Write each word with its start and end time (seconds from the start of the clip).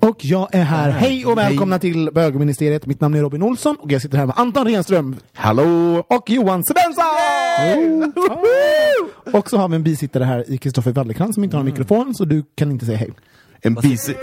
Och 0.00 0.24
jag 0.24 0.54
är 0.54 0.62
här. 0.64 0.90
Hej 0.90 1.26
och 1.26 1.38
välkomna 1.38 1.78
till 1.78 2.10
bögministeriet. 2.14 2.86
Mitt 2.86 3.00
namn 3.00 3.14
är 3.14 3.20
Robin 3.20 3.42
Olsson 3.42 3.76
och 3.80 3.92
jag 3.92 4.02
sitter 4.02 4.18
här 4.18 4.26
med 4.26 4.34
Anton 4.38 4.66
Renström. 4.66 5.16
Hallå! 5.34 6.04
Och 6.08 6.30
Johan 6.30 6.64
Svensson! 6.64 8.12
Oh. 8.16 9.38
Och 9.38 9.50
så 9.50 9.58
har 9.58 9.68
vi 9.68 9.76
en 9.76 9.82
bisittare 9.82 10.24
här 10.24 10.50
i 10.50 10.58
Kristoffer 10.58 10.92
Wallercrantz 10.92 11.34
som 11.34 11.44
inte 11.44 11.56
har 11.56 11.60
en 11.60 11.66
mikrofon, 11.66 12.14
så 12.14 12.24
du 12.24 12.44
kan 12.54 12.70
inte 12.70 12.86
säga 12.86 12.98
hej. 12.98 13.10
En 13.60 13.74
bisi... 13.74 14.14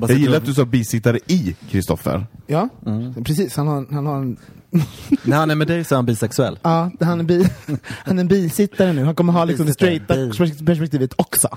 Jag 0.00 0.10
gillar 0.10 0.36
att 0.36 0.46
du 0.46 0.54
sa 0.54 0.64
bisittare 0.64 1.18
i 1.26 1.56
Kristoffer. 1.70 2.26
Ja, 2.46 2.68
precis. 3.24 3.56
Han 3.56 3.68
har, 3.68 3.86
han 3.90 4.06
har 4.06 4.16
en... 4.16 4.36
När 5.22 5.36
han 5.36 5.50
är 5.50 5.54
med 5.54 5.66
dig 5.66 5.84
så 5.84 5.94
är 5.94 5.96
han 5.96 6.06
bisexuell. 6.06 6.58
Ja, 6.62 6.90
han 7.00 7.20
är, 7.20 7.24
bi, 7.24 7.48
han 7.88 8.18
är 8.18 8.20
en 8.20 8.28
bisittare 8.28 8.92
nu. 8.92 9.04
Han 9.04 9.14
kommer 9.14 9.32
ha 9.32 9.44
liksom 9.44 9.66
det 9.66 9.72
straighta 9.72 10.14
perspektivet 10.66 11.14
också. 11.16 11.48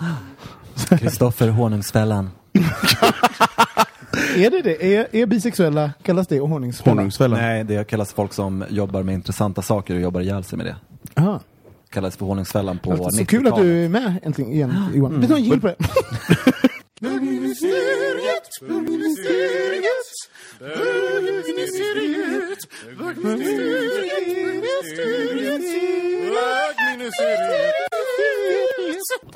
Kristoffer 0.89 1.47
Honungsfällan. 1.47 2.29
Är 4.35 4.49
det 4.49 4.61
det? 4.61 4.95
Är, 4.95 5.07
är 5.11 5.25
bisexuella, 5.25 5.91
kallas 6.03 6.27
det 6.27 6.39
honungsfälla? 6.39 6.91
Honungsfällan. 6.95 7.39
Nej, 7.39 7.63
det 7.63 7.87
kallas 7.87 8.13
folk 8.13 8.33
som 8.33 8.65
jobbar 8.69 9.03
med 9.03 9.13
intressanta 9.15 9.61
saker 9.61 9.95
och 9.95 10.01
jobbar 10.01 10.21
ihjäl 10.21 10.43
sig 10.43 10.57
med 10.57 10.65
det. 10.65 10.75
Aha. 11.21 11.39
Kallas 11.89 12.17
för 12.17 12.25
Honungsfällan 12.25 12.77
på 12.77 12.89
Så 12.97 13.03
90-talet. 13.03 13.27
kul 13.27 13.47
att 13.47 13.55
du 13.55 13.85
är 13.85 13.89
med 13.89 14.19
äntligen 14.23 14.51
igen, 14.51 14.75
Johan. 14.93 15.21
Vi 15.21 15.27
tar 15.27 15.35
en 15.35 15.43
jingel 15.43 15.61
på 15.61 15.67
det. 15.67 15.75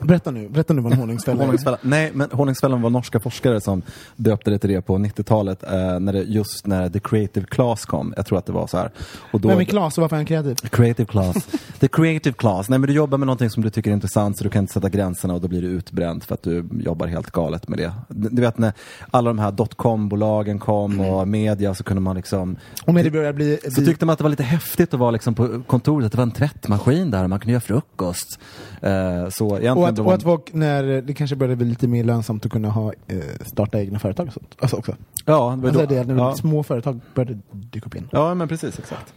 Berätta 0.02 0.32
nu, 0.32 0.50
berätta 0.50 0.74
nu 0.74 0.82
vad 0.82 0.94
en 0.94 1.00
honungsfälla 1.00 1.44
är. 1.44 1.78
Nej, 1.82 2.12
men 2.14 2.30
Honungsfällan 2.32 2.82
var 2.82 2.90
norska 2.90 3.20
forskare 3.20 3.62
som 3.62 3.82
döpte 4.16 4.52
det 4.52 4.60
till 4.60 4.70
det 4.70 4.82
på 4.82 4.98
90-talet, 4.98 5.64
eh, 5.64 6.00
när 6.00 6.14
det, 6.14 6.22
just 6.24 6.68
när 6.68 6.90
The 6.90 7.00
Creative 7.00 7.46
Class 7.46 7.86
kom. 7.86 8.14
Jag 8.18 8.26
tror 8.26 8.38
att 8.38 8.46
det 8.46 8.52
var 8.52 8.68
så 8.68 8.78
här. 8.78 8.92
Och 9.32 9.42
då, 9.42 9.48
Vem 9.48 9.60
är 9.60 9.64
Klas 9.64 9.98
och 9.98 10.02
varför 10.02 10.16
är 10.16 10.18
han 10.18 10.26
kreativ? 10.26 10.56
Creative 10.56 11.06
class. 11.06 11.48
The 11.80 11.88
creative 11.88 12.34
class. 12.34 12.70
Nej 12.70 12.80
men 12.80 12.88
du 12.88 12.94
jobbar 12.94 13.18
med 13.18 13.26
någonting 13.26 13.50
som 13.50 13.64
du 13.64 13.70
tycker 13.70 13.90
är 13.90 13.94
intressant 13.94 14.38
så 14.38 14.44
du 14.44 14.50
kan 14.50 14.64
inte 14.64 14.74
sätta 14.74 14.90
gränserna 14.90 15.34
och 15.34 15.42
då 15.42 15.48
blir 15.48 15.62
du 15.62 15.68
utbränd 15.68 16.24
för 16.24 16.34
att 16.34 16.44
du 16.44 16.66
jobbar 16.80 17.08
helt 17.08 17.32
galet 17.32 17.68
med 17.68 17.80
det. 17.80 17.94
Du 18.08 18.42
vet 18.42 18.58
när 18.58 18.74
alla 19.12 19.30
de 19.30 19.40
här 19.40 19.52
dotcom-bolagen 19.52 20.60
kom 20.60 21.00
och 21.00 21.28
media 21.28 21.76
så 21.76 21.84
kunde 21.84 22.02
man 22.02 22.16
liksom 22.16 22.56
Om 22.86 22.96
det 22.96 23.12
börjar 23.12 23.34
bli... 23.34 23.60
så 23.64 23.86
tyckte 23.86 24.06
man 24.06 24.14
att 24.14 24.20
det 24.20 24.24
var 24.24 24.30
lite 24.30 24.44
häftigt 24.44 24.94
att 24.94 25.00
vara 25.00 25.12
liksom 25.12 25.36
på 25.36 25.62
kontoret, 25.68 26.06
att 26.06 26.12
det 26.12 26.18
var 26.18 26.24
en 26.24 26.32
tvättmaskin 26.32 27.12
där 27.12 27.24
och 27.24 27.30
man 27.30 27.40
kunde 27.40 27.52
göra 27.52 27.62
frukost. 27.62 28.40
Eh, 28.82 29.30
så 29.30 29.53
egentligen 29.60 29.78
och, 29.78 29.88
att, 29.90 30.00
och 30.00 30.14
att 30.14 30.24
folk, 30.24 30.54
när 30.54 30.84
det 31.02 31.14
kanske 31.14 31.36
började 31.36 31.56
bli 31.56 31.66
lite 31.66 31.88
mer 31.88 32.04
lönsamt 32.04 32.46
att 32.46 32.52
kunna 32.52 32.70
ha, 32.70 32.94
eh, 33.08 33.18
starta 33.46 33.80
egna 33.82 34.00
företag 34.00 34.28
och 34.28 34.34
sånt. 34.34 34.56
Alltså 34.60 34.76
också. 34.78 34.96
ja, 35.26 35.58
det 35.62 35.68
Alltså 35.68 35.82
då- 35.86 35.96
det, 35.96 36.04
när 36.04 36.16
ja. 36.16 36.36
små 36.36 36.64
företag 36.64 37.00
började 37.16 37.40
dyka 37.52 37.86
upp 37.86 37.96
igen. 37.96 38.10
ja, 38.12 38.34
men 38.34 38.48
precis, 38.48 38.80
exakt. 38.80 39.14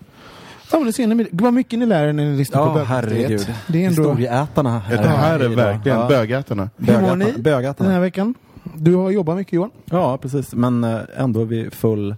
Ja, 0.73 0.79
men 0.79 0.87
det 0.87 0.93
ser 0.93 1.07
ni, 1.07 1.27
vad 1.33 1.53
mycket 1.55 1.79
ni 1.79 1.87
lär 1.87 2.07
er 2.07 2.13
när 2.13 2.25
ni 2.31 2.37
lyssnar 2.37 2.61
på 2.61 2.79
Ja, 2.79 2.85
Bögministeriet. 2.87 3.23
herregud. 3.23 3.55
Det 3.67 3.85
är 3.85 3.89
ändå... 3.89 4.03
Historieätarna. 4.03 4.83
Det 4.91 4.97
här 5.09 5.41
är 5.41 5.49
verkligen 5.49 5.99
Ja. 5.99 6.09
bögätarna. 6.09 6.71
Hur 6.77 7.01
mår 7.01 7.17
ni 7.17 7.33
Bögätarna. 7.39 7.87
Den 7.89 7.95
här 7.95 8.01
veckan? 8.01 8.35
Du 8.75 8.95
har 8.95 9.11
jobbat 9.11 9.37
mycket 9.37 9.53
Johan. 9.53 9.71
Ja, 9.85 10.19
precis. 10.19 10.55
Men 10.55 10.85
eh, 10.85 11.01
ändå 11.17 11.41
är 11.41 11.45
vi 11.45 11.71
full 11.71 12.15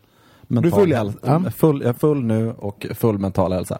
mental 0.47 0.71
full, 0.81 0.91
ja. 0.91 0.97
hälsa. 0.99 1.19
Ja. 1.23 1.50
Full, 1.50 1.81
jag 1.81 1.89
är 1.89 1.93
full 1.93 2.25
nu 2.25 2.50
och 2.53 2.87
full 2.95 3.19
mental 3.19 3.53
hälsa. 3.53 3.79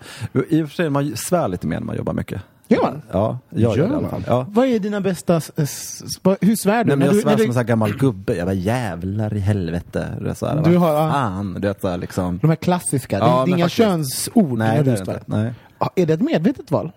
I 0.49 0.63
och 0.63 0.69
för 0.69 0.75
sig, 0.75 0.91
man 0.91 1.17
svär 1.17 1.49
lite 1.49 1.67
mer 1.67 1.79
när 1.79 1.87
man 1.87 1.97
jobbar 1.97 2.13
mycket. 2.13 2.41
Gör 2.69 2.83
man? 2.83 3.03
Ja, 3.13 3.39
jag 3.51 3.61
gör, 3.61 3.69
Gör 3.69 3.77
det 3.77 3.83
i 3.83 3.87
alla 3.97 4.01
man? 4.01 4.11
fall. 4.11 4.23
Ja. 4.27 4.47
Vad 4.49 4.67
är 4.67 4.79
dina 4.79 5.01
bästa... 5.01 5.37
s- 5.37 5.53
s- 5.57 6.03
s- 6.05 6.37
Hur 6.41 6.57
svär 6.57 6.85
du? 6.85 6.89
Nej, 6.89 6.97
men 6.97 6.99
När 6.99 7.07
jag 7.07 7.15
du, 7.15 7.21
svär 7.21 7.31
som 7.31 7.37
du, 7.39 7.45
en 7.45 7.53
sån 7.53 7.57
här 7.57 7.65
gammal 7.65 7.93
gubbe. 7.97 8.35
Jag 8.37 8.47
var 8.47 8.53
jävlar 8.53 9.35
i 9.35 9.39
helvete. 9.39 10.09
Det 10.21 10.31
är 10.31 10.35
så 10.35 10.47
här, 10.47 10.63
Du 10.65 10.77
har- 10.77 10.93
ja. 10.95 11.11
fan. 11.11 11.55
Du 11.55 11.61
vet, 11.69 11.81
så 11.81 11.89
här, 11.89 11.99
liksom. 11.99 12.39
de 12.43 12.49
här 12.49 12.57
klassiska, 12.57 13.19
det, 13.19 13.25
Ja, 13.25 13.31
det 13.37 13.41
är 13.43 13.47
men 13.47 13.59
inga 13.59 13.65
faktiskt. 13.65 13.77
könsord 13.77 14.59
Nej, 14.59 14.69
när 14.69 14.77
det 14.77 14.83
du 14.83 14.91
är 14.91 14.97
det 14.99 15.05
svär. 15.05 15.15
inte. 15.15 15.25
Nej. 15.37 15.53
Ja, 15.79 15.91
Är 15.97 16.07
det 16.07 16.13
ett 16.13 16.21
medvetet 16.21 16.71
val? 16.71 16.91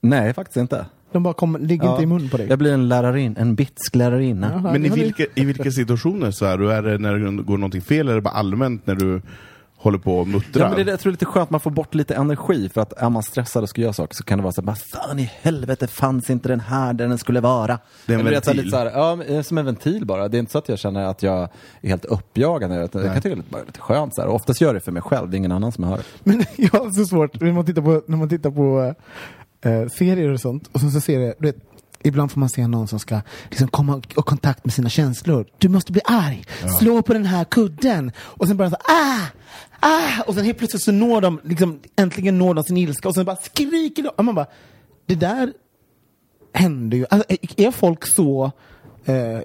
Nej, 0.00 0.34
faktiskt 0.34 0.56
inte. 0.56 0.86
De 1.12 1.22
bara 1.22 1.34
kommer, 1.34 1.58
ligger 1.58 1.90
inte 1.90 2.02
i 2.02 2.06
mun 2.06 2.28
på 2.28 2.36
dig? 2.36 2.46
Jag 2.48 2.58
blir 2.58 2.72
en 2.72 2.88
lärarin, 2.88 3.36
en 3.38 3.54
bitsk 3.54 3.94
lärarinna. 3.94 4.50
Jaha, 4.52 4.72
Men 4.72 4.84
i 4.84 4.88
har 4.88 4.96
du- 4.96 5.02
vilka, 5.02 5.24
i 5.34 5.44
vilka 5.44 5.70
situationer 5.70 6.30
så 6.30 6.44
är 6.44 6.58
du? 6.58 6.72
Är 6.72 6.82
det 6.82 6.98
när 6.98 7.14
det 7.14 7.42
går 7.42 7.58
någonting 7.58 7.82
fel 7.82 8.00
eller 8.00 8.10
är 8.12 8.16
det 8.16 8.22
bara 8.22 8.34
allmänt 8.34 8.86
när 8.86 8.94
du 8.94 9.22
håller 9.84 9.98
på 9.98 10.18
och 10.18 10.28
muttrar? 10.28 10.62
Ja, 10.62 10.68
men 10.76 10.86
det, 10.86 10.90
jag 10.92 11.00
tror 11.00 11.10
det 11.10 11.14
är 11.14 11.16
lite 11.16 11.24
skönt 11.24 11.42
att 11.42 11.50
man 11.50 11.60
får 11.60 11.70
bort 11.70 11.94
lite 11.94 12.14
energi 12.14 12.68
för 12.68 12.80
att 12.80 12.92
är 12.92 13.10
man 13.10 13.22
stressad 13.22 13.62
och 13.62 13.68
ska 13.68 13.80
göra 13.80 13.92
saker 13.92 14.14
så 14.14 14.24
kan 14.24 14.38
det 14.38 14.42
vara 14.42 14.52
så 14.52 14.60
här, 14.60 14.66
"Vad 14.66 14.78
fan 14.78 15.18
i 15.18 15.30
helvete 15.42 15.86
fanns 15.86 16.30
inte 16.30 16.48
den 16.48 16.60
här 16.60 16.92
där 16.92 17.08
den 17.08 17.18
skulle 17.18 17.40
vara? 17.40 17.78
Det 18.06 18.12
är 18.12 18.14
en 18.14 18.20
Eller 18.26 18.30
du 18.30 18.36
vet, 18.36 18.44
så 18.44 18.50
här, 18.50 18.56
ventil. 18.56 18.64
Lite 18.64 18.76
så 18.76 18.76
här, 18.76 19.26
ja, 19.30 19.36
eh, 19.36 19.42
som 19.42 19.58
en 19.58 19.64
ventil 19.64 20.06
bara. 20.06 20.28
Det 20.28 20.36
är 20.36 20.38
inte 20.38 20.52
så 20.52 20.58
att 20.58 20.68
jag 20.68 20.78
känner 20.78 21.04
att 21.04 21.22
jag 21.22 21.48
är 21.80 21.88
helt 21.88 22.04
uppjagad. 22.04 22.70
Jag, 22.72 22.78
jag 22.80 22.90
kan 22.92 23.02
tycka 23.02 23.20
det 23.22 23.28
är 23.32 23.36
lite, 23.36 23.50
bara 23.50 23.62
lite 23.66 23.80
skönt 23.80 24.14
så 24.14 24.20
här. 24.20 24.28
Och 24.28 24.34
oftast 24.34 24.60
gör 24.60 24.68
jag 24.68 24.76
det 24.76 24.80
för 24.80 24.92
mig 24.92 25.02
själv, 25.02 25.30
det 25.30 25.36
är 25.36 25.38
ingen 25.38 25.52
annan 25.52 25.72
som 25.72 25.84
hör 25.84 25.96
det. 25.96 26.02
Men 26.24 26.44
jag 26.56 26.70
har 26.80 26.90
så 26.90 27.04
svårt 27.06 27.40
när 27.40 27.52
man 27.52 27.66
tittar 27.66 27.82
på, 27.82 28.02
när 28.06 28.16
man 28.16 28.28
tittar 28.28 28.50
på 28.50 28.94
eh, 29.70 29.88
serier 29.88 30.28
och 30.32 30.40
sånt. 30.40 30.68
Och 30.72 30.80
så 30.80 31.00
ser 31.00 31.18
det, 31.18 31.34
du 31.38 31.46
vet, 31.46 31.56
ibland 32.04 32.32
får 32.32 32.40
man 32.40 32.48
se 32.48 32.66
någon 32.66 32.88
som 32.88 32.98
ska 32.98 33.20
liksom 33.50 33.68
komma 33.68 34.02
i 34.10 34.14
kontakt 34.14 34.64
med 34.64 34.74
sina 34.74 34.88
känslor. 34.88 35.46
Du 35.58 35.68
måste 35.68 35.92
bli 35.92 36.00
arg. 36.04 36.44
Slå 36.78 37.02
på 37.02 37.12
den 37.12 37.26
här 37.26 37.44
kudden. 37.44 38.12
Och 38.18 38.46
sen 38.48 38.56
bara 38.56 38.70
så 38.70 38.76
ah, 38.76 39.26
ah. 39.80 40.22
Och 40.26 40.34
sen 40.34 40.44
helt 40.44 40.58
plötsligt 40.58 40.82
så 40.82 40.92
når 40.92 41.20
de, 41.20 41.40
liksom, 41.44 41.80
äntligen 41.96 42.38
når 42.38 42.54
de 42.54 42.64
sin 42.64 42.76
ilska. 42.76 43.08
Och 43.08 43.14
sen 43.14 43.24
bara 43.24 43.36
skriker 43.36 44.02
de. 44.02 44.08
Och 44.08 44.24
man 44.24 44.34
bara, 44.34 44.46
det 45.06 45.14
där 45.14 45.52
händer 46.54 46.96
ju. 46.96 47.06
Alltså, 47.10 47.26
är- 47.32 47.60
är 47.66 47.70
folk 47.70 48.06
så 48.06 48.52
eh, 49.04 49.38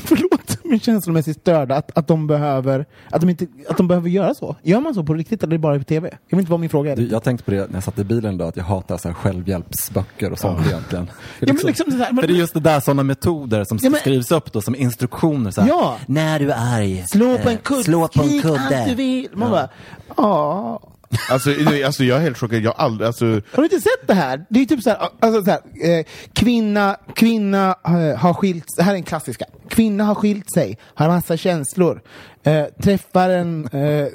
Förlåt, 0.04 0.58
men 0.64 0.80
känslomässigt 0.80 1.40
störda 1.40 1.76
att, 1.76 1.98
att, 1.98 2.06
de 2.08 2.26
behöver, 2.26 2.86
att, 3.10 3.20
de 3.20 3.30
inte, 3.30 3.46
att 3.68 3.76
de 3.76 3.88
behöver 3.88 4.08
göra 4.08 4.34
så. 4.34 4.56
Gör 4.62 4.80
man 4.80 4.94
så 4.94 5.02
på 5.04 5.14
riktigt 5.14 5.42
eller 5.42 5.52
är 5.52 5.58
det 5.58 5.62
bara 5.62 5.78
på 5.78 5.84
tv? 5.84 6.08
Jag 6.28 6.36
vet 6.36 6.42
inte 6.42 6.50
vad 6.50 6.60
min 6.60 6.70
fråga 6.70 6.92
är. 6.92 6.96
Du, 6.96 7.08
jag 7.08 7.22
tänkte 7.22 7.44
på 7.44 7.50
det 7.50 7.66
när 7.66 7.74
jag 7.74 7.82
satt 7.84 7.98
i 7.98 8.04
bilen 8.04 8.34
idag, 8.34 8.48
att 8.48 8.56
jag 8.56 8.64
hatar 8.64 8.96
så 8.98 9.08
här 9.08 9.14
självhjälpsböcker 9.14 10.32
och 10.32 10.38
sånt 10.38 10.66
egentligen. 10.66 11.06
För, 11.06 11.46
Ja, 11.46 11.52
men 11.54 11.66
liksom 11.66 11.90
så 11.90 11.96
här, 11.98 12.12
men- 12.12 12.20
för 12.22 12.28
det 12.28 12.34
är 12.34 12.38
just 12.38 12.54
det 12.54 12.60
där, 12.60 12.80
sådana 12.80 13.02
metoder 13.02 13.64
som 13.64 13.78
Ja, 13.82 13.90
men- 13.90 14.00
skrivs 14.00 14.30
upp 14.32 14.52
då 14.52 14.60
som 14.60 14.74
instruktioner. 14.74 15.50
Så 15.50 15.60
här, 15.60 15.68
Ja. 15.68 15.96
När 16.06 16.38
du 16.38 16.50
är 16.50 16.76
arg, 16.76 17.04
Slå 17.06 17.38
på 17.38 17.48
en 17.48 17.54
eh, 17.54 17.60
kudde, 17.62 17.82
slå 17.84 18.08
på 18.08 18.22
en 18.22 18.28
skrik 18.28 18.42
kudde. 18.42 18.60
allt 18.78 18.88
du 18.88 18.94
vill. 18.94 19.28
Man 19.34 19.50
bara, 19.50 19.68
ja. 20.16 20.80
Alltså, 21.30 21.50
alltså 21.86 22.04
jag 22.04 22.18
är 22.18 22.22
helt 22.22 22.38
chockad, 22.38 22.62
jag 22.62 22.72
har 22.72 22.84
aldrig, 22.84 23.06
alltså, 23.06 23.24
Har 23.24 23.56
du 23.56 23.64
inte 23.64 23.80
sett 23.80 24.06
det 24.06 24.14
här? 24.14 24.44
Det 24.50 24.60
är 24.60 24.64
typ 24.64 24.82
så 24.82 24.90
här, 24.90 25.08
alltså 25.20 25.44
så 25.44 25.50
här 25.50 25.60
eh, 25.98 26.04
kvinna, 26.32 26.96
kvinna 27.14 27.76
eh, 27.84 28.18
har 28.18 28.34
skilt 28.34 28.64
det 28.76 28.82
här 28.82 28.92
är 28.92 28.96
en 28.96 29.02
klassiska. 29.02 29.44
Kvinna 29.68 30.04
har 30.04 30.14
skilt 30.14 30.52
sig, 30.52 30.78
har 30.94 31.08
massa 31.08 31.36
känslor, 31.36 32.00
eh, 32.42 32.64
träffar 32.82 33.30
en, 33.30 33.64
eh, 33.64 34.08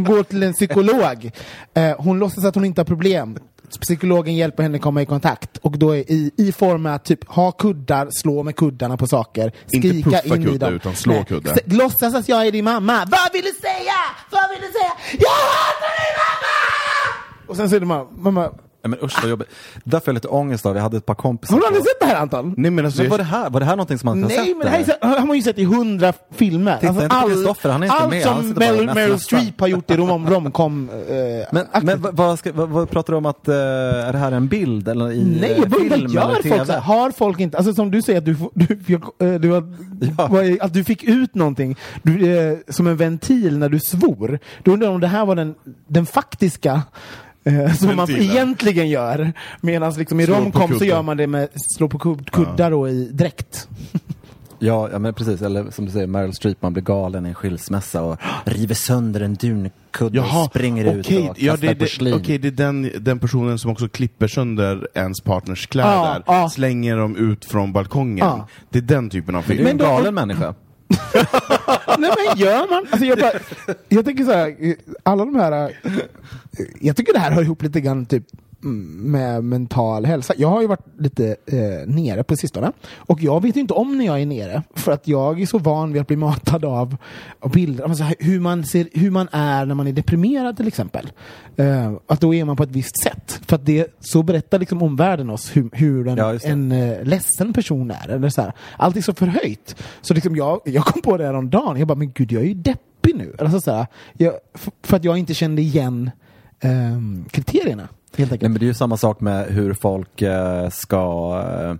går 0.00 0.22
till 0.22 0.42
en 0.42 0.52
psykolog. 0.52 1.30
Eh, 1.74 1.94
hon 1.98 2.18
låtsas 2.18 2.44
att 2.44 2.54
hon 2.54 2.64
inte 2.64 2.80
har 2.80 2.86
problem. 2.86 3.38
Psykologen 3.80 4.34
hjälper 4.34 4.62
henne 4.62 4.78
komma 4.78 5.02
i 5.02 5.06
kontakt 5.06 5.56
och 5.56 5.78
då 5.78 5.90
är 5.96 6.10
i, 6.10 6.30
i 6.36 6.52
form 6.52 6.82
med 6.82 6.94
att 6.94 7.04
typ 7.04 7.28
ha 7.28 7.52
kuddar, 7.52 8.08
slå 8.10 8.42
med 8.42 8.56
kuddarna 8.56 8.96
på 8.96 9.06
saker, 9.06 9.52
Inte 9.72 9.88
skrika 9.88 10.10
puffa 10.10 10.34
in 10.36 10.42
i 10.42 10.44
kuddar, 10.44 10.66
dem. 10.66 10.76
utan 10.76 10.94
slå 10.96 11.12
Nej, 11.12 11.24
kuddar. 11.24 11.58
Låtsas 11.66 12.14
att 12.14 12.28
jag 12.28 12.46
är 12.46 12.52
din 12.52 12.64
mamma. 12.64 12.96
Vad 12.98 13.32
vill 13.32 13.42
du 13.44 13.52
säga? 13.60 13.92
Vad 14.30 14.50
vill 14.50 14.60
du 14.60 14.72
säga? 14.72 14.92
Jag 15.18 15.30
hatar 15.30 15.92
dig 16.00 16.12
mamma! 16.16 17.46
Och 17.48 17.56
sen 17.56 17.68
det 17.80 17.86
man, 17.86 18.06
mamma, 18.16 18.50
Ja, 18.86 18.88
men 18.90 18.98
usch 19.04 19.22
vad 19.22 19.30
jobbigt. 19.30 19.48
Där 19.84 20.00
får 20.00 20.08
jag 20.08 20.14
lite 20.14 20.28
ångest 20.28 20.66
av. 20.66 20.76
Jag 20.76 20.82
hade 20.82 20.96
ett 20.96 21.06
par 21.06 21.14
kompisar. 21.14 21.54
Har 21.54 21.60
du 21.60 21.66
aldrig 21.66 21.82
sett 21.84 22.00
det 22.00 22.06
här 22.06 22.16
Anton? 22.20 22.54
Nej 22.56 22.70
men 22.70 22.84
alltså, 22.84 23.02
Men 23.02 23.10
var 23.10 23.18
det 23.18 23.24
här, 23.24 23.50
var 23.50 23.60
det 23.60 23.66
här 23.66 23.76
någonting 23.76 23.98
som 23.98 24.06
man 24.06 24.18
inte 24.22 24.34
har 24.34 24.38
Nej, 24.42 24.46
sett? 24.48 24.56
men 24.56 24.66
det 24.66 24.70
här 25.02 25.14
är, 25.14 25.18
har 25.20 25.26
man 25.26 25.36
ju 25.36 25.42
sett 25.42 25.58
i 25.58 25.64
hundra 25.64 26.12
filmer. 26.34 26.72
Alltså, 26.72 26.92
Titta 26.92 27.04
inte 27.04 27.16
på 27.20 27.28
Kristoffer, 27.28 27.70
han 27.70 27.82
är 27.82 27.86
inte 27.86 27.96
allt 27.98 28.10
med, 28.10 28.24
han 28.26 28.42
som 28.42 28.50
Meryl, 28.52 28.86
Meryl. 28.94 29.20
Streep 29.20 29.60
har 29.60 29.66
gjort 29.68 29.90
i 29.90 29.96
rom, 29.96 30.30
romcom. 30.30 30.90
Eh, 31.08 31.16
Men, 31.52 31.66
men 31.82 32.06
vad, 32.12 32.38
ska, 32.38 32.52
vad, 32.52 32.68
vad 32.68 32.90
pratar 32.90 33.12
du 33.12 33.16
om 33.16 33.26
att, 33.26 33.48
eh, 33.48 33.54
är 33.54 34.12
det 34.12 34.18
här 34.18 34.32
en 34.32 34.48
bild 34.48 34.88
eller 34.88 35.12
i 35.12 35.24
Nej, 35.40 35.52
eh, 35.52 35.58
bara, 35.68 35.68
vad 35.68 35.92
film 35.92 36.10
gör 36.12 36.22
eller 36.30 36.48
folk 36.56 36.66
så 36.66 36.72
här? 36.72 36.80
Har 36.80 37.10
folk 37.10 37.40
inte, 37.40 37.56
alltså 37.56 37.74
som 37.74 37.90
du 37.90 38.02
säger 38.02 38.18
att 38.18 38.24
du, 38.24 38.36
du, 38.54 38.66
fick- 38.66 39.22
eh, 39.22 39.34
du, 39.34 39.48
Ja. 39.48 40.26
vad 40.30 40.44
är- 40.44 40.62
att 40.64 40.72
du 40.74 40.84
fick 40.84 41.04
ut 41.04 41.34
någonting 41.34 41.76
du, 42.02 42.36
eh, 42.38 42.58
som 42.68 42.86
en 42.86 42.96
ventil 42.96 43.58
när 43.58 43.68
du 43.68 43.80
svor. 43.80 44.38
Då 44.64 44.72
undrar 44.72 44.86
jag 44.86 44.94
om 44.94 45.00
det 45.00 45.06
här 45.06 45.26
var 45.26 45.34
den, 45.34 45.54
den 45.88 46.06
faktiska 46.06 46.82
eh, 47.46 47.72
som 47.74 47.96
man 47.96 48.10
egentligen 48.10 48.88
gör. 48.88 49.32
Medan 49.60 49.92
liksom 49.92 50.20
i 50.20 50.26
romcom 50.26 50.78
så 50.78 50.84
gör 50.84 51.02
man 51.02 51.16
det 51.16 51.26
med 51.26 51.48
slå 51.76 51.88
på 51.88 51.98
kud, 51.98 52.30
kuddar 52.30 52.72
och 52.72 52.88
i 52.90 53.08
dräkt. 53.12 53.68
Ja, 54.58 54.88
ja, 54.92 54.98
men 54.98 55.14
precis. 55.14 55.42
Eller 55.42 55.70
som 55.70 55.86
du 55.86 55.92
säger, 55.92 56.06
Meryl 56.06 56.32
Streep, 56.34 56.62
man 56.62 56.72
blir 56.72 56.82
galen 56.82 57.26
i 57.26 57.28
en 57.28 57.34
skilsmässa 57.34 58.02
och 58.02 58.18
river 58.44 58.74
sönder 58.74 59.20
en 59.20 59.34
dunkudde 59.34 60.20
och 60.20 60.26
springer 60.50 60.84
ut 60.94 61.06
okej, 61.06 61.28
och 61.30 61.36
ja, 61.38 61.52
kastar 61.52 61.66
det, 61.68 61.74
det, 61.74 61.80
porslin. 61.80 62.14
okej, 62.14 62.38
det 62.38 62.48
är 62.48 62.52
den, 62.52 62.90
den 63.00 63.18
personen 63.18 63.58
som 63.58 63.70
också 63.70 63.88
klipper 63.88 64.28
sönder 64.28 64.88
ens 64.94 65.20
partners 65.20 65.66
kläder, 65.66 65.90
Ja, 65.92 66.22
ja. 66.26 66.48
slänger 66.50 66.96
dem 66.96 67.16
ut 67.16 67.44
från 67.44 67.72
balkongen. 67.72 68.18
Ja. 68.26 68.48
Det 68.70 68.78
är 68.78 68.82
den 68.82 69.10
typen 69.10 69.34
av 69.34 69.44
Men 69.48 69.56
film. 69.56 69.58
du 69.58 69.68
är 69.68 69.70
en 69.70 69.76
Men 69.76 69.86
då- 69.86 69.92
galen 69.92 70.14
människa. 70.14 70.54
Nej 71.98 72.10
men 72.16 72.38
gör 72.38 72.70
man? 72.70 72.86
Alltså 72.90 73.06
jag, 73.06 73.18
bara, 73.18 73.32
jag 73.88 74.04
tänker 74.04 74.24
så 74.24 74.32
här, 74.32 74.76
alla 75.02 75.24
de 75.24 75.36
här... 75.36 75.52
Eh, 75.52 75.70
jag 76.80 76.96
tycker 76.96 77.12
det 77.12 77.18
här 77.18 77.30
hör 77.30 77.42
ihop 77.42 77.62
lite 77.62 77.80
grann 77.80 78.06
typ 78.06 78.24
med 78.66 79.44
mental 79.44 80.04
hälsa. 80.06 80.34
Jag 80.36 80.48
har 80.48 80.60
ju 80.60 80.66
varit 80.66 80.86
lite 80.98 81.36
eh, 81.46 81.86
nere 81.94 82.24
på 82.24 82.36
sistone 82.36 82.72
och 82.96 83.22
jag 83.22 83.42
vet 83.42 83.56
inte 83.56 83.74
om 83.74 83.98
när 83.98 84.04
jag 84.06 84.22
är 84.22 84.26
nere 84.26 84.62
för 84.74 84.92
att 84.92 85.08
jag 85.08 85.40
är 85.42 85.46
så 85.46 85.58
van 85.58 85.92
vid 85.92 86.00
att 86.02 86.08
bli 86.08 86.16
matad 86.16 86.64
av, 86.64 86.96
av 87.40 87.50
bilder, 87.52 87.84
alltså 87.84 88.04
hur, 88.18 88.40
man 88.40 88.64
ser, 88.64 88.88
hur 88.92 89.10
man 89.10 89.28
är 89.32 89.66
när 89.66 89.74
man 89.74 89.86
är 89.86 89.92
deprimerad 89.92 90.56
till 90.56 90.68
exempel. 90.68 91.12
Eh, 91.56 91.92
att 92.06 92.20
då 92.20 92.34
är 92.34 92.44
man 92.44 92.56
på 92.56 92.62
ett 92.62 92.70
visst 92.70 93.02
sätt. 93.02 93.40
För 93.46 93.56
att 93.56 93.66
det, 93.66 93.86
så 94.00 94.22
berättar 94.22 94.58
liksom 94.58 94.82
omvärlden 94.82 95.30
oss 95.30 95.56
hur, 95.56 95.70
hur 95.72 96.08
en, 96.08 96.16
Ja, 96.18 96.38
en 96.44 96.72
eh, 96.72 97.04
ledsen 97.04 97.52
person 97.52 97.90
är. 97.90 98.08
Eller 98.10 98.28
så 98.28 98.42
här. 98.42 98.52
Allt 98.78 98.96
är 98.96 99.00
så 99.00 99.14
förhöjt. 99.14 99.76
Så 100.00 100.14
liksom 100.14 100.36
jag, 100.36 100.60
jag 100.64 100.84
kom 100.84 101.02
på 101.02 101.16
det 101.16 101.24
här 101.26 101.34
om 101.34 101.50
dagen. 101.50 101.78
Jag 101.78 101.88
bara, 101.88 101.94
men 101.98 102.10
gud, 102.14 102.32
jag 102.32 102.42
är 102.42 102.46
ju 102.46 102.54
deppig 102.54 103.14
nu. 103.16 103.34
Alltså 103.38 103.60
så 103.60 103.72
här, 103.72 103.86
jag, 104.12 104.34
f- 104.54 104.68
för 104.82 104.96
att 104.96 105.04
jag 105.04 105.18
inte 105.18 105.34
kände 105.34 105.62
igen 105.62 106.10
ehm, 106.60 107.24
kriterierna. 107.30 107.88
Helt 108.16 108.30
Nej, 108.30 108.34
enkelt. 108.36 108.52
men 108.52 108.58
det 108.60 108.64
är 108.64 108.68
ju 108.68 108.74
samma 108.74 108.96
sak 108.96 109.20
med 109.20 109.46
hur 109.46 109.74
folk 109.74 110.22
eh, 110.22 110.68
ska 110.68 111.34
eh, 111.60 111.74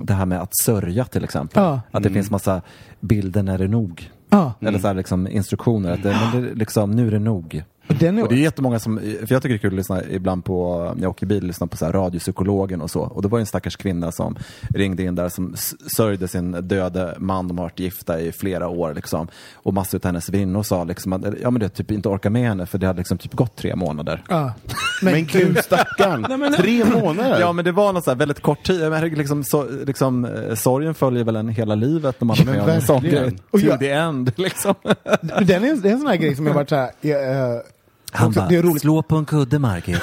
det 0.00 0.12
här 0.14 0.26
med 0.26 0.40
att 0.40 0.56
sörja 0.56 1.04
till 1.04 1.24
exempel. 1.24 1.62
Ja. 1.62 1.80
Att 1.90 2.02
det 2.02 2.10
finns 2.10 2.30
massa 2.30 2.62
bilder 3.00 3.42
när 3.42 3.58
det 3.58 3.64
är 3.64 3.68
nog. 3.68 4.10
Ja. 4.30 4.52
Eller 4.60 4.78
så 4.78 4.86
här, 4.86 4.94
liksom, 4.94 5.28
instruktioner. 5.28 5.90
Att 5.90 6.02
det, 6.02 6.18
men 6.32 6.42
det, 6.42 6.54
liksom, 6.54 6.90
nu 6.90 7.06
är 7.06 7.10
det 7.10 7.18
nog. 7.18 7.64
Och 7.92 7.98
den 7.98 8.18
är, 8.18 8.22
Och 8.22 8.28
det 8.28 8.34
är 8.34 8.38
jättemånga 8.38 8.78
som, 8.78 8.98
för 8.98 9.32
jag 9.34 9.42
tycker 9.42 9.48
det 9.48 9.54
är 9.54 9.58
kul 9.58 9.70
att 9.72 9.76
lyssna 9.76 10.02
ibland 10.10 10.44
på, 10.44 10.78
när 10.96 11.02
jag 11.02 11.10
åker 11.10 11.26
bil, 11.26 11.44
lyssna 11.46 11.66
på 11.66 11.76
så 11.76 11.84
här 11.84 11.92
radiopsykologen 11.92 12.80
och 12.80 12.90
så. 12.90 13.00
Och 13.00 13.22
det 13.22 13.28
var 13.28 13.38
ju 13.38 13.40
en 13.40 13.46
stackars 13.46 13.76
kvinna 13.76 14.12
som 14.12 14.36
ringde 14.74 15.02
in 15.02 15.14
där 15.14 15.28
som 15.28 15.54
sörjde 15.96 16.28
sin 16.28 16.52
döde 16.68 17.14
man, 17.18 17.48
de 17.48 17.58
har 17.58 17.64
varit 17.64 17.78
gifta 17.80 18.20
i 18.20 18.32
flera 18.32 18.68
år 18.68 18.94
liksom. 18.94 19.28
Och 19.54 19.74
massor 19.74 19.98
av 19.98 20.04
hennes 20.04 20.28
väninnor 20.28 20.62
sa 20.62 20.84
liksom 20.84 21.12
att, 21.12 21.22
ja 21.42 21.50
men 21.50 21.60
det 21.60 21.68
typ 21.68 21.90
inte 21.90 22.08
orkar 22.08 22.30
med 22.30 22.48
henne 22.48 22.66
för 22.66 22.78
det 22.78 22.86
hade 22.86 22.98
liksom 22.98 23.18
typ 23.18 23.32
gått 23.34 23.56
tre 23.56 23.76
månader. 23.76 24.22
ja. 24.28 24.52
Men 25.02 25.24
gud 25.26 25.58
stackarn! 25.58 26.52
Tre 26.56 26.84
månader! 26.84 27.40
Ja 27.40 27.52
men 27.52 27.64
det 27.64 27.72
var 27.72 27.92
något 27.92 28.04
så 28.04 28.10
här 28.10 28.16
väldigt 28.18 28.40
kort 28.40 28.62
tid, 28.66 28.90
men 28.90 29.08
liksom, 29.08 29.44
så, 29.44 29.66
liksom, 29.86 30.24
eh, 30.24 30.54
sorgen 30.54 30.94
följer 30.94 31.24
väl 31.24 31.36
en 31.36 31.48
hela 31.48 31.74
livet 31.74 32.20
när 32.20 32.26
man 32.26 32.36
Men 32.44 32.54
med 32.54 32.62
om 32.62 32.68
en 32.68 32.82
sån 32.82 33.02
grej. 33.02 33.30
Till 33.52 33.66
jag- 33.66 33.78
the 33.80 33.90
end 33.90 34.32
liksom. 34.36 34.74
den 35.22 35.64
är, 35.64 35.82
det 35.82 35.88
är 35.88 35.92
en 35.92 35.98
sån 35.98 36.06
här 36.08 36.16
grej 36.16 36.36
som 36.36 36.46
jag 36.46 36.54
varit 36.54 36.68
så 36.68 36.76
här, 36.76 36.90
jag, 37.00 37.30
eh, 37.54 37.60
Han 38.14 38.32
bara, 38.32 38.48
det 38.48 38.56
är 38.56 38.62
roligt. 38.62 38.82
slå 38.82 39.02
på 39.02 39.16
en 39.16 39.24
kudde 39.24 39.58
Margit. 39.58 39.98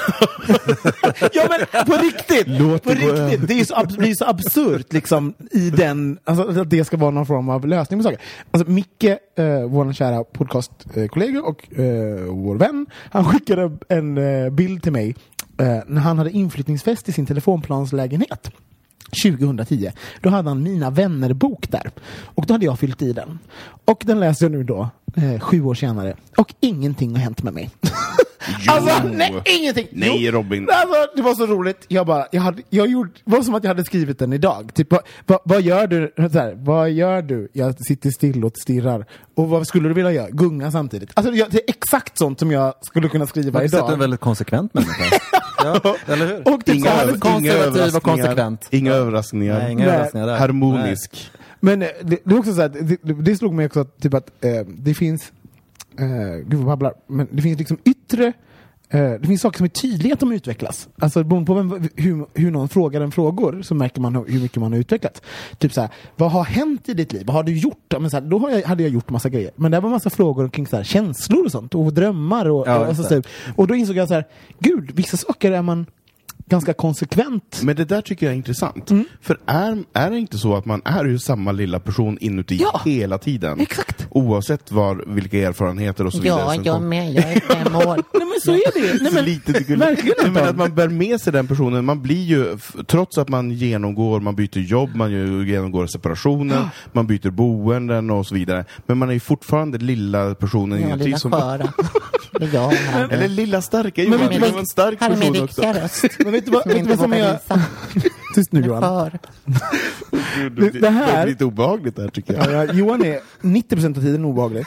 Ja 1.32 1.48
men 1.48 1.84
på 1.86 1.92
riktigt! 2.02 2.46
Låt 2.60 2.82
på 2.82 2.90
det 2.90 2.94
riktigt. 2.94 3.48
Det 3.48 3.54
är 3.54 3.58
ju 3.58 3.64
så, 3.64 3.74
är 3.74 4.14
så 4.14 4.24
absurt 4.24 4.92
liksom 4.92 5.34
i 5.50 5.70
den, 5.70 6.18
alltså 6.24 6.60
att 6.60 6.70
det 6.70 6.84
ska 6.84 6.96
vara 6.96 7.10
någon 7.10 7.26
form 7.26 7.48
av 7.48 7.66
lösning 7.66 8.00
på 8.00 8.04
saker. 8.04 8.20
Alltså 8.50 8.70
Micke, 8.70 9.04
eh, 9.04 9.64
vår 9.68 9.92
kära 9.92 10.24
podcastkollega 10.24 11.42
och 11.42 11.78
eh, 11.78 12.24
vår 12.26 12.56
vän, 12.56 12.86
han 13.10 13.24
skickade 13.24 13.78
en 13.88 14.18
eh, 14.18 14.50
bild 14.50 14.82
till 14.82 14.92
mig 14.92 15.16
eh, 15.58 15.78
när 15.86 16.00
han 16.00 16.18
hade 16.18 16.30
inflyttningsfest 16.30 17.08
i 17.08 17.12
sin 17.12 17.26
telefonplanslägenhet. 17.26 18.50
2010. 19.22 19.90
Då 20.20 20.28
hade 20.28 20.48
han 20.48 20.62
Mina 20.62 20.90
vänner-bok 20.90 21.70
där. 21.70 21.90
Och 22.24 22.46
då 22.46 22.54
hade 22.54 22.64
jag 22.64 22.78
fyllt 22.78 23.02
i 23.02 23.12
den. 23.12 23.38
Och 23.84 24.02
den 24.06 24.20
läser 24.20 24.44
jag 24.44 24.52
nu 24.52 24.64
då, 24.64 24.88
eh, 25.16 25.40
sju 25.40 25.62
år 25.64 25.74
senare. 25.74 26.14
Och 26.36 26.54
ingenting 26.60 27.10
har 27.10 27.18
hänt 27.22 27.42
med 27.42 27.54
mig. 27.54 27.70
alltså, 28.68 29.08
nej, 29.08 29.34
ingenting! 29.60 29.86
Nej, 29.92 30.24
Jo. 30.24 30.32
Robin. 30.32 30.68
Alltså, 30.72 31.16
det 31.16 31.22
var 31.22 31.34
så 31.34 31.46
roligt. 31.46 31.84
Jag 31.88 32.06
bara, 32.06 32.26
jag 32.32 32.42
hade, 32.42 32.62
jag 32.70 32.86
gjorde, 32.90 33.10
det 33.24 33.30
var 33.36 33.42
som 33.42 33.54
att 33.54 33.64
jag 33.64 33.68
hade 33.70 33.84
skrivit 33.84 34.18
den 34.18 34.32
idag. 34.32 34.74
Typ, 34.74 34.90
vad, 34.92 35.00
vad, 35.26 35.38
vad 35.44 35.62
gör 35.62 35.86
du? 35.86 36.12
Så 36.16 36.38
här, 36.38 36.54
vad 36.56 36.90
gör 36.90 37.22
du? 37.22 37.48
Jag 37.52 37.74
sitter 37.86 38.10
still 38.10 38.44
och 38.44 38.52
stirrar. 38.56 39.06
Och 39.36 39.48
vad 39.48 39.66
skulle 39.66 39.88
du 39.88 39.94
vilja 39.94 40.12
göra? 40.12 40.30
Gunga 40.30 40.70
samtidigt. 40.70 41.10
Alltså, 41.14 41.32
jag, 41.32 41.50
det 41.50 41.56
är 41.56 41.62
exakt 41.68 42.18
sånt 42.18 42.38
som 42.38 42.50
jag 42.50 42.74
skulle 42.82 43.08
kunna 43.08 43.26
skriva 43.26 43.52
Man 43.52 43.62
har 43.62 43.68
sett 43.68 43.78
idag. 43.78 43.92
en 43.92 43.98
väldigt 43.98 44.20
konsekvent 44.20 44.74
människa. 44.74 44.92
ja, 45.64 45.96
eller 46.06 46.26
hur? 46.26 46.54
Och 46.54 46.64
typ 46.64 46.66
så 46.66 46.72
Inga, 46.72 46.90
här, 46.90 47.02
över- 47.02 47.18
konservativ 47.18 47.44
inga 47.44 47.52
och 47.52 47.60
överraskningar. 47.66 48.00
konsekvent. 48.16 48.66
Inga 48.70 48.92
överraskningar. 48.92 49.58
Nej, 49.58 49.72
inga 49.72 49.84
Nej. 49.84 49.94
överraskningar 49.94 50.26
där. 50.26 50.38
Harmonisk. 50.38 51.30
Men 51.60 51.82
eh, 51.82 51.88
det, 52.02 52.18
det 52.24 52.34
är 52.34 52.38
också 52.38 52.54
så 52.54 52.60
här, 52.60 52.68
det, 53.02 53.12
det- 53.22 53.36
slog 53.36 53.54
mig 53.54 53.66
också 53.66 53.80
att, 53.80 54.00
typ 54.00 54.14
att 54.14 54.44
eh, 54.44 54.50
det 54.68 54.94
finns, 54.94 55.32
eh, 55.98 56.06
gud 56.36 56.46
vad 56.54 56.60
jag 56.60 56.66
babblar, 56.66 56.92
men 57.06 57.28
det 57.30 57.42
finns 57.42 57.58
liksom 57.58 57.78
yttre, 57.84 58.32
det 58.98 59.26
finns 59.26 59.40
saker 59.40 59.56
som 59.56 59.64
är 59.64 59.68
tydliga 59.68 60.14
att 60.14 60.20
de 60.20 60.32
utvecklas. 60.32 60.88
Alltså 60.98 61.24
beroende 61.24 61.46
på 61.46 61.54
vem, 61.54 61.88
hur, 61.96 62.26
hur 62.34 62.50
någon 62.50 62.68
frågar 62.68 63.00
en 63.00 63.12
frågor 63.12 63.62
så 63.62 63.74
märker 63.74 64.00
man 64.00 64.14
hur 64.14 64.40
mycket 64.40 64.56
man 64.56 64.72
har 64.72 64.80
utvecklats. 64.80 65.22
Typ 65.58 65.72
så 65.72 65.80
här, 65.80 65.90
vad 66.16 66.30
har 66.30 66.44
hänt 66.44 66.88
i 66.88 66.94
ditt 66.94 67.12
liv? 67.12 67.26
Vad 67.26 67.36
har 67.36 67.42
du 67.42 67.58
gjort? 67.58 67.94
Men 68.00 68.10
så 68.10 68.16
här, 68.16 68.24
då 68.24 68.50
jag, 68.50 68.62
hade 68.62 68.82
jag 68.82 68.92
gjort 68.92 69.10
massa 69.10 69.28
grejer. 69.28 69.50
Men 69.56 69.70
det 69.70 69.80
var 69.80 69.90
massa 69.90 70.10
frågor 70.10 70.48
kring 70.48 70.66
så 70.66 70.76
här, 70.76 70.84
känslor 70.84 71.44
och 71.44 71.52
sånt 71.52 71.74
och 71.74 71.92
drömmar 71.92 72.50
och, 72.50 72.68
Ja, 72.68 72.78
och, 72.78 72.88
och, 72.88 72.96
så, 72.96 73.04
typ. 73.04 73.26
och 73.56 73.66
då 73.66 73.74
insåg 73.74 73.96
jag 73.96 74.08
så 74.08 74.14
här, 74.14 74.24
gud, 74.58 74.90
vissa 74.94 75.16
saker 75.16 75.52
är 75.52 75.62
man 75.62 75.86
ganska 76.50 76.72
konsekvent 76.72 77.60
Men 77.62 77.76
det 77.76 77.84
där 77.84 78.00
tycker 78.00 78.26
jag 78.26 78.32
är 78.32 78.36
intressant. 78.36 78.90
Mm. 78.90 79.04
För 79.20 79.38
är, 79.46 79.78
är 79.92 80.10
det 80.10 80.18
inte 80.18 80.38
så 80.38 80.56
att 80.56 80.64
man 80.64 80.82
är 80.84 81.04
ju 81.04 81.18
samma 81.18 81.52
lilla 81.52 81.80
person 81.80 82.18
inuti 82.20 82.56
Ja. 82.62 82.80
hela 82.84 83.18
tiden? 83.18 83.60
Exakt. 83.60 84.06
Oavsett 84.10 84.72
var, 84.72 85.04
vilka 85.06 85.38
erfarenheter 85.38 86.06
och 86.06 86.12
så 86.12 86.20
vidare 86.20 86.40
Ja, 86.40 86.54
som 86.54 86.64
jag 86.64 86.74
kom- 86.76 86.88
med. 86.88 87.12
Jag 87.14 87.24
är 87.32 87.40
fem 87.40 87.76
år. 87.76 87.84
Nej 87.86 88.26
men 88.26 88.40
så 88.44 88.50
är 88.52 88.80
det 88.96 89.02
Nej, 89.02 89.12
men, 89.12 89.24
Lite 89.24 89.52
verkligen 89.52 90.16
Nej, 90.22 90.30
men 90.30 90.48
att 90.48 90.56
man 90.56 90.74
bär 90.74 90.88
med 90.88 91.20
sig 91.20 91.32
den 91.32 91.46
personen, 91.46 91.84
man 91.84 92.02
blir 92.02 92.24
ju, 92.24 92.58
trots 92.86 93.18
att 93.18 93.28
man 93.28 93.50
genomgår, 93.50 94.20
man 94.20 94.34
byter 94.36 94.58
jobb, 94.58 94.90
man 94.94 95.10
ju 95.12 95.48
genomgår 95.50 95.86
separationer, 95.86 96.68
man 96.92 97.06
byter 97.06 97.30
boenden 97.30 98.10
och 98.10 98.26
så 98.26 98.34
vidare. 98.34 98.64
Men 98.86 98.98
man 98.98 99.08
är 99.08 99.12
ju 99.14 99.20
fortfarande 99.20 99.78
lilla 99.78 100.34
personen 100.34 100.80
Ja, 100.80 100.86
inuti 100.88 101.04
lilla 101.04 101.18
som... 101.18 101.32
sköra. 101.32 101.72
Eller 103.10 103.28
lilla 103.28 103.62
starka 103.62 104.02
Men 104.02 104.12
Johan, 104.12 104.32
du 104.32 104.38
var 104.38 104.48
vad- 104.48 104.58
en 104.60 104.66
stark 104.66 105.00
Här 105.00 105.10
är 105.10 105.16
min 105.16 105.32
person 105.32 105.44
också. 105.44 105.62
riktiga 105.62 105.84
röst. 105.84 106.04
Men 106.46 106.46
vet 106.46 106.46
du 106.46 106.50
vad, 106.52 106.62
Som 106.62 106.72
vet 106.72 106.88
vad 106.88 106.98
som 106.98 107.12
är... 107.12 107.32
visa. 107.32 107.60
Tyst 108.34 108.52
nu 108.52 108.60
Johan. 108.60 109.10
Det- 110.56 110.70
det 110.80 110.88
här- 110.88 111.06
börjar 111.06 111.22
bli 111.24 111.32
lite 111.32 111.44
obehagligt 111.44 111.96
där 111.96 112.08
tycker 112.08 112.34
jag. 112.34 112.46
Ja, 112.52 112.64
ja, 112.64 112.72
Johan 112.72 113.04
är 113.04 113.20
90% 113.40 113.96
av 113.98 114.00
tiden 114.00 114.24
obehaglig. 114.24 114.64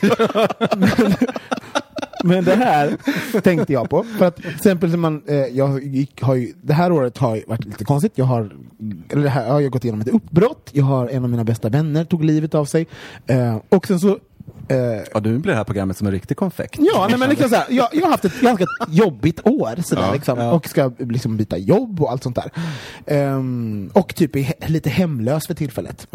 men, 0.77 0.89
men 2.23 2.43
det 2.43 2.55
här 2.55 2.97
tänkte 3.41 3.73
jag 3.73 3.89
på. 3.89 4.03
För 4.03 4.25
att 4.25 4.35
till 4.35 4.49
exempel 4.55 4.97
man, 4.97 5.21
eh, 5.27 5.35
jag 5.35 5.83
gick, 5.83 6.21
har 6.21 6.35
ju, 6.35 6.53
det 6.61 6.73
här 6.73 6.91
året 6.91 7.17
har 7.17 7.41
varit 7.47 7.65
lite 7.65 7.85
konstigt. 7.85 8.11
Jag 8.15 8.25
har, 8.25 8.51
eller 9.09 9.23
det 9.23 9.29
här, 9.29 9.45
jag 9.45 9.53
har 9.53 9.61
gått 9.61 9.83
igenom 9.83 10.01
ett 10.01 10.07
uppbrott. 10.09 10.69
Jag 10.73 10.85
har 10.85 11.07
en 11.07 11.23
av 11.23 11.29
mina 11.29 11.43
bästa 11.43 11.69
vänner 11.69 12.05
tog 12.05 12.23
livet 12.23 12.55
av 12.55 12.65
sig. 12.65 12.87
Eh, 13.27 13.57
och 13.69 13.87
sen 13.87 13.99
så 13.99 14.17
eh, 14.67 14.77
Ja, 15.13 15.19
du 15.19 15.37
blir 15.37 15.51
det 15.51 15.57
här 15.57 15.63
programmet 15.63 15.97
som 15.97 16.07
en 16.07 16.13
riktig 16.13 16.37
konfekt. 16.37 16.75
Ja, 16.93 17.07
nej, 17.09 17.19
men 17.19 17.29
liksom 17.29 17.49
så 17.49 17.55
här, 17.55 17.65
jag, 17.69 17.87
jag 17.91 18.01
har 18.01 18.09
haft 18.11 18.25
ett 18.25 18.41
ganska 18.41 18.65
jobbigt 18.87 19.39
år 19.47 19.81
sådär, 19.83 20.01
Ja, 20.07 20.13
liksom, 20.13 20.39
ja. 20.39 20.51
och 20.53 20.67
ska 20.67 20.91
liksom 20.99 21.37
byta 21.37 21.57
jobb 21.57 22.01
och 22.01 22.11
allt 22.11 22.23
sånt 22.23 22.35
där. 22.35 22.51
Ehm, 23.07 23.89
och 23.93 24.15
typ 24.15 24.35
är 24.35 24.39
he- 24.39 24.67
lite 24.69 24.89
hemlös 24.89 25.47
för 25.47 25.53
tillfället. 25.53 26.07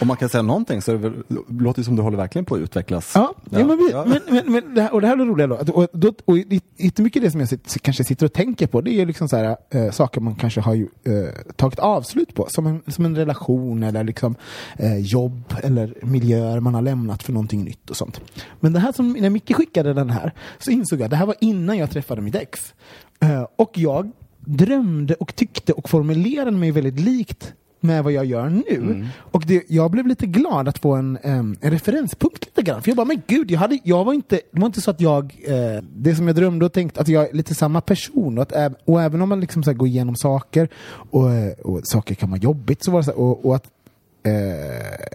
Om 0.00 0.08
man 0.08 0.16
kan 0.16 0.28
säga 0.28 0.42
någonting 0.42 0.82
så 0.82 0.92
det 0.92 0.98
väl, 0.98 1.12
låter 1.48 1.80
det 1.80 1.84
som 1.84 1.96
du 1.96 2.02
håller 2.02 2.16
verkligen 2.16 2.44
på 2.44 2.54
att 2.54 2.60
utvecklas. 2.60 3.12
Ja, 3.14 3.34
ja. 3.50 3.58
men, 3.66 3.76
vi, 3.78 3.92
men, 3.94 4.20
men, 4.28 4.52
men 4.52 4.74
det 4.74 4.82
här, 4.82 4.94
och 4.94 5.00
det 5.00 5.06
här 5.06 5.14
är 5.14 5.18
det 5.18 5.24
roliga 5.24 5.46
då. 5.46 5.56
Och, 5.72 5.86
då 5.92 6.12
och 6.24 6.36
det- 6.36 6.60
inte 6.76 7.02
mycket 7.02 7.22
det 7.22 7.30
som 7.30 7.40
jag 7.40 7.48
sitter, 7.48 7.78
kanske 7.78 8.04
sitter 8.04 8.26
och 8.26 8.32
tänker 8.32 8.66
på, 8.66 8.80
det 8.80 8.90
är 9.00 9.06
liksom 9.06 9.28
så 9.28 9.36
här, 9.36 9.56
eh, 9.70 9.90
saker 9.90 10.20
man 10.20 10.34
kanske 10.34 10.60
har 10.60 10.74
ju, 10.74 10.88
eh, 11.04 11.28
tagit 11.56 11.78
avslut 11.78 12.34
på. 12.34 12.46
Som 12.50 12.66
en, 12.66 12.82
som 12.86 13.04
en 13.04 13.16
relation 13.16 13.82
eller 13.82 14.04
liksom, 14.04 14.34
eh, 14.76 14.96
jobb 14.98 15.54
eller 15.62 15.94
miljöer 16.02 16.60
man 16.60 16.74
har 16.74 16.82
lämnat 16.82 17.22
för 17.22 17.32
någonting 17.32 17.64
nytt 17.64 17.77
och 17.90 17.96
sånt. 17.96 18.20
Men 18.60 18.72
det 18.72 18.80
här 18.80 18.92
som, 18.92 19.12
när 19.12 19.30
Micke 19.30 19.54
skickade 19.54 19.94
den 19.94 20.10
här 20.10 20.32
så 20.58 20.70
insåg 20.70 21.00
jag 21.00 21.04
att 21.04 21.10
det 21.10 21.16
här 21.16 21.26
var 21.26 21.36
innan 21.40 21.78
jag 21.78 21.90
träffade 21.90 22.22
mitt 22.22 22.34
ex. 22.34 22.74
Eh, 23.20 23.46
och 23.56 23.78
jag 23.78 24.10
drömde 24.40 25.14
och 25.14 25.36
tyckte 25.36 25.72
och 25.72 25.88
formulerade 25.88 26.56
mig 26.56 26.70
väldigt 26.70 27.00
likt 27.00 27.54
med 27.80 28.04
vad 28.04 28.12
jag 28.12 28.24
gör 28.24 28.48
nu. 28.48 29.06
Och 29.16 29.44
det, 29.46 29.64
jag 29.68 29.90
blev 29.90 30.06
lite 30.06 30.26
glad 30.26 30.68
att 30.68 30.78
få 30.78 30.94
en, 30.94 31.18
em, 31.22 31.56
en 31.60 31.70
referenspunkt 31.70 32.46
lite 32.46 32.62
grann. 32.62 32.82
För 32.82 32.90
jag 32.90 32.96
bara, 32.96 33.06
men 33.06 33.22
gud, 33.26 33.50
jag, 33.50 33.58
hade, 33.58 33.78
jag 33.84 34.04
var 34.04 34.12
inte, 34.12 34.40
det 34.52 34.60
var 34.60 34.66
inte 34.66 34.80
så 34.80 34.90
att 34.90 35.00
jag, 35.00 35.36
eh, 35.44 35.82
det 35.96 36.14
som 36.14 36.26
jag 36.26 36.36
drömde 36.36 36.64
och 36.64 36.72
tänkte, 36.72 37.00
att 37.00 37.08
jag 37.08 37.28
är 37.28 37.32
lite 37.32 37.54
samma 37.54 37.80
person. 37.80 38.38
Och, 38.38 38.52
att, 38.52 38.74
och 38.84 39.02
även 39.02 39.22
om 39.22 39.28
man 39.28 39.40
liksom 39.40 39.62
så 39.62 39.72
går 39.72 39.88
igenom 39.88 40.16
saker 40.16 40.68
och, 41.10 41.32
eh, 41.32 41.52
och 41.52 41.80
saker 41.84 42.14
kan 42.14 42.30
vara 42.30 42.40
jobbigt, 42.40 42.84
så 42.84 42.90
var 42.90 42.98
det 42.98 43.04
så 43.04 43.10
här, 43.10 43.20
och, 43.20 43.46
och 43.46 43.56
att 43.56 43.64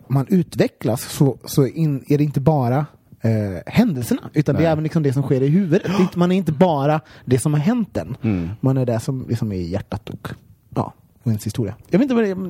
man 0.08 0.26
utvecklas 0.30 1.02
så, 1.02 1.38
så 1.46 1.68
in, 1.68 2.04
är 2.08 2.18
det 2.18 2.24
inte 2.24 2.42
bara 2.42 2.86
eh, 3.22 3.32
händelserna, 3.66 4.22
utan 4.34 4.56
det 4.56 4.66
är 4.66 4.72
även 4.72 4.84
liksom 4.84 5.04
det 5.04 5.14
som 5.14 5.24
sker 5.24 5.42
i 5.42 5.48
huvudet. 5.48 5.86
Är 5.86 6.18
Man 6.18 6.32
är 6.32 6.36
inte 6.36 6.52
bara 6.52 7.02
det 7.26 7.40
som 7.40 7.54
har 7.54 7.60
hänt 7.62 7.98
en. 7.98 8.18
Mm. 8.22 8.50
Man 8.62 8.78
är 8.78 8.86
det 8.86 9.00
som 9.00 9.26
liksom 9.30 9.52
är 9.52 9.56
i 9.56 9.70
hjärtat 9.70 10.10
och, 10.10 10.28
ja, 10.76 10.94
och 11.24 11.28
ens 11.28 11.46
historia. 11.46 11.76
Jag 11.90 12.00
vet 12.00 12.04
inte 12.04 12.16
vad 12.16 12.24
det 12.24 12.30
är. 12.30 12.36
det 12.36 12.42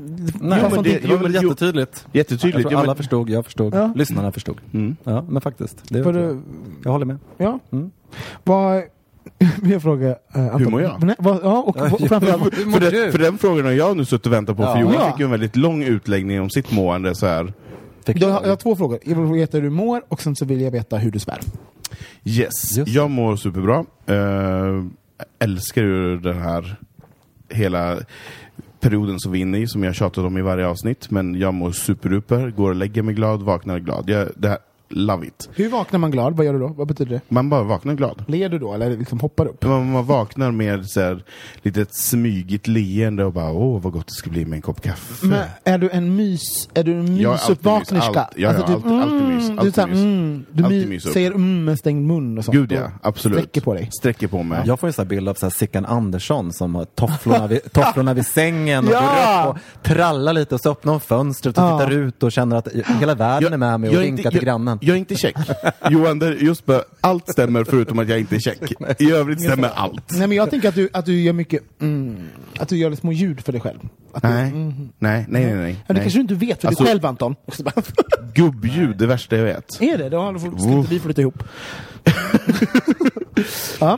Nej, 0.41 0.69
men 0.71 0.83
det, 0.83 0.99
det 0.99 1.07
var 1.07 1.17
väl 1.17 1.33
jo, 1.35 1.41
men- 1.41 1.49
jättetydligt. 1.49 2.07
Jättetydligt. 2.11 2.63
Jag 2.63 2.71
Ja, 2.73 2.77
alla 2.77 2.87
men- 2.87 2.95
förstod, 2.95 3.29
jag 3.29 3.45
förstod, 3.45 3.73
Ja. 3.75 3.93
lyssnarna 3.95 4.31
förstod. 4.31 4.57
Mm. 4.73 4.95
Ja, 5.03 5.21
men 5.29 5.41
faktiskt. 5.41 5.77
Det, 5.89 6.03
För 6.03 6.41
jag 6.83 6.91
håller 6.91 7.05
med. 7.05 7.17
Ja. 7.37 7.59
Mm. 7.71 7.91
Vad... 8.43 8.83
Mer 9.61 9.79
fråga. 9.79 10.09
Eh. 10.33 10.57
Hur 10.57 10.65
mår 10.69 10.81
jag? 10.81 11.03
Nej, 11.03 11.15
vad, 11.19 11.39
ja, 11.43 11.57
och, 11.61 11.77
och 11.93 12.07
framförallt... 12.07 12.57
Hur 12.59 12.65
mår 12.65 12.79
För, 12.79 12.91
du? 12.91 13.01
den, 13.03 13.11
för 13.11 13.19
den 13.19 13.37
frågan 13.37 13.65
har 13.65 13.71
jag 13.71 13.97
nu 13.97 14.05
suttit 14.05 14.25
och 14.25 14.33
väntat 14.33 14.57
på, 14.57 14.63
Ja. 14.63 14.73
för 14.73 14.81
Johan 14.81 14.93
Ja. 14.93 15.11
fick 15.11 15.19
ju 15.19 15.25
en 15.25 15.31
väldigt 15.31 15.55
lång 15.55 15.83
utläggning 15.83 16.41
om 16.41 16.49
sitt 16.49 16.71
mående 16.71 17.15
så 17.15 17.25
här. 17.27 17.53
Jag, 18.05 18.29
har, 18.29 18.41
jag 18.41 18.49
har 18.49 18.55
två 18.55 18.75
frågor. 18.75 18.99
Jag 19.03 19.15
vill 19.15 19.33
veta 19.39 19.57
hur 19.57 19.63
du 19.63 19.69
mår 19.69 20.01
och 20.07 20.21
sen 20.21 20.35
så 20.35 20.45
vill 20.45 20.61
jag 20.61 20.71
veta 20.71 20.97
hur 20.97 21.11
du 21.11 21.19
svär. 21.19 21.39
Yes, 22.23 22.77
Just 22.77 22.85
det. 22.85 22.91
jag 22.91 23.09
mår 23.09 23.35
superbra. 23.35 23.85
Uh, 24.09 24.85
älskar 25.39 25.81
ju 25.83 26.17
den 26.19 26.37
här 26.37 26.75
hela 27.49 27.97
perioden 28.79 29.19
som 29.19 29.31
vi 29.31 29.39
är 29.39 29.41
inne 29.41 29.57
i, 29.57 29.67
som 29.67 29.83
jag 29.83 29.95
tjatat 29.95 30.25
om 30.25 30.37
i 30.37 30.41
varje 30.41 30.67
avsnitt. 30.67 31.11
Men 31.11 31.35
jag 31.35 31.53
mår 31.53 31.71
superduper, 31.71 32.49
går 32.49 32.69
och 32.69 32.75
lägger 32.75 33.01
mig 33.01 33.13
glad, 33.15 33.41
vaknar 33.41 33.79
glad. 33.79 34.09
Jag, 34.09 34.27
det 34.35 34.49
här, 34.49 34.57
love 34.95 35.27
it. 35.27 35.49
Hur 35.55 35.69
vaknar 35.69 35.99
man 35.99 36.11
glad? 36.11 36.35
Vad 36.37 36.45
gör 36.45 36.53
du 36.53 36.59
då? 36.59 36.67
Vad 36.67 36.87
betyder 36.87 37.11
det? 37.11 37.21
Man 37.29 37.49
bara 37.49 37.63
vaknar 37.63 37.93
glad. 37.93 38.23
Ler 38.27 38.49
du 38.49 38.59
då 38.59 38.73
eller 38.73 38.97
liksom 38.97 39.19
hoppar 39.19 39.45
upp? 39.45 39.63
Man, 39.65 39.91
man 39.91 40.05
vaknar 40.05 40.51
med 40.51 40.85
så 40.85 41.01
här, 41.01 41.23
lite 41.61 41.81
ett 41.81 41.95
smygigt 41.95 42.67
leende 42.67 43.25
och 43.25 43.33
bara 43.33 43.51
åh 43.51 43.81
vad 43.81 43.93
gott 43.93 44.07
det 44.07 44.13
ska 44.13 44.29
bli 44.29 44.45
med 44.45 44.55
en 44.57 44.61
kopp 44.61 44.81
kaffe. 44.81 45.25
Men 45.27 45.43
är 45.63 45.77
du 45.77 45.89
en 45.89 46.15
mys, 46.15 46.69
är 46.73 46.83
du 46.83 46.93
en 46.93 47.17
Jag 47.17 47.29
är 47.29 47.33
alltid 47.33 47.49
mysuppvaknerska? 47.49 48.11
ja, 48.13 48.27
ja, 48.35 48.49
alltid- 48.49 48.91
alltid 48.91 49.27
mys. 49.27 49.47
du, 49.47 49.53
är 49.53 49.57
Alltid 49.57 49.75
så 49.75 49.81
här, 49.81 49.87
mys. 49.87 49.97
mm, 49.99 50.45
du 50.51 50.63
Alltid 50.63 50.79
my, 50.79 50.85
mys 50.87 51.03
säger 51.03 51.31
mm 51.31 51.65
med 51.65 51.79
stängd 51.79 52.07
mun 52.07 52.37
och 52.37 52.45
sånt. 52.45 52.57
Gud 52.57 52.71
ja, 52.71 52.91
absolut. 53.01 53.37
Sträcker 53.37 53.61
på 53.61 53.73
dig. 53.73 53.89
Sträcker 53.99 54.27
på 54.27 54.43
mig. 54.43 54.61
Jag 54.65 54.79
får 54.79 54.87
en 54.87 54.93
sån 54.93 55.07
bild 55.07 55.29
av 55.29 55.33
så 55.33 55.45
här 55.45 55.51
Sickan 55.51 55.85
Andersson 55.85 56.53
som 56.53 56.75
har 56.75 56.85
tofflorna 56.85 57.47
vid, 57.47 57.59
tofflorna 57.73 58.13
vid 58.13 58.25
sängen 58.25 58.85
och 58.87 58.93
Ja! 58.93 59.41
går 59.45 59.51
upp 59.51 59.57
och 59.77 59.83
trallar 59.83 60.33
lite 60.33 60.55
och 60.55 60.61
så 60.61 60.71
öppnar 60.71 60.91
hon 60.93 60.99
fönstret 61.01 61.57
och 61.57 61.63
Ja. 61.63 61.79
tittar 61.79 61.91
ut 61.91 62.23
och 62.23 62.31
känner 62.31 62.55
att 62.55 62.67
hela 62.99 63.15
världen 63.15 63.53
är 63.53 63.57
med 63.57 63.79
mig 63.79 63.89
och 63.89 63.95
jag 63.95 63.99
vinkar 64.01 64.29
till 64.29 64.37
jag, 64.37 64.43
grannen. 64.45 64.79
Jag 64.85 64.93
är 64.95 64.99
inte 64.99 65.15
check. 65.15 65.35
Johan, 65.89 66.37
just 66.41 66.65
bara, 66.65 66.81
allt 67.01 67.29
stämmer 67.29 67.63
förutom 67.63 67.99
att 67.99 68.09
jag 68.09 68.19
inte 68.19 68.35
är 68.35 68.39
check. 68.39 68.59
I 69.01 69.11
övrigt 69.11 69.41
stämmer 69.41 69.69
allt. 69.75 70.11
Nej 70.11 70.27
men 70.27 70.37
jag 70.37 70.49
tänker 70.49 70.69
att 70.69 70.75
du, 70.75 70.89
att 70.93 71.05
du 71.05 71.21
gör 71.21 71.33
mycket, 71.33 71.63
mm, 71.81 72.17
att 72.59 72.69
du 72.69 72.77
gör 72.77 72.95
små 72.95 73.11
ljud 73.11 73.41
för 73.45 73.51
dig 73.51 73.61
själv. 73.61 73.79
Att 74.13 74.21
du, 74.23 74.29
Nej, 74.29 74.47
mm. 74.49 74.73
nej, 74.99 75.25
nej, 75.29 75.45
nej. 75.45 75.55
nej. 75.55 75.71
Ja, 75.71 75.83
det 75.87 75.93
nej. 75.93 76.01
kanske 76.03 76.17
du 76.17 76.21
inte 76.21 76.33
vet 76.33 76.61
för 76.61 76.67
Alltså- 76.67 76.83
dig 76.83 76.91
själv 76.93 77.05
Anton. 77.05 77.35
Gubbljud, 78.33 78.97
det 78.97 79.07
värsta 79.07 79.37
jag 79.37 79.43
vet. 79.43 79.81
är 79.81 79.97
det? 79.97 80.09
Då 80.09 80.39
får- 80.39 80.57
ska 80.59 80.69
inte 80.69 80.89
vi 80.89 80.99
flytta 80.99 81.21
ihop. 81.21 81.43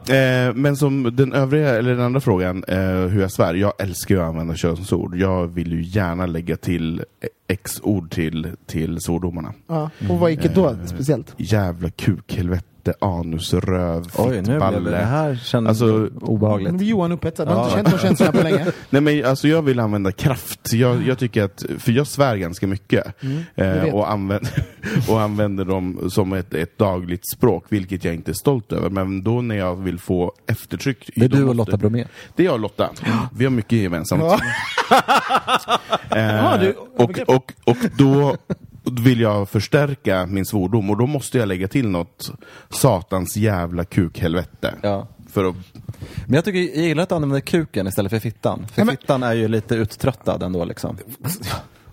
Eh, 0.10 0.54
men 0.56 0.76
som 0.76 1.16
den 1.16 1.34
övriga, 1.34 1.70
eller 1.70 1.92
den 1.92 2.02
andra 2.02 2.20
frågan, 2.20 2.64
eh, 2.68 2.78
hur 2.88 3.22
jag 3.22 3.32
svär. 3.32 3.54
Jag 3.54 3.74
älskar 3.80 4.16
ju 4.16 4.22
att 4.22 4.28
använda 4.28 4.56
könsord. 4.56 5.16
Jag 5.16 5.48
vill 5.48 5.72
ju 5.72 5.82
gärna 5.84 6.26
lägga 6.26 6.58
till 6.58 7.04
X-ord 7.48 8.12
till, 8.12 8.52
till 8.66 9.00
svordomarna. 9.02 9.54
ja. 9.68 9.90
Och 10.10 10.20
vad 10.20 10.32
gick 10.32 10.42
det 10.42 10.52
då 10.56 10.76
speciellt? 10.86 11.34
Jävla 11.38 11.90
kuk, 11.90 12.32
helvete, 12.86 13.06
anus, 13.06 13.54
röv, 13.54 14.06
Oj, 14.18 14.26
nu 14.36 14.42
blev 14.42 14.44
fittballe. 14.54 14.80
det, 14.80 14.90
det 14.98 15.06
här 15.06 15.36
känns 15.36 15.68
Alltså, 15.70 15.86
Nu 15.86 16.12
obehagligt. 16.22 16.74
blir 16.74 16.88
Johan 16.88 17.12
upphetsad. 17.12 17.48
Du 17.48 17.52
har 17.54 17.64
inte 17.64 17.76
känt 17.76 17.92
de 17.92 17.98
känslorna 18.08 18.32
på 18.32 18.44
länge. 18.44 18.66
Nej 18.90 19.02
men 19.02 19.26
alltså 19.26 19.48
jag 19.48 19.62
vill 19.62 19.80
använda 19.80 20.12
kraft. 20.12 20.74
Jag, 20.74 21.08
jag 21.08 21.20
tycker 21.20 21.44
att, 21.44 21.66
för 21.80 21.92
jag 21.92 22.08
svär 22.08 22.36
ganska 22.36 22.68
mycket. 22.68 23.06
vet. 23.56 23.86
eh, 23.86 23.94
och, 23.94 24.12
använder, 24.12 24.52
och 25.10 25.22
använder 25.22 25.66
dem 25.66 26.10
som 26.10 26.34
ett, 26.34 26.54
ett 26.54 26.78
dagligt 26.78 27.30
språk, 27.36 27.66
vilket 27.70 28.04
jag 28.06 28.14
inte 28.16 28.32
är 28.32 28.34
stolt 28.34 28.72
över. 28.72 28.90
Men 28.90 29.24
då 29.24 29.42
när 29.42 29.56
jag 29.56 29.76
vill 29.76 30.00
få 30.00 30.34
eftertryck. 30.48 31.10
Det 31.16 31.26
är 31.26 31.30
du 31.30 31.44
och 31.44 31.56
Lotta 31.56 31.78
Bromé. 31.78 32.06
Det 32.36 32.44
är 32.44 32.46
jag 32.46 32.54
och 32.54 32.60
Lotta. 32.60 32.90
Vi 33.38 33.44
har 33.46 33.52
mycket 33.52 33.78
gemensamt. 33.80 34.22
Ja. 34.24 34.40
Eh, 36.10 36.36
Ja, 36.36 36.58
du- 36.58 36.76
och, 36.98 37.20
och, 37.28 37.54
och 37.66 37.78
då 37.98 38.36
vill 38.92 39.20
jag 39.20 39.50
förstärka 39.50 40.26
min 40.26 40.46
svordom 40.46 40.90
och 40.90 40.98
då 40.98 41.06
måste 41.08 41.38
jag 41.38 41.48
lägga 41.48 41.68
till 41.68 41.90
något 41.90 42.32
satans 42.70 43.38
jävla 43.38 43.86
kukhelvete. 43.86 44.74
Ja. 44.84 45.08
För 45.32 45.46
att, 45.46 45.56
Men 46.26 46.34
jag 46.36 46.46
tycker 46.46 46.60
jag 46.60 46.86
gillar 46.88 47.04
att 47.04 47.10
du 47.10 47.16
använder 47.16 47.40
kuken 47.40 47.88
istället 47.88 48.10
för 48.12 48.20
fittan. 48.20 48.66
För 48.74 48.82
Ja, 48.82 48.86
men- 48.86 48.98
fittan 48.98 49.24
är 49.24 49.34
ju 49.34 49.48
lite 49.48 49.76
uttröttad 49.76 50.44
ändå 50.44 50.66
liksom. 50.66 50.98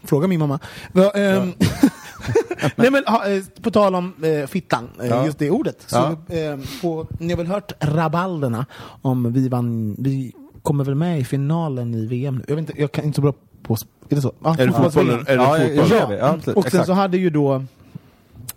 Fråga 0.04 0.28
min 0.28 0.40
mamma. 0.40 0.58
Va, 0.92 1.10
ehm, 1.10 1.52
Nej 2.76 2.90
men 2.90 3.04
ha, 3.06 3.28
eh, 3.28 3.42
på 3.62 3.70
tal 3.70 3.94
om 3.94 4.14
eh, 4.24 4.46
fittan, 4.46 4.88
eh, 5.00 5.06
Ja. 5.06 5.26
just 5.26 5.38
det 5.38 5.50
ordet. 5.50 5.84
Så, 5.86 5.96
eh, 6.06 6.58
på, 6.82 7.06
ni 7.18 7.32
har 7.32 7.36
väl 7.38 7.46
hört 7.46 7.72
rabalderna 7.80 8.66
om 9.02 9.32
vi 9.32 9.48
vann, 9.48 9.96
vi 9.98 10.32
kommer 10.62 10.84
väl 10.84 10.94
med 10.94 11.20
i 11.20 11.24
finalen 11.24 11.94
i 11.94 12.06
VM 12.06 12.36
nu. 12.36 12.44
Jag, 12.48 12.56
vet 12.56 12.68
inte, 12.68 12.80
jag 12.80 12.92
kan 12.92 13.04
inte 13.04 13.16
så 13.16 13.22
bra 13.22 13.34
på, 13.62 13.76
är 14.08 14.14
det 14.14 14.20
så? 14.22 14.32
Ja, 14.44 14.56
är 14.58 14.66
det 14.66 14.72
fotbolls- 14.72 14.84
fotboll? 14.94 15.10
Är 15.10 15.36
det 15.36 15.42
Ja, 15.74 15.84
fotboll? 15.98 16.16
ja, 16.18 16.26
absolut. 16.28 16.56
och 16.56 16.62
sen 16.62 16.68
Exakt. 16.68 16.86
så 16.86 16.92
hade 16.92 17.16
ju 17.18 17.30
då 17.30 17.64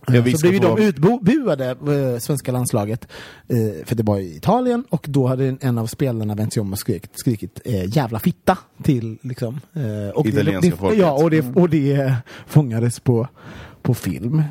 så 0.08 0.12
blev 0.42 0.54
ju 0.54 0.60
de 0.60 0.78
utbuade, 0.82 1.70
eh, 1.70 2.20
svenska 2.20 2.52
landslaget, 2.52 3.08
eh, 3.48 3.86
för 3.86 3.96
det 3.96 4.04
var 4.04 4.18
i 4.18 4.36
Italien 4.38 4.84
och 4.90 5.06
då 5.10 5.28
hade 5.28 5.56
en 5.62 5.78
av 5.78 5.88
spelarna 5.88 6.36
vänt 6.36 6.54
sig 6.54 6.62
om 6.62 6.72
och 6.74 6.80
skrikit, 6.80 7.12
skrikit 7.20 7.62
eh, 7.66 7.96
jävla 7.98 8.20
fitta 8.20 8.58
till 8.84 9.18
liksom, 9.22 9.60
och 10.14 10.26
Italienska 10.26 10.70
det, 10.72 10.78
folket. 10.78 11.00
Ja, 11.00 11.12
och 11.12 11.30
det, 11.32 11.56
och 11.56 11.70
det 11.70 12.14
fångades 12.48 13.00
på, 13.00 13.28
på 13.82 13.94
film. 13.94 14.44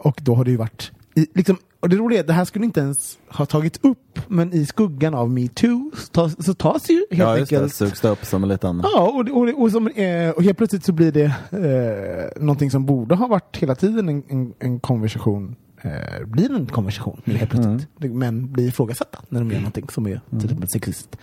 Och 0.00 0.18
då 0.22 0.34
har 0.34 0.44
det 0.44 0.50
ju 0.50 0.56
varit, 0.56 0.92
i, 1.14 1.26
liksom, 1.34 1.56
och 1.80 1.88
det 1.88 1.96
roliga 1.96 2.18
är 2.18 2.20
att 2.22 2.26
det 2.26 2.32
här 2.32 2.44
skulle 2.44 2.64
inte 2.64 2.80
ens 2.80 3.18
ha 3.28 3.46
tagit 3.46 3.84
upp, 3.84 4.20
men 4.28 4.52
i 4.52 4.66
skuggan 4.66 5.14
av 5.14 5.30
metoo 5.30 5.90
så 5.96 6.06
tas, 6.06 6.44
så 6.46 6.54
tas 6.54 6.90
ju 6.90 6.94
helt 6.94 7.08
Ja, 7.10 7.38
just 7.38 7.52
enkelt 7.52 7.74
Sugs 7.74 8.00
det 8.00 8.08
upp 8.08 8.24
som 8.24 8.42
en 8.42 8.48
liten... 8.48 8.80
Ja, 8.84 9.00
och, 9.02 9.36
och, 9.38 9.46
det- 9.46 9.52
och, 9.52 9.70
som, 9.70 9.86
eh, 9.88 10.30
och 10.30 10.42
helt 10.42 10.58
plötsligt 10.58 10.84
så 10.84 10.92
blir 10.92 11.12
det 11.12 11.24
eh, 11.50 12.42
någonting 12.42 12.70
som 12.70 12.86
borde 12.86 13.14
ha 13.14 13.26
varit 13.26 13.56
hela 13.56 13.74
tiden 13.74 14.08
en, 14.08 14.22
en, 14.28 14.54
en 14.58 14.80
konversation 14.80 15.56
eh, 15.82 16.26
blir 16.26 16.52
en 16.54 16.66
konversation 16.66 17.20
nu 17.24 17.34
helt 17.34 17.50
plötsligt. 17.50 17.88
Det- 17.98 18.08
Men 18.08 18.52
blir 18.52 18.68
ifrågasatta 18.68 19.18
när 19.28 19.40
de 19.40 19.50
gör 19.50 19.58
någonting 19.58 19.88
som 19.88 20.06
är 20.06 20.20
till 20.30 20.44
exempel 20.44 20.68
sexist. 20.68 21.16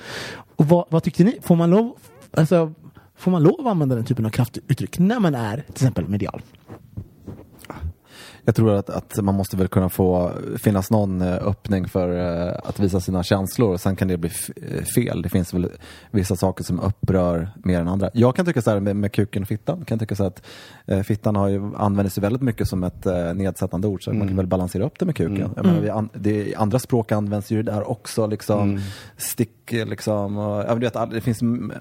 Och 0.55 0.65
vad, 0.65 0.85
vad 0.89 1.03
tyckte 1.03 1.23
ni? 1.23 1.39
Får 1.41 1.55
man 1.55 1.69
lov 1.69 1.95
alltså, 2.31 2.73
Får 3.15 3.31
man 3.31 3.43
lov 3.43 3.59
att 3.59 3.67
använda 3.71 3.95
den 3.95 4.05
typen 4.05 4.25
av 4.25 4.29
kraftuttryck 4.29 4.99
när 4.99 5.19
man 5.19 5.35
är 5.35 5.55
till 5.57 5.71
exempel 5.73 6.07
medial? 6.07 6.41
Jag 8.45 8.55
tror 8.55 8.73
att, 8.75 8.89
att 8.89 9.17
man 9.23 9.35
måste 9.35 9.57
väl 9.57 9.67
kunna 9.67 9.89
få 9.89 10.31
finnas 10.57 10.91
någon 10.91 11.21
eh, 11.21 11.33
öppning 11.33 11.87
för 11.87 12.09
eh, 12.47 12.53
att 12.63 12.79
visa 12.79 12.99
sina 12.99 13.23
känslor. 13.23 13.77
Sen 13.77 13.95
kan 13.95 14.07
det 14.07 14.17
bli 14.17 14.31
eh, 14.55 14.83
fel. 14.83 15.21
Det 15.21 15.29
finns 15.29 15.53
väl 15.53 15.69
vissa 16.11 16.35
saker 16.35 16.63
som 16.63 16.79
upprör 16.79 17.49
mer 17.63 17.79
än 17.79 17.87
andra. 17.87 18.09
Jag 18.13 18.35
kan 18.35 18.45
tycka 18.45 18.61
så 18.61 18.69
här 18.71 18.79
med, 18.79 18.95
med 18.95 19.11
kuken 19.11 19.41
och 19.41 19.47
fittan. 19.47 19.85
Kan 19.85 19.99
tycka 19.99 20.15
så 20.15 20.23
att 20.23 20.45
eh, 20.85 21.01
fittan 21.01 21.35
har 21.35 21.47
ju 21.47 21.75
använts 21.75 22.17
ju 22.17 22.21
väldigt 22.21 22.41
mycket 22.41 22.67
som 22.67 22.83
ett 22.83 23.05
eh, 23.05 23.33
nedsättande 23.33 23.87
ord. 23.87 24.03
Så 24.03 24.13
man 24.13 24.27
kan 24.27 24.37
väl 24.37 24.47
balansera 24.47 24.85
upp 24.85 24.99
det 24.99 25.05
med 25.05 25.15
kuken. 25.15 25.53
Jag 25.55 25.65
menar, 25.65 25.81
vi 25.81 25.89
an, 25.89 26.09
det, 26.13 26.55
andra 26.55 26.79
språk 26.79 27.11
används 27.11 27.51
ju 27.51 27.63
där 27.63 27.89
också. 27.89 28.27
Liksom, 28.27 28.81
Stick 29.17 29.73
eh, 29.73 29.85
liksom. 29.85 30.37
Och, 30.37 30.83
vet, 30.83 30.95
det 31.11 31.21
finns 31.21 31.41
mm, 31.41 31.73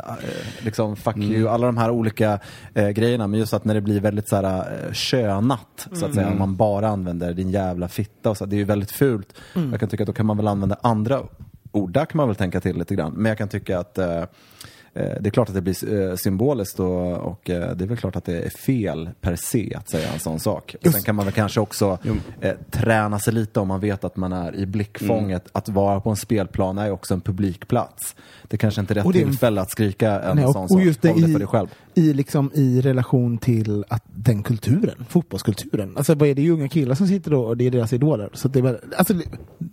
liksom 0.61 0.97
fuck 0.97 1.17
you, 1.17 1.49
alla 1.49 1.67
de 1.67 1.77
här 1.77 1.91
olika 1.91 2.39
eh, 2.75 2.89
grejerna. 2.89 3.27
Men 3.27 3.41
just 3.41 3.55
att 3.55 3.65
när 3.65 3.75
det 3.75 3.81
blir 3.81 4.01
väldigt 4.01 4.29
så 4.29 4.37
här, 4.37 4.93
könat, 4.93 5.89
så 5.93 6.07
att 6.07 6.15
säga. 6.15 6.31
Man 6.51 6.57
bara 6.57 6.89
använder 6.89 7.35
din 7.35 7.51
jävla 7.51 7.89
fitta. 7.89 8.31
Och 8.31 8.37
så, 8.37 8.47
det 8.47 8.57
är 8.57 8.59
ju 8.59 8.65
väldigt 8.65 8.91
fult. 8.91 9.35
Jag 9.71 9.81
kan 9.81 9.89
tycka 9.89 10.03
att 10.03 10.07
då 10.07 10.13
kan 10.13 10.27
man 10.27 10.37
väl 10.37 10.49
använda 10.49 10.77
andra 10.83 11.23
ord. 11.73 11.93
Där 11.93 12.07
kan 12.07 12.17
man 12.17 12.29
väl 12.29 12.37
tänka 12.37 12.61
till 12.61 12.79
lite 12.79 12.95
grann. 12.95 13.13
Men 13.13 13.29
jag 13.29 13.39
kan 13.39 13.49
tycka 13.49 13.79
att 13.79 13.99
eh, 13.99 14.25
det 14.93 15.27
är 15.27 15.31
klart 15.31 15.49
att 15.49 15.55
det 15.55 15.61
blir 15.61 16.11
eh, 16.11 16.17
symboliskt 16.17 16.81
och, 16.81 17.13
och 17.13 17.51
eh, 17.51 17.77
det 17.77 17.85
är 17.85 17.89
väl 17.89 17.97
klart 17.97 18.17
att 18.17 18.25
det 18.25 18.39
är 18.39 18.51
fel 18.51 19.11
per 19.21 19.37
se 19.37 19.75
att 19.75 19.91
säga 19.91 20.13
en 20.13 20.19
sån 20.19 20.41
sak. 20.41 20.77
Och 20.85 20.93
sen 20.93 21.03
kan 21.03 21.15
man 21.15 21.25
väl 21.25 21.35
kanske 21.35 21.61
också 21.61 21.99
eh, 22.41 22.55
träna 22.71 23.19
sig 23.19 23.33
lite 23.33 23.61
om 23.61 23.69
man 23.69 23.81
vet 23.81 24.05
att 24.05 24.17
man 24.17 24.33
är 24.33 24.57
i 24.57 24.67
blickfånget. 24.67 25.49
Att 25.53 25.69
vara 25.69 26.01
på 26.01 26.11
en 26.11 26.17
spelplan 26.17 26.79
är 26.79 26.91
också 26.91 27.15
en 27.15 27.21
publikplats. 27.21 28.17
Det 28.49 28.57
kanske 28.57 28.81
inte 28.81 28.93
är 28.93 28.95
rätt 28.95 29.05
Och 29.07 29.17
är 29.17 29.19
tillfälle 29.19 29.61
att 29.61 29.71
skrika 29.71 30.21
en 30.21 30.37
Nej, 30.37 30.45
sån 30.45 30.63
och, 30.63 30.71
sak. 30.71 30.79
och 30.79 30.85
just 30.85 31.03
det 31.03 31.09
Håll 31.09 31.21
det 31.23 31.29
i, 31.29 31.33
för 31.33 31.39
dig 31.39 31.49
själv. 31.49 31.69
i, 31.95 32.13
liksom, 32.13 32.51
i 32.55 32.81
relation 32.81 33.39
till 33.39 33.85
att 33.89 34.05
den 34.07 34.43
kulturen, 34.43 35.05
fotbollskulturen. 35.09 35.97
Alltså 35.97 36.15
vad 36.15 36.29
är 36.29 36.35
det 36.35 36.51
unga 36.51 36.69
killar 36.69 36.95
som 36.95 37.07
sitter 37.07 37.31
då 37.31 37.43
och 37.43 37.57
det 37.57 37.67
är 37.67 37.71
deras 37.71 37.93
idoler. 37.93 38.31
Så 38.33 38.49
det 38.49 38.59
är 38.59 38.63
väl, 38.63 38.79
alltså, 38.97 39.15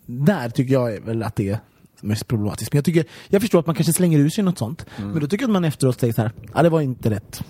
där 0.06 0.50
tycker 0.50 0.74
jag 0.74 0.94
är 0.96 1.02
väl 1.02 1.24
att 1.24 1.36
det 1.36 1.60
mest 2.02 2.28
problematiskt. 2.28 2.74
Men 2.74 2.78
jag, 2.78 2.86
tycker, 2.86 3.06
jag 3.28 3.42
förstår 3.42 3.60
att 3.60 3.66
man 3.66 3.76
kanske 3.76 3.94
slänger 3.94 4.20
ur 4.20 4.30
sig 4.30 4.44
något 4.44 4.58
sånt. 4.58 4.86
Mm. 4.98 5.12
Men 5.12 5.22
då 5.22 5.28
tycker 5.28 5.44
jag 5.44 5.50
att 5.50 5.54
man 5.54 5.66
efteråt 5.66 6.00
säger 6.00 6.14
så 6.14 6.22
här, 6.22 6.32
ja 6.54 6.64
det 6.64 6.70
var 6.70 6.82
inte 6.82 7.10
rätt. 7.10 7.44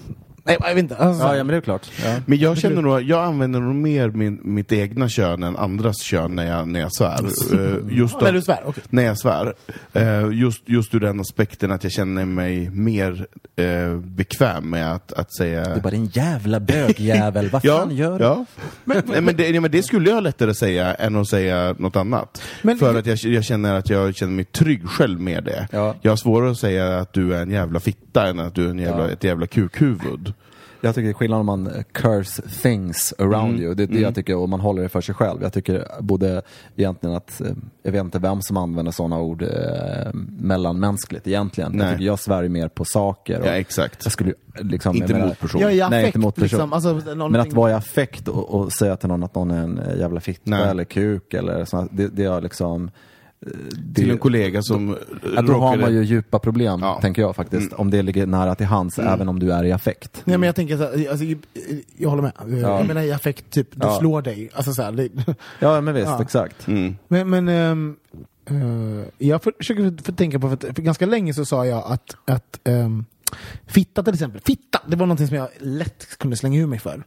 Nej, 0.48 0.58
jag 0.62 0.76
vet 0.76 0.78
inte. 0.84 0.96
Alltså, 0.98 1.24
Ja, 1.24 1.36
ja, 1.36 1.44
men 1.44 1.48
det 1.48 1.58
är 1.58 1.62
klart. 1.62 1.92
Ja. 2.06 2.16
Men 2.26 2.38
jag 2.38 2.58
känner 2.58 2.82
nog, 2.82 3.02
jag 3.02 3.24
använder 3.26 3.60
nog 3.60 3.76
mer 3.76 4.10
min, 4.10 4.40
mitt 4.44 4.72
egna 4.72 5.10
kön 5.10 5.44
än 5.44 5.58
andras 5.58 6.02
kön 6.02 6.36
när 6.36 6.46
jag, 6.46 6.68
när 6.68 6.80
jag 6.80 6.94
svär. 6.96 7.20
Eh, 7.54 7.98
just 7.98 8.14
Ja, 8.20 8.26
när 8.26 8.32
du 8.32 8.42
svär, 8.42 8.60
okej. 8.66 8.84
När 8.90 9.04
jag 9.04 9.20
svär. 9.20 9.54
Eh, 9.94 10.28
just, 10.32 10.62
just 10.70 10.96
ur 10.96 11.00
den 11.00 11.20
aspekten 11.20 11.72
att 11.72 11.84
jag 11.84 11.92
känner 11.94 12.26
mig 12.26 12.70
mer 12.70 13.26
eh, 13.56 13.96
bekväm 13.98 14.70
med 14.70 14.94
att, 14.94 15.14
att 15.14 15.36
säga... 15.36 15.74
Du 15.76 15.82
bara, 15.82 15.90
din 15.90 16.06
jävla 16.06 16.60
bögjävel, 16.60 17.50
vad 17.50 17.64
fan 17.64 17.96
gör 17.96 18.20
du? 18.20 18.26
ja. 18.26 18.46
Men, 18.84 19.02
Nej, 19.06 19.22
men, 19.22 19.36
det, 19.38 19.50
ja, 19.50 19.62
men 19.62 19.72
det 19.72 19.84
skulle 19.84 20.10
jag 20.10 20.16
ha 20.16 20.22
lättare 20.22 20.54
säga 20.54 20.94
än 20.94 21.16
att 21.16 21.28
säga 21.30 21.76
något 21.80 21.96
annat. 21.96 22.42
Men- 22.62 22.78
För 22.78 22.96
att 23.00 23.06
jag, 23.06 23.18
jag 23.18 23.44
känner 23.44 23.74
att 23.74 23.90
jag 23.90 24.16
känner 24.16 24.34
mig 24.34 24.46
trygg 24.46 24.88
själv 24.90 25.20
med 25.22 25.44
det. 25.44 25.68
Ja. 25.72 25.96
Jag 26.02 26.12
har 26.12 26.18
svårare 26.18 26.52
att 26.52 26.58
säga 26.58 26.98
att 27.00 27.14
du 27.14 27.34
är 27.36 27.42
en 27.42 27.52
jävla 27.52 27.80
fitta 27.80 28.28
än 28.28 28.40
att 28.40 28.56
du 28.56 28.66
är 28.66 28.70
en 28.70 28.80
jävla, 28.80 29.04
Ja. 29.06 29.10
ett 29.12 29.24
jävla 29.24 29.48
kukhuvud. 29.48 30.34
Jag 30.82 30.96
tycker 30.96 31.06
det 31.06 31.12
är 31.12 31.14
skillnad 31.14 31.40
om 31.40 31.46
man 31.46 31.70
curse 31.92 32.42
things 32.62 33.14
around 33.20 33.50
Mm. 33.50 33.62
you. 33.62 33.74
Det 33.76 33.84
är 33.84 33.88
det 33.88 34.00
jag 34.00 34.16
tycker, 34.16 34.36
och 34.38 34.50
man 34.50 34.60
håller 34.60 34.82
det 34.84 34.90
för 34.90 35.02
sig 35.02 35.16
själv. 35.16 35.42
Jag 35.42 35.54
tycker 35.54 35.88
både 36.00 36.42
egentligen 36.76 37.16
att, 37.16 37.42
eh, 37.42 37.48
jag 37.84 37.92
vet 37.92 38.02
inte 38.04 38.20
vem 38.20 38.42
som 38.42 38.58
använder 38.58 38.92
sådana 38.92 39.20
ord 39.20 39.42
eh, 39.42 39.48
mellanmänskligt 40.40 41.28
egentligen. 41.28 41.72
Nej. 41.72 41.86
Jag 41.88 41.92
tycker 41.94 42.06
jag 42.06 42.20
svär 42.20 42.48
mer 42.48 42.68
på 42.68 42.86
saker. 42.86 43.42
Och 43.42 43.48
Ja, 43.48 43.52
exakt. 43.52 44.00
Jag 44.04 44.12
skulle 44.12 44.34
liksom, 44.62 44.96
Inte 44.96 45.12
jag 45.14 45.18
menar- 45.18 45.28
mot 45.28 45.40
person. 45.40 45.62
Jag 45.62 45.72
är 45.72 45.76
affekt, 45.82 45.92
Nej, 45.92 46.06
inte 46.06 46.20
mot 46.20 46.36
person. 46.36 46.44
liksom. 46.44 46.74
Alltså, 46.74 46.94
Men 46.94 47.10
att 47.10 47.18
någonting- 47.18 47.56
vara 47.56 47.72
i 47.72 47.74
affekt 47.74 48.28
och, 48.28 48.50
och 48.56 48.72
säga 48.74 48.96
till 48.98 49.10
någon 49.10 49.24
att 49.24 49.36
någon 49.36 49.52
är 49.52 49.62
en 49.64 49.82
jävla 50.00 50.20
fitta 50.20 50.70
eller 50.70 50.84
kuk 50.84 51.34
eller 51.34 51.66
sånt, 51.66 51.92
det, 51.94 52.08
det 52.08 52.24
är 52.24 52.42
liksom... 52.42 52.92
eh, 53.46 53.52
Det, 53.78 54.02
Till 54.02 54.12
en 54.12 54.18
kollega 54.18 54.62
som 54.62 54.98
Ja, 55.36 55.42
då 55.42 55.54
har 55.54 55.78
man 55.78 55.94
ju 55.94 56.04
djupa 56.04 56.40
problem, 56.40 56.80
Ja. 56.82 57.00
tänker 57.02 57.22
jag 57.22 57.36
faktiskt. 57.36 57.74
Om 57.74 57.92
det 57.92 58.02
ligger 58.02 58.26
nära 58.28 58.56
till 58.56 58.66
hands, 58.66 59.00
även 59.00 59.30
om 59.30 59.40
du 59.40 59.52
är 59.54 59.64
i 59.64 59.72
affekt. 59.72 60.22
Nej 60.26 60.38
men 60.38 60.48
jag 60.48 60.56
tänker 60.56 60.78
så 60.78 60.84
här, 60.84 61.10
alltså, 61.10 61.26
jag, 61.26 61.38
jag 61.98 62.10
håller 62.10 62.22
med. 62.24 62.32
Ja. 62.62 62.78
Jag 62.78 62.88
menar 62.88 63.02
i 63.02 63.12
affekt, 63.12 63.50
typ, 63.50 63.68
du 63.72 63.88
Ja. 63.88 63.98
slår 64.00 64.22
dig. 64.22 64.50
Alltså, 64.54 64.74
så 64.74 64.82
här, 64.82 64.92
det, 64.92 65.10
Ja, 65.60 65.82
men 65.82 65.94
visst, 65.94 66.08
Ja. 66.08 66.22
exakt. 66.22 66.68
Mm. 66.68 66.96
men 67.08 67.30
men 67.30 67.48
ehm, 67.48 67.96
eh, 68.46 69.08
jag 69.28 69.44
försöker 69.44 70.04
för 70.04 70.12
tänka 70.12 70.40
på, 70.40 70.48
för, 70.48 70.54
att, 70.54 70.76
för 70.76 70.82
ganska 70.82 71.06
länge 71.06 71.34
så 71.34 71.46
sa 71.46 71.66
jag 71.66 71.84
att, 71.88 72.16
att 72.26 72.60
ehm, 72.64 73.06
fitta 73.68 74.04
till 74.04 74.14
exempel, 74.14 74.42
fitta, 74.46 74.80
det 74.88 74.96
var 74.96 75.06
någonting 75.06 75.28
som 75.28 75.38
jag 75.38 75.48
lätt 75.60 76.18
kunde 76.18 76.38
slänga 76.38 76.60
ur 76.62 76.68
mig 76.68 76.80
för. 76.80 77.04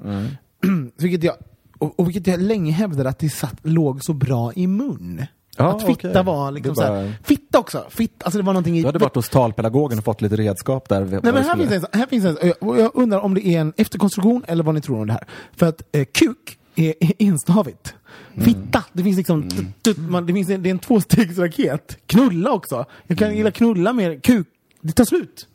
vilket 1.02 1.22
jag, 1.22 1.34
och, 1.78 2.00
och 2.00 2.06
vilket 2.08 2.26
jag 2.26 2.40
länge 2.40 2.72
hävdade 2.72 3.08
att 3.08 3.18
det 3.18 3.30
satt, 3.30 3.56
låg 3.62 4.04
så 4.04 4.12
bra 4.12 4.52
i 4.52 4.66
mun. 4.66 5.24
Ja, 5.56 5.76
att 5.76 5.86
fitta 5.86 6.08
okej. 6.10 6.22
var 6.24 6.50
liksom 6.52 6.70
är 6.70 6.74
så 6.74 6.82
här, 6.82 6.90
bara- 7.04 7.12
fitta 7.24 7.58
också, 7.58 7.84
fitta, 7.90 8.24
alltså 8.24 8.38
det 8.38 8.44
var 8.44 8.52
någonting 8.52 8.76
i... 8.78 8.80
Du 8.80 8.86
hade 8.86 8.98
varit 8.98 9.14
hos 9.14 9.28
talpedagogen 9.28 9.98
och 9.98 10.04
fått 10.04 10.20
lite 10.22 10.36
redskap 10.36 10.88
där. 10.88 11.00
Nej 11.04 11.20
men 11.22 11.34
här 11.44 11.56
finns, 11.56 11.72
en, 11.72 11.84
här 12.00 12.06
finns 12.06 12.24
en, 12.24 12.36
jag, 12.42 12.78
jag 12.80 12.90
undrar 12.94 13.18
om 13.20 13.34
det 13.34 13.46
är 13.46 13.60
en 13.60 13.72
efterkonstruktion 13.76 14.44
eller 14.48 14.64
vad 14.64 14.74
ni 14.74 14.80
tror 14.80 15.00
om 15.00 15.06
det 15.06 15.12
här. 15.12 15.24
För 15.56 15.66
att 15.66 15.82
eh, 15.92 16.04
kuk 16.04 16.58
är, 16.74 16.94
är 17.00 17.12
enstavigt. 17.18 17.94
Fitta, 18.36 18.84
det 18.92 19.02
finns 19.02 19.16
liksom, 19.16 19.48
t- 19.48 19.56
t- 19.94 20.00
man, 20.00 20.26
det, 20.26 20.32
finns 20.32 20.50
en, 20.50 20.62
det 20.62 20.68
är 20.68 20.70
en 20.70 20.78
tvåstegsraket. 20.78 21.96
Knulla 22.06 22.52
också. 22.52 22.84
Jag 23.06 23.18
kan 23.18 23.36
gilla 23.36 23.50
knulla 23.50 23.92
mer, 23.92 24.20
kuk, 24.20 24.46
det 24.80 24.92
tar 24.92 25.04
slut. 25.04 25.46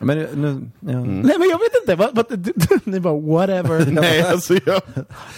Men 0.00 0.18
nu, 0.18 0.60
ja. 0.80 1.00
Nej 1.00 1.38
men 1.38 1.48
jag 1.50 1.58
vet 1.58 1.82
inte, 1.82 1.94
vad, 1.94 2.16
vad, 2.16 2.26
ni 2.84 3.00
bara 3.00 3.20
whatever. 3.20 3.86
Nej, 3.92 4.22
alltså 4.22 4.54
jag... 4.66 4.82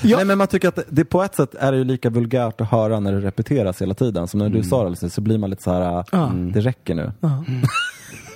Ja. 0.02 0.16
Nej 0.16 0.24
men 0.24 0.38
man 0.38 0.46
tycker 0.46 0.68
att 0.68 0.78
det, 0.88 1.04
på 1.04 1.22
ett 1.22 1.34
sätt 1.34 1.54
är 1.54 1.72
det 1.72 1.78
ju 1.78 1.84
lika 1.84 2.10
vulgärt 2.10 2.60
att 2.60 2.70
höra 2.70 3.00
när 3.00 3.12
det 3.12 3.20
repeteras 3.20 3.82
hela 3.82 3.94
tiden. 3.94 4.28
Som 4.28 4.38
när 4.40 4.48
du 4.48 4.62
sa 4.62 4.90
det 4.90 5.10
så 5.10 5.20
blir 5.20 5.38
man 5.38 5.50
lite 5.50 5.62
så 5.62 5.72
här, 5.72 6.04
Ja. 6.12 6.32
det 6.34 6.60
räcker 6.60 6.94
nu. 6.94 7.12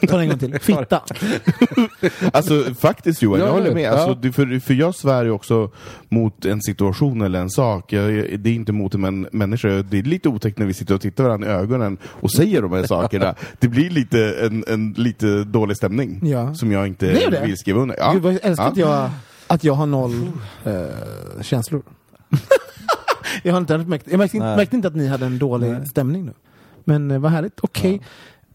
Ta 0.09 0.17
det 0.17 0.23
en 0.23 0.29
gång 0.29 0.39
till, 0.39 0.59
fitta. 0.61 1.01
Alltså 2.33 2.75
faktiskt 2.75 3.23
Johan, 3.23 3.41
Ja, 3.41 3.47
jag 3.47 3.53
håller 3.53 3.75
med. 3.75 3.91
Alltså, 3.93 4.33
för, 4.33 4.61
för 4.61 4.75
jag 4.75 4.95
svär 4.95 5.25
ju 5.25 5.31
också 5.31 5.71
mot 6.09 6.45
en 6.45 6.63
situation 6.63 7.23
eller 7.23 7.41
en 7.41 7.51
sak. 7.51 7.93
Jag, 7.93 8.05
det 8.41 8.51
är 8.51 8.55
inte 8.55 8.73
mot 8.73 8.95
en 8.95 9.01
män- 9.07 9.29
människa. 9.33 9.69
Det 9.69 9.99
är 9.99 10.03
lite 10.03 10.29
otäckt 10.29 10.59
när 10.59 10.67
vi 10.67 10.75
sitter 10.75 10.95
och 10.95 11.01
tittar 11.01 11.25
varandra 11.25 11.49
i 11.49 11.53
ögonen 11.55 11.99
och 12.05 12.33
säger 12.33 12.63
de 12.63 12.73
här 12.73 12.83
sakerna. 12.87 13.35
Det 13.59 13.69
blir 13.69 13.91
lite 13.91 14.35
en, 14.47 14.65
en 14.69 14.93
lite 14.97 15.45
dålig 15.45 15.77
stämning 15.77 16.21
Ja. 16.23 16.55
som 16.55 16.73
jag 16.73 16.87
inte 16.87 17.07
Det 17.31 17.41
vill 17.47 17.57
skriva 17.57 17.81
under. 17.81 17.97
Ja. 17.99 18.13
Gud 18.13 18.23
vad 18.23 18.33
jag 18.33 18.45
älskar 18.45 18.65
Ja. 18.65 18.71
att, 18.71 18.77
jag, 18.77 19.11
att 19.47 19.65
jag 19.65 19.75
har 19.75 19.87
noll 19.87 20.29
eh, 20.65 21.43
känslor. 21.43 21.83
jag, 23.43 23.53
har 23.53 23.61
inte 23.61 23.79
märkt, 23.79 24.07
jag 24.11 24.19
märkte, 24.19 24.39
märkte 24.39 24.77
inte 24.77 24.89
att 24.89 24.97
ni 24.97 25.07
hade 25.07 25.27
en 25.27 25.39
dålig 25.39 25.71
Nej. 25.71 25.87
stämning 25.87 26.25
nu. 26.25 26.33
Men 26.85 27.11
eh, 27.11 27.19
vad 27.19 27.31
härligt, 27.33 27.61
okej. 27.63 28.01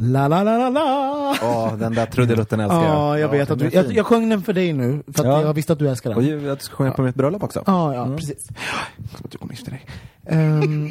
La 0.00 0.28
la 0.28 0.42
la 0.42 0.58
la 0.58 0.68
la! 0.70 1.36
Ja, 1.40 1.72
den 1.78 1.94
där 1.94 2.06
trudelutten 2.06 2.60
älskar 2.60 2.84
jag. 2.84 2.94
Ja, 2.94 3.18
jag 3.18 3.28
vet 3.28 3.48
den 3.48 3.54
att 3.54 3.58
du, 3.58 3.66
är 3.78 3.84
jag, 3.84 3.92
jag 3.92 4.06
sjöng 4.06 4.28
den 4.28 4.42
för 4.42 4.52
dig 4.52 4.72
nu, 4.72 5.02
för 5.06 5.20
att 5.24 5.26
Ja. 5.26 5.42
jag 5.42 5.54
visste 5.54 5.72
att 5.72 5.78
du 5.78 5.88
älskar 5.88 6.10
den. 6.14 6.44
Och 6.46 6.52
att 6.52 6.58
du 6.58 6.64
ska 6.64 6.74
sjunga 6.76 6.90
på 6.92 7.02
mitt 7.02 7.14
bröllop 7.14 7.42
också. 7.42 7.62
Ja, 7.66 7.94
ja, 7.94 8.16
precis. 8.16 8.46
Som 8.46 9.24
att 9.24 9.30
du 9.30 9.38
kom 9.38 9.50
efter 9.50 9.70
dig. 9.70 9.86
Ehm, 10.28 10.90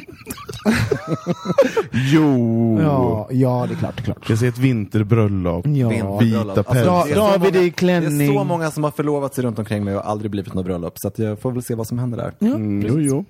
Jo! 1.92 2.78
ja, 2.82 3.28
ja, 3.30 3.64
det 3.68 3.74
är 3.74 3.76
klart, 3.76 3.96
det 3.96 4.00
är 4.02 4.04
klart. 4.04 4.28
Jag 4.30 4.38
ser 4.38 4.48
ett 4.48 4.58
vinterbröllop. 4.58 5.66
Ja. 5.66 6.18
Vita 6.18 6.64
Alltså, 6.66 7.50
det 7.52 7.62
i 7.64 7.70
klänning. 7.70 8.18
Det 8.18 8.24
är 8.24 8.32
så 8.34 8.44
många 8.44 8.70
som 8.70 8.84
har 8.84 8.90
förlovat 8.90 9.34
sig 9.34 9.44
runt 9.44 9.58
omkring 9.58 9.84
mig 9.84 9.96
och 9.96 10.08
aldrig 10.10 10.30
blivit 10.30 10.54
något 10.54 10.64
bröllop. 10.64 10.98
Så 10.98 11.08
att 11.08 11.18
jag 11.18 11.40
får 11.40 11.52
väl 11.52 11.62
se 11.62 11.74
vad 11.74 11.86
som 11.86 11.98
händer 11.98 12.18
där. 12.18 12.32
Mm, 12.48 12.82
jo, 12.88 13.00
jo. 13.00 13.24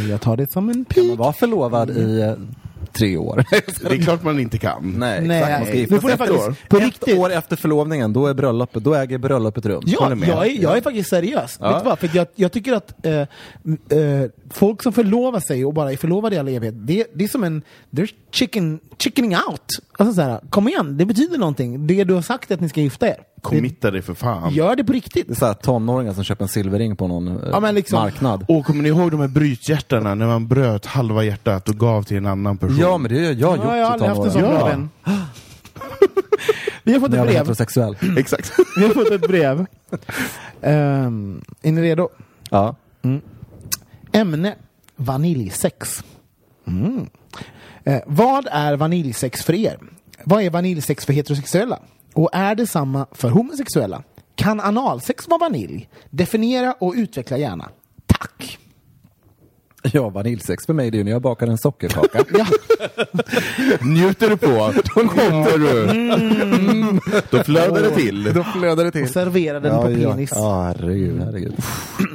Jag 0.10 0.20
tar 0.20 0.36
det 0.36 0.52
som 0.52 0.68
en 0.68 0.76
Man 0.76 0.84
pik. 0.84 1.18
var 1.18 1.32
förlovad 1.32 1.90
i 1.90 2.20
eh, 2.20 2.32
tre 2.98 3.16
år. 3.16 3.44
Det 3.88 3.94
är 3.94 4.02
klart 4.02 4.22
man 4.22 4.38
inte 4.40 4.58
kan. 4.58 4.94
Nej, 4.98 5.20
Nej, 5.20 5.38
exakt. 5.42 5.58
Man 5.58 5.66
ska 5.66 5.74
nu 5.74 5.80
gifta 5.80 5.94
får 6.00 6.08
sig 6.08 6.10
jag 6.10 6.12
ett 6.14 6.18
faktiskt- 6.42 6.48
år. 6.64 6.68
på 6.68 6.76
ett 6.76 6.82
riktigt. 6.84 7.18
år 7.18 7.32
efter 7.32 7.56
förlovningen, 7.56 8.12
då, 8.12 8.26
är 8.26 8.34
bröllopet, 8.34 8.84
då 8.84 8.94
äger 8.94 9.18
bröllopet 9.18 9.66
rum. 9.66 9.82
Ja, 9.86 10.14
jag 10.26 10.46
är, 10.46 10.62
jag 10.62 10.76
är 10.76 10.80
faktiskt 10.80 11.10
seriös. 11.10 11.56
Ja. 11.60 11.72
Vet 11.72 11.78
du 11.84 11.88
vad? 11.88 11.98
För 11.98 12.10
jag, 12.14 12.26
jag 12.34 12.52
tycker 12.52 12.72
att 12.72 13.06
eh, 13.06 13.12
eh, 13.14 13.26
folk 14.50 14.82
som 14.82 14.92
förlovar 14.92 15.40
sig 15.40 15.64
och 15.64 15.74
bara 15.74 15.92
är 15.92 15.96
förlovade 15.96 16.36
i 16.36 16.38
all 16.38 16.48
evighet, 16.48 16.74
det, 16.86 17.06
det 17.14 17.24
är 17.24 17.28
som 17.28 17.44
en... 17.44 17.62
They're 17.90 18.10
chicken, 18.30 18.80
chickening 18.98 19.36
out. 19.36 19.66
Alltså 19.98 20.14
så 20.14 20.20
här, 20.22 20.40
kom 20.50 20.68
igen, 20.68 20.96
det 20.96 21.04
betyder 21.06 21.38
någonting. 21.38 21.86
Det 21.86 22.04
du 22.04 22.14
har 22.14 22.22
sagt 22.22 22.50
är 22.50 22.54
att 22.54 22.60
ni 22.60 22.68
ska 22.68 22.80
gifta 22.80 23.08
er. 23.08 23.16
Committa 23.44 23.90
dig 23.90 24.02
för 24.02 24.14
fan. 24.14 24.54
Gör 24.54 24.76
det 24.76 24.84
på 24.84 24.92
riktigt. 24.92 25.26
Det 25.26 25.32
är 25.32 25.36
så 25.36 25.46
här 25.46 25.54
tonåringar 25.54 26.12
som 26.12 26.24
köper 26.24 26.44
en 26.44 26.48
silverring 26.48 26.96
på 26.96 27.06
någon 27.08 27.28
eh, 27.28 27.48
Ja, 27.52 27.60
men 27.60 27.74
liksom- 27.74 27.98
marknad. 27.98 28.44
Och 28.48 28.64
kommer 28.66 28.82
ni 28.82 28.88
ihåg 28.88 29.10
de 29.10 29.20
här 29.20 29.28
brythjärtarna 29.28 30.14
när 30.14 30.26
man 30.26 30.48
bröt 30.48 30.86
halva 30.86 31.24
hjärtat 31.24 31.68
och 31.68 31.76
gav 31.76 32.02
till 32.02 32.16
en 32.16 32.26
annan 32.26 32.58
person? 32.58 32.76
Ja, 32.78 32.98
men 32.98 33.10
det 33.12 33.16
har 33.18 33.24
jag 33.24 33.32
gjort 33.34 33.58
Ja, 33.64 33.76
jag 33.76 33.84
har 33.86 33.92
aldrig 33.92 34.08
haft 34.10 34.24
en 34.24 34.30
sån 34.32 34.42
Ja. 34.42 34.66
vän. 34.66 34.90
Vi 36.82 36.92
har 36.92 37.00
fått 37.00 37.08
ett 37.08 37.12
brev. 37.12 37.22
Mm. 37.28 37.34
heterosexuell. 37.36 37.96
Exakt. 38.18 38.52
Vi 38.76 38.82
har 38.86 38.94
fått 38.94 39.10
ett 39.10 39.28
brev. 39.28 39.66
Ehm, 40.62 41.44
är 41.62 41.72
ni 41.72 41.82
redo? 41.82 42.08
Ja. 42.50 42.76
Ämne 44.12 44.54
vaniljsex. 44.96 46.04
Mm. 46.66 47.06
Eh, 47.84 48.00
vad 48.06 48.46
är 48.50 48.76
vaniljsex 48.76 49.42
för 49.44 49.52
er? 49.52 49.78
Vad 50.24 50.42
är 50.42 50.50
vaniljsex 50.50 51.06
för 51.06 51.12
heterosexuella? 51.12 51.78
Och 52.14 52.30
är 52.32 52.54
det 52.54 52.66
samma 52.66 53.06
för 53.12 53.30
homosexuella? 53.30 54.02
Kan 54.34 54.60
analsex 54.60 55.28
vara 55.28 55.38
vanilj? 55.38 55.88
Definiera 56.10 56.72
och 56.72 56.94
utveckla 56.96 57.38
gärna. 57.38 57.68
Tack! 58.06 58.58
ja, 59.92 60.08
vaniljsex 60.08 60.66
för 60.66 60.72
mig 60.72 60.90
det 60.90 60.96
är 60.96 60.98
ju 60.98 61.04
när 61.04 61.12
jag 61.12 61.22
bakar 61.22 61.46
en 61.46 61.58
sockerkaka. 61.58 62.24
Ja, 62.38 62.46
Njuter 63.80 64.30
du 64.30 64.36
på, 64.36 64.72
då 64.74 65.08
kommer 65.08 65.58
du. 65.58 65.90
Mm. 65.90 67.00
Då 67.30 67.42
flödar 67.42 67.82
det 67.82 67.90
till. 67.90 68.24
Då 68.24 68.44
flödar 68.44 68.84
det 68.84 68.90
till. 68.90 69.02
och 69.02 69.08
servera 69.08 69.60
den 69.60 69.82
på 69.82 69.90
ja, 69.90 70.12
penis. 70.12 70.30
Ja, 70.34 70.62
herregud, 70.62 71.22
herregud. 71.22 71.54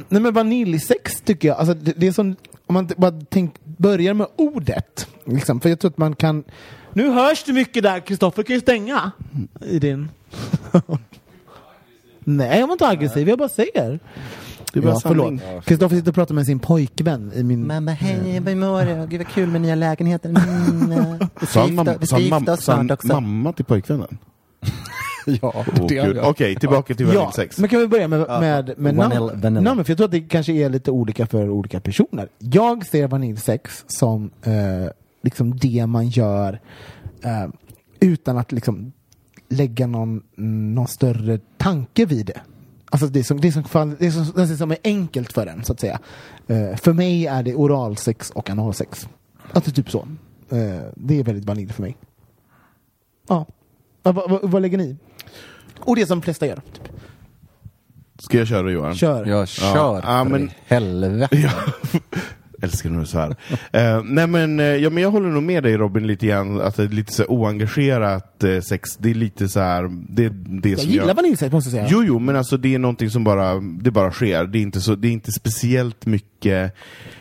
Nej 0.08 0.22
men 0.22 0.32
vaniljsex 0.34 1.20
tycker 1.20 1.48
jag, 1.48 1.56
alltså 1.56 1.74
det, 1.74 1.92
det 1.96 2.06
är 2.06 2.12
som, 2.12 2.36
om 2.66 2.74
man 2.74 2.90
bara 2.96 3.12
tänk, 3.30 3.54
börjar 3.64 4.14
med 4.14 4.26
ordet. 4.36 5.08
Liksom, 5.24 5.60
för 5.60 5.68
jag 5.68 5.80
tror 5.80 5.90
att 5.90 5.98
man 5.98 6.14
kan... 6.16 6.44
Nu 6.92 7.10
hörs 7.10 7.44
det 7.44 7.52
mycket 7.52 7.82
där, 7.82 8.00
Kristoffer 8.00 8.42
kan 8.42 8.54
ju 8.54 8.60
stänga 8.60 9.10
i 9.66 9.78
din... 9.78 10.08
Nej, 12.24 12.60
jag 12.60 12.66
var 12.66 12.72
inte 12.74 12.86
aggressiv, 12.88 13.28
jag 13.28 13.38
bara 13.38 13.48
säger. 13.48 13.98
Är 14.74 14.80
bara 14.80 14.92
Ja, 14.92 15.00
förlåt. 15.02 15.40
Kristoffer 15.64 15.96
sitter 15.96 16.10
och 16.10 16.14
pratar 16.14 16.34
med 16.34 16.46
sin 16.46 16.58
pojkvän 16.58 17.32
i 17.34 17.42
min... 17.42 17.66
Mamma, 17.66 17.90
hej, 17.90 18.14
hur 18.44 18.54
mår 18.54 18.84
du? 18.84 19.06
Gud 19.06 19.20
vad 19.20 19.28
kul 19.28 19.48
med 19.48 19.60
nya 19.60 19.74
lägenheten. 19.74 20.36
Mm, 20.36 21.18
vi 22.00 22.06
ska 22.06 22.18
gifta, 22.18 22.52
oss 22.52 22.64
snart 22.64 22.90
också. 22.90 23.06
mamma 23.20 23.52
till 23.52 23.64
pojkvännen? 23.64 24.18
ja, 25.42 25.64
är 25.90 26.20
Okej, 26.28 26.56
tillbaka 26.56 26.94
till 26.94 27.06
Ja, 27.08 27.14
vaniljsex. 27.14 27.58
men 27.58 27.68
kan 27.68 27.80
vi 27.80 27.86
börja 27.88 28.08
med, 28.08 28.20
med, 28.20 28.74
med 28.78 28.94
Vanilla- 28.94 29.08
namn? 29.26 29.40
vanilla. 29.40 29.60
namn? 29.60 29.84
För 29.84 29.90
jag 29.90 29.96
tror 29.98 30.04
att 30.04 30.10
det 30.12 30.20
kanske 30.20 30.52
är 30.52 30.68
lite 30.68 30.90
olika 30.90 31.26
för 31.26 31.48
olika 31.50 31.80
personer. 31.80 32.28
Jag 32.38 32.86
ser 32.86 33.08
vaniljsex 33.08 33.84
som 33.86 34.30
eh, 34.42 34.52
liksom 35.22 35.56
det 35.56 35.86
man 35.86 36.08
gör 36.08 36.60
eh, 37.24 37.48
utan 38.00 38.38
att 38.38 38.52
liksom 38.52 38.92
lägga 39.48 39.86
någon, 39.86 40.22
någon 40.74 40.88
större 40.88 41.38
tanke 41.56 42.06
vid 42.06 42.26
det. 42.26 42.40
Alltså 42.90 43.06
det 43.06 43.24
som, 43.24 43.40
det 43.40 43.52
som, 43.52 43.62
det 43.98 44.12
som, 44.12 44.32
det 44.34 44.46
som 44.56 44.70
är 44.70 44.78
enkelt 44.84 45.32
för 45.32 45.46
en, 45.46 45.64
så 45.64 45.72
att 45.72 45.80
säga. 45.80 45.98
Eh, 46.46 46.76
för 46.76 46.92
mig 46.92 47.26
är 47.26 47.42
det 47.42 47.54
oralsex 47.54 48.30
och 48.30 48.50
analsex. 48.50 49.08
Alltså 49.52 49.70
typ 49.70 49.90
så. 49.90 49.98
Eh, 50.50 50.80
det 50.96 51.18
är 51.20 51.24
väldigt 51.24 51.44
vanilj 51.44 51.72
för 51.72 51.82
mig. 51.82 51.96
Ja. 53.28 53.46
Vad, 54.02 54.14
vad, 54.14 54.50
vad 54.50 54.62
lägger 54.62 54.78
ni? 54.78 54.96
Och 55.78 55.96
det 55.96 56.06
som 56.06 56.18
de 56.18 56.24
flesta 56.24 56.46
gör. 56.46 56.56
Typ. 56.72 56.88
Ska 58.18 58.38
jag 58.38 58.46
köra 58.46 58.70
Johan? 58.70 58.94
Kör. 58.94 59.26
Jag 59.26 59.48
kör 59.48 59.96
Ja, 59.96 60.02
för 60.02 60.24
men- 60.24 60.48
i 60.48 60.50
helvete. 60.66 61.36
Ja. 61.36 61.50
Älskar 62.62 62.90
när 62.90 63.00
du 63.00 63.06
svär. 63.06 63.36
Eh, 63.72 64.02
nej 64.04 64.26
men, 64.26 64.60
eh, 64.60 64.66
ja, 64.66 64.90
men 64.90 65.02
jag 65.02 65.10
håller 65.10 65.28
nog 65.28 65.42
med 65.42 65.62
dig 65.62 65.76
Robin 65.76 66.06
lite 66.06 66.26
grann, 66.26 66.60
att 66.60 66.76
det 66.76 66.82
är 66.82 66.88
lite 66.88 67.12
så 67.12 67.24
oengagerat 67.24 68.44
eh, 68.44 68.60
sex, 68.60 68.96
det 68.96 69.10
är 69.10 69.14
lite 69.14 69.48
så 69.48 69.60
här, 69.60 69.90
det, 70.08 70.28
det 70.62 70.70
Jag 70.70 70.78
som 70.78 70.90
gillar 70.90 71.06
jag... 71.06 71.14
vaniljsex 71.14 71.52
måste 71.52 71.70
jag 71.70 71.72
säga. 71.72 71.88
Jo, 71.90 72.04
jo, 72.04 72.18
men 72.18 72.36
alltså 72.36 72.56
det 72.56 72.74
är 72.74 72.78
någonting 72.78 73.10
som 73.10 73.24
bara, 73.24 73.54
det 73.60 73.90
bara 73.90 74.12
sker. 74.12 74.44
Det 74.44 74.58
är 74.58 74.62
inte, 74.62 74.80
så, 74.80 74.94
det 74.94 75.08
är 75.08 75.12
inte 75.12 75.32
speciellt 75.32 76.06
mycket, 76.06 76.74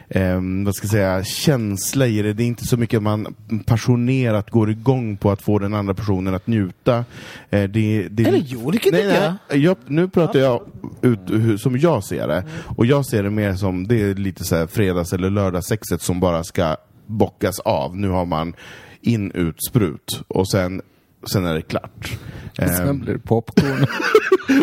ehm, 0.09 0.63
vad 0.65 0.75
ska 0.75 0.85
jag 0.85 0.91
säga, 0.91 1.23
känsla 1.23 2.07
i 2.07 2.21
det. 2.21 2.33
Det 2.33 2.43
är 2.43 2.47
inte 2.47 2.65
så 2.65 2.77
mycket 2.77 3.01
man 3.01 3.35
passionerat 3.65 4.49
går 4.49 4.71
igång 4.71 5.17
på 5.17 5.31
att 5.31 5.41
få 5.41 5.59
den 5.59 5.73
andra 5.73 5.93
personen 5.93 6.35
att 6.35 6.47
njuta. 6.47 7.05
Eh, 7.49 7.63
det, 7.63 8.07
det, 8.11 8.23
Eller 8.23 8.43
jo, 8.45 8.71
det 8.71 8.77
kan 8.77 8.91
nej, 8.91 9.03
tycka. 9.03 9.37
nej, 9.49 9.59
jag. 9.59 9.77
Nu 9.87 10.07
pratar 10.07 10.39
jag 10.39 10.61
ut 11.01 11.19
hur, 11.27 11.57
som 11.57 11.77
jag 11.77 12.03
ser 12.03 12.27
det. 12.27 12.43
Och 12.77 12.85
jag 12.85 13.05
ser 13.05 13.23
det 13.23 13.29
mer 13.29 13.53
som, 13.53 13.87
det 13.87 14.01
är 14.01 14.15
lite 14.15 14.43
så 14.43 14.55
här 14.55 14.67
fredags 14.67 15.13
eller 15.13 15.29
lördagssexet 15.29 16.01
som 16.01 16.19
bara 16.19 16.43
ska 16.43 16.75
bockas 17.05 17.59
av. 17.59 17.97
Nu 17.97 18.09
har 18.09 18.25
man 18.25 18.53
in, 19.01 19.31
ut, 19.31 19.63
sprut. 19.69 20.21
Och 20.27 20.49
sen, 20.49 20.81
sen 21.27 21.45
är 21.45 21.55
det 21.55 21.61
klart. 21.61 22.17
Sen 22.57 22.87
Ehm, 22.89 22.99
blir 22.99 23.13
det 23.13 23.19
popcorn. 23.19 23.85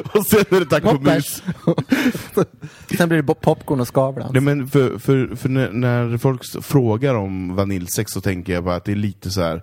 och 0.14 0.27
sen 0.27 0.45
är 0.51 0.61
det 0.61 0.66
tack 0.66 0.85
och 0.85 1.03
mus. 1.03 1.42
Sen 2.97 3.09
blir 3.09 3.23
det 3.23 3.35
popcorn 3.35 3.81
och 3.81 3.95
Skavlan. 3.95 4.31
Nej, 4.33 4.42
men 4.42 4.66
för, 4.69 4.99
för, 4.99 5.37
för 5.37 5.49
när, 5.49 5.71
när 5.71 6.19
folk 6.19 6.42
frågar 6.64 7.14
om 7.14 7.57
vaniljsex 7.57 8.12
så 8.12 8.21
tänker 8.21 8.53
jag 8.53 8.64
bara 8.64 8.77
att 8.77 8.85
det 8.85 8.92
är 8.92 8.97
lite 8.97 9.31
så 9.31 9.42
här. 9.42 9.62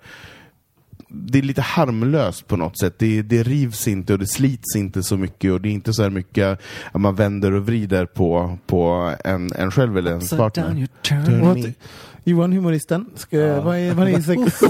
Det 1.16 1.40
är 1.40 1.44
lite 1.44 1.62
harmlöst 1.62 2.48
på 2.48 2.58
något 2.58 2.80
sätt. 2.80 2.96
Det, 2.98 3.22
det 3.22 3.44
rivs 3.44 3.88
inte 3.88 4.14
och 4.14 4.20
det 4.20 4.28
slits 4.28 4.76
inte 4.76 5.04
så 5.04 5.18
mycket 5.18 5.52
och 5.52 5.62
det 5.62 5.70
är 5.70 5.74
inte 5.74 5.94
så 5.94 6.04
här 6.04 6.10
mycket 6.10 6.60
att 6.92 7.02
man 7.02 7.16
vänder 7.16 7.52
och 7.52 7.66
vrider 7.66 8.06
på, 8.06 8.58
på 8.66 9.14
en, 9.26 9.52
en 9.56 9.72
själv 9.72 9.98
eller 9.98 10.12
ens 10.12 10.30
partner. 10.30 10.88
Turn. 11.02 11.74
Johan 12.26 12.54
humoristen, 12.54 13.06
ska, 13.16 13.62
vad 13.62 13.78
är 13.78 13.94
vaniljsex? 13.94 14.62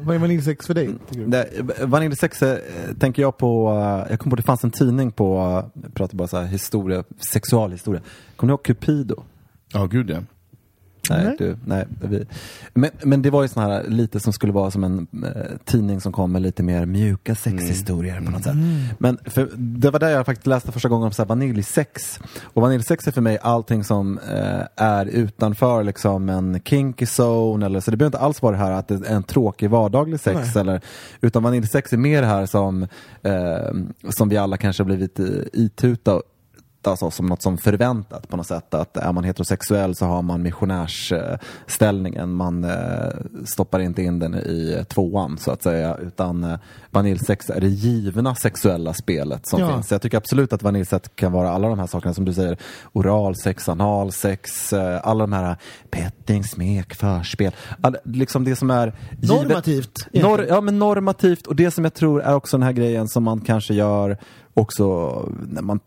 vad 0.00 0.16
är 0.16 0.18
vaniljsex 0.18 0.66
för 0.66 0.74
dig? 0.74 0.94
Vaniljsex 1.80 2.42
eh, 2.42 2.58
tänker 2.98 3.22
jag 3.22 3.38
på, 3.38 3.70
eh, 3.70 4.10
jag 4.10 4.20
kom 4.20 4.30
på 4.30 4.36
det 4.36 4.42
fanns 4.42 4.64
en 4.64 4.70
tidning 4.70 5.12
på, 5.12 5.36
eh, 5.36 5.82
jag 5.82 5.94
pratar 5.94 6.16
bara 6.16 6.28
så 6.28 6.36
här 6.36 6.46
historia, 6.46 7.04
sexualhistoria. 7.32 8.00
Kommer 8.36 8.48
ni 8.48 8.52
ihåg 8.52 8.62
Cupido? 8.64 9.24
Ja, 9.72 9.86
gud 9.86 10.10
ja. 10.10 10.18
Nej, 11.10 11.24
Nej. 11.24 11.34
du, 11.38 11.56
nej. 11.64 11.86
Vi. 12.00 12.24
Men, 12.74 12.90
men 13.02 13.22
det 13.22 13.30
var 13.30 13.42
ju 13.42 13.48
sån 13.48 13.62
här 13.62 13.84
lite 13.88 14.20
som 14.20 14.32
skulle 14.32 14.52
vara 14.52 14.70
som 14.70 14.84
en 14.84 15.06
eh, 15.24 15.56
tidning 15.64 16.00
som 16.00 16.12
kom 16.12 16.32
med 16.32 16.42
lite 16.42 16.62
mer 16.62 16.86
mjuka 16.86 17.34
sexhistorier 17.34 18.20
på 18.20 18.30
något 18.30 18.44
sätt. 18.44 18.54
Men 18.98 19.18
för, 19.24 19.50
det 19.56 19.90
var 19.90 20.00
där 20.00 20.08
jag 20.08 20.26
faktiskt 20.26 20.46
läste 20.46 20.72
första 20.72 20.88
gången 20.88 21.06
om 21.06 21.12
så 21.12 21.22
här 21.22 21.28
vaniljsex. 21.28 22.20
Och 22.42 22.62
vaniljsex 22.62 23.06
är 23.06 23.12
för 23.12 23.20
mig 23.20 23.38
allting 23.42 23.84
som 23.84 24.18
eh, 24.18 24.60
är 24.76 25.06
utanför 25.06 25.84
liksom 25.84 26.28
en 26.28 26.60
kinky 26.64 27.06
zone. 27.20 27.66
Eller, 27.66 27.80
så 27.80 27.90
det 27.90 27.96
behöver 27.96 28.16
inte 28.16 28.24
alls 28.24 28.42
vara 28.42 28.56
det 28.56 28.62
här 28.62 28.72
att 28.72 28.88
det 28.88 28.94
är 28.94 29.14
en 29.14 29.22
tråkig 29.22 29.70
vardaglig 29.70 30.20
sex. 30.20 30.56
Eller, 30.56 30.80
utan 31.20 31.42
vaniljsex 31.42 31.92
är 31.92 31.96
mer 31.96 32.22
det 32.22 32.28
här 32.28 32.46
som, 32.46 32.82
eh, 33.22 33.72
som 34.08 34.28
vi 34.28 34.36
alla 34.36 34.56
kanske 34.56 34.82
har 34.82 34.86
blivit 34.86 35.18
eh, 35.20 35.26
ituta 35.52 36.20
alltså 36.86 37.10
som 37.10 37.26
något 37.26 37.42
som 37.42 37.58
förväntat 37.58 38.28
på 38.28 38.36
något 38.36 38.46
sätt. 38.46 38.74
Att 38.74 38.96
är 38.96 39.12
man 39.12 39.24
heterosexuell 39.24 39.94
så 39.94 40.06
har 40.06 40.22
man 40.22 40.42
missionärsställningen. 40.42 42.32
Man 42.34 42.64
eh, 42.64 43.08
stoppar 43.44 43.80
inte 43.80 44.02
in 44.02 44.18
den 44.18 44.34
i 44.34 44.84
tvåan 44.88 45.38
så 45.38 45.50
att 45.50 45.62
säga. 45.62 45.96
Utan 45.96 46.44
eh, 46.44 46.58
vaniljsex 46.90 47.50
är 47.50 47.60
det 47.60 47.68
givna 47.68 48.34
sexuella 48.34 48.92
spelet 48.94 49.46
som 49.46 49.60
Ja. 49.60 49.74
finns. 49.74 49.88
Så 49.88 49.94
jag 49.94 50.02
tycker 50.02 50.16
absolut 50.16 50.52
att 50.52 50.62
vaniljsex 50.62 51.10
kan 51.14 51.32
vara 51.32 51.50
alla 51.50 51.68
de 51.68 51.78
här 51.78 51.86
sakerna 51.86 52.14
som 52.14 52.24
du 52.24 52.32
säger. 52.34 52.56
Oralsex, 52.92 53.68
analsex, 53.68 54.72
eh, 54.72 55.00
alla 55.04 55.22
de 55.24 55.32
här 55.32 55.56
petting, 55.90 56.44
smek, 56.44 56.94
förspel. 56.94 57.52
All, 57.80 57.96
liksom 58.04 58.44
det 58.44 58.56
som 58.56 58.70
är 58.70 58.86
givet- 59.20 59.28
Normativt, 59.48 60.08
Nor 60.12 60.44
ja, 60.48 60.60
men 60.60 60.78
normativt 60.78 61.46
och 61.46 61.56
det 61.56 61.70
som 61.70 61.84
jag 61.84 61.94
tror 61.94 62.22
är 62.22 62.34
också 62.34 62.56
den 62.58 62.64
här 62.66 62.72
grejen 62.72 63.08
som 63.08 63.22
man 63.24 63.40
kanske 63.40 63.74
gör 63.74 64.18
också 64.54 65.12
när 65.48 65.62
man, 65.62 65.80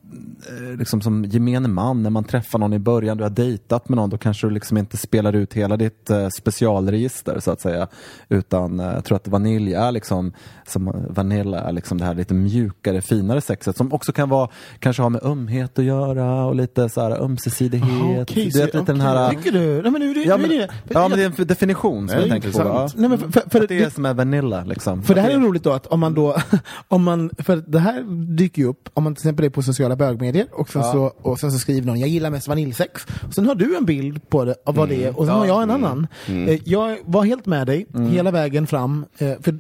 eh, 0.49 0.78
liksom 0.78 1.01
som 1.01 1.25
gemene 1.25 1.67
man, 1.67 2.04
när 2.04 2.10
man 2.10 2.23
träffar 2.23 2.60
någon 2.60 2.73
i 2.73 2.80
början, 2.80 3.17
du 3.17 3.23
har 3.23 3.30
dejtat 3.30 3.89
med 3.89 3.95
någon, 3.95 4.10
då 4.10 4.17
kanske 4.17 4.47
du 4.47 4.51
liksom 4.54 4.78
inte 4.78 4.97
spelar 4.97 5.34
ut 5.34 5.54
hela 5.54 5.78
ditt 5.78 6.10
eh, 6.10 6.30
specialregister 6.30 7.39
så 7.39 7.51
att 7.51 7.62
säga. 7.62 7.88
Utan 8.30 8.80
eh, 8.80 8.86
jag 8.86 9.06
tror 9.06 9.15
att 9.15 9.28
vanilj 9.28 9.73
är 9.73 9.91
liksom, 9.91 10.34
som 10.67 11.06
vanilla 11.10 11.60
är 11.60 11.71
liksom 11.71 11.97
det 11.97 12.06
här 12.06 12.15
lite 12.15 12.34
mjukare, 12.34 13.01
finare 13.01 13.41
sexet 13.41 13.78
som 13.78 13.93
också 13.93 14.12
kan 14.12 14.30
vara, 14.30 14.49
kanske 14.80 15.01
ha 15.01 15.10
med 15.10 15.23
ömhet 15.23 15.80
att 15.80 15.86
göra 15.86 16.45
och 16.45 16.56
lite 16.56 16.89
så 16.89 17.01
här 17.01 17.23
ömsesidighet. 17.23 17.89
Aha, 17.89 18.21
okej, 18.21 18.49
du 18.54 18.60
vet, 18.60 18.73
lite 18.73 18.78
den 18.78 18.95
okej. 18.95 19.08
här... 19.08 19.30
Tycker 19.30 19.51
du? 19.51 19.82
Nej 19.82 19.91
men 19.91 20.01
nu 20.01 20.13
det, 20.13 20.23
Ja, 20.23 20.38
nu 20.38 20.43
är 20.43 20.47
men, 20.47 20.58
det 20.58 20.69
ja, 20.88 21.08
men 21.08 21.17
det 21.17 21.23
är 21.23 21.41
en 21.41 21.47
definition 21.47 22.10
som 22.10 22.19
jag 22.19 22.30
tänker 22.30 22.51
på. 22.51 22.60
Ja. 22.60 22.89
Nej, 22.95 23.10
men 23.10 23.17
för, 23.17 23.32
för, 23.32 23.49
för, 23.49 23.62
Att 23.62 23.69
det 23.69 23.84
är 23.84 23.89
som 23.89 24.06
är 24.06 24.13
vanilla 24.13 24.63
liksom. 24.63 25.04
För 25.04 25.15
det 25.15 25.21
här 25.21 25.30
är 25.30 25.39
roligt 25.39 25.63
då 25.63 25.71
att 25.71 25.88
om 25.88 25.99
man 25.99 26.13
då, 26.13 26.38
om 26.88 27.04
man, 27.04 27.32
för 27.38 27.63
det 27.67 27.80
här 27.80 28.04
dyker 28.36 28.54
dyker 28.55 28.61
ju 28.61 28.67
upp, 28.69 28.89
om 28.93 29.03
man 29.03 29.15
till 29.15 29.21
exempel 29.21 29.45
är 29.45 29.49
på 29.49 29.61
sociala 29.61 29.95
bögmedier 29.95 30.47
och 30.51 30.69
sen, 30.69 30.81
Ja. 30.81 30.91
så, 30.91 31.11
och 31.21 31.39
sen 31.39 31.51
så 31.51 31.59
skriver 31.59 31.87
någon 31.87 31.99
jag 31.99 32.09
gillar 32.09 32.29
mest 32.31 32.47
vaniljsex. 32.47 33.05
Och 33.27 33.33
sen 33.33 33.45
har 33.45 33.55
du 33.55 33.77
en 33.77 33.85
bild 33.85 34.29
på 34.29 34.45
det, 34.45 34.55
av 34.65 34.75
vad 34.75 34.89
det 34.89 35.03
är 35.05 35.19
och 35.19 35.25
sen 35.25 35.35
har 35.35 35.45
jag 35.45 35.63
en 35.63 35.71
annan. 35.71 36.07
Eh, 36.27 36.59
Jag 36.65 36.97
var 37.05 37.23
helt 37.23 37.45
med 37.45 37.67
dig 37.67 37.85
hela 38.11 38.31
vägen 38.31 38.67
fram. 38.67 39.05
eh, 39.17 39.31
För 39.41 39.57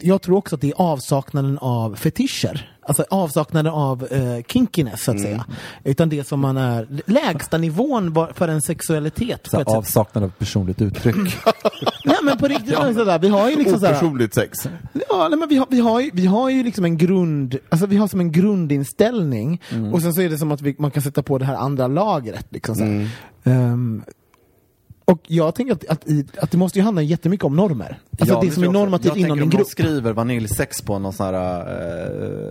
jag 0.00 0.22
tror 0.22 0.36
också 0.36 0.54
att 0.54 0.60
det 0.60 0.68
är 0.68 0.74
avsaknaden 0.76 1.58
av 1.58 1.94
fetischer. 1.94 2.74
Alltså 2.82 3.04
avsaknaden 3.10 3.72
av 3.72 4.06
eh, 4.10 4.44
kinkiness 4.48 5.04
så 5.04 5.10
att 5.10 5.20
säga. 5.20 5.44
Utan 5.84 6.08
det 6.08 6.26
som 6.26 6.40
man 6.40 6.56
är, 6.56 6.86
lägsta 7.06 7.58
nivån 7.58 8.14
för 8.34 8.48
en 8.48 8.62
sexualitet. 8.62 9.46
Så 9.50 9.62
avsaknad 9.62 10.24
av 10.24 10.28
personligt 10.28 10.80
uttryck. 10.80 11.16
Nej 12.04 12.16
men 12.22 12.38
på 12.38 12.46
riktigt, 12.48 12.70
ja. 12.72 12.94
sådär, 12.94 13.18
vi 13.18 13.28
har 13.28 13.50
ju 13.50 13.56
liksom 13.56 13.74
sådär, 13.74 13.92
Opersonligt 13.92 14.34
sex. 14.34 14.58
Ja, 15.08 15.28
nej, 15.28 15.38
men 15.38 15.48
vi 15.48 15.56
har, 15.56 15.66
vi, 15.70 15.80
har 15.80 16.00
ju, 16.00 16.10
vi 16.12 16.26
har 16.26 16.50
ju 16.50 16.62
liksom 16.62 16.84
en 16.84 16.96
grund, 16.96 17.58
alltså 17.68 17.86
vi 17.86 17.96
har 17.96 18.08
som 18.08 18.20
en 18.20 18.32
grundinställning 18.32 19.62
Mm. 19.70 19.94
och 19.94 20.02
sen 20.02 20.14
så 20.14 20.20
är 20.20 20.28
det 20.28 20.38
som 20.38 20.52
att 20.52 20.60
vi, 20.60 20.74
man 20.78 20.90
kan 20.90 21.02
sätta 21.02 21.22
på 21.22 21.38
det 21.38 21.44
här 21.44 21.54
andra 21.54 21.86
lagret. 21.86 22.46
Liksom. 22.50 22.82
Mm. 23.44 24.02
Och 25.12 25.20
jag 25.26 25.54
tänker 25.54 25.72
att, 25.72 25.84
att, 25.88 26.04
att 26.38 26.50
det 26.50 26.58
måste 26.58 26.78
ju 26.78 26.84
handla 26.84 27.02
jättemycket 27.02 27.44
om 27.44 27.56
normer. 27.56 27.98
Alltså 28.20 28.34
Ja, 28.34 28.40
det 28.40 28.50
som 28.50 28.62
är 28.62 28.64
tror 28.64 28.64
jag 28.64 28.70
också. 28.70 28.80
normativt 28.84 29.06
jag 29.06 29.16
inom 29.18 29.28
tänker 29.38 29.42
om 29.44 29.50
grupp. 29.50 29.66
skriver 29.68 30.12
vaniljsex 30.12 30.82
på 30.82 30.98
någon 30.98 31.12
sån 31.12 31.26
här, 31.34 31.60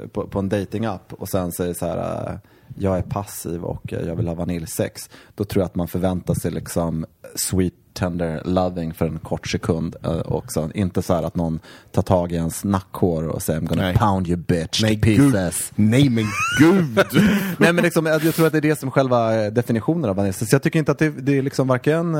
eh, 0.04 0.08
på, 0.08 0.28
på 0.28 0.39
en 0.39 0.50
datingapp 0.50 1.13
och 1.13 1.30
sen 1.30 1.52
säger 1.52 1.74
så 1.74 1.86
här, 1.86 2.32
eh, 2.32 2.38
jag 2.80 2.98
är 2.98 3.02
passiv 3.02 3.63
och 3.63 3.94
eh, 3.94 4.08
jag 4.08 4.16
vill 4.16 4.28
ha 4.28 4.36
vaniljsex. 4.36 5.10
Då 5.36 5.44
tror 5.44 5.62
jag 5.62 5.66
att 5.66 5.76
man 5.76 5.88
förväntar 5.88 6.34
sig 6.34 6.52
liksom 6.52 7.06
sweet 7.36 7.74
tender 7.94 8.42
loving 8.46 8.94
för 8.94 9.06
en 9.06 9.20
kort 9.20 9.48
sekund 9.48 9.96
eh, 10.04 10.20
också. 10.26 10.70
Inte 10.74 11.02
så 11.02 11.13
här 11.13 11.24
att 11.24 11.36
någon 11.36 11.60
tar 11.92 12.02
tag 12.02 12.32
i 12.32 12.36
ens 12.36 12.63
nackhår 12.63 13.28
och 13.28 13.42
säger 13.42 13.60
I'm 13.60 13.68
gonna 13.68 13.82
Nej. 13.82 13.98
pound 13.98 14.28
you 14.28 14.38
bitch 14.38 14.82
Nej, 14.82 15.02
to 15.02 15.06
gud. 15.06 15.34
pieces. 15.34 15.72
Nej 15.76 16.10
men 16.10 16.26
gud! 16.60 17.00
Nej 17.58 17.74
men 17.74 17.84
liksom, 17.84 18.06
jag 18.06 18.36
tror 18.36 18.48
att 18.48 18.52
det 18.52 18.60
är 18.60 18.62
det 18.62 18.80
som 18.80 18.92
själva 18.92 19.46
eh, 19.46 19.54
definitionen 19.54 20.10
av 20.10 20.16
vaniljsex. 20.16 20.50
Så 20.50 20.56
jag 20.56 20.63
tycker 20.63 20.80
inte 20.80 20.92
att 20.92 21.00
det, 21.00 21.10
det 21.10 21.38
är 21.38 21.42
liksom 21.42 21.68
varken 21.68 22.16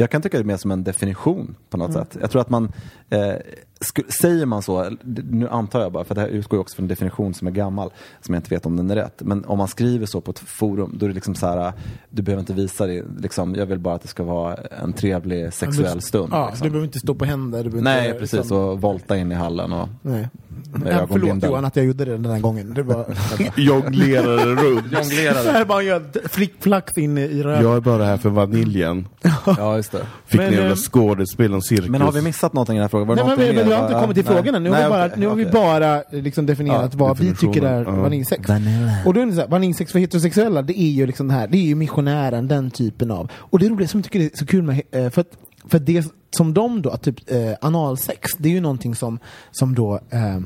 jag 0.00 0.10
kan 0.10 0.22
tycka 0.22 0.36
det 0.36 0.42
är 0.42 0.46
mer 0.46 0.56
som 0.56 0.70
en 0.70 0.84
definition 0.84 1.56
på 1.70 1.76
något 1.76 1.92
sätt. 1.92 2.16
Jag 2.20 2.30
tror 2.30 2.42
att 2.42 2.50
man, 2.50 2.72
eh, 3.10 3.34
säger 4.20 4.46
man 4.46 4.62
så, 4.62 4.90
nu 5.30 5.48
antar 5.48 5.80
jag 5.80 5.92
bara, 5.92 6.04
för 6.04 6.14
det 6.14 6.20
här 6.20 6.28
utgår 6.28 6.56
ju 6.56 6.60
också 6.60 6.76
från 6.76 6.84
en 6.84 6.88
definition 6.88 7.34
som 7.34 7.46
är 7.46 7.50
gammal, 7.50 7.90
som 8.20 8.34
jag 8.34 8.38
inte 8.40 8.54
vet 8.54 8.66
om 8.66 8.76
den 8.76 8.90
är 8.90 8.94
rätt. 8.94 9.22
Men 9.22 9.44
om 9.44 9.58
man 9.58 9.68
skriver 9.68 10.06
så 10.06 10.20
på 10.20 10.30
ett 10.30 10.38
forum, 10.38 10.94
då 10.98 11.06
är 11.06 11.08
det 11.08 11.14
liksom 11.14 11.34
så 11.34 11.46
här, 11.46 11.72
du 12.10 12.22
behöver 12.22 12.40
inte 12.40 12.52
visa 12.52 12.86
det, 12.86 13.04
liksom, 13.18 13.54
jag 13.54 13.66
vill 13.66 13.78
bara 13.78 13.94
att 13.94 14.02
det 14.02 14.08
ska 14.08 14.22
vara 14.22 14.54
en 14.54 14.92
trevlig 14.92 15.52
sexuell 15.52 16.00
stund. 16.00 16.28
Ja, 16.32 16.46
liksom. 16.48 16.64
Du 16.64 16.70
behöver 16.70 16.86
inte 16.86 16.98
stå 16.98 17.14
på 17.14 17.24
händer. 17.24 17.64
Du 17.64 17.70
behöver 17.70 17.84
Nej, 17.84 18.06
inte, 18.08 18.18
precis, 18.18 18.38
liksom- 18.38 18.56
och 18.56 18.80
volta 18.80 19.16
in 19.16 19.32
i 19.32 19.34
hallen 19.34 19.72
och 19.72 19.88
Nej. 20.02 20.28
med 20.74 20.92
Ja, 20.94 21.06
förlåt. 21.10 21.42
Johan 21.44 21.64
att 21.64 21.76
jag 21.76 21.84
gjorde 21.84 22.04
det 22.04 22.12
den 22.16 22.30
här 22.32 22.40
gången. 22.40 22.74
Det 22.74 22.82
var... 22.82 23.04
Jonglerade 23.56 24.44
runt. 24.44 25.04
så 25.44 25.50
här 25.50 25.64
bara 25.64 25.82
gör 25.82 26.28
flickflax 26.28 26.98
in 26.98 27.18
i- 27.18 27.42
röven. 27.42 27.62
Jag 27.62 27.76
är 27.76 27.80
bara 27.80 28.04
här 28.04 28.16
för 28.16 28.30
vaniljen. 28.30 29.08
Ja, 29.46 29.76
just 29.76 29.92
det. 29.92 30.06
Fick 30.26 30.40
Men, 30.40 30.50
ni 30.50 30.56
jävla 30.56 30.70
eh, 30.70 30.76
skådespel 30.76 31.54
och 31.54 31.64
cirkus. 31.66 31.88
Men 31.88 32.00
har 32.02 32.12
vi 32.12 32.22
missat 32.22 32.52
någonting 32.52 32.74
i 32.76 32.78
den 32.78 32.82
här 32.84 32.88
frågan? 32.88 33.06
Var 33.08 33.16
det 33.16 33.36
Nej, 33.36 33.54
men? 33.54 33.69
Vi 33.70 33.76
har 33.76 33.82
inte 33.88 34.00
kommit 34.00 34.16
till 34.16 34.24
frågan 34.24 34.54
än. 34.54 34.62
Nu 34.62 34.70
har, 34.70 34.76
Nej, 34.76 34.84
vi 34.84 34.90
bara, 34.90 35.06
okej, 35.06 35.18
nu 35.20 35.26
har 35.26 35.34
vi 35.34 35.46
bara 35.46 35.96
eh, 35.96 36.22
liksom 36.22 36.46
definierat 36.46 36.90
Ja, 36.92 36.98
vad 36.98 37.18
vi 37.18 37.34
tycker 37.34 37.62
är 37.62 37.84
ja. 37.84 37.90
Vanilla. 37.90 38.96
Och 39.06 39.14
då 39.14 39.20
är 39.20 39.26
det 39.26 39.32
så 39.32 39.40
här, 39.40 39.48
vaniljsex 39.48 39.92
för 39.92 39.98
heterosexuella, 39.98 40.62
det 40.62 40.80
är 40.80 40.90
ju 40.90 41.06
liksom 41.06 41.28
det 41.28 41.34
här, 41.34 41.48
det 41.48 41.58
är 41.58 41.62
ju 41.62 41.74
missionären, 41.74 42.48
den 42.48 42.70
typen 42.70 43.10
av. 43.10 43.30
Och 43.34 43.58
det 43.58 43.66
är 43.66 43.70
det 43.70 43.88
som 43.88 44.00
jag 44.00 44.04
tycker 44.04 44.18
det 44.18 44.34
är 44.34 44.38
så 44.38 44.46
kul 44.46 44.62
med, 44.62 44.82
eh, 44.90 45.10
för 45.10 45.20
att, 45.20 45.30
för 45.68 45.76
att 45.76 45.86
det 45.86 46.06
som 46.36 46.54
de 46.54 46.82
då, 46.82 46.96
typ 46.96 47.30
eh, 47.30 47.52
analsex, 47.60 48.30
det 48.38 48.48
är 48.48 48.52
ju 48.52 48.60
någonting 48.60 48.94
som, 48.94 49.18
som 49.50 49.74
då 49.74 50.00
eh, 50.10 50.40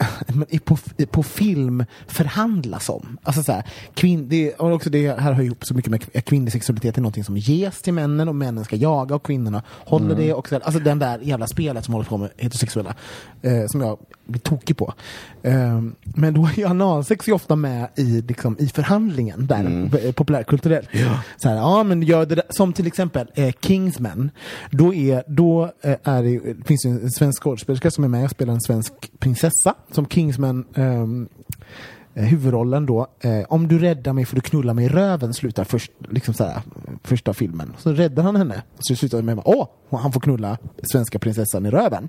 på, 0.64 0.78
på 1.10 1.22
film 1.22 1.84
förhandlas 2.06 2.88
om. 2.88 3.18
Alltså 3.22 3.42
så 3.42 3.52
här, 3.52 3.64
kvinn, 3.94 4.28
det, 4.28 4.54
och 4.54 4.72
också 4.72 4.90
det 4.90 5.20
här 5.20 5.32
hör 5.32 5.42
ihop 5.42 5.64
så 5.64 5.74
mycket 5.74 5.90
med 5.90 6.24
kvinnlig 6.24 6.52
sexualitet 6.52 6.96
är 6.96 7.02
någonting 7.02 7.24
som 7.24 7.36
ges 7.36 7.82
till 7.82 7.92
männen 7.92 8.28
och 8.28 8.34
männen 8.34 8.64
ska 8.64 8.76
jaga 8.76 9.14
och 9.14 9.22
kvinnorna 9.22 9.62
håller 9.68 10.14
det. 10.14 10.34
Och 10.34 10.48
så, 10.48 10.56
alltså 10.56 10.80
den 10.80 10.98
där 10.98 11.18
jävla 11.18 11.46
spelet 11.46 11.84
som 11.84 11.94
håller 11.94 12.08
på 12.08 12.16
med 12.16 12.30
heterosexuella 12.36 12.94
eh, 13.42 13.66
som 13.66 13.80
jag 13.80 13.98
tokig 14.38 14.76
på. 14.76 14.94
Eh, 15.42 15.80
men 16.02 16.34
då 16.34 16.46
är 16.46 16.58
ju 16.58 16.66
analsex 16.66 17.28
ju 17.28 17.32
ofta 17.32 17.56
med 17.56 17.88
i, 17.96 18.22
liksom, 18.28 18.56
i 18.58 18.68
förhandlingen 18.68 19.46
där, 19.46 19.90
eh, 20.06 20.12
populärkulturellt. 20.12 20.88
Så 21.36 21.48
här, 21.48 21.56
ja, 21.56 21.82
men 21.82 22.02
gör 22.02 22.26
det 22.26 22.34
där, 22.34 22.44
som 22.50 22.72
till 22.72 22.86
exempel 22.86 23.26
eh, 23.34 23.52
Kingsman. 23.60 24.30
Då, 24.70 24.94
är, 24.94 25.22
då 25.26 25.72
eh, 25.82 25.96
är 26.04 26.22
det, 26.22 26.54
det 26.54 26.66
finns 26.66 26.86
ju 26.86 26.90
en 26.90 27.10
svensk 27.10 27.42
skådespelerska 27.42 27.90
som 27.90 28.04
är 28.04 28.08
med 28.08 28.24
och 28.24 28.30
spelar 28.30 28.52
en 28.52 28.60
svensk 28.60 28.92
prinsessa 29.18 29.74
som 29.92 30.06
Kingsman 30.06 30.64
eh, 30.74 31.06
huvudrollen 32.14 32.86
då, 32.86 33.06
eh, 33.20 33.40
om 33.48 33.68
du 33.68 33.78
räddar 33.78 34.12
mig 34.12 34.24
får 34.24 34.34
du 34.36 34.40
knulla 34.40 34.74
mig 34.74 34.84
i 34.84 34.88
röven 34.88 35.34
slutar 35.34 35.64
först, 35.64 35.92
liksom 36.10 36.34
så 36.34 36.44
här, 36.44 36.62
första 37.04 37.34
filmen. 37.34 37.72
Så 37.78 37.92
räddar 37.92 38.22
han 38.22 38.36
henne. 38.36 38.62
Så 38.78 38.96
slutar 38.96 39.18
det 39.18 39.24
med 39.24 39.42
åh, 39.44 39.68
han 39.90 40.12
får 40.12 40.20
knulla 40.20 40.58
svenska 40.92 41.18
prinsessan 41.18 41.66
i 41.66 41.70
röven. 41.70 42.08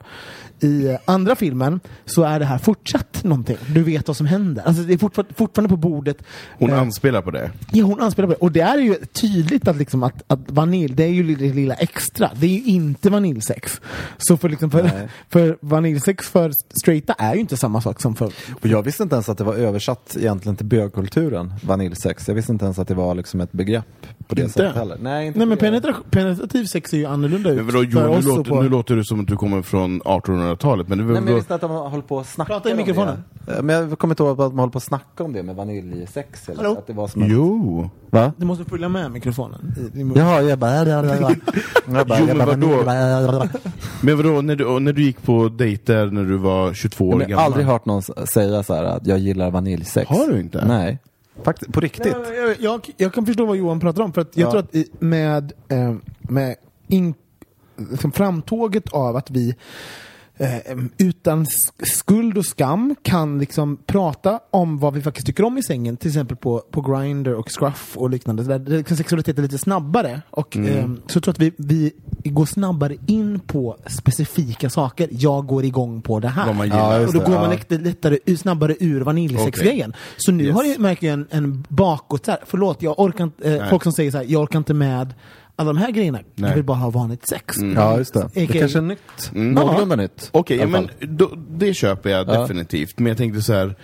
I 0.60 0.88
eh, 0.88 1.00
andra 1.06 1.36
filmen 1.36 1.80
så 2.06 2.24
är 2.24 2.40
det 2.40 2.46
här 2.46 2.58
fortsatt 2.58 3.24
någonting. 3.24 3.58
Du 3.74 3.84
vet 3.84 4.08
vad 4.08 4.18
som 4.18 4.26
händer. 4.26 4.64
Alltså 4.66 4.84
det 4.84 4.94
är 4.94 4.98
fortfarande, 4.98 5.34
fortfarande 5.34 5.70
på 5.70 5.78
bordet. 5.78 6.18
Hon 6.60 6.70
Eh, 6.70 6.80
anspelar 6.80 7.22
på 7.22 7.32
det. 7.32 7.52
Ja, 7.72 7.86
hon 7.86 8.02
anspelar 8.02 8.28
på 8.28 8.34
det. 8.34 8.40
Och 8.40 8.52
det 8.52 8.62
är 8.62 8.78
ju 8.78 8.96
tydligt 8.96 9.68
att, 9.68 9.76
liksom 9.78 10.04
att, 10.04 10.24
att 10.28 10.52
vanilj, 10.52 10.94
det 10.94 11.04
är 11.04 11.08
ju 11.08 11.36
det 11.36 11.54
lilla 11.54 11.74
extra. 11.74 12.32
Det 12.36 12.46
är 12.46 12.50
ju 12.50 12.64
inte 12.64 13.10
vaniljsex. 13.10 13.82
Så 14.18 14.38
för, 14.38 14.50
liksom 14.50 14.72
för, 14.72 14.84
Nej. 14.84 15.08
för 15.30 15.58
vaniljsex 15.62 16.30
för 16.30 16.52
straighta 16.82 17.14
är 17.18 17.34
ju 17.34 17.40
inte 17.40 17.58
samma 17.58 17.82
sak 17.82 18.02
som 18.02 18.16
för... 18.16 18.26
Och 18.62 18.68
jag 18.68 18.84
visste 18.84 19.04
inte 19.04 19.16
ens 19.16 19.30
att 19.30 19.38
det 19.38 19.44
var 19.44 19.54
översatt 19.54 19.91
egentligen 20.20 20.56
till 20.56 20.66
bögkulturen, 20.66 21.54
vaniljsex. 21.64 22.28
Jag 22.28 22.36
visste 22.36 22.52
inte 22.52 22.66
ens 22.66 22.80
att 22.80 22.88
det 22.88 22.94
var 22.94 23.16
liksom 23.16 23.42
ett 23.42 23.52
begrepp 23.52 23.86
på 24.28 24.36
det 24.36 24.42
Inte? 24.42 24.54
sättet 24.54 24.76
heller. 24.76 24.98
Nej, 25.02 25.28
inte 25.28 25.40
Nej 25.40 25.48
men 25.48 25.58
penetra- 25.58 25.96
penetrativ 26.10 26.66
sex 26.66 26.94
är 26.94 26.98
ju 26.98 27.06
annorlunda 27.06 27.50
ut. 27.50 27.56
Men 27.56 27.66
vadå, 27.66 27.80
oss 27.80 28.26
nu, 28.26 28.32
låter, 28.32 28.52
på- 28.52 28.62
nu 28.62 28.70
låter 28.70 28.96
det 28.96 29.06
som 29.06 29.20
att 29.20 29.28
du 29.28 29.38
kommer 29.38 29.62
från 29.62 30.02
1800-talet. 30.02 30.88
Men 30.88 30.98
det 30.98 31.04
var 31.04 31.12
Nej, 31.14 31.22
men 31.22 31.30
jag 31.30 31.36
visste 31.36 31.56
att 31.56 31.62
de 31.62 31.72
håller 31.72 32.02
på 32.04 32.20
att 32.20 32.28
snacka 32.28 32.54
Prata 32.54 32.70
i 32.72 32.76
mikrofonen. 32.76 33.24
Men 33.62 33.70
jag 33.90 34.00
kommer 34.00 34.12
inte 34.14 34.24
ihåg 34.24 34.32
att 34.42 34.54
man 34.54 34.60
håller 34.60 34.72
på 34.72 34.78
att 34.78 34.84
snacka 34.84 35.24
om 35.24 35.34
det 35.34 35.44
med 35.44 35.56
vaniljsex. 35.56 36.50
Eller 36.50 36.64
Hallå? 36.64 36.76
att 36.78 36.88
det 36.88 36.94
var 36.94 37.08
som. 37.08 37.24
Jo. 37.30 37.90
Va? 38.12 38.34
Du 38.38 38.46
måste 38.46 38.66
följa 38.66 38.90
med 38.90 39.12
mikrofonen. 39.12 39.76
I, 39.96 40.00
i 40.00 40.12
Jaha, 40.16 40.42
jag 40.42 40.60
bara... 40.60 40.74
Jag 40.88 41.06
bara, 41.22 41.36
jag 41.98 42.08
bara, 42.08 42.20
Jo, 42.20 42.28
jag 42.28 42.38
men 42.38 42.48
vadå? 42.48 42.84
bara 42.86 43.50
Men 44.02 44.18
vadå, 44.18 44.42
när 44.42 44.56
du, 44.56 44.80
när 44.80 44.94
du 44.94 45.04
gick 45.04 45.24
på 45.24 45.50
dejter 45.50 46.06
när 46.06 46.24
du 46.24 46.38
var 46.38 46.74
22 46.74 47.06
år 47.06 47.12
Men 47.12 47.20
jag 47.20 47.30
gammal? 47.30 47.40
har 47.44 47.46
aldrig 47.46 47.66
hört 47.66 47.86
någon 47.86 48.02
säga 48.28 48.64
så 48.64 48.74
här 48.76 48.84
att 48.84 49.08
jag 49.08 49.20
gillar 49.20 49.52
vaniljsex. 49.52 50.10
Har 50.10 50.28
du 50.28 50.40
inte? 50.40 50.66
Nej. 50.66 51.00
Faktiskt, 51.44 51.74
på 51.74 51.80
riktigt. 51.80 52.16
Nej, 52.30 52.38
jag, 52.38 52.56
jag, 52.60 52.90
jag 52.98 53.14
kan 53.14 53.26
förstå 53.26 53.46
vad 53.46 53.58
Johan 53.58 53.80
pratar 53.80 54.04
om. 54.04 54.14
För 54.14 54.22
att 54.22 54.38
jag 54.38 54.48
Ja. 54.48 54.52
tror 54.52 54.60
att 54.60 54.76
i, 54.76 54.86
med, 55.00 55.54
eh, 55.68 55.94
med 56.20 56.56
in, 56.88 57.14
liksom 57.92 58.12
framtåget 58.12 58.90
av 58.94 59.16
att 59.16 59.32
vi 59.32 59.56
eh, 60.42 60.78
utan 60.98 61.46
sk- 61.46 61.86
skuld 61.86 62.38
och 62.38 62.46
skam 62.46 62.96
kan 63.02 63.40
liksom 63.40 63.78
prata 63.86 64.40
om 64.52 64.78
vad 64.80 64.94
vi 64.94 65.02
faktiskt 65.02 65.28
tycker 65.28 65.44
om 65.44 65.58
i 65.58 65.64
sängen, 65.64 65.98
till 65.98 66.08
exempel 66.10 66.38
på, 66.38 66.60
på 66.72 66.82
Grindr 66.82 67.34
och 67.34 67.50
Scruff 67.60 67.98
och 67.98 68.10
liknande, 68.10 68.44
där 68.44 68.60
liksom 68.78 68.98
sexualitet 68.98 69.38
är 69.38 69.42
lite 69.42 69.58
snabbare. 69.58 70.22
Och, 70.30 70.58
eh, 70.58 70.90
så 71.08 71.18
jag 71.18 71.24
tror 71.24 71.32
att 71.34 71.40
vi, 71.40 71.52
vi 71.58 71.92
går 72.24 72.46
snabbare 72.46 72.96
in 73.08 73.40
på 73.40 73.78
specifika 73.88 74.70
saker. 74.70 75.08
Jag 75.12 75.46
går 75.48 75.66
igång 75.66 76.02
på 76.02 76.20
det 76.20 76.28
här. 76.28 76.66
Ja, 76.70 77.00
och 77.08 77.14
då 77.14 77.20
går 77.20 77.30
man 77.34 77.50
lätt- 77.50 77.82
lättare, 77.82 78.38
snabbare 78.38 78.76
ur 78.80 79.02
vaniljsexgrejen. 79.02 79.94
Så 80.18 80.32
nu 80.32 80.44
Yes. 80.44 80.56
har 80.56 80.64
jag 80.64 80.80
märker 80.80 81.08
jag 81.08 81.14
en, 81.14 81.28
en 81.32 81.66
bakåt, 81.70 82.26
så 82.26 82.32
här, 82.32 82.40
förlåt, 82.46 82.82
jag 82.82 83.00
orkar 83.00 83.24
inte, 83.24 83.54
eh, 83.56 83.70
folk 83.70 83.84
som 83.84 83.92
säger 83.92 84.12
så 84.12 84.18
här, 84.18 84.26
jag 84.30 84.42
orkar 84.42 84.58
inte 84.60 84.74
med 84.74 85.14
alla 85.62 85.74
de 85.74 85.80
här 85.80 85.92
grejerna, 85.92 86.20
jag 86.36 86.44
Nej. 86.44 86.56
vill 86.56 86.64
bara 86.64 86.78
ha 86.78 86.90
vanligt 86.90 87.28
sex. 87.28 87.58
Ja, 87.76 87.98
just 87.98 88.14
det. 88.14 88.30
Det 88.34 88.48
kanske 88.48 88.78
är 88.78 88.82
nytt. 88.82 89.32
Mm. 89.36 89.52
Någorlunda 89.52 89.96
nytt. 89.96 90.30
Okej, 90.32 90.62
alla 90.62 90.72
men 90.72 90.90
då, 91.18 91.32
det 91.50 91.74
köper 91.74 92.10
jag 92.10 92.28
Ja. 92.28 92.42
definitivt. 92.42 93.00
Men 93.00 93.08
jag 93.08 93.18
tänkte 93.18 93.42
så 93.42 93.54
här. 93.54 93.76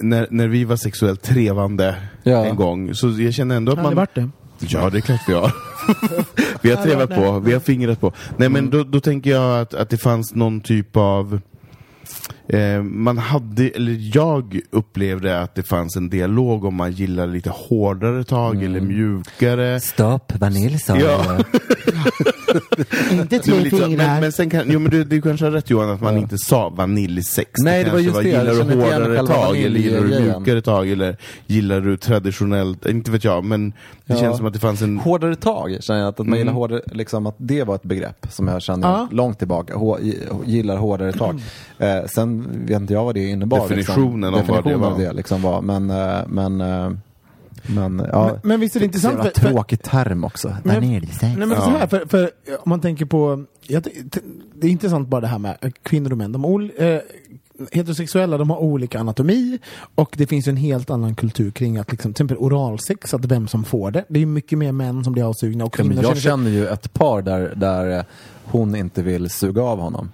När, 0.00 0.26
när 0.30 0.48
vi 0.48 0.64
var 0.64 0.76
sexuellt 0.76 1.22
trevande 1.22 1.94
Ja. 2.22 2.44
en 2.44 2.56
gång, 2.56 2.94
så 2.94 3.08
jag 3.08 3.34
känner 3.34 3.56
ändå 3.56 3.72
att 3.72 3.78
Har 3.78 3.84
det 3.84 3.88
man... 3.88 3.96
varit 3.96 4.14
det? 4.14 4.28
Ja, 4.58 4.90
det 4.90 4.98
är 4.98 5.00
klart 5.00 5.20
vi 5.28 5.34
har. 5.34 5.52
vi 6.62 6.70
har 6.70 6.82
trevat 6.84 7.14
på, 7.14 7.38
vi 7.40 7.52
har 7.52 7.60
fingrat 7.60 8.00
på. 8.00 8.12
Nej 8.36 8.48
men 8.48 8.70
då, 8.70 8.84
då 8.84 9.00
tänker 9.00 9.30
jag 9.30 9.60
att, 9.60 9.74
att 9.74 9.90
det 9.90 9.98
fanns 9.98 10.34
någon 10.34 10.60
typ 10.60 10.96
av 10.96 11.40
Eh, 12.52 12.82
man 12.82 13.18
hade, 13.18 13.68
eller 13.68 14.16
jag 14.16 14.60
upplevde 14.70 15.40
att 15.40 15.54
det 15.54 15.62
fanns 15.62 15.96
en 15.96 16.08
dialog 16.10 16.64
om 16.64 16.74
man 16.74 16.92
gillar 16.92 17.26
lite 17.26 17.50
hårdare 17.50 18.24
tag 18.24 18.62
eller 18.62 18.80
mjukare. 18.80 19.80
Stopp, 19.80 20.32
vanilj 20.38 20.78
sa 20.78 20.96
Ja. 20.96 21.38
Inte 23.10 23.38
Det 23.38 23.48
var 23.48 23.60
tre 23.60 23.70
fingrar. 23.70 23.96
men, 24.06 24.20
men 24.20 24.32
sen 24.32 24.50
kan, 24.50 24.64
jo 24.70 24.78
men 24.78 24.90
du, 24.90 25.04
du 25.04 25.22
kanske 25.22 25.46
har 25.46 25.52
rätt 25.52 25.70
Johan 25.70 25.90
att 25.90 26.00
man 26.00 26.18
inte 26.18 26.38
sa 26.38 26.68
vaniljsex. 26.68 27.50
Nej, 27.58 27.84
det 27.84 27.90
var 27.90 27.98
just 27.98 28.22
det. 28.22 28.28
Jag 28.28 28.44
Gillar 28.46 28.64
du 28.64 28.74
hårdare 28.82 29.26
tag 29.26 29.56
eller 29.60 29.80
gillar 29.80 30.00
du 30.00 30.20
mjukare 30.20 30.62
tag 30.62 30.90
eller 30.90 31.16
gillar 31.46 31.80
du 31.80 31.96
traditionellt, 31.96 32.86
inte 32.86 33.10
vet 33.10 33.24
jag 33.24 33.44
men 33.44 33.72
Det 34.06 34.16
känns 34.16 34.36
som 34.36 34.46
att 34.46 34.52
det 34.52 34.58
fanns 34.58 34.82
en... 34.82 34.98
Hårdare 34.98 35.36
tag 35.36 35.76
känner 35.80 36.00
jag, 36.00 36.08
att, 36.08 36.20
att 36.20 36.26
man 36.26 36.28
Mm. 36.28 36.38
gillar 36.38 36.52
hårdare, 36.52 36.80
liksom 36.86 37.26
att 37.26 37.34
det 37.38 37.64
var 37.64 37.74
ett 37.74 37.82
begrepp 37.82 38.26
som 38.30 38.48
jag 38.48 38.62
känner 38.62 39.06
långt 39.14 39.38
tillbaka. 39.38 39.74
Gillar 40.44 40.76
hårdare 40.76 41.12
tag. 41.12 41.40
Eh, 41.78 42.04
sen 42.06 42.48
vet 42.66 42.80
inte 42.80 42.92
jag 42.92 43.04
vad 43.04 43.14
det 43.14 43.24
innebar. 43.28 43.60
Definitionen 43.68 44.32
liksom. 44.32 44.54
av 44.54 44.62
vad 44.62 44.64
det 44.64 44.70
Definitionen 44.70 44.80
var. 44.80 44.90
av 44.92 44.98
det 44.98 45.12
liksom 45.12 45.42
var. 45.42 45.60
Men, 45.62 45.90
eh, 45.90 46.18
men, 46.26 46.60
eh, 46.60 46.90
men 47.66 48.06
ja. 48.12 48.26
Men, 48.26 48.38
men 48.42 48.60
visst 48.60 48.76
är 48.76 48.80
det 48.80 48.86
intressant? 48.86 49.14
Jävla 49.16 49.30
För, 49.30 49.40
för, 49.40 49.48
tråkig 49.50 49.82
term 49.82 50.24
också. 50.24 50.56
Men- 50.64 50.80
nej, 50.90 51.36
men 51.36 51.50
Ja. 51.50 51.56
så 51.60 51.70
här, 51.70 51.86
för, 51.86 52.06
för 52.08 52.30
om 52.50 52.62
man 52.70 52.80
tänker 52.80 53.04
på, 53.04 53.44
jag, 53.66 53.82
det 54.54 54.66
är 54.66 54.70
intressant 54.70 55.08
bara 55.08 55.20
det 55.20 55.26
här 55.26 55.38
med 55.38 55.56
eh, 55.60 55.70
kvinnor 55.82 56.12
och 56.12 56.18
män. 56.18 56.32
De 56.32 56.44
ol, 56.44 56.70
eh, 56.78 56.98
heterosexuella 57.72 58.38
de 58.38 58.50
har 58.50 58.58
olika 58.58 59.00
anatomi 59.00 59.58
och 59.94 60.14
det 60.18 60.26
finns 60.26 60.48
en 60.48 60.56
helt 60.56 60.90
annan 60.90 61.14
kultur 61.14 61.50
kring 61.50 61.76
att 61.78 61.90
liksom, 61.92 62.12
till 62.12 62.24
exempel 62.24 62.36
oralsex, 62.36 63.14
att 63.14 63.24
vem 63.24 63.48
som 63.48 63.64
får 63.64 63.90
det. 63.90 64.04
Det 64.08 64.22
är 64.22 64.26
mycket 64.26 64.58
mer 64.58 64.72
män 64.72 65.04
som 65.04 65.12
blir 65.12 65.24
avsugna 65.28 65.64
och 65.64 65.74
Ja, 65.78 65.84
men 65.84 65.90
kvinnor 65.96 66.04
jag 66.08 66.12
sig- 66.12 66.22
känner 66.22 66.50
ju 66.50 66.66
ett 66.68 66.92
par 66.92 67.22
där, 67.22 67.52
där 67.56 67.98
eh, 67.98 68.04
hon 68.44 68.74
inte 68.74 69.02
vill 69.02 69.30
suga 69.30 69.62
av 69.62 69.78
honom. 69.78 70.10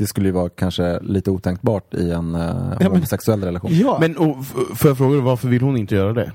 Nej. 0.00 0.04
Det 0.04 0.06
skulle 0.06 0.28
ju 0.28 0.32
vara 0.32 0.48
kanske 0.48 1.00
lite 1.00 1.30
otänkbart 1.30 1.94
i 1.94 2.10
en 2.10 2.34
uh, 2.34 2.74
men- 2.78 2.86
homosexuell 2.92 3.44
relation. 3.44 3.70
Ja, 3.74 3.98
Men 4.00 4.16
och, 4.16 4.46
får 4.74 4.90
jag 4.90 4.98
fråga 4.98 5.12
dig, 5.14 5.22
varför 5.24 5.48
vill 5.48 5.62
hon 5.62 5.76
inte 5.76 5.94
göra 5.94 6.12
det? 6.12 6.32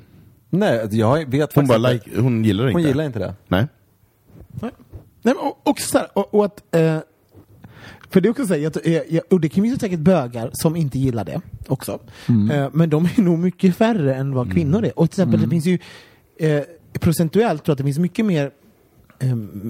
Nej, 0.50 0.88
jag 0.92 1.30
vet 1.32 1.54
Hon, 1.56 1.68
faktiskt 1.68 1.82
bara 1.84 1.94
inte. 1.94 2.10
like, 2.10 2.22
hon 2.22 2.44
gillar 2.44 2.64
Hon 2.64 2.72
inte? 2.80 2.88
gillar 2.90 3.04
inte 3.04 3.20
det. 3.20 3.34
Nej. 3.48 3.68
Nej, 4.62 4.72
men 5.22 5.38
och, 5.38 5.60
också 5.64 5.90
så 5.90 5.98
här, 5.98 6.08
och, 6.14 6.34
och 6.34 6.46
att 6.46 6.76
eh, 6.76 6.98
för 8.10 8.22
det 8.22 8.28
är 8.28 8.32
också 8.32 8.46
så 8.48 8.54
här, 8.54 8.68
att, 8.68 8.88
eh, 8.88 8.94
ja, 9.10 9.22
och 9.30 9.40
det 9.40 9.50
finns 9.50 9.68
ju 9.68 9.78
säkert 9.78 10.00
bögar 10.00 10.50
som 10.54 10.76
inte 10.76 11.00
gillar 11.00 11.26
det 11.26 11.42
också. 11.68 12.00
Eh, 12.52 12.70
men 12.74 12.90
de 12.90 13.06
är 13.06 13.22
nog 13.22 13.40
mycket 13.40 13.76
färre 13.76 14.16
än 14.16 14.34
vad 14.34 14.52
kvinnor 14.54 14.86
är. 14.86 15.00
Och 15.00 15.12
till 15.12 15.22
exempel 15.22 15.42
det 15.42 15.50
finns 15.50 15.66
ju 15.66 15.80
eh, 16.40 16.64
procentuellt 17.00 17.64
tror 17.64 17.72
jag 17.72 17.74
att 17.74 17.78
det 17.78 17.84
finns 17.84 18.00
mycket 18.00 18.26
mer 18.26 18.52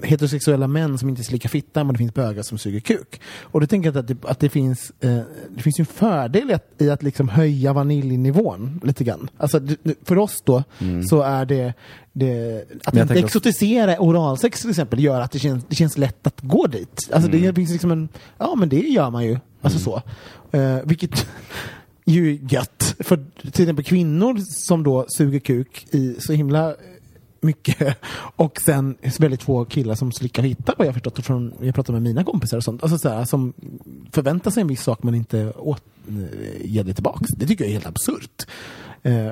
heterosexuella 0.04 0.68
män 0.68 0.98
som 0.98 1.10
inte 1.10 1.24
slickar 1.24 1.50
fitta 1.50 1.84
men 1.84 1.94
det 1.94 1.98
finns 1.98 2.14
bögar 2.14 2.44
som 2.44 2.58
suger 2.58 2.80
kuk. 2.80 3.22
Och 3.42 3.62
då 3.62 3.68
tänker 3.68 3.90
jag 3.90 3.98
att 3.98 4.08
det, 4.08 4.18
att 4.26 4.40
det 4.40 4.50
finns 4.50 4.92
eh, 5.00 5.20
det 5.56 5.62
finns 5.62 5.80
en 5.80 5.86
fördel 5.86 6.52
i 6.52 6.54
att, 6.54 6.72
i 6.78 6.90
att 6.90 7.04
liksom 7.04 7.30
höja 7.30 7.74
vaniljnivån 7.74 8.82
lite 8.84 9.04
grann. 9.04 9.30
Alltså 9.38 9.62
för 10.04 10.18
oss 10.18 10.42
då 10.46 10.64
så 11.10 11.22
är 11.22 11.46
det, 11.46 11.74
det 12.14 12.64
att 12.84 12.96
inte 12.98 13.14
exotisera 13.20 14.00
oralsex 14.00 14.62
till 14.62 14.70
exempel 14.70 15.00
gör 15.00 15.22
att 15.22 15.32
det 15.32 15.40
känns, 15.40 15.64
det 15.68 15.76
känns 15.76 15.98
lätt 15.98 16.28
att 16.28 16.42
gå 16.42 16.68
dit. 16.68 17.10
Alltså 17.12 17.30
Mm. 17.30 17.42
det 17.42 17.54
finns 17.54 17.72
liksom 17.72 17.92
en, 17.92 18.10
ja 18.38 18.56
men 18.56 18.70
det 18.70 18.80
gör 18.80 19.10
man 19.10 19.26
ju. 19.26 19.38
Alltså 19.62 19.80
så. 19.80 20.02
Eh, 20.58 20.78
vilket 20.84 21.28
ju 22.06 22.34
är 22.34 22.54
gött. 22.54 22.96
För 23.00 23.26
till 23.52 23.64
exempel 23.64 23.86
kvinnor 23.86 24.38
som 24.68 24.84
då 24.84 25.06
suger 25.10 25.40
kuk 25.40 25.88
i 25.92 26.16
så 26.20 26.34
himla 26.34 26.76
mycket 27.46 27.98
och 28.36 28.62
sen 28.66 28.98
väldigt 29.20 29.44
få 29.44 29.66
killar 29.66 29.96
som 29.96 30.12
slickar 30.12 30.44
hitta 30.44 30.74
vad 30.78 30.88
jag 30.88 30.94
förstått 30.94 31.26
från, 31.26 31.54
jag 31.62 31.76
pratar 31.76 31.94
med 31.94 32.02
mina 32.02 32.24
kompisar 32.24 32.58
och 32.58 32.64
sånt, 32.64 32.84
alltså 32.84 32.98
så 32.98 33.10
här, 33.10 33.26
som 33.26 33.54
förväntar 34.12 34.52
sig 34.52 34.62
en 34.62 34.68
viss 34.68 34.84
sak 34.84 35.04
men 35.04 35.16
inte 35.16 35.52
åt, 35.52 35.84
ger 36.62 36.84
det 36.84 36.94
tillbaks. 36.94 37.32
Det 37.32 37.48
tycker 37.48 37.64
jag 37.64 37.70
är 37.70 37.74
helt 37.74 37.88
absurt. 37.88 38.48
Eh, 39.04 39.30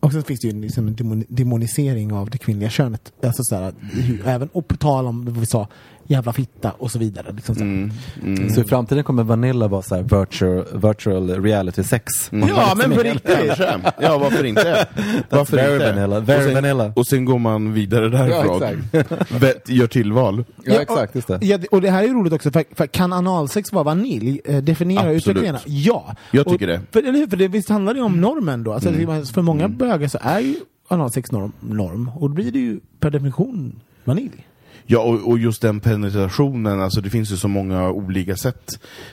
och 0.00 0.12
sen 0.12 0.22
finns 0.22 0.40
det 0.40 0.48
ju 0.48 0.60
liksom 0.60 0.88
en 0.88 0.94
demon, 0.94 1.24
demonisering 1.28 2.12
av 2.12 2.30
det 2.30 2.38
kvinnliga 2.38 2.70
könet. 2.70 3.12
Alltså 3.22 3.44
så 3.44 3.56
här, 3.56 3.74
hur, 3.92 4.26
även, 4.26 4.48
och 4.48 4.68
på 4.68 4.76
tal 4.76 5.06
om 5.06 5.24
vad 5.24 5.36
vi 5.36 5.46
sa, 5.46 5.68
jävla 6.12 6.32
fitta 6.32 6.70
och 6.70 6.90
så 6.90 6.98
vidare. 6.98 7.32
Liksom 7.32 7.54
så. 7.54 7.64
här. 7.64 8.48
Så 8.48 8.60
i 8.60 8.64
framtiden 8.64 9.04
kommer 9.04 9.22
Vanilla 9.22 9.68
vara 9.68 9.82
så 9.82 9.94
här 9.94 10.02
virtual, 10.02 10.64
virtual 10.72 11.42
reality 11.42 11.82
sex. 11.82 12.12
Ja 12.30 12.74
men 12.76 12.90
på 12.90 13.02
riktigt! 13.02 13.58
Ja, 14.00 14.18
varför 14.18 14.44
inte? 14.44 14.86
Varför 15.30 15.56
very 15.56 15.74
inte? 15.74 15.92
vanilla, 15.92 16.20
very 16.20 16.38
och 16.38 16.44
sen, 16.44 16.54
vanilla. 16.54 16.92
Och 16.96 17.06
sen 17.06 17.24
går 17.24 17.38
man 17.38 17.72
vidare 17.72 18.08
därifrån. 18.08 18.62
Ja, 18.92 19.52
Gör 19.66 19.86
tillval. 19.86 20.44
Ja, 20.64 20.80
exakt, 20.80 21.14
just 21.14 21.28
det. 21.28 21.38
Ja, 21.42 21.58
och 21.70 21.80
det 21.80 21.90
här 21.90 22.02
är 22.02 22.06
ju 22.06 22.14
roligt 22.14 22.32
också, 22.32 22.50
för, 22.50 22.64
för 22.74 22.86
kan 22.86 23.12
analsex 23.12 23.72
vara 23.72 23.84
vanilj? 23.84 24.40
Eh, 24.44 24.56
definiera 24.62 25.00
Absolut. 25.00 25.22
utvecklingarna. 25.28 25.58
Ja. 25.66 26.14
Jag 26.30 26.46
tycker 26.48 26.66
och, 26.70 26.78
det. 26.78 26.80
För, 26.92 27.08
eller 27.08 27.18
hur? 27.18 27.26
för 27.26 27.36
det, 27.36 27.48
visst 27.48 27.68
handlar 27.68 27.94
det 27.94 27.98
ju 27.98 28.04
om 28.04 28.20
normen 28.20 28.64
då? 28.64 28.72
Alltså, 28.72 28.92
Mm. 28.92 29.24
För 29.26 29.42
många 29.42 29.68
bögar 29.68 30.08
så 30.08 30.18
är 30.22 30.40
ju 30.40 30.54
analsex 30.88 31.32
norm, 31.32 31.52
norm 31.60 32.10
och 32.14 32.28
då 32.28 32.34
blir 32.34 32.52
det 32.52 32.58
ju 32.58 32.80
per 33.00 33.10
definition 33.10 33.80
vanilj. 34.04 34.46
Ja, 34.92 34.98
och, 35.00 35.28
och 35.30 35.38
just 35.38 35.62
den 35.62 35.80
penetrationen, 35.80 36.80
alltså 36.80 37.00
det 37.00 37.10
finns 37.10 37.32
ju 37.32 37.36
så 37.36 37.48
många 37.48 37.90
olika 37.90 38.36
sätt. 38.36 38.70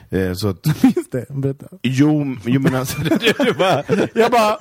Eh, 0.09 0.33
så 0.33 0.47
att, 0.49 0.65
Just 0.95 1.11
det, 1.11 1.25
berätta. 1.29 1.65
jo, 1.83 2.35
jo 2.45 2.59
men 2.61 2.75
alltså, 2.75 3.01
det, 3.03 3.17
det 3.37 3.53
bara, 3.57 3.83
Jag 4.13 4.31
bara... 4.31 4.57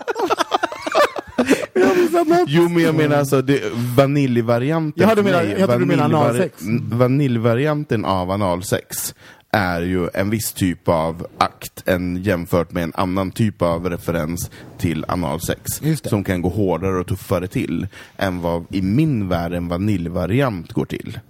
jag. 1.75 2.45
Jo 2.49 2.69
men 2.69 2.83
jag 2.83 2.95
menar 2.95 3.17
alltså 3.17 3.43
det, 3.43 3.63
vaniljvarianten 3.97 5.09
du 5.17 5.23
för 5.23 5.31
menar- 5.31 5.45
jag 5.59 5.69
du 5.79 5.87
analsex. 6.05 6.55
Vaniljvarianten 6.93 8.05
av 8.05 8.31
analsex 8.31 9.15
är 9.51 9.81
ju 9.81 10.09
en 10.15 10.31
viss 10.31 10.53
typ 10.53 10.89
av 10.89 11.27
akt 11.39 11.83
en, 11.87 12.23
jämfört 12.23 12.73
med 12.73 12.83
en 12.83 12.93
annan 12.95 13.31
typ 13.31 13.63
av 13.63 13.91
referens 13.91 14.51
till 14.79 15.05
analsex. 15.09 15.63
Som 16.03 16.25
kan 16.25 16.43
gå 16.43 16.49
hårdare 16.49 17.01
och 17.01 17.07
tuffare 17.07 17.47
till 17.49 17.87
än 18.17 18.41
vad 18.41 18.65
i 18.71 18.83
min 18.83 19.29
värld 19.29 19.53
en 19.53 19.69
vaniljvariant 19.69 20.73
går 20.73 20.85
till. 20.85 21.21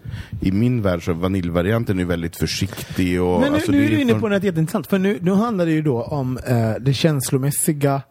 I 0.40 0.52
min 0.52 0.83
värld 0.83 1.04
så 1.04 1.11
är 1.11 1.14
vaniljvarianten 1.14 2.00
är 2.00 2.04
väldigt 2.04 2.37
försiktig 2.37 3.22
och... 3.22 3.40
Men 3.40 3.50
nu, 3.50 3.57
alltså, 3.57 3.72
nu 3.72 3.85
är 3.85 3.90
du 3.90 4.00
inne 4.00 4.14
på 4.14 4.28
något 4.28 4.42
jätteintressant, 4.42 4.87
för 4.87 4.98
nu, 4.98 5.18
nu 5.20 5.33
handlar 5.33 5.66
det 5.66 5.72
ju 5.72 5.83
då 5.83 6.02
om 6.02 6.38
eh, 6.38 6.72
det 6.81 6.94
känslomässiga 6.94 8.02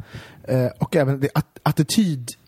eh, 0.44 0.68
och 0.80 0.96
även 0.96 1.20
det 1.20 1.30
att, 1.34 1.60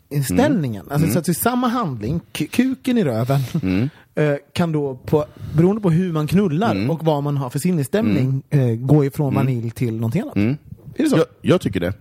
attitydinställningen. 0.09 0.81
Mm. 0.85 0.93
Alltså 0.93 1.11
så 1.11 1.19
att 1.19 1.29
i 1.29 1.33
samma 1.33 1.67
handling, 1.67 2.21
kuken 2.33 2.97
i 2.97 3.03
röven, 3.03 3.39
Mm. 3.61 3.89
eh, 4.15 4.35
kan 4.53 4.71
då, 4.71 4.95
på, 4.95 5.25
beroende 5.55 5.81
på 5.81 5.89
hur 5.89 6.13
man 6.13 6.27
knullar 6.27 6.75
Mm. 6.75 6.89
och 6.89 7.05
vad 7.05 7.23
man 7.23 7.37
har 7.37 7.49
för 7.49 7.59
sinnesstämning, 7.59 8.43
eh, 8.49 8.67
gå 8.67 9.05
ifrån 9.05 9.33
vanilj 9.35 9.71
till 9.71 9.93
någonting 9.95 10.21
annat. 10.21 10.35
Mm. 10.35 10.57
Är 10.95 11.03
det 11.03 11.09
så? 11.09 11.17
Jag, 11.17 11.25
jag 11.41 11.61
tycker 11.61 11.79
det. 11.79 11.93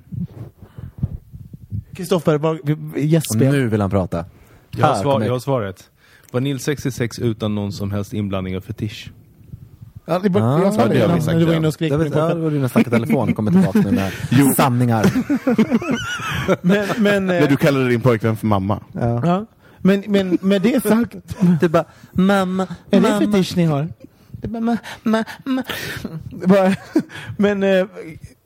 Kristoffer, 1.95 2.99
gästspel. 2.99 3.53
nu 3.53 3.69
vill 3.69 3.81
han 3.81 3.91
prata. 3.91 4.25
Jag 4.71 4.87
har, 4.87 5.03
svar, 5.03 5.21
jag 5.21 5.33
har 5.33 5.39
svaret. 5.41 5.91
Är 6.33 6.91
sex 6.91 7.19
utan 7.19 7.55
någon 7.55 7.73
som 7.73 7.91
helst 7.91 8.15
inblandning 8.15 8.57
av 8.57 8.61
fetisch. 8.61 9.11
Ja, 10.09 10.19
det, 10.19 10.41
Ah, 10.41 10.63
jag 10.63 10.75
sa 10.75 10.81
ja, 10.83 10.89
det 10.89 10.95
det 10.95 11.07
när 11.07 11.39
du 11.39 11.45
var 11.45 11.53
ja. 11.53 11.57
inne 11.59 11.69
och 11.69 11.75
skrek 11.75 11.91
Det 11.91 11.97
var, 11.97 12.05
din 12.05 12.13
ja, 12.13 12.19
det 12.21 12.25
podcast. 12.29 12.43
var 12.45 12.51
du 12.51 12.59
när 12.59 12.69
snackade 12.69 12.97
telefon 12.97 13.35
kommer 13.35 13.51
tillbaka 13.51 13.79
nu 13.81 13.91
med 14.45 14.55
sanningar. 14.57 15.07
Men, 16.63 16.87
men, 16.99 17.31
eh, 17.31 17.41
När 17.41 17.47
du 17.49 17.57
kallade 17.57 17.89
din 17.89 18.01
pojkvän 18.01 18.37
för 18.37 18.47
mamma. 18.47 18.81
ja. 18.93 19.47
men, 19.83 20.05
men 20.07 20.39
med 20.41 20.63
det 20.63 20.83
sagt, 20.83 21.17
Du 21.61 21.69
bara, 21.69 21.85
mamma, 22.13 22.63
Är 22.91 23.01
det 23.01 23.01
mamma. 23.01 23.19
fetisch 23.21 23.57
ni 23.57 23.65
har? 23.65 23.89
Det 24.31 24.49
bara, 24.49 24.61
ma, 24.61 24.77
ma, 25.03 25.25
ma. 25.45 25.63
Men 27.37 27.63
eh, 27.63 27.87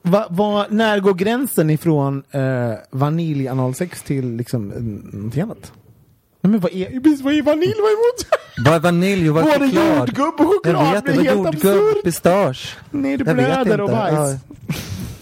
va, 0.03 0.27
va, 0.31 0.67
när 0.71 1.01
går 1.01 1.15
gränsen 1.15 1.71
ifrån 1.71 2.23
eh, 2.31 2.73
vanilj 2.91 3.49
analsex 3.49 4.03
till 4.03 4.37
liksom 4.37 4.73
eh, 4.73 4.79
någonting 5.17 5.43
annat? 5.43 5.73
Nej, 6.45 6.51
men 6.51 6.61
vad 6.61 6.73
är, 6.73 7.01
precis, 7.01 7.21
vad 7.21 7.35
är 7.35 7.43
vanilj? 7.43 7.75
Vad 7.79 7.91
är 7.91 7.93
emot? 7.95 8.27
Vad 8.67 8.75
är 8.75 8.81
vanilj 8.81 9.29
och 9.29 9.35
vad 9.35 9.45
är 9.45 9.59
Både 9.59 9.67
choklad? 9.71 9.99
jordgubb 9.99 10.35
och 10.41 10.47
choklad 10.55 10.87
Jag 10.87 10.93
vet, 10.93 11.07
det 11.07 11.13
blir 11.13 11.25
helt 11.25 11.65
jordgubb, 11.65 12.05
pistage. 12.05 12.77
Nej, 12.91 13.17
det 13.17 13.25
blöder 13.25 13.81
och 13.81 13.91
bajs. 13.91 14.41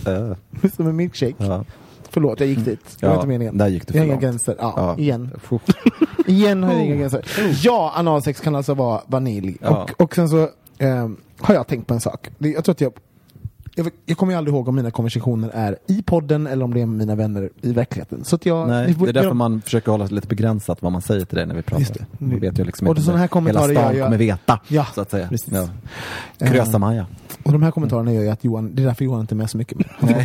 Ja. 0.04 0.36
Som 0.76 0.86
en 0.86 0.96
milkshake. 0.96 1.34
Ja. 1.38 1.64
Förlåt, 2.10 2.40
jag 2.40 2.48
gick 2.48 2.58
dit. 2.64 2.80
Det 3.00 3.06
var 3.06 3.12
Ja, 3.12 3.18
inte 3.18 3.28
meningen. 3.28 3.58
där 3.58 3.68
gick 3.68 3.86
du 3.86 3.92
för 3.92 3.98
inga 4.00 4.08
långt. 4.08 4.20
gränser. 4.22 4.56
Ja, 4.58 4.72
Ja. 4.76 4.98
igen. 5.02 5.30
Igen 6.26 6.62
har 6.62 6.72
jag 6.72 6.84
inga 6.84 6.96
gränser. 6.96 7.24
Ja, 7.62 7.92
analsex 7.96 8.40
kan 8.40 8.54
alltså 8.54 8.74
vara 8.74 9.00
vanilj. 9.06 9.56
Ja. 9.60 9.68
Och, 9.82 10.00
och 10.00 10.14
sen 10.14 10.28
så 10.28 10.38
eh, 10.78 11.08
har 11.40 11.54
jag 11.54 11.66
tänkt 11.66 11.86
på 11.86 11.94
en 11.94 12.00
sak. 12.00 12.28
Jag 12.38 12.64
tror 12.64 12.72
att 12.72 12.80
jag, 12.80 12.92
jag, 13.84 13.90
jag 14.06 14.16
kommer 14.18 14.32
ju 14.32 14.38
aldrig 14.38 14.54
ihåg 14.54 14.68
om 14.68 14.76
mina 14.76 14.90
konversationer 14.90 15.50
är 15.54 15.76
i 15.86 16.02
podden 16.02 16.46
eller 16.46 16.64
om 16.64 16.74
det 16.74 16.80
är 16.80 16.86
med 16.86 16.98
mina 16.98 17.14
vänner 17.14 17.50
i 17.62 17.72
verkligheten. 17.72 18.24
Så 18.24 18.36
att 18.36 18.46
jag, 18.46 18.68
Nej, 18.68 18.94
det 18.98 19.08
är 19.08 19.12
därför 19.12 19.28
jag- 19.28 19.36
man 19.36 19.60
försöker 19.60 19.90
hålla 19.92 20.04
lite 20.06 20.26
begränsat 20.28 20.82
vad 20.82 20.92
man 20.92 21.02
säger 21.02 21.24
till 21.24 21.36
dig 21.36 21.46
när 21.46 21.54
vi 21.54 21.62
pratar. 21.62 21.80
Just 21.80 21.94
det. 21.94 22.04
Vi 22.18 22.38
vet 22.38 22.58
ju 22.58 22.64
liksom 22.64 22.86
Och 22.88 22.92
inte 22.92 23.02
sådana 23.02 23.18
här 23.18 23.22
hela 23.22 23.28
kommentarer 23.28 23.72
stan 23.74 23.84
gör 23.84 23.92
jag- 23.92 24.06
kommer 24.06 24.18
veta, 24.18 24.60
Ja, 24.68 24.86
så 24.94 25.00
att 25.00 25.10
säga. 25.10 25.28
precis. 25.28 25.54
Ja. 25.54 25.68
Krösa-Maja. 26.48 27.06
Och 27.42 27.52
de 27.52 27.62
här 27.62 27.70
kommentarerna 27.70 28.12
gör 28.12 28.22
ju 28.22 28.28
att 28.28 28.44
Johan, 28.44 28.74
det 28.74 28.82
är 28.82 28.86
därför 28.86 29.04
Johan 29.04 29.20
inte 29.20 29.34
är 29.34 29.36
med 29.36 29.50
så 29.50 29.58
mycket. 29.58 29.78
Han 29.98 30.08
har 30.14 30.20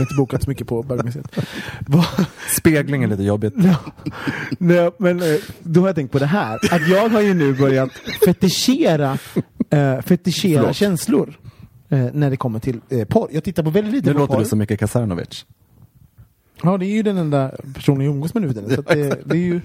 inte 0.00 0.14
bokat 0.18 0.42
så 0.42 0.50
mycket 0.50 0.66
på 0.66 0.82
bögmuseet. 0.82 1.26
Spegling 2.56 3.02
är 3.02 3.08
lite 3.08 3.22
jobbigt. 3.22 3.54
Ja. 3.56 3.76
Nej, 4.58 4.90
men 4.98 5.20
eh, 5.22 5.26
då 5.62 5.80
har 5.80 5.88
jag 5.88 5.94
tänkt 5.96 6.12
på 6.12 6.18
det 6.18 6.26
här. 6.26 6.54
Att 6.74 6.88
jag 6.88 7.08
har 7.08 7.20
ju 7.20 7.34
nu 7.34 7.54
börjat 7.54 7.90
fetischera, 8.24 9.18
eh, 9.70 10.00
fetischera 10.00 10.60
Förlåt. 10.60 10.76
känslor. 10.76 11.38
Eh, 11.88 12.06
när 12.12 12.30
det 12.30 12.36
kommer 12.36 12.58
till 12.58 12.80
eh, 12.88 13.04
porr. 13.04 13.28
Jag 13.32 13.44
tittar 13.44 13.62
på 13.62 13.70
väldigt 13.70 13.94
lite 13.94 14.08
Nu 14.08 14.14
på 14.14 14.18
låter 14.20 14.34
porr. 14.34 14.42
du 14.42 14.48
som 14.48 14.58
Micke 14.58 14.78
Kasarnovic. 14.78 15.46
Ja, 16.62 16.78
det 16.78 16.86
är 16.86 16.90
ju 16.90 17.02
den 17.02 17.16
enda 17.18 17.52
personen 17.74 18.00
jag 18.04 18.14
umgås 18.14 18.34
med 18.34 18.42
nu 18.42 18.48
för 18.48 18.54
tiden. 18.54 18.70
Så 18.74 18.80
att 18.80 18.86
det, 18.86 19.18
det 19.24 19.36
är 19.36 19.40
ju 19.42 19.60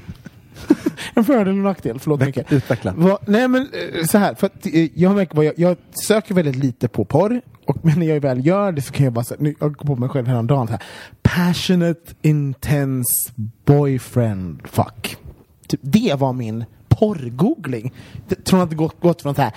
en 1.14 1.24
fördel 1.24 1.48
och 1.48 1.54
en 1.54 1.64
nackdel, 1.64 2.00
förlåt 2.00 2.20
mycket. 2.26 2.52
utveckla. 2.52 2.93
Va, 2.93 3.18
nej 3.26 3.48
men 3.48 3.62
eh, 3.95 4.06
så 4.06 4.18
här, 4.18 4.36
för 4.36 4.48
att 4.48 4.66
eh, 4.66 5.00
jag 5.00 5.16
märker 5.16 5.36
vad 5.36 5.45
jag, 5.45 5.54
jag 5.58 5.78
söker 5.91 6.34
väldigt 6.36 6.56
lite 6.56 6.88
på 6.88 7.06
porr. 7.06 7.41
Och, 7.66 7.86
men 7.86 8.00
när 8.00 8.06
jag 8.08 8.20
väl 8.20 8.45
gör 8.45 8.72
det 8.72 8.82
så 8.82 8.93
kan 8.93 9.04
jag 9.04 9.14
bara 9.14 9.24
säga, 9.26 9.38
nu, 9.41 9.56
jag 9.60 9.74
går 9.74 9.86
på 9.86 9.95
mig 9.95 10.10
själv 10.10 10.28
häromdagen 10.28 10.68
så 10.68 10.72
här. 10.74 10.84
Passionate, 11.22 12.14
intense 12.22 13.32
boyfriend 13.66 14.62
fuck. 14.68 15.18
Typ, 15.68 15.80
det 15.84 16.14
var 16.20 16.34
min 16.34 16.66
porrgoogling. 16.89 17.93
Från 18.45 18.62
att 18.62 18.70
det 18.70 18.76
gått, 18.76 19.02
gått 19.02 19.22
från 19.22 19.36
så 19.36 19.41
här 19.41 19.52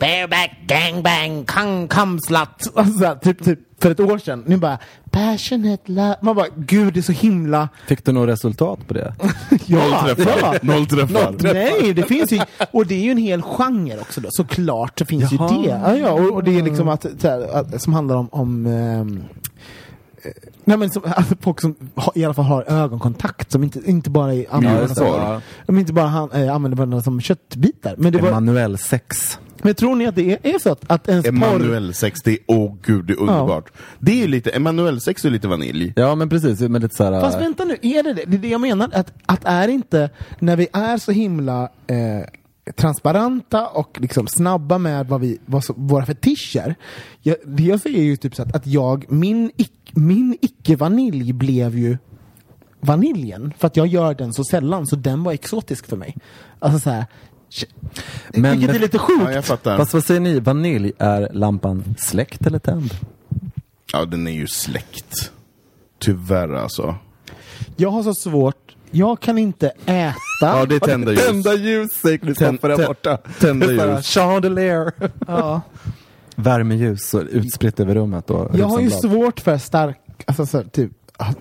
Bareback 0.00 0.50
gangbang 0.66 1.44
kung 1.44 1.88
cum 1.88 2.20
slut. 2.20 2.74
Alltså, 2.74 2.98
så 2.98 3.04
här, 3.04 3.14
typ, 3.14 3.44
typ 3.44 3.58
för 3.82 3.90
ett 3.90 4.00
år 4.00 4.18
sedan. 4.18 4.44
Nu 4.46 4.56
bara 4.56 4.78
passionate 5.10 5.92
love. 5.92 6.16
Man 6.22 6.36
bara 6.36 6.46
gud 6.56 6.94
det 6.94 7.00
är 7.00 7.02
så 7.02 7.12
himla 7.12 7.68
Fick 7.86 8.04
du 8.04 8.12
något 8.12 8.28
resultat 8.28 8.88
på 8.88 8.94
det? 8.94 9.14
Ja, 9.66 9.78
Noll 9.78 10.16
träffar. 10.16 10.38
ja. 10.40 10.58
Noll 10.62 10.86
träffar. 10.86 11.34
Nej, 11.54 11.94
det 11.94 12.02
finns 12.02 12.32
ju, 12.32 12.40
och 12.70 12.86
det 12.86 12.94
är 12.94 13.02
ju 13.02 13.10
en 13.10 13.16
hel 13.18 13.42
genre 13.42 13.98
också 14.00 14.20
då, 14.20 14.28
såklart 14.30 14.98
så 14.98 15.04
finns 15.04 15.32
Jaha. 15.32 15.56
ju 15.56 15.62
det. 15.62 15.68
Ja, 15.68 15.96
ja, 15.96 16.10
och, 16.10 16.32
och 16.34 16.44
det 16.44 16.58
är 16.58 16.62
liksom 16.62 16.88
att, 16.88 17.06
så 17.18 17.28
här, 17.28 17.56
att 17.58 17.82
som 17.82 17.92
handlar 17.92 18.16
om, 18.16 18.28
om 18.32 18.66
eh, 18.66 19.04
Nej 20.64 20.76
men 20.76 20.90
som, 20.90 21.02
alltså, 21.16 21.34
folk 21.40 21.60
som 21.60 21.76
ha, 21.94 22.12
i 22.14 22.24
alla 22.24 22.34
fall 22.34 22.44
har 22.44 22.64
ögonkontakt 22.68 23.52
som 23.52 23.62
inte, 23.62 23.80
inte 23.90 24.10
bara 24.10 24.34
är 24.34 24.46
använder 24.50 24.82
det, 24.82 24.94
som, 24.94 25.06
ja. 25.06 25.40
de 25.66 25.78
inte 25.78 25.92
bara 25.92 26.06
han, 26.06 26.30
äh, 26.30 26.54
använder 26.54 26.76
varandra 26.76 27.02
som 27.02 27.20
köttbitar. 27.20 27.94
Men, 27.98 28.12
det 28.12 28.18
var, 28.18 28.30
Manuell 28.30 28.78
sex. 28.78 29.38
Men 29.64 29.74
tror 29.74 29.96
ni 29.96 30.06
att 30.06 30.14
det 30.14 30.32
är, 30.32 30.54
är 30.54 30.58
så 30.58 30.72
att, 30.72 30.84
att 30.86 31.08
ens. 31.08 31.26
Emanuel 31.26 31.94
sex, 31.94 32.22
det 32.22 32.30
är, 32.30 32.38
åh 32.46 32.74
gud, 32.82 33.04
det 33.04 33.12
är 33.12 33.20
underbart. 33.20 33.72
Det 33.98 34.12
är 34.12 34.16
ju 34.16 34.26
lite, 34.26 34.50
Emanuel 34.50 35.00
sex 35.00 35.24
är 35.24 35.30
lite 35.30 35.48
vanilj. 35.48 35.92
Ja 35.96 36.14
men 36.14 36.28
precis, 36.28 36.60
med 36.60 36.82
lite 36.82 36.96
såhär... 36.96 37.20
Fast 37.20 37.40
vänta 37.40 37.64
nu, 37.64 37.76
är 37.82 38.02
det 38.02 38.12
det? 38.12 38.24
Det 38.26 38.36
är 38.36 38.38
det 38.38 38.48
jag 38.48 38.60
menar. 38.60 38.90
Att, 38.92 39.12
att 39.26 39.44
är 39.44 39.68
inte, 39.68 40.10
när 40.38 40.56
vi 40.56 40.68
är 40.72 40.98
så 40.98 41.12
himla 41.12 41.62
eh, 41.86 42.72
transparenta 42.76 43.66
och 43.66 43.98
liksom 44.00 44.26
snabba 44.26 44.78
med 44.78 45.08
vad 45.08 45.20
vi, 45.20 45.38
vad 45.46 45.64
så, 45.64 45.74
våra 45.76 46.06
fetischer. 46.06 46.74
Jag, 47.22 47.36
det 47.44 47.62
jag 47.62 47.80
säger 47.80 47.98
är 47.98 48.02
ju 48.02 48.16
typ 48.16 48.34
så 48.34 48.42
att, 48.42 48.56
att 48.56 48.66
jag, 48.66 49.04
min, 49.08 49.50
ic- 49.50 49.90
min 49.94 50.36
icke-vanilj 50.40 51.32
blev 51.32 51.78
ju 51.78 51.98
vaniljen. 52.80 53.52
För 53.58 53.66
att 53.66 53.76
jag 53.76 53.86
gör 53.86 54.14
den 54.14 54.32
så 54.32 54.44
sällan, 54.44 54.86
så 54.86 54.96
den 54.96 55.22
var 55.22 55.32
exotisk 55.32 55.86
för 55.86 55.96
mig. 55.96 56.16
Alltså 56.58 56.78
så 56.78 56.90
här, 56.90 57.06
Men- 58.28 58.58
vilket 58.58 58.76
är 58.76 58.80
lite 58.80 58.98
sjukt. 58.98 59.22
Ja, 59.24 59.32
jag 59.32 59.44
fattar. 59.44 59.76
Fast 59.76 59.94
vad 59.94 60.04
säger 60.04 60.20
ni, 60.20 60.40
vanilj, 60.40 60.92
är 60.98 61.28
lampan 61.32 61.94
släckt 61.98 62.46
eller 62.46 62.58
tänd? 62.58 62.90
Ja, 63.92 64.04
den 64.04 64.26
är 64.26 64.30
ju 64.32 64.46
släckt. 64.46 65.32
Tyvärr 65.98 66.52
alltså. 66.54 66.94
Jag 67.76 67.90
har 67.90 68.02
så 68.02 68.14
svårt, 68.14 68.76
jag 68.90 69.20
kan 69.20 69.38
inte 69.38 69.68
äta. 69.86 70.14
Ja, 70.40 70.66
det 70.66 70.74
är 70.74 70.80
tända 70.80 71.12
ljus. 71.12 71.26
Tända 71.26 71.54
ljus, 71.54 71.92
säger 71.92 72.18
Kristoffer 72.18 72.68
där 72.68 72.86
borta. 72.86 73.16
tända 73.40 73.72
ljus. 73.72 74.06
Chandelier. 74.06 74.92
Ja. 75.26 75.60
Värmeljus 76.36 77.14
och 77.14 77.22
utspritt 77.30 77.80
över 77.80 77.94
rummet. 77.94 78.30
Och 78.30 78.58
Jag 78.58 78.66
har 78.66 78.80
ju 78.80 78.90
svårt 78.90 79.40
för 79.40 79.58
stark, 79.58 79.98
alltså 80.26 80.46
så, 80.46 80.62
typ 80.62 80.92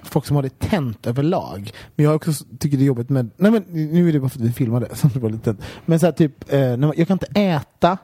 folk 0.04 0.26
som 0.26 0.36
har 0.36 0.44
det 0.44 0.60
tänt 0.60 1.08
överlag. 1.08 1.72
Men 1.96 2.06
jag 2.06 2.16
också 2.16 2.32
tycker 2.60 2.78
det 2.78 2.84
är 2.84 2.86
jobbigt 2.86 3.10
med, 3.10 3.30
nej 3.38 3.52
men 3.52 3.64
nu 3.70 4.10
är 4.10 4.14
det 4.14 4.20
bara 4.20 4.30
för 4.30 4.40
att 4.40 4.46
vi 4.46 4.52
filmade 4.54 4.88
så 4.96 5.08
det 5.08 5.20
var 5.20 5.30
lite, 5.30 5.56
men 5.86 6.00
så 6.00 6.06
här, 6.06 6.14
typ, 6.14 6.54
eh, 6.54 6.60
när 6.60 6.78
man, 6.78 6.94
jag 6.98 7.08
kan 7.08 7.16
inte 7.16 7.40
äta 7.40 7.98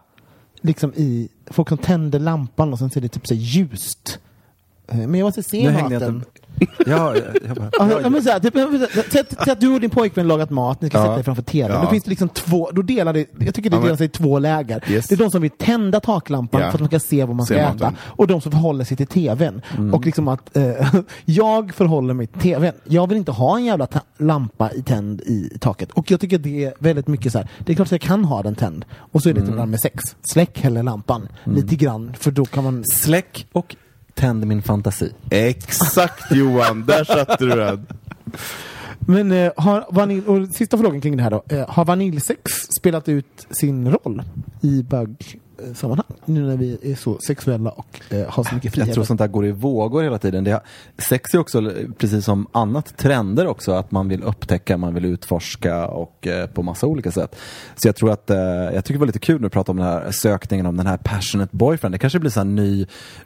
liksom 0.62 0.94
i, 0.96 1.30
folk 1.46 1.70
som 1.70 1.78
tänder 1.78 2.20
lampan 2.20 2.74
och 2.74 2.80
sen 2.80 2.90
ser 2.90 3.02
det 3.02 3.08
typ 3.08 3.28
så 3.28 3.34
ljust. 3.34 4.20
Eh, 4.92 4.98
Men 4.98 5.16
jag 5.16 5.26
måste 5.26 5.44
se 5.44 5.72
Nu 5.72 5.82
maten. 5.90 6.24
Ja, 6.86 7.16
jag, 7.48 7.56
bara... 7.56 8.02
Ja, 8.02 8.10
men 8.10 8.24
så 8.24 8.30
här, 8.30 8.40
typ, 8.40 8.54
säg 9.12 9.22
att- 9.22 9.44
säg 9.44 9.52
att 9.54 9.60
du 9.60 9.68
och 9.74 9.80
din 9.82 9.90
pojkvän 9.90 10.28
lagat 10.28 10.50
mat, 10.50 10.82
ni 10.82 10.90
ska 10.90 10.98
Ja. 10.98 11.04
sätta 11.06 11.20
er 11.20 11.24
framför 11.24 11.44
tvn. 11.44 11.72
Ja. 11.76 11.82
Då 11.82 11.88
finns 11.90 12.04
det 12.04 12.10
liksom 12.10 12.30
två, 12.30 12.70
då 12.74 12.82
delar 12.82 13.14
det, 13.14 13.26
jag 13.40 13.56
tycker 13.56 13.70
det 13.70 13.82
delar 13.82 13.96
sig 13.96 14.06
i 14.06 14.10
två 14.10 14.40
läger. 14.40 14.84
Yes. 14.92 15.08
Det 15.08 15.16
är 15.16 15.18
de 15.18 15.32
som 15.32 15.42
vill 15.42 15.52
tända 15.52 16.00
taklampan 16.00 16.62
Ja. 16.62 16.68
för 16.68 16.76
att 16.76 16.80
man 16.80 16.88
ska 16.90 17.00
se 17.00 17.26
vad 17.26 17.36
man 17.36 17.46
ska 17.46 17.56
Se 17.56 17.60
äta. 17.60 17.74
maten. 17.74 17.96
Och 18.02 18.28
de 18.28 18.42
som 18.42 18.52
förhåller 18.52 18.86
sig 18.86 18.98
till 18.98 19.08
tvn. 19.08 19.62
Och 19.94 20.06
liksom 20.06 20.28
att 20.28 20.58
eh, 20.58 20.96
jag 21.26 21.74
förhåller 21.74 22.14
mig 22.14 22.28
till 22.28 22.42
tvn. 22.42 22.74
Jag 22.84 23.08
vill 23.10 23.18
inte 23.18 23.32
ha 23.32 23.58
en 23.58 23.66
jävla 23.66 23.88
lampa 24.18 24.72
i 24.72 24.82
tänd 24.82 25.22
i 25.22 25.58
taket. 25.60 25.92
Och 25.92 26.12
jag 26.12 26.20
tycker 26.20 26.38
det 26.38 26.64
är 26.66 26.74
väldigt 26.80 27.08
mycket 27.08 27.32
så 27.32 27.38
här. 27.38 27.48
det 27.66 27.72
är 27.72 27.76
klart 27.76 27.88
att 27.88 27.92
jag 27.92 28.02
kan 28.02 28.26
ha 28.26 28.44
den 28.44 28.56
tänd. 28.56 28.86
Och 29.12 29.22
så 29.22 29.30
är 29.30 29.34
det 29.34 29.42
mm. 29.42 29.70
med 29.70 29.80
sex. 29.80 30.04
Släck 30.22 30.60
hellre 30.62 30.84
lampan. 30.84 31.28
Lite 31.44 31.76
grann, 31.76 32.14
för 32.20 32.32
då 32.32 32.46
kan 32.46 32.64
man... 32.64 32.84
Släck 32.86 33.48
och 33.52 33.76
tänd 34.14 34.46
min 34.46 34.62
fantasi. 34.62 35.12
Exakt 35.30 36.32
Johan, 36.32 36.86
där 36.86 37.04
satte 37.04 37.46
du 37.46 37.56
den. 37.56 37.88
Men 39.00 39.32
eh, 39.32 39.52
har 39.58 39.86
vanilj, 39.90 40.26
och 40.28 40.48
sista 40.48 40.78
frågan 40.78 41.02
kring 41.02 41.18
det 41.18 41.24
här 41.24 41.32
då. 41.32 41.44
Eh, 41.50 41.70
har 41.70 41.86
vaniljsex 41.86 42.52
spelat 42.80 43.10
ut 43.10 43.48
sin 43.50 43.92
roll 43.92 44.24
i 44.62 44.84
bögsammanhang? 45.68 46.06
Nu 46.26 46.42
när 46.42 46.58
vi 46.58 46.78
är 46.92 46.96
så 46.96 47.20
sexuella 47.28 47.70
och 47.70 48.02
eh, 48.10 48.28
har 48.30 48.44
så 48.44 48.56
mycket 48.56 48.72
frihet. 48.74 48.88
Jag 48.88 48.94
tror 48.94 49.04
sånt 49.04 49.20
där 49.20 49.28
går 49.28 49.46
i 49.46 49.52
vågor 49.52 50.04
hela 50.04 50.18
tiden. 50.18 50.44
Det, 50.44 50.62
sex 51.10 51.34
är 51.34 51.38
också, 51.40 51.72
precis 51.98 52.26
som 52.26 52.48
annat, 52.52 52.98
trender 52.98 53.48
också. 53.48 53.72
Att 53.72 53.92
man 53.92 54.08
vill 54.10 54.24
upptäcka, 54.24 54.78
man 54.78 54.94
vill 54.94 55.06
utforska 55.06 55.88
och 55.88 56.28
eh, 56.28 56.48
på 56.48 56.64
massa 56.64 56.88
olika 56.88 57.12
sätt. 57.12 57.36
Så 57.76 57.88
jag 57.88 57.96
tror 57.96 58.12
att, 58.12 58.30
eh, 58.30 58.38
jag 58.38 58.86
tycker 58.86 58.94
det 58.94 59.00
var 59.00 59.06
lite 59.08 59.20
kul 59.20 59.36
när 59.36 59.44
du 59.44 59.50
pratade 59.50 59.72
om 59.72 59.86
den 59.86 59.94
här 60.04 60.12
sökningen 60.12 60.66
om 60.66 60.78
den 60.78 60.88
här 60.88 60.98
passionate 60.98 61.56
boyfriend. 61.58 61.94
Det 61.94 62.00
kanske 62.00 62.20
blir 62.20 62.38
en 62.38 62.56
ny, 62.56 62.82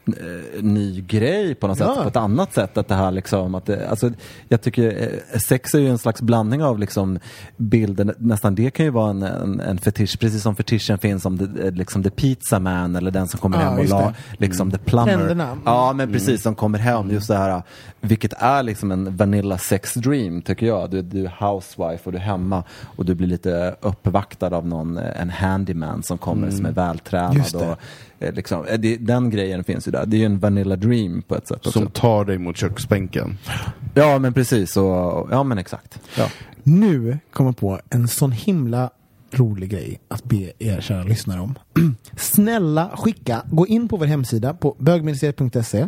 eh, 0.07 0.63
ny 0.63 1.01
grej 1.01 1.55
på 1.55 1.67
något 1.67 1.79
Ja. 1.79 1.93
sätt, 1.93 2.03
på 2.03 2.09
ett 2.09 2.15
annat 2.15 2.53
sätt. 2.53 2.77
Att 2.77 2.87
det 2.87 2.95
här 2.95 3.11
liksom, 3.11 3.55
att 3.55 3.65
det, 3.65 3.89
alltså, 3.89 4.11
jag 4.49 4.61
tycker 4.61 5.11
eh, 5.33 5.39
sex 5.39 5.73
är 5.73 5.79
ju 5.79 5.89
en 5.89 5.97
slags 5.97 6.21
blandning 6.21 6.63
av 6.63 6.79
liksom 6.79 7.19
bilden, 7.57 8.13
nästan 8.17 8.55
det 8.55 8.69
kan 8.71 8.85
ju 8.85 8.91
vara 8.91 9.09
en, 9.09 9.23
en, 9.23 9.59
en 9.59 9.77
fetisch, 9.77 10.19
precis 10.19 10.41
som 10.41 10.55
fetischen 10.55 10.97
finns 10.97 11.25
om 11.25 11.37
det, 11.37 11.67
eh, 11.67 11.71
liksom 11.71 12.03
the 12.03 12.09
pizza 12.25 12.59
man 12.59 12.95
eller 12.95 13.11
den 13.11 13.27
som 13.27 13.39
kommer 13.39 13.61
Ja, 13.61 13.69
hem 13.69 13.79
och 13.79 13.85
la, 13.85 14.13
liksom 14.37 14.71
the 14.71 14.77
plumber. 14.77 15.13
Trenderna. 15.13 15.51
Mm. 15.51 15.63
Ja, 15.65 15.93
men 15.93 16.11
precis, 16.11 16.41
som 16.41 16.55
kommer 16.55 16.79
hem. 16.79 17.11
Just 17.11 17.27
det 17.27 17.37
här, 17.37 17.61
vilket 18.01 18.33
är 18.33 18.63
liksom 18.63 18.91
en 18.91 19.17
vanilla 19.17 19.57
sex 19.57 19.93
dream, 19.93 20.41
tycker 20.41 20.65
jag. 20.65 20.91
Du, 20.91 21.01
du 21.01 21.25
är 21.25 21.33
housewife 21.39 22.01
och 22.03 22.11
du 22.11 22.17
är 22.17 22.21
hemma 22.21 22.63
och 22.95 23.05
du 23.05 23.15
blir 23.15 23.27
lite 23.27 23.75
uppvaktad 23.81 24.55
av 24.55 24.67
någon, 24.67 24.97
eh, 24.97 25.21
en 25.21 25.29
handyman 25.29 26.03
som 26.03 26.17
kommer 26.17 26.51
som 26.51 26.65
är 26.65 26.71
vältränad. 26.71 27.35
Mm. 27.35 27.45
Det. 27.51 27.57
Och, 27.57 27.77
eh, 28.19 28.33
liksom, 28.33 28.65
eh, 28.65 28.79
det, 28.79 28.97
den 28.97 29.29
grejen 29.29 29.63
finns 29.63 29.87
ju 29.87 29.91
där. 29.91 30.05
Det 30.05 30.17
är 30.17 30.19
ju 30.19 30.25
en 30.25 30.39
vanilla 30.39 30.75
dream 30.75 31.21
på 31.21 31.35
ett 31.35 31.47
sätt 31.47 31.57
också. 31.57 31.71
Som 31.71 31.87
tar 31.87 32.25
dig 32.25 32.37
mot 32.37 32.57
köksbänken. 32.57 33.37
Ja, 33.93 34.19
men 34.19 34.33
precis. 34.33 34.77
Och, 34.77 35.27
ja, 35.31 35.43
men 35.43 35.57
exakt. 35.57 35.99
Ja. 36.17 36.27
Nu 36.63 37.17
kommer 37.31 37.51
på 37.51 37.79
en 37.89 38.07
sån 38.07 38.31
himla 38.31 38.89
rolig 39.31 39.69
grej 39.69 39.99
att 40.07 40.23
be 40.23 40.51
er 40.59 40.81
kära 40.81 41.03
lyssnare 41.03 41.41
om. 41.41 41.55
Snälla 42.17 42.91
skicka, 42.97 43.41
gå 43.51 43.67
in 43.67 43.87
på 43.87 43.97
vår 43.97 44.05
hemsida 44.05 44.53
på 44.53 44.75
bögministeriet.se 44.79 45.87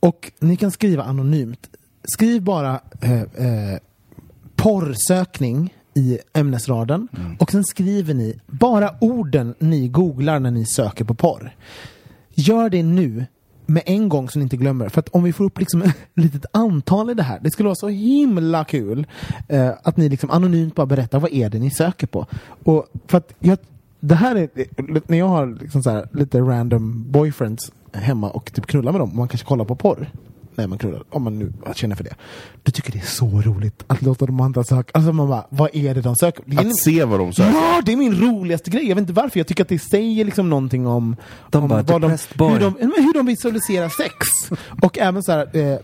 och 0.00 0.32
ni 0.38 0.56
kan 0.56 0.70
skriva 0.70 1.02
anonymt. 1.02 1.68
Skriv 2.04 2.42
bara 2.42 2.80
eh, 3.00 3.20
eh, 3.20 3.78
porrsökning 4.56 5.74
i 5.94 6.18
ämnesraden 6.34 7.08
och 7.38 7.50
sen 7.50 7.64
skriver 7.64 8.14
ni 8.14 8.40
bara 8.46 8.94
orden 9.00 9.54
ni 9.58 9.88
googlar 9.88 10.40
när 10.40 10.50
ni 10.50 10.66
söker 10.66 11.04
på 11.04 11.14
porr. 11.14 11.56
Gör 12.34 12.70
det 12.70 12.82
nu 12.82 13.26
med 13.68 13.82
en 13.86 14.08
gång 14.08 14.28
så 14.28 14.38
ni 14.38 14.42
inte 14.42 14.56
glömmer. 14.56 14.88
För 14.88 15.00
att 15.00 15.08
om 15.08 15.22
vi 15.22 15.32
får 15.32 15.44
upp 15.44 15.58
liksom 15.58 15.82
ett 15.82 15.96
litet 16.14 16.44
antal 16.52 17.10
i 17.10 17.14
det 17.14 17.22
här, 17.22 17.38
det 17.42 17.50
skulle 17.50 17.66
vara 17.66 17.74
så 17.74 17.88
himla 17.88 18.64
kul 18.64 19.06
eh, 19.48 19.70
att 19.82 19.96
ni 19.96 20.08
liksom 20.08 20.30
anonymt 20.30 20.74
bara 20.74 20.86
berättar 20.86 21.20
vad 21.20 21.32
är 21.32 21.50
det 21.50 21.58
ni 21.58 21.70
söker 21.70 22.06
på. 22.06 22.26
Och 22.64 22.86
för 23.06 23.18
att 23.18 23.34
jag, 23.38 23.58
det 24.00 24.14
här 24.14 24.36
är, 24.36 24.48
när 25.10 25.18
jag 25.18 25.28
har 25.28 25.46
liksom 25.60 25.82
så 25.82 25.90
här, 25.90 26.08
lite 26.12 26.40
random 26.40 27.04
boyfriends 27.10 27.72
hemma 27.92 28.30
och 28.30 28.52
typ 28.52 28.66
knullar 28.66 28.92
med 28.92 29.00
dem, 29.00 29.10
och 29.10 29.16
man 29.16 29.28
kanske 29.28 29.46
kollar 29.46 29.64
på 29.64 29.74
porr 29.74 30.08
när 30.58 30.66
man 30.66 30.78
knullar, 30.78 31.02
om 31.10 31.22
man 31.22 31.38
nu 31.38 31.52
känner 31.74 31.96
för 31.96 32.04
det. 32.04 32.14
Du 32.62 32.72
tycker 32.72 32.92
det 32.92 32.98
är 32.98 33.06
så 33.06 33.26
roligt 33.42 33.84
att 33.86 34.02
låta 34.02 34.26
de 34.26 34.40
andra 34.40 34.64
söka. 34.64 34.90
Alltså 34.94 35.12
man 35.12 35.28
bara, 35.28 35.46
vad 35.50 35.70
är 35.72 35.94
det 35.94 36.00
de 36.00 36.16
söker? 36.16 36.42
Det 36.46 36.58
Att 36.58 36.76
se 36.76 37.04
vad 37.04 37.20
de 37.20 37.32
söker. 37.32 37.50
Ja, 37.52 37.82
det 37.86 37.92
är 37.92 37.96
min 37.96 38.14
roligaste 38.20 38.70
grej. 38.70 38.88
Jag 38.88 38.94
vet 38.96 39.02
inte 39.02 39.12
varför. 39.12 39.40
Jag 39.40 39.46
tycker 39.46 39.62
att 39.62 39.68
det 39.68 39.78
säger 39.78 40.24
liksom 40.24 40.50
någonting 40.50 40.86
om, 40.86 41.16
De 41.50 41.62
om 41.62 41.68
bara, 41.68 41.82
vad 41.82 42.00
de, 42.00 42.08
hur, 42.10 42.60
de, 42.60 42.74
men 42.80 43.04
hur 43.04 43.14
de 43.14 43.26
visualiserar 43.26 43.88
sex. 43.88 44.14
Och 44.82 44.98
även 44.98 45.22
så 45.22 45.32
här, 45.32 45.56
eh, 45.56 45.78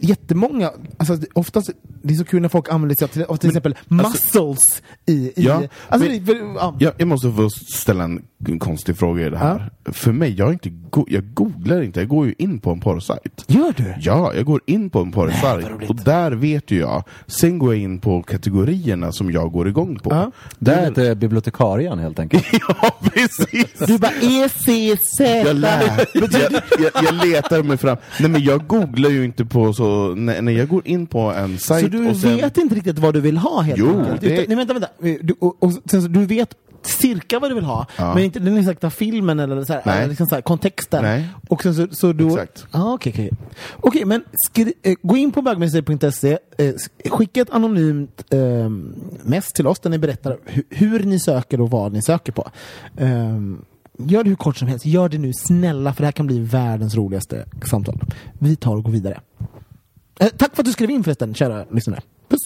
jättemånga, 0.00 0.70
alltså 0.96 1.16
det- 1.16 1.26
oftast, 1.34 1.70
det 2.02 2.14
är 2.14 2.18
så 2.18 2.24
kul 2.24 2.42
när 2.42 2.48
folk 2.48 2.68
använder 2.68 2.96
sig 2.96 3.04
av 3.04 3.08
till, 3.08 3.22
av 3.24 3.36
till 3.36 3.48
exempel 3.50 3.74
muscles 3.88 4.82
i, 5.06 5.12
i 5.12 5.32
Ja, 5.36 5.62
alltså, 5.88 6.08
men- 6.08 6.24
det, 6.24 6.32
ja. 6.56 6.76
Jag, 6.78 6.92
jag 6.98 7.08
måste 7.08 7.32
få 7.32 7.50
ställa 7.50 8.04
en 8.04 8.22
konstig 8.58 8.96
fråga 8.98 9.26
i 9.26 9.30
det 9.30 9.38
här. 9.38 9.70
För 9.84 10.12
mig, 10.12 10.34
jag, 10.34 10.48
är 10.48 10.52
inte 10.52 10.70
go- 10.70 11.06
jag 11.08 11.34
googlar 11.34 11.82
inte, 11.82 12.00
jag 12.00 12.08
går 12.08 12.26
ju 12.26 12.34
in 12.38 12.58
på 12.58 12.70
en 12.70 12.80
porrsajt. 12.80 13.44
Gör 13.46 13.74
du? 13.76 13.94
Ja, 14.04 14.34
jag 14.34 14.44
går 14.44 14.60
in 14.66 14.90
på 14.90 14.98
en 15.00 15.12
porrsajt 15.12 15.66
och 15.88 15.96
där 15.96 16.32
vet 16.32 16.70
ju 16.70 16.78
jag. 16.80 17.04
Sen 17.26 17.58
går 17.58 17.74
jag 17.74 17.82
in 17.82 17.98
på 17.98 18.22
kategorierna 18.22 19.12
som 19.12 19.30
jag 19.32 19.52
går 19.52 19.68
igång 19.68 19.98
på. 19.98 20.10
Ja. 20.10 20.30
Du 20.58 20.70
är 20.70 20.88
lite 20.88 21.14
bibliotekarien 21.14 21.98
helt 21.98 22.18
enkelt. 22.18 22.44
ja, 22.68 22.94
precis! 23.02 23.78
Du 23.86 23.98
bara 23.98 24.12
ECZ. 24.12 25.20
Jag, 25.20 25.56
lär, 25.56 26.06
jag, 26.14 26.32
jag, 26.32 27.04
jag 27.04 27.26
letar 27.26 27.62
mig 27.62 27.76
fram. 27.76 27.96
Nej 28.20 28.30
men 28.30 28.42
jag 28.44 28.66
googlar 28.66 29.10
ju 29.10 29.24
inte 29.24 29.44
på 29.44 29.72
så, 29.72 30.14
när, 30.14 30.42
när 30.42 30.52
jag 30.52 30.68
går 30.68 30.82
in 30.88 31.06
på 31.06 31.18
en 31.20 31.58
sajt 31.58 31.84
Så 31.84 31.88
du 31.90 32.08
och 32.08 32.16
sen... 32.16 32.36
vet 32.36 32.56
inte 32.58 32.74
riktigt 32.74 32.98
vad 32.98 33.14
du 33.14 33.20
vill 33.20 33.36
ha 33.36 33.60
helt 33.60 33.78
Jo, 33.78 33.98
enkelt? 34.00 34.20
det- 34.20 34.26
Utan, 34.32 34.44
nej, 34.48 34.56
vänta, 34.56 34.72
vänta. 34.72 34.88
Du, 35.22 35.34
och, 35.40 35.62
och, 35.62 35.72
sen, 35.90 36.02
så, 36.02 36.08
du 36.08 36.26
vet 36.26 36.54
cirka 36.86 37.38
vad 37.38 37.50
du 37.50 37.54
vill 37.54 37.64
ha, 37.64 37.86
Ja. 37.98 38.14
men 38.14 38.24
inte 38.24 38.38
den 38.38 38.56
exakta 38.56 38.90
filmen 38.90 39.40
eller 39.40 39.64
så 39.64 39.72
här, 39.84 40.08
liksom 40.08 40.26
så 40.26 40.34
här, 40.34 40.42
kontexten. 40.42 41.02
Nej. 41.02 41.28
Och 41.48 41.62
sen 41.62 41.74
så, 41.74 41.86
så 41.90 42.12
du... 42.12 42.26
Exakt. 42.28 42.66
Ah, 42.70 42.92
Okej, 42.92 43.12
okej. 43.14 43.30
Okej, 43.80 44.04
men 44.04 44.24
skri, 44.46 44.74
eh, 44.82 44.94
gå 45.02 45.16
in 45.16 45.32
på 45.32 45.42
bögmuseet.se, 45.42 46.32
eh, 46.32 46.38
sk- 46.64 47.10
skicka 47.10 47.40
ett 47.40 47.50
anonymt 47.50 48.24
eh, 48.30 48.68
mess 49.22 49.52
till 49.52 49.66
oss 49.66 49.80
där 49.80 49.90
ni 49.90 49.98
berättar 49.98 50.38
hu, 50.46 50.62
hur 50.70 51.04
ni 51.04 51.18
söker 51.20 51.60
och 51.60 51.70
vad 51.70 51.92
ni 51.92 52.02
söker 52.02 52.32
på. 52.32 52.50
Eh, 52.96 53.38
gör 53.98 54.24
det 54.24 54.28
hur 54.30 54.36
kort 54.36 54.56
som 54.56 54.68
helst. 54.68 54.86
Gör 54.86 55.08
det 55.08 55.18
nu, 55.18 55.32
snälla, 55.32 55.94
för 55.94 56.02
det 56.02 56.06
här 56.06 56.12
kan 56.12 56.26
bli 56.26 56.40
världens 56.40 56.94
roligaste 56.94 57.44
samtal. 57.70 58.00
Vi 58.38 58.56
tar 58.56 58.76
och 58.76 58.84
går 58.84 58.92
vidare. 58.92 59.20
Eh, 60.20 60.28
tack 60.28 60.54
för 60.56 60.62
att 60.62 60.66
du 60.66 60.72
skrev 60.72 60.90
in 60.90 61.04
förresten, 61.04 61.34
kära 61.34 61.64
lyssnare. 61.70 62.00
Puss! 62.28 62.40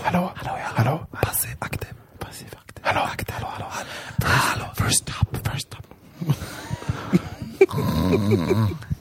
Hallå, 0.00 0.30
hallå, 0.34 0.58
hallå, 0.62 1.06
Passiv, 1.12 1.56
aktiv. 1.58 1.88
Passiv 2.18 2.48
aktiv. 2.66 2.84
hallå, 2.84 3.00
hallå, 3.28 3.46
hallå, 3.50 3.66
hallå. 4.22 4.64
First 4.76 5.08
stop, 5.08 5.50
first 5.52 5.66
stop. 5.66 5.82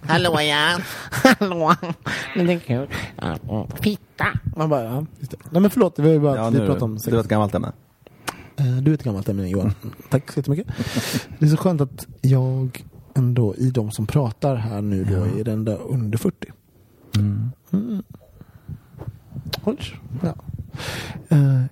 Hallå 0.02 0.42
ja. 0.42 0.78
Hallå! 1.40 1.76
Men 2.36 2.48
det 2.48 2.54
är 2.54 2.60
kul. 2.60 2.88
Fitta! 3.82 4.26
Man 4.56 4.70
bara, 4.70 4.84
ja. 4.84 5.06
Nej 5.50 5.62
men 5.62 5.70
förlåt, 5.70 6.00
vi 6.00 6.04
har 6.04 6.14
ju 6.14 6.20
bara 6.20 6.36
Ja, 6.36 6.50
vi 6.50 6.60
nu, 6.60 6.66
pratat 6.66 6.84
om 6.84 6.94
det 6.94 7.00
sex. 7.00 7.14
var 7.14 7.20
ett 7.20 7.28
gammalt 7.28 7.56
ämne. 7.56 7.72
Eh, 8.58 8.66
Du 8.66 8.92
är 8.92 8.96
ett 8.96 9.04
gammalt 9.04 9.30
ämne 9.30 9.48
Johan. 9.50 9.74
Tack 10.10 10.32
så 10.32 10.40
jättemycket. 10.40 10.68
Det 11.40 11.46
är 11.46 11.50
så 11.50 11.58
skönt 11.58 11.82
att 11.82 12.08
jag 12.22 12.86
ändå 13.16 13.56
i 13.56 13.70
de 13.72 13.92
som 13.92 14.08
pratar 14.08 14.56
här 14.56 14.82
nu 14.82 15.04
då 15.04 15.40
är 15.40 15.44
den 15.44 15.66
där 15.66 15.82
under 15.82 16.18
40. 16.18 16.52
Mm. 17.16 17.52
Oj. 19.64 20.00
Ja. 20.24 20.34
Eh, 21.30 21.64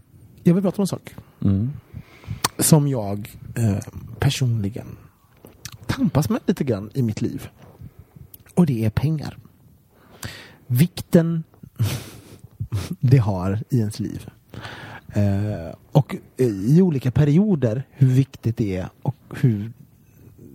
Jag 0.43 0.53
vill 0.53 0.63
prata 0.63 0.77
om 0.77 0.83
en 0.83 0.87
sak 0.87 1.15
Mm. 1.41 1.71
som 2.59 2.87
jag 2.87 3.29
eh, 3.55 3.77
personligen 4.19 4.97
tampas 5.87 6.29
med 6.29 6.39
lite 6.45 6.63
grann 6.63 6.91
i 6.93 7.01
mitt 7.01 7.21
liv. 7.21 7.49
Och 8.55 8.65
det 8.65 8.85
är 8.85 8.89
pengar. 8.89 9.37
Vikten 10.67 11.43
det 12.99 13.17
har 13.17 13.59
i 13.69 13.79
ens 13.79 13.99
liv. 13.99 14.29
Eh, 15.13 15.75
och 15.91 16.15
i 16.37 16.81
olika 16.81 17.11
perioder 17.11 17.83
hur 17.91 18.07
viktigt 18.07 18.57
det 18.57 18.75
är 18.77 18.89
och 19.01 19.15
hur, 19.35 19.71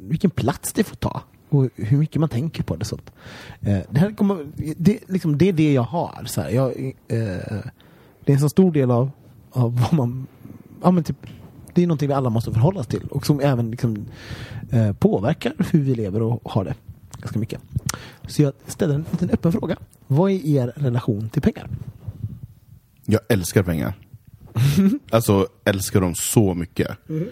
vilken 0.01 0.31
plats 0.31 0.73
det 0.73 0.85
får 0.85 0.97
ta. 0.97 1.23
Och 1.49 1.69
hur 1.77 1.99
mycket 1.99 2.21
man 2.21 2.29
tänker 2.29 2.63
på 2.63 2.77
det. 2.77 2.85
Sånt. 2.85 3.13
Eh, 3.61 3.79
det, 3.91 4.01
här 4.01 4.13
kommer, 4.13 4.47
det, 4.77 4.99
liksom, 5.09 5.39
det 5.39 5.49
är 5.49 5.53
det 5.53 5.73
jag 5.73 5.83
har. 5.83 6.25
Så 6.27 6.41
här. 6.41 6.51
Jag, 6.51 6.93
eh, 7.09 7.61
det 8.25 8.33
är 8.33 8.35
en 8.35 8.41
så 8.41 8.49
stor 8.49 8.73
del 8.73 8.91
av, 8.91 9.11
av 9.51 9.81
vad 9.81 9.93
man... 9.93 10.27
Ja, 10.83 10.91
men 10.91 11.05
typ, 11.05 11.27
det 11.75 11.83
är 11.83 11.87
någonting 11.87 12.09
vi 12.09 12.15
alla 12.15 12.31
måste 12.31 12.53
förhålla 12.53 12.81
oss 12.81 12.87
till 12.87 13.07
och 13.11 13.27
som 13.27 13.41
även 13.41 13.71
liksom, 13.71 14.07
eh, 14.71 14.93
påverkar 14.93 15.53
hur 15.71 15.81
vi 15.81 15.95
lever 15.95 16.23
och 16.23 16.53
har 16.53 16.65
det 16.65 16.75
ganska 17.19 17.39
mycket. 17.39 17.61
Så 18.27 18.43
jag 18.43 18.53
ställer 18.67 18.95
en 18.95 19.05
liten 19.11 19.31
öppen 19.31 19.53
fråga. 19.53 19.77
Vad 20.07 20.31
är 20.31 20.47
er 20.47 20.73
relation 20.77 21.29
till 21.29 21.43
pengar? 21.43 21.69
Jag 23.05 23.21
älskar 23.29 23.63
pengar. 23.63 23.95
alltså, 25.11 25.47
älskar 25.65 26.01
dem 26.01 26.15
så 26.15 26.55
mycket. 26.55 26.89
Ehm, 27.09 27.27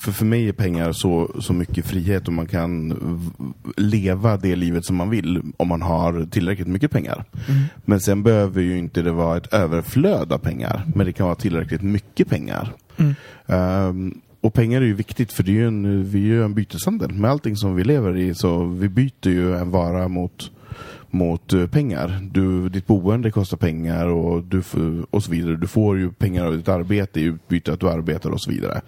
för 0.00 0.12
för 0.12 0.24
mig 0.24 0.48
är 0.48 0.52
pengar 0.52 0.92
så, 0.92 1.30
så 1.40 1.52
mycket 1.52 1.86
frihet 1.86 2.26
och 2.26 2.32
man 2.32 2.46
kan 2.46 2.94
leva 3.76 4.36
det 4.36 4.56
livet 4.56 4.84
som 4.84 4.96
man 4.96 5.10
vill 5.10 5.42
om 5.56 5.68
man 5.68 5.82
har 5.82 6.26
tillräckligt 6.30 6.68
mycket 6.68 6.90
pengar. 6.90 7.24
Men 7.84 8.00
sen 8.00 8.22
behöver 8.22 8.62
ju 8.62 8.78
inte 8.78 9.02
det 9.02 9.12
vara 9.12 9.36
ett 9.36 9.52
överflöd 9.52 10.32
av 10.32 10.38
pengar, 10.38 10.82
men 10.94 11.06
det 11.06 11.12
kan 11.12 11.26
vara 11.26 11.36
tillräckligt 11.36 11.82
mycket 11.82 12.28
pengar. 12.28 12.72
Ehm, 13.46 14.20
och 14.40 14.54
pengar 14.54 14.80
är 14.80 14.86
ju 14.86 14.94
viktigt 14.94 15.32
för 15.32 15.42
det 15.42 15.60
är 15.60 15.66
en, 15.66 16.04
vi 16.04 16.18
är 16.18 16.26
ju 16.26 16.44
en 16.44 16.54
byteshandel 16.54 17.12
med 17.12 17.30
allting 17.30 17.56
som 17.56 17.74
vi 17.76 17.84
lever 17.84 18.16
i. 18.16 18.34
Så 18.34 18.64
vi 18.64 18.88
byter 18.88 19.28
ju 19.28 19.56
en 19.56 19.70
vara 19.70 20.08
mot, 20.08 20.50
mot 21.12 21.52
eh, 21.52 21.66
pengar. 21.66 22.20
Du, 22.32 22.68
ditt 22.68 22.86
boende 22.86 23.30
kostar 23.30 23.56
pengar 23.56 24.06
och, 24.06 24.42
du, 24.44 24.62
och 25.10 25.22
så 25.22 25.30
vidare. 25.30 25.56
Du 25.56 25.66
får 25.66 25.98
ju 25.98 26.12
pengar 26.12 26.46
av 26.46 26.56
ditt 26.56 26.68
arbete 26.68 27.20
i 27.20 27.22
utbyte 27.22 27.72
att 27.72 27.80
du 27.80 27.88
arbetar 27.88 28.30
och 28.30 28.42
så 28.42 28.50
vidare. 28.50 28.80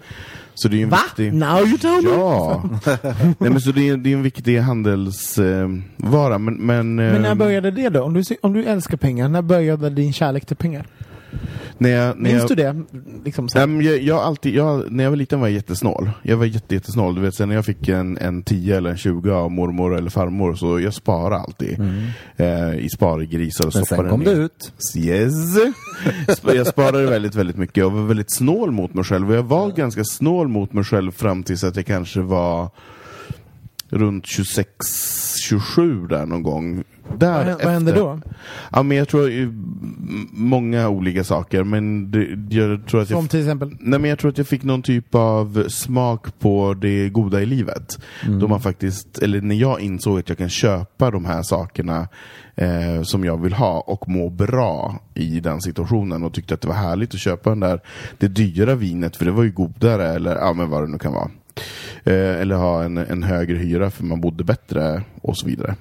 Så 0.53 0.67
det 0.67 0.75
är 0.75 0.77
ju 0.77 0.83
en 0.83 0.89
Va? 0.89 0.97
viktig... 1.07 1.33
Now 1.33 1.67
you 1.67 1.77
tell 1.77 2.03
me! 2.03 2.09
Ja! 2.09 2.63
Nej, 3.21 3.49
men 3.49 3.61
så 3.61 3.71
det 3.71 3.89
är, 3.89 3.97
det 3.97 4.11
är 4.11 4.13
en 4.13 4.23
viktig 4.23 4.57
handelsvara. 4.57 6.33
Eh, 6.33 6.39
men, 6.39 6.55
men, 6.55 6.95
Men 6.95 7.21
när 7.21 7.29
eh, 7.29 7.35
började 7.35 7.71
det 7.71 7.89
då? 7.89 8.03
Om 8.03 8.13
du, 8.13 8.23
om 8.41 8.53
du 8.53 8.63
älskar 8.63 8.97
pengar, 8.97 9.29
när 9.29 9.41
började 9.41 9.89
din 9.89 10.13
kärlek 10.13 10.45
till 10.45 10.55
pengar? 10.55 10.85
När 11.77 11.89
jag, 11.89 12.17
när 12.19 12.31
Minns 12.31 12.49
jag, 12.49 12.49
du 12.49 12.55
det? 12.55 12.83
Liksom 13.25 13.49
så. 13.49 13.65
Nej, 13.65 13.85
jag, 13.85 14.01
jag 14.01 14.17
alltid, 14.17 14.55
jag, 14.55 14.91
när 14.91 15.03
jag 15.03 15.11
var 15.11 15.17
liten 15.17 15.39
var 15.39 15.47
jag 15.47 15.55
jättesnål. 15.55 16.09
Jag 16.23 16.37
var 16.37 16.45
jätte, 16.45 16.75
jättesnål. 16.75 17.15
Du 17.15 17.21
vet, 17.21 17.35
sen 17.35 17.49
när 17.49 17.55
jag 17.55 17.65
fick 17.65 17.87
en, 17.89 18.17
en 18.17 18.43
10 18.43 18.77
eller 18.77 18.89
en 18.89 18.97
20 18.97 19.31
av 19.31 19.51
mormor 19.51 19.97
eller 19.97 20.09
farmor 20.09 20.53
så 20.55 20.79
jag 20.79 20.93
sparade 20.93 21.35
alltid. 21.41 21.79
Eh, 22.35 22.75
I 22.75 22.89
spargrisar 22.95 23.67
och 23.67 23.75
Men 23.75 23.85
sen 23.85 24.09
kom 24.09 24.19
ner. 24.19 24.25
det 24.25 24.31
ut. 24.41 24.73
Yes! 24.97 25.33
Jag 26.41 26.67
sparade 26.67 27.05
väldigt, 27.05 27.35
väldigt 27.35 27.57
mycket 27.57 27.85
och 27.85 27.91
var 27.91 28.03
väldigt 28.03 28.31
snål 28.33 28.71
mot 28.71 28.93
mig 28.93 29.03
själv. 29.03 29.29
Och 29.29 29.35
jag 29.35 29.43
var 29.43 29.71
ganska 29.71 30.03
snål 30.03 30.47
mot 30.47 30.73
mig 30.73 30.83
själv 30.83 31.11
fram 31.11 31.43
tills 31.43 31.63
att 31.63 31.75
jag 31.75 31.85
kanske 31.85 32.21
var 32.21 32.69
runt 33.89 34.25
26, 34.25 34.69
27 35.41 36.07
där 36.07 36.25
någon 36.25 36.43
gång. 36.43 36.83
Där 37.17 37.45
Vad, 37.45 37.63
vad 37.63 37.73
hände 37.73 37.91
då? 37.91 38.19
Ja, 38.71 38.83
men 38.83 38.97
jag 38.97 39.07
tror 39.07 39.53
många 40.31 40.89
olika 40.89 41.23
saker, 41.23 41.63
men 41.63 42.11
det, 42.11 42.55
jag 42.55 42.87
tror 42.87 43.01
att 43.01 43.09
jag 43.09 43.19
Som 43.19 43.27
till 43.27 43.39
exempel? 43.39 43.75
Nej, 43.79 43.99
men 43.99 44.09
jag 44.09 44.19
tror 44.19 44.31
att 44.31 44.37
jag 44.37 44.47
fick 44.47 44.63
någon 44.63 44.81
typ 44.81 45.15
av 45.15 45.65
smak 45.69 46.39
på 46.39 46.73
det 46.73 47.09
goda 47.09 47.41
i 47.41 47.45
livet. 47.45 47.99
Då 48.39 48.47
man 48.47 48.61
faktiskt, 48.61 49.17
eller 49.17 49.41
när 49.41 49.55
jag 49.55 49.81
insåg 49.81 50.19
att 50.19 50.29
jag 50.29 50.37
kan 50.37 50.49
köpa 50.49 51.11
de 51.11 51.25
här 51.25 51.43
sakerna 51.43 52.07
eh, 52.55 53.01
som 53.03 53.25
jag 53.25 53.41
vill 53.41 53.53
ha 53.53 53.79
och 53.79 54.09
må 54.09 54.29
bra 54.29 54.99
i 55.13 55.39
den 55.39 55.61
situationen 55.61 56.23
och 56.23 56.33
tyckte 56.33 56.53
att 56.53 56.61
det 56.61 56.67
var 56.67 56.75
härligt 56.75 57.13
att 57.13 57.19
köpa 57.19 57.49
den 57.49 57.59
där, 57.59 57.79
det 58.17 58.27
dyra 58.27 58.75
vinet 58.75 59.15
för 59.15 59.25
det 59.25 59.31
var 59.31 59.43
ju 59.43 59.51
godare 59.51 60.07
eller 60.07 60.35
ja, 60.35 60.53
men 60.53 60.69
vad 60.69 60.83
det 60.83 60.87
nu 60.87 60.97
kan 60.97 61.13
vara. 61.13 61.29
Eh, 62.03 62.41
eller 62.41 62.55
ha 62.55 62.83
en, 62.83 62.97
en 62.97 63.23
högre 63.23 63.57
hyra 63.57 63.91
för 63.91 64.03
man 64.03 64.21
bodde 64.21 64.43
bättre 64.43 65.01
och 65.21 65.37
så 65.37 65.47
vidare. 65.47 65.75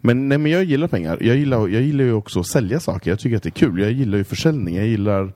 Men, 0.00 0.28
nej, 0.28 0.38
men 0.38 0.52
jag 0.52 0.64
gillar 0.64 0.88
pengar. 0.88 1.18
Jag 1.20 1.36
gillar, 1.36 1.58
jag 1.68 1.82
gillar 1.82 2.04
ju 2.04 2.12
också 2.12 2.40
att 2.40 2.46
sälja 2.46 2.80
saker. 2.80 3.10
Jag 3.10 3.18
tycker 3.20 3.36
att 3.36 3.42
det 3.42 3.48
är 3.48 3.50
kul. 3.50 3.80
Jag 3.80 3.92
gillar 3.92 4.18
ju 4.18 4.24
försäljning. 4.24 4.76
Jag 4.76 4.86
gillar, 4.86 5.32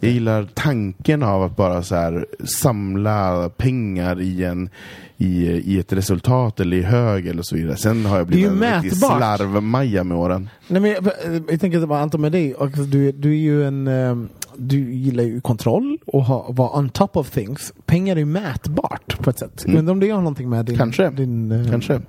jag 0.00 0.10
gillar 0.12 0.48
tanken 0.54 1.22
av 1.22 1.42
att 1.42 1.56
bara 1.56 1.82
så 1.82 1.94
här, 1.94 2.26
samla 2.44 3.48
pengar 3.56 4.20
i, 4.20 4.44
en, 4.44 4.68
i, 5.16 5.46
i 5.46 5.78
ett 5.78 5.92
resultat 5.92 6.60
eller 6.60 6.76
i 6.76 6.82
hög 6.82 7.26
eller 7.26 7.42
så 7.42 7.56
vidare. 7.56 7.76
Sen 7.76 8.06
har 8.06 8.16
jag 8.18 8.26
blivit 8.26 8.46
en 8.46 8.52
riktig 8.60 9.00
mätbart. 9.02 9.18
slarvmaja 9.18 10.04
med 10.04 10.16
åren. 10.16 10.48
Nej, 10.68 10.80
men 10.80 10.90
jag, 10.90 11.04
jag 11.50 11.60
tänker 11.60 11.82
att 11.82 11.88
bara 11.88 12.00
Anton 12.00 12.20
med 12.20 12.32
dig, 12.32 12.54
och 12.54 12.70
du, 12.70 13.08
är- 13.08 13.12
du 13.12 13.30
är 13.30 13.36
ju 13.40 13.64
en 13.66 13.86
eh, 13.88 14.16
du 14.58 14.92
gillar 14.94 15.24
ju 15.24 15.40
kontroll 15.40 15.98
och 16.06 16.24
ha, 16.24 16.46
vara 16.52 16.78
on 16.78 16.88
top 16.88 17.16
of 17.16 17.30
things. 17.30 17.72
Pengar 17.86 18.16
är 18.16 18.20
ju 18.20 18.24
mätbart 18.26 19.18
på 19.22 19.30
ett 19.30 19.38
sätt. 19.38 19.64
Mm. 19.64 19.78
Undrar 19.78 19.92
om 19.92 20.00
det 20.00 20.10
har 20.10 20.18
någonting 20.18 20.48
med 20.50 20.64
din, 20.66 20.78
Kanske. 20.78 21.10
din 21.10 21.52
eh, 21.52 21.70
Kanske. 21.70 22.00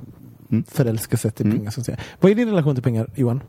Mm. 0.52 0.64
förälskelse 0.68 1.32
till 1.32 1.46
Mm. 1.46 1.58
pengar. 1.58 1.72
Så 1.72 1.80
att 1.80 1.86
säga. 1.86 1.98
Vad 2.20 2.32
är 2.32 2.36
din 2.36 2.50
relation 2.50 2.76
till 2.76 2.84
pengar, 2.84 3.10
Johan? 3.16 3.42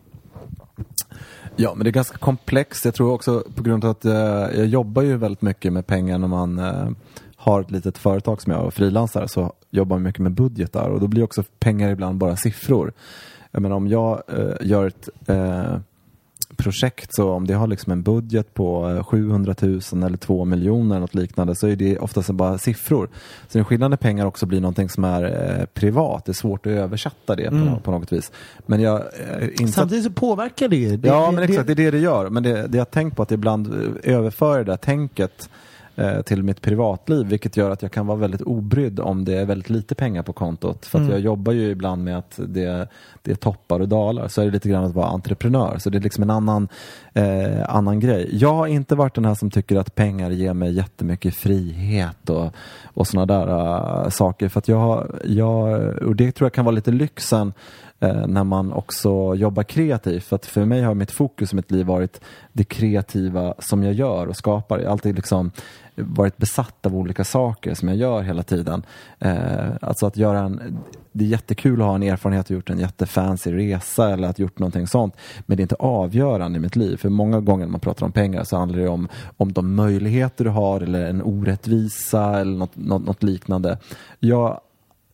Ja, 1.57 1.75
men 1.75 1.85
det 1.85 1.91
är 1.91 1.93
ganska 1.93 2.19
komplext. 2.19 2.85
Jag 2.85 2.95
tror 2.95 3.13
också 3.13 3.45
på 3.55 3.63
grund 3.63 3.85
av 3.85 3.91
att 3.91 4.05
eh, 4.05 4.13
jag 4.59 4.67
jobbar 4.67 5.03
ju 5.03 5.17
väldigt 5.17 5.43
mycket 5.43 5.73
med 5.73 5.87
pengar 5.87 6.19
när 6.19 6.29
man 6.29 6.59
eh, 6.59 6.89
har 7.37 7.61
ett 7.61 7.71
litet 7.71 7.99
företag 7.99 8.43
som 8.43 8.53
jag 8.53 8.67
och 8.67 8.75
frilansare 8.75 9.29
så 9.29 9.53
jobbar 9.71 9.97
man 9.97 10.03
mycket 10.03 10.23
med 10.23 10.33
budgetar 10.33 10.89
och 10.89 11.01
då 11.01 11.07
blir 11.07 11.23
också 11.23 11.43
pengar 11.59 11.91
ibland 11.91 12.19
bara 12.19 12.37
siffror. 12.37 12.93
Jag 13.51 13.63
menar 13.63 13.77
om 13.77 13.89
jag 13.89 14.23
eh, 14.29 14.67
gör 14.69 14.87
ett 14.87 15.09
eh, 15.27 15.77
projekt 16.57 17.15
så 17.15 17.31
om 17.31 17.47
det 17.47 17.55
har 17.55 17.67
liksom 17.67 17.93
en 17.93 18.03
budget 18.03 18.55
på 18.55 18.89
eh, 18.91 19.05
700 19.05 19.55
000 19.61 19.81
eller 20.05 20.17
2 20.17 20.45
miljoner 20.45 21.01
något 21.01 21.15
liknande 21.15 21.55
så 21.57 21.67
är 21.67 21.77
det 21.77 21.99
oftast 21.99 22.31
bara 22.31 22.59
siffror. 22.59 23.09
Så 23.49 23.59
den 23.59 23.65
skillnad 23.65 23.91
när 23.91 23.97
pengar 23.97 24.27
också 24.27 24.47
blir 24.47 24.61
någonting 24.61 24.89
som 24.89 25.05
är 25.05 25.25
eh, 25.61 25.65
privat, 25.67 26.25
det 26.25 26.33
är 26.33 26.35
svårt 26.35 26.67
att 26.67 26.73
översätta 26.73 27.37
det 27.37 27.51
på, 27.51 27.57
Mm. 27.57 27.81
på 27.81 27.91
något 27.91 28.13
vis. 28.13 28.33
Men 28.67 28.81
jag 28.81 28.97
eh, 28.97 29.67
Samtidigt 29.67 30.05
så 30.05 30.11
påverkar 30.11 30.69
det. 30.69 30.97
Det- 30.97 31.09
ja, 31.09 31.31
men 31.31 31.45
exakt, 31.45 31.67
det 31.67 31.73
är 31.73 31.75
det 31.75 31.91
det 31.91 31.99
gör. 31.99 32.29
Men 32.31 32.43
det, 32.43 32.53
det 32.67 32.77
jag 32.79 32.81
har 32.81 32.85
tänkt 32.91 33.17
på 33.17 33.23
att 33.23 33.33
ibland 33.33 33.67
eh, 34.05 34.15
överföra 34.15 34.59
det 34.59 34.65
där 34.65 34.77
tänket 34.77 35.51
eh, 35.97 36.23
till 36.23 36.43
mitt 36.43 36.61
privatliv 36.63 37.27
vilket 37.27 37.57
gör 37.57 37.71
att 37.71 37.83
jag 37.83 37.93
kan 37.93 38.07
vara 38.07 38.19
väldigt 38.19 38.43
obrydd 38.43 39.01
om 39.01 39.25
det 39.25 39.35
är 39.39 39.45
väldigt 39.47 39.71
lite 39.71 39.95
pengar 39.95 40.23
på 40.23 40.33
kontot. 40.33 40.87
För 40.87 40.99
att 40.99 41.03
Mm. 41.03 41.13
jag 41.13 41.21
jobbar 41.21 41.53
ju 41.53 41.71
ibland 41.71 42.05
med 42.05 42.19
att 42.19 42.41
det, 42.49 42.89
det 43.23 43.31
är 43.31 43.35
toppar 43.35 43.81
och 43.81 43.89
dalar. 43.89 44.29
Så 44.29 44.41
är 44.41 44.45
det 44.45 44.51
lite 44.51 44.69
grann 44.69 44.85
att 44.85 44.95
vara 44.95 45.07
entreprenör. 45.09 45.79
Så 45.79 45.91
det 45.91 45.99
är 45.99 46.03
liksom 46.03 46.23
en 46.23 46.31
annan, 46.31 46.69
eh, 47.15 47.75
annan 47.75 48.01
grej. 48.01 48.29
Jag 48.33 48.55
har 48.55 48.67
inte 48.67 48.95
varit 48.95 49.15
den 49.15 49.25
här 49.25 49.35
som 49.35 49.51
tycker 49.51 49.77
att 49.77 49.95
pengar 49.95 50.31
ger 50.31 50.55
mig 50.55 50.73
jättemycket 50.73 51.35
frihet 51.35 52.31
och, 52.31 52.53
och 52.95 53.07
sådana 53.07 53.27
där 53.27 53.49
äh, 54.05 54.09
saker. 54.11 54.49
För 54.49 54.59
att 54.59 54.69
jag, 54.69 55.07
jag, 55.25 55.81
och 56.03 56.17
det 56.17 56.33
tror 56.33 56.47
jag 56.47 56.53
kan 56.53 56.65
vara 56.65 56.75
lite 56.75 56.91
lyxen 56.91 57.53
eh, 58.01 58.27
när 58.27 58.45
man 58.45 58.73
också 58.73 59.35
jobbar 59.35 59.63
kreativt. 59.63 60.25
För 60.25 60.37
att 60.37 60.47
för 60.47 60.65
mig 60.65 60.83
har 60.83 60.95
mitt 60.95 61.11
fokus 61.11 61.53
i 61.53 61.57
mitt 61.57 61.71
liv 61.71 61.87
varit 61.87 62.21
det 62.53 62.65
kreativa 62.65 63.55
som 63.59 63.83
jag 63.83 63.93
gör 63.93 64.27
och 64.27 64.37
skapar. 64.37 64.79
Jag 64.79 64.93
alltid 64.93 65.17
liksom 65.17 65.51
varit 65.97 66.37
besatt 66.37 66.87
av 66.87 66.97
olika 66.97 67.25
saker 67.25 67.75
som 67.75 67.89
jag 67.89 67.97
gör 67.97 68.23
hela 68.23 68.43
tiden. 68.43 68.83
Eh, 69.19 69.71
alltså 69.81 70.07
att 70.07 70.17
göra 70.17 70.39
en, 70.39 70.79
det 71.13 71.25
är 71.25 71.29
jättekul 71.29 71.81
att 71.81 71.87
ha 71.87 71.95
en 71.95 72.03
erfarenhet 72.03 72.47
och 72.47 72.51
gjort 72.51 72.71
en 72.71 72.79
jättefancy 72.79 73.53
resa 73.53 74.13
eller 74.13 74.29
att 74.29 74.39
gjort 74.39 74.59
någonting 74.59 74.87
sånt. 74.87 75.15
Men 75.47 75.57
det 75.57 75.61
är 75.61 75.65
inte 75.65 75.75
avgörande 75.75 76.59
i 76.59 76.61
mitt 76.61 76.77
liv. 76.77 76.97
För 76.97 77.09
många 77.09 77.41
gånger 77.41 77.65
när 77.65 77.73
man 77.73 77.81
pratar 77.81 78.07
om 78.07 78.13
pengar 78.13 78.45
så 78.45 78.57
handlar 78.57 78.79
det 78.79 78.89
om, 78.89 79.09
om 79.37 79.53
de 79.53 79.75
möjligheter 79.75 80.45
du 80.45 80.51
har 80.51 80.81
eller 80.81 81.07
en 81.07 81.23
orättvisa 81.23 82.41
eller 82.41 82.59
något, 82.59 82.77
något, 82.77 83.05
något 83.05 83.23
liknande. 83.23 83.79
Jag 84.19 84.61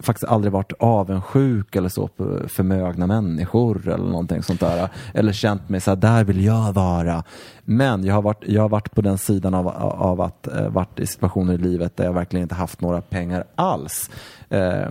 faktiskt 0.03 0.25
aldrig 0.25 0.53
varit 0.53 0.73
avundsjuk 0.79 1.77
eller 1.77 1.89
så 1.89 2.09
på 2.09 2.41
förmögna 2.49 3.07
människor 3.07 3.89
eller 3.89 4.05
någonting 4.05 4.43
sånt 4.43 4.61
där. 4.61 4.89
Eller 5.15 5.33
känt 5.33 5.69
mig 5.69 5.81
så 5.81 5.91
här, 5.91 5.97
där 5.97 6.25
vill 6.25 6.45
jag 6.45 6.73
vara. 6.73 7.25
Men 7.65 8.05
jag 8.05 8.15
har 8.15 8.23
varit, 8.23 8.45
jag 8.47 8.63
har 8.63 8.69
varit 8.69 8.95
på 8.95 9.01
den 9.01 9.19
sidan 9.19 9.55
av, 9.55 9.69
av 9.69 10.21
att 10.21 10.47
eh, 10.47 10.69
varit 10.69 11.01
i 11.01 11.07
situationer 11.07 11.55
i 11.55 11.59
livet 11.59 11.97
där 11.97 12.05
jag 12.05 12.13
verkligen 12.13 12.43
inte 12.43 12.55
haft 12.55 12.81
några 12.81 13.01
pengar 13.01 13.45
alls. 13.55 14.11
Eh, 14.49 14.63
eh, 14.63 14.89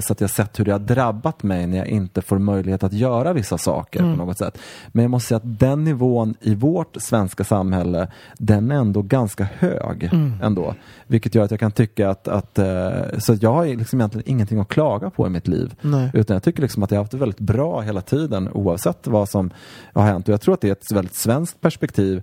så 0.00 0.12
att 0.12 0.20
jag 0.20 0.30
sett 0.30 0.60
hur 0.60 0.64
det 0.64 0.72
har 0.72 0.78
drabbat 0.78 1.42
mig 1.42 1.66
när 1.66 1.76
jag 1.78 1.86
inte 1.86 2.22
får 2.22 2.38
möjlighet 2.38 2.82
att 2.82 2.92
göra 2.92 3.32
vissa 3.32 3.58
saker 3.58 4.00
Mm. 4.00 4.18
på 4.18 4.24
något 4.24 4.38
sätt. 4.38 4.58
Men 4.92 5.02
jag 5.04 5.10
måste 5.10 5.28
säga 5.28 5.36
att 5.36 5.58
den 5.60 5.84
nivån 5.84 6.34
i 6.40 6.54
vårt 6.54 6.96
svenska 7.00 7.44
samhälle, 7.44 8.08
den 8.38 8.70
är 8.70 8.74
ändå 8.74 9.02
ganska 9.02 9.48
hög 9.58 10.08
Mm. 10.12 10.32
ändå. 10.42 10.74
Vilket 11.06 11.34
gör 11.34 11.44
att 11.44 11.50
jag 11.50 11.60
kan 11.60 11.72
tycka 11.72 12.10
att, 12.10 12.28
att 12.28 12.58
eh, 12.58 12.90
så 13.18 13.36
jag 13.40 13.52
har 13.52 13.66
liksom 13.66 14.00
egentligen 14.00 14.30
ingenting 14.30 14.60
att 14.60 14.68
klaga 14.68 15.10
på 15.10 15.26
i 15.26 15.30
mitt 15.30 15.48
liv. 15.48 15.74
Nej. 15.80 16.10
Utan 16.14 16.34
jag 16.34 16.42
tycker 16.42 16.62
liksom 16.62 16.82
att 16.82 16.90
jag 16.90 16.98
har 16.98 17.02
haft 17.04 17.12
det 17.12 17.18
väldigt 17.18 17.40
bra 17.40 17.80
hela 17.80 18.00
tiden 18.00 18.48
oavsett 18.52 19.06
vad 19.06 19.28
som 19.28 19.50
har 19.92 20.02
hänt. 20.02 20.28
Och 20.28 20.32
jag 20.32 20.40
tror 20.40 20.54
att 20.54 20.60
det 20.60 20.68
är 20.68 20.72
ett 20.72 20.92
väldigt 20.92 21.14
svenskt 21.16 21.60
perspektiv 21.60 22.22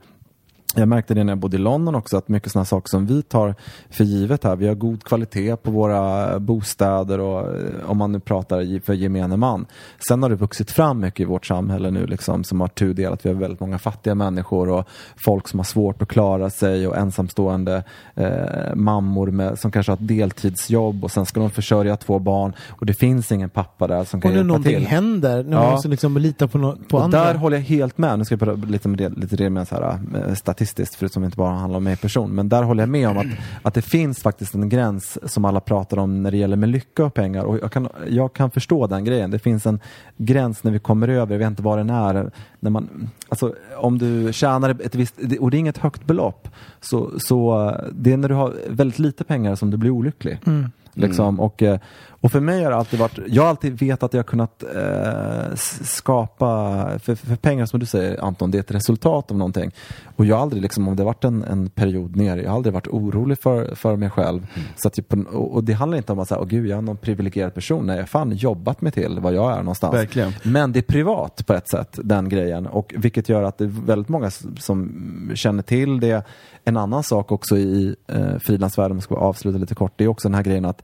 jag 0.76 0.88
märkte 0.88 1.14
det 1.14 1.24
när 1.24 1.32
jag 1.32 1.38
bodde 1.40 1.58
i 1.58 1.60
London 1.60 1.96
också 1.96 2.18
att 2.18 2.28
mycket 2.28 2.52
sådana 2.52 2.66
saker 2.66 2.90
som 2.90 3.06
vi 3.06 3.22
tar 3.24 3.56
för 3.90 4.04
givet 4.04 4.44
här. 4.44 4.56
Vi 4.56 4.68
har 4.68 4.76
god 4.76 5.04
kvalitet 5.04 5.56
på 5.56 5.72
våra 5.72 6.40
bostäder 6.40 7.20
och 7.20 7.40
eh, 7.40 7.90
om 7.90 7.98
man 7.98 8.12
nu 8.12 8.20
pratar 8.20 8.80
för 8.86 8.94
gemene 8.94 9.38
man. 9.38 9.66
Sen 10.08 10.24
har 10.24 10.30
det 10.30 10.36
vuxit 10.36 10.72
fram 10.72 11.00
mycket 11.00 11.20
i 11.20 11.26
vårt 11.26 11.46
samhälle 11.46 11.92
nu 11.92 12.06
liksom 12.08 12.44
som 12.44 12.62
har 12.62 12.68
tudelat. 12.68 13.26
Vi 13.26 13.30
har 13.30 13.36
väldigt 13.36 13.60
många 13.60 13.80
fattiga 13.80 14.16
människor 14.16 14.70
och 14.70 14.88
folk 15.26 15.48
som 15.48 15.60
har 15.60 15.64
svårt 15.64 16.02
att 16.02 16.08
klara 16.08 16.50
sig 16.50 16.88
och 16.88 16.98
ensamstående 16.98 17.84
eh, 18.16 18.76
mammor 18.76 19.32
med, 19.32 19.60
som 19.60 19.72
kanske 19.72 19.92
har 19.92 19.98
ett 19.98 20.08
deltidsjobb 20.08 21.04
och 21.04 21.12
sen 21.12 21.26
ska 21.26 21.40
de 21.40 21.50
försörja 21.50 21.98
två 21.98 22.20
barn 22.20 22.54
och 22.70 22.86
det 22.86 22.94
finns 22.94 23.32
ingen 23.32 23.50
pappa 23.50 23.88
där 23.88 24.04
som 24.04 24.22
kan 24.22 24.30
Och 24.30 24.34
när 24.34 24.38
hjälpa 24.40 24.48
någonting 24.48 24.76
till. 24.76 24.88
händer, 24.88 25.44
när 25.44 25.56
man 25.58 25.64
Ja. 25.66 25.72
måste 25.72 25.88
liksom 25.88 26.18
lita 26.18 26.48
på, 26.48 26.58
no 26.58 26.78
på 26.90 26.98
och 26.98 27.04
andra. 27.04 27.24
där 27.24 27.36
håller 27.36 27.58
jag 27.58 27.64
helt 27.64 27.98
med. 27.98 28.20
Nu 28.20 28.26
ska 28.26 28.34
jag 28.34 28.40
prata 28.40 28.62
lite, 28.68 28.88
med 28.88 28.98
det, 28.98 29.10
lite 29.10 29.36
det 29.36 29.50
med 29.50 29.68
så 29.68 29.76
här, 29.76 30.00
eh, 30.28 30.34
statistiskt, 30.66 30.96
förutom 30.96 31.24
att 31.24 31.26
det 31.26 31.28
inte 31.28 31.38
bara 31.38 31.54
handlar 31.54 31.78
om 31.78 31.84
mig 31.84 31.98
person. 31.98 32.32
Men 32.32 32.50
där 32.50 32.64
håller 32.64 32.84
jag 32.84 32.90
med 32.90 33.10
om 33.10 33.18
att, 33.18 33.26
att 33.62 33.74
det 33.74 33.82
finns 33.82 34.22
faktiskt 34.22 34.54
en 34.54 34.70
gräns 34.70 35.32
som 35.32 35.46
alla 35.46 35.60
pratar 35.60 35.98
om 35.98 36.24
när 36.24 36.32
det 36.32 36.38
gäller 36.38 36.58
med 36.58 36.70
lycka 36.70 37.06
och 37.06 37.14
pengar. 37.14 37.44
Och 37.44 37.60
jag 37.62 37.72
kan, 37.72 37.90
jag 38.10 38.34
kan 38.34 38.52
förstå 38.52 38.88
den 38.88 39.06
grejen. 39.06 39.32
Det 39.32 39.40
finns 39.40 39.66
en 39.66 39.80
gräns 40.18 40.64
när 40.64 40.72
vi 40.72 40.80
kommer 40.80 41.08
över, 41.08 41.34
jag 41.34 41.40
vet 41.40 41.48
inte 41.48 41.64
vad 41.64 41.78
den 41.78 41.90
är. 41.90 42.32
När 42.60 42.70
man, 42.70 43.10
alltså, 43.30 43.56
om 43.78 43.98
du 43.98 44.34
tjänar 44.34 44.70
ett 44.70 44.96
visst, 44.96 45.16
och 45.40 45.52
det 45.52 45.58
är 45.58 45.60
inget 45.60 45.78
högt 45.78 46.06
belopp, 46.06 46.48
så, 46.82 47.12
så 47.20 47.70
eh, 47.70 47.86
det 47.92 48.14
är 48.14 48.18
när 48.18 48.30
du 48.30 48.36
har 48.36 48.54
väldigt 48.70 49.00
lite 49.00 49.24
pengar 49.24 49.56
som 49.56 49.72
du 49.72 49.78
blir 49.78 49.92
olycklig. 49.92 50.40
Mm. 50.46 50.72
Liksom. 50.94 51.40
Och, 51.40 51.64
eh, 51.64 51.80
och 52.22 52.32
för 52.32 52.40
mig 52.40 52.64
har 52.64 52.72
det 52.72 52.78
alltid 52.78 53.00
varit, 53.00 53.20
jag 53.28 53.44
har 53.44 53.50
alltid 53.50 53.80
vetat 53.80 54.04
att 54.04 54.14
jag 54.14 54.20
har 54.20 54.24
kunnat 54.24 54.64
eh, 54.64 55.56
skapa, 55.84 57.00
för, 57.00 57.16
för 57.16 57.36
pengar 57.36 57.66
som 57.66 57.80
du 57.80 57.86
säger 57.86 58.24
Anton, 58.24 58.52
det 58.52 58.58
är 58.58 58.60
ett 58.60 58.72
resultat 58.72 59.32
av 59.32 59.38
någonting. 59.38 59.72
Och 60.16 60.26
jag 60.26 60.36
har 60.36 60.42
aldrig, 60.42 60.62
liksom, 60.62 60.88
om 60.88 60.96
det 60.96 61.04
har 61.04 61.06
varit 61.06 61.24
en, 61.24 61.44
en 61.44 61.70
period 61.70 62.16
nere, 62.16 62.42
jag 62.42 62.50
har 62.50 62.56
aldrig 62.56 62.74
varit 62.74 62.88
orolig 62.88 63.40
för, 63.40 63.76
för 63.76 63.96
mig 63.96 64.10
själv. 64.10 64.48
Så 64.76 64.88
att, 64.88 64.94
typ, 64.94 65.14
och, 65.14 65.54
och 65.54 65.64
det 65.64 65.74
handlar 65.74 65.98
inte 65.98 66.12
om 66.12 66.20
att 66.20 66.28
säga, 66.28 66.40
åh 66.40 66.48
gud 66.48 66.68
jag 66.68 66.78
är 66.78 66.82
någon 66.82 66.98
privilegierad 66.98 67.54
person, 67.54 67.86
nej 67.86 67.96
jag 67.96 68.04
har 68.04 68.08
fan 68.08 68.32
jobbat 68.32 68.82
mig 68.82 68.92
till 68.92 69.20
vad 69.20 69.34
jag 69.34 69.52
är 69.52 69.58
någonstans. 69.58 69.94
Verkligen. 69.94 70.34
Men 70.44 70.72
det 70.72 70.80
är 70.80 70.84
privat 70.84 71.46
på 71.48 71.54
ett 71.54 71.70
sätt, 71.70 72.00
den 72.04 72.30
grejen. 72.30 72.68
Och 72.68 72.94
vilket 72.98 73.30
gör 73.30 73.44
att 73.44 73.58
det 73.58 73.64
är 73.64 73.86
väldigt 73.86 74.10
många 74.10 74.32
som 74.60 75.32
känner 75.36 75.64
till 75.64 76.00
det. 76.00 76.24
En 76.64 76.78
annan 76.78 77.04
sak 77.04 77.32
också 77.32 77.58
i 77.58 77.96
eh, 78.08 78.38
frilansvärlden, 78.38 78.92
om 78.92 78.98
jag 78.98 79.04
ska 79.04 79.16
avsluta 79.16 79.58
lite 79.58 79.76
kort, 79.76 79.94
det 79.96 80.04
är 80.04 80.08
också 80.08 80.28
den 80.28 80.36
här 80.36 80.44
grejen 80.44 80.66
att, 80.66 80.82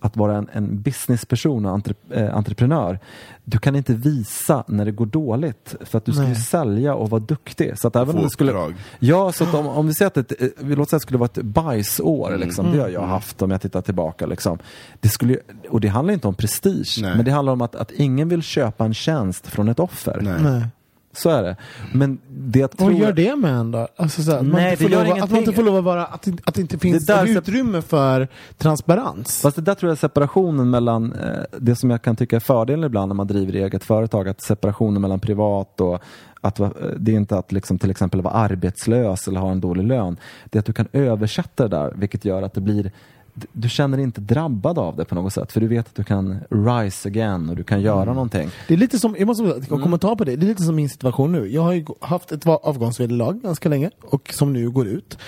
att 0.00 0.16
vara 0.16 0.36
en, 0.36 0.48
en 0.52 0.82
businessperson 0.82 1.66
och 1.66 1.72
entre, 1.72 1.94
eh, 2.10 2.36
entreprenör. 2.36 2.98
Du 3.44 3.58
kan 3.58 3.76
inte 3.76 3.94
visa 3.94 4.64
när 4.66 4.84
det 4.84 4.92
går 4.92 5.06
dåligt 5.06 5.74
för 5.80 5.98
att 5.98 6.04
du 6.04 6.12
ska 6.12 6.28
ju 6.28 6.34
sälja 6.34 6.94
och 6.94 7.10
vara 7.10 7.20
duktig. 7.20 7.78
Så 7.78 7.88
att 7.88 7.96
även 7.96 8.12
Få 8.12 8.18
om 8.18 8.24
det 8.24 8.30
skulle, 8.30 8.52
uppdrag. 8.52 8.74
Ja, 8.98 9.32
så 9.32 9.44
att 9.44 9.54
om, 9.54 9.66
om 9.66 9.86
vi 9.86 9.94
säger 9.94 10.06
att 10.06 10.16
ett, 10.16 10.42
eh, 10.42 10.48
vi 10.58 10.76
låter 10.76 10.90
säga 10.90 10.96
att 10.96 11.00
det 11.00 11.02
skulle 11.02 11.18
vara 11.18 11.30
ett 11.34 11.42
bajsår, 11.42 12.36
liksom, 12.36 12.72
det 12.72 12.80
har 12.80 12.88
jag 12.88 13.06
haft 13.06 13.42
om 13.42 13.50
jag 13.50 13.60
tittar 13.60 13.80
tillbaka. 13.80 14.26
Liksom. 14.26 14.58
Det 15.00 15.08
skulle, 15.08 15.38
och 15.70 15.80
det 15.80 15.88
handlar 15.88 16.14
inte 16.14 16.28
om 16.28 16.34
prestige, 16.34 16.98
Nej. 17.02 17.16
men 17.16 17.24
det 17.24 17.30
handlar 17.30 17.52
om 17.52 17.62
att, 17.62 17.74
att 17.74 17.90
ingen 17.90 18.28
vill 18.28 18.42
köpa 18.42 18.84
en 18.84 18.94
tjänst 18.94 19.46
från 19.46 19.68
ett 19.68 19.78
offer. 19.78 20.18
Nej. 20.22 20.66
Så 21.12 21.30
är 21.30 21.42
det. 21.42 21.56
Men 21.92 22.18
det 22.28 22.58
jag 22.58 22.70
tror... 22.70 22.90
Vad 22.90 23.00
gör 23.00 23.12
det 23.12 23.36
med 23.36 23.52
en 23.52 23.70
då? 23.70 23.88
Alltså, 23.96 24.22
så 24.22 24.30
här, 24.30 24.38
att, 24.38 24.46
man 24.46 24.60
Nej, 24.60 24.70
det 24.70 24.76
får 24.76 24.90
gör 24.90 25.04
lov, 25.04 25.22
att 25.22 25.30
man 25.30 25.38
inte 25.38 25.52
får 25.52 25.62
lov 25.62 25.76
att 25.76 25.84
vara, 25.84 26.04
att, 26.06 26.28
att 26.44 26.54
det 26.54 26.60
inte 26.60 26.78
finns 26.78 27.06
Det 27.06 27.14
där 27.14 27.38
utrymme 27.38 27.82
för 27.82 28.28
transparens. 28.58 29.40
Fast 29.42 29.56
det 29.56 29.62
där 29.62 29.74
tror 29.74 29.88
jag 29.90 29.96
är 29.96 30.00
separationen 30.00 30.70
mellan 30.70 31.12
eh, 31.12 31.42
det 31.58 31.76
som 31.76 31.90
jag 31.90 32.02
kan 32.02 32.16
tycka 32.16 32.36
är 32.36 32.40
fördelen 32.40 32.84
ibland 32.84 33.08
när 33.08 33.14
man 33.14 33.26
driver 33.26 33.52
eget 33.52 33.84
företag, 33.84 34.28
att 34.28 34.42
separationen 34.42 35.02
mellan 35.02 35.20
privat 35.20 35.80
och 35.80 36.02
att 36.40 36.60
det 36.96 37.12
är 37.12 37.16
inte 37.16 37.38
att 37.38 37.52
liksom 37.52 37.78
till 37.78 37.90
exempel 37.90 38.22
vara 38.22 38.34
arbetslös 38.34 39.28
eller 39.28 39.40
ha 39.40 39.50
en 39.50 39.60
dålig 39.60 39.86
lön. 39.86 40.16
Det 40.44 40.58
är 40.58 40.60
att 40.60 40.66
du 40.66 40.72
kan 40.72 40.88
översätta 40.92 41.68
det 41.68 41.76
där, 41.76 41.92
vilket 41.96 42.24
gör 42.24 42.42
att 42.42 42.54
det 42.54 42.60
blir 42.60 42.92
du 43.34 43.68
känner 43.68 43.96
dig 43.96 44.04
inte 44.04 44.20
drabbad 44.20 44.78
av 44.78 44.96
det 44.96 45.04
på 45.04 45.14
något 45.14 45.32
sätt, 45.32 45.52
för 45.52 45.60
du 45.60 45.68
vet 45.68 45.86
att 45.86 45.94
du 45.94 46.04
kan 46.04 46.40
rise 46.50 47.08
again 47.08 47.48
och 47.48 47.56
du 47.56 47.64
kan 47.64 47.80
göra 47.80 48.12
någonting. 48.12 48.50
Det 48.68 48.74
är 48.74 48.78
lite 48.78 48.98
som, 48.98 49.16
jag 49.18 49.26
måste 49.26 49.44
mm. 49.44 49.62
kommentar 49.64 50.16
på 50.16 50.24
det, 50.24 50.36
det 50.36 50.46
är 50.46 50.48
lite 50.48 50.62
som 50.62 50.76
min 50.76 50.88
situation 50.88 51.32
nu. 51.32 51.48
Jag 51.48 51.62
har 51.62 51.72
ju 51.72 51.84
haft 52.00 52.32
ett 52.32 52.46
avgångsvederlag 52.46 53.42
ganska 53.42 53.68
länge 53.68 53.90
och 54.02 54.32
som 54.32 54.52
nu 54.52 54.70
går 54.70 54.86
ut. 54.86 55.18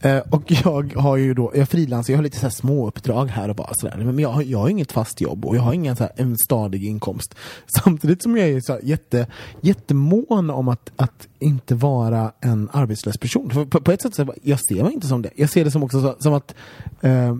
Eh, 0.00 0.18
och 0.18 0.42
jag 0.46 0.94
har 0.96 1.16
ju 1.16 1.34
då, 1.34 1.52
jag 1.54 1.68
frilansar, 1.68 2.12
jag 2.12 2.18
har 2.18 2.22
lite 2.22 2.36
så 2.38 2.42
här 2.42 2.50
små 2.50 2.86
uppdrag 2.86 3.26
här 3.26 3.48
och 3.48 3.56
bara 3.56 3.74
sådär. 3.74 3.96
Men 3.96 4.18
jag 4.18 4.28
har, 4.28 4.42
jag 4.42 4.58
har 4.58 4.68
inget 4.68 4.92
fast 4.92 5.20
jobb 5.20 5.44
och 5.44 5.56
jag 5.56 5.62
har 5.62 5.72
ingen 5.72 5.96
så 5.96 6.02
här, 6.02 6.12
en 6.16 6.36
stadig 6.36 6.84
inkomst. 6.84 7.34
Samtidigt 7.82 8.22
som 8.22 8.36
jag 8.36 8.48
är 8.48 8.60
så 8.60 8.72
här, 8.72 8.80
jätte, 8.84 9.26
jättemån 9.60 10.50
om 10.50 10.68
att, 10.68 10.92
att 10.96 11.28
inte 11.38 11.74
vara 11.74 12.32
en 12.40 12.68
arbetslös 12.72 13.18
person. 13.18 13.50
För 13.50 13.64
på, 13.64 13.80
på 13.80 13.92
ett 13.92 14.02
sätt 14.02 14.14
så 14.14 14.34
jag 14.42 14.60
ser 14.60 14.82
mig 14.82 14.92
inte 14.92 15.06
som 15.06 15.22
det. 15.22 15.30
Jag 15.36 15.50
ser 15.50 15.64
det 15.64 15.70
som 15.70 15.82
också 15.82 16.00
så, 16.02 16.16
som 16.18 16.34
att 16.34 16.54
eh, 17.00 17.34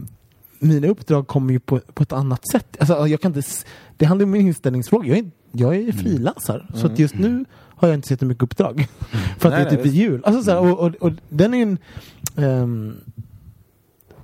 mina 0.63 0.89
uppdrag 0.89 1.27
kommer 1.27 1.53
ju 1.53 1.61
på, 1.61 1.79
på 1.79 2.03
ett 2.03 2.13
annat 2.13 2.49
sätt. 2.49 2.77
Alltså, 2.81 3.07
jag 3.07 3.21
kan 3.21 3.37
inte, 3.37 3.49
det 3.97 4.05
handlar 4.05 4.27
om 4.27 4.35
en 4.35 4.41
inställningsfråga. 4.41 5.09
Jag 5.09 5.19
är, 5.19 5.31
jag 5.53 5.77
är 5.77 5.93
frilansare, 5.93 6.67
så 6.75 6.87
att 6.87 6.99
just 6.99 7.15
nu 7.15 7.45
har 7.53 7.89
jag 7.89 7.95
inte 7.95 8.09
sett 8.09 8.21
så 8.21 8.27
mycket 8.27 8.43
uppdrag. 8.43 8.89
För 9.39 9.49
att 9.49 9.55
Nej, 9.55 9.65
det 9.65 9.71
är 9.71 9.71
typ 9.71 9.85
nej, 9.85 9.95
jul. 9.95 10.23
Alltså, 10.25 10.43
så 10.43 10.51
här, 10.51 10.59
och, 10.59 10.79
och, 10.81 10.95
och 10.95 11.13
den 11.29 11.55
är 11.55 11.59
ju 11.59 11.63
en... 11.63 11.79
ehm, 12.37 12.97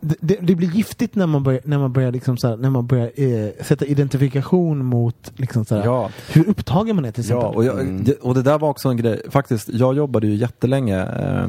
det, 0.00 0.36
det, 0.40 0.54
blir 0.54 0.68
giftigt 0.68 1.14
när 1.14 1.26
man 1.26 1.42
börjar, 1.42 1.60
när 1.64 1.78
man 1.78 1.92
börjar, 1.92 2.12
liksom 2.12 2.36
så 2.36 2.48
här, 2.48 2.56
när 2.56 2.70
man 2.70 2.86
börjar 2.86 3.10
eh, 3.16 3.64
sätta 3.64 3.84
identifikation 3.84 4.84
mot 4.84 5.32
liksom 5.36 5.64
så 5.64 5.76
här, 5.76 5.84
Ja. 5.84 6.10
hur 6.32 6.48
upptagen 6.48 6.96
man 6.96 7.04
är 7.04 7.10
till 7.10 7.20
exempel. 7.20 7.44
Ja, 7.44 7.56
och, 7.56 7.64
jag, 7.64 7.86
det, 8.04 8.12
och 8.12 8.34
det 8.34 8.42
där 8.42 8.58
var 8.58 8.68
också 8.68 8.88
en 8.88 8.96
grej. 8.96 9.22
Faktiskt, 9.30 9.68
jag 9.68 9.96
jobbade 9.96 10.26
ju 10.26 10.34
jättelänge. 10.34 10.98
Eh, 11.02 11.44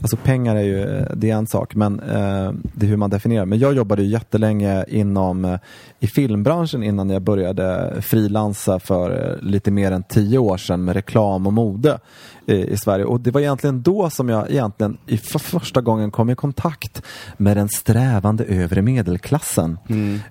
alltså 0.00 0.16
pengar 0.16 0.56
är 0.56 0.62
ju, 0.62 0.82
eh, 0.82 1.06
det 1.14 1.30
är 1.30 1.34
en 1.34 1.46
sak, 1.46 1.74
men 1.74 2.00
eh, 2.00 2.52
det 2.72 2.86
är 2.86 2.90
hur 2.90 2.96
man 2.96 3.10
definierar. 3.10 3.46
Men 3.46 3.58
jag 3.58 3.74
jobbade 3.74 4.02
ju 4.02 4.08
jättelänge 4.08 4.84
inom, 4.88 5.44
eh, 5.44 5.58
i 6.00 6.06
filmbranschen 6.06 6.82
innan 6.82 7.10
jag 7.10 7.22
började 7.22 7.94
frilansa 8.02 8.78
för 8.78 9.30
eh, 9.30 9.46
lite 9.48 9.70
mer 9.70 9.92
än 9.92 10.02
tio 10.02 10.38
år 10.38 10.56
sedan 10.56 10.84
med 10.84 10.94
reklam 10.94 11.46
och 11.46 11.52
mode 11.52 11.98
i 12.46 12.76
Sverige. 12.76 13.04
Och 13.04 13.20
det 13.20 13.30
var 13.30 13.40
egentligen 13.40 13.82
då 13.82 14.10
som 14.10 14.28
jag 14.28 14.50
egentligen 14.50 14.98
i 15.06 15.18
för 15.18 15.38
första 15.38 15.80
gången 15.80 16.10
kom 16.10 16.30
i 16.30 16.34
kontakt 16.34 17.02
med 17.36 17.56
den 17.56 17.68
strävande 17.68 18.44
övre 18.44 18.82
medelklassen. 18.82 19.78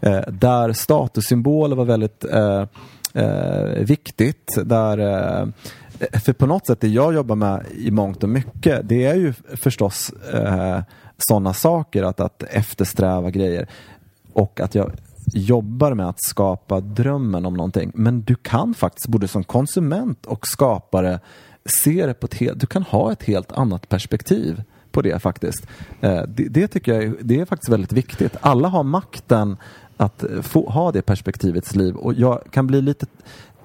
Eh, 0.01 0.21
där 0.27 0.73
statussymboler 0.73 1.75
var 1.75 1.85
väldigt 1.85 2.25
eh, 2.25 2.65
eh, 3.13 3.85
viktigt. 3.85 4.57
Där 4.63 4.97
För 6.25 6.33
på 6.33 6.45
något 6.45 6.67
sätt, 6.67 6.81
det 6.81 6.87
jag 6.87 7.13
jobbar 7.13 7.35
med 7.35 7.65
i 7.77 7.91
mångt 7.91 8.23
och 8.23 8.29
mycket, 8.29 8.89
det 8.89 9.05
är 9.05 9.15
ju 9.15 9.33
förstås 9.55 10.13
eh, 10.33 10.79
sådana 11.17 11.53
saker, 11.53 12.03
att, 12.03 12.19
att 12.19 12.43
eftersträva 12.43 13.29
grejer. 13.29 13.67
Och 14.33 14.59
att 14.59 14.75
jag 14.75 14.91
jobbar 15.33 15.93
med 15.93 16.09
att 16.09 16.23
skapa 16.23 16.79
drömmen 16.79 17.45
om 17.45 17.53
någonting. 17.53 17.91
Men 17.95 18.21
du 18.21 18.35
kan 18.35 18.73
faktiskt, 18.73 19.07
både 19.07 19.27
som 19.27 19.43
konsument 19.43 20.25
och 20.25 20.47
skapare, 20.47 21.19
se 21.69 22.05
det 22.05 22.13
på 22.13 22.25
ett 22.25 22.33
helt, 22.33 22.59
du 22.59 22.67
kan 22.67 22.83
ha 22.83 23.11
ett 23.11 23.23
helt 23.23 23.51
annat 23.51 23.89
perspektiv 23.89 24.63
på 24.91 25.01
det 25.01 25.19
faktiskt. 25.19 25.67
Eh, 26.01 26.21
det, 26.27 26.47
det 26.49 26.67
tycker 26.67 26.93
jag 26.93 27.03
är, 27.03 27.15
det 27.21 27.39
är 27.39 27.45
faktiskt 27.45 27.69
väldigt 27.69 27.93
viktigt. 27.93 28.35
Alla 28.41 28.67
har 28.67 28.83
makten 28.83 29.57
att 29.97 30.23
eh, 30.23 30.41
få, 30.41 30.69
ha 30.69 30.91
det 30.91 31.01
perspektivets 31.01 31.75
liv 31.75 31.95
och 31.95 32.13
jag 32.13 32.43
kan 32.51 32.67
bli 32.67 32.81
lite 32.81 33.05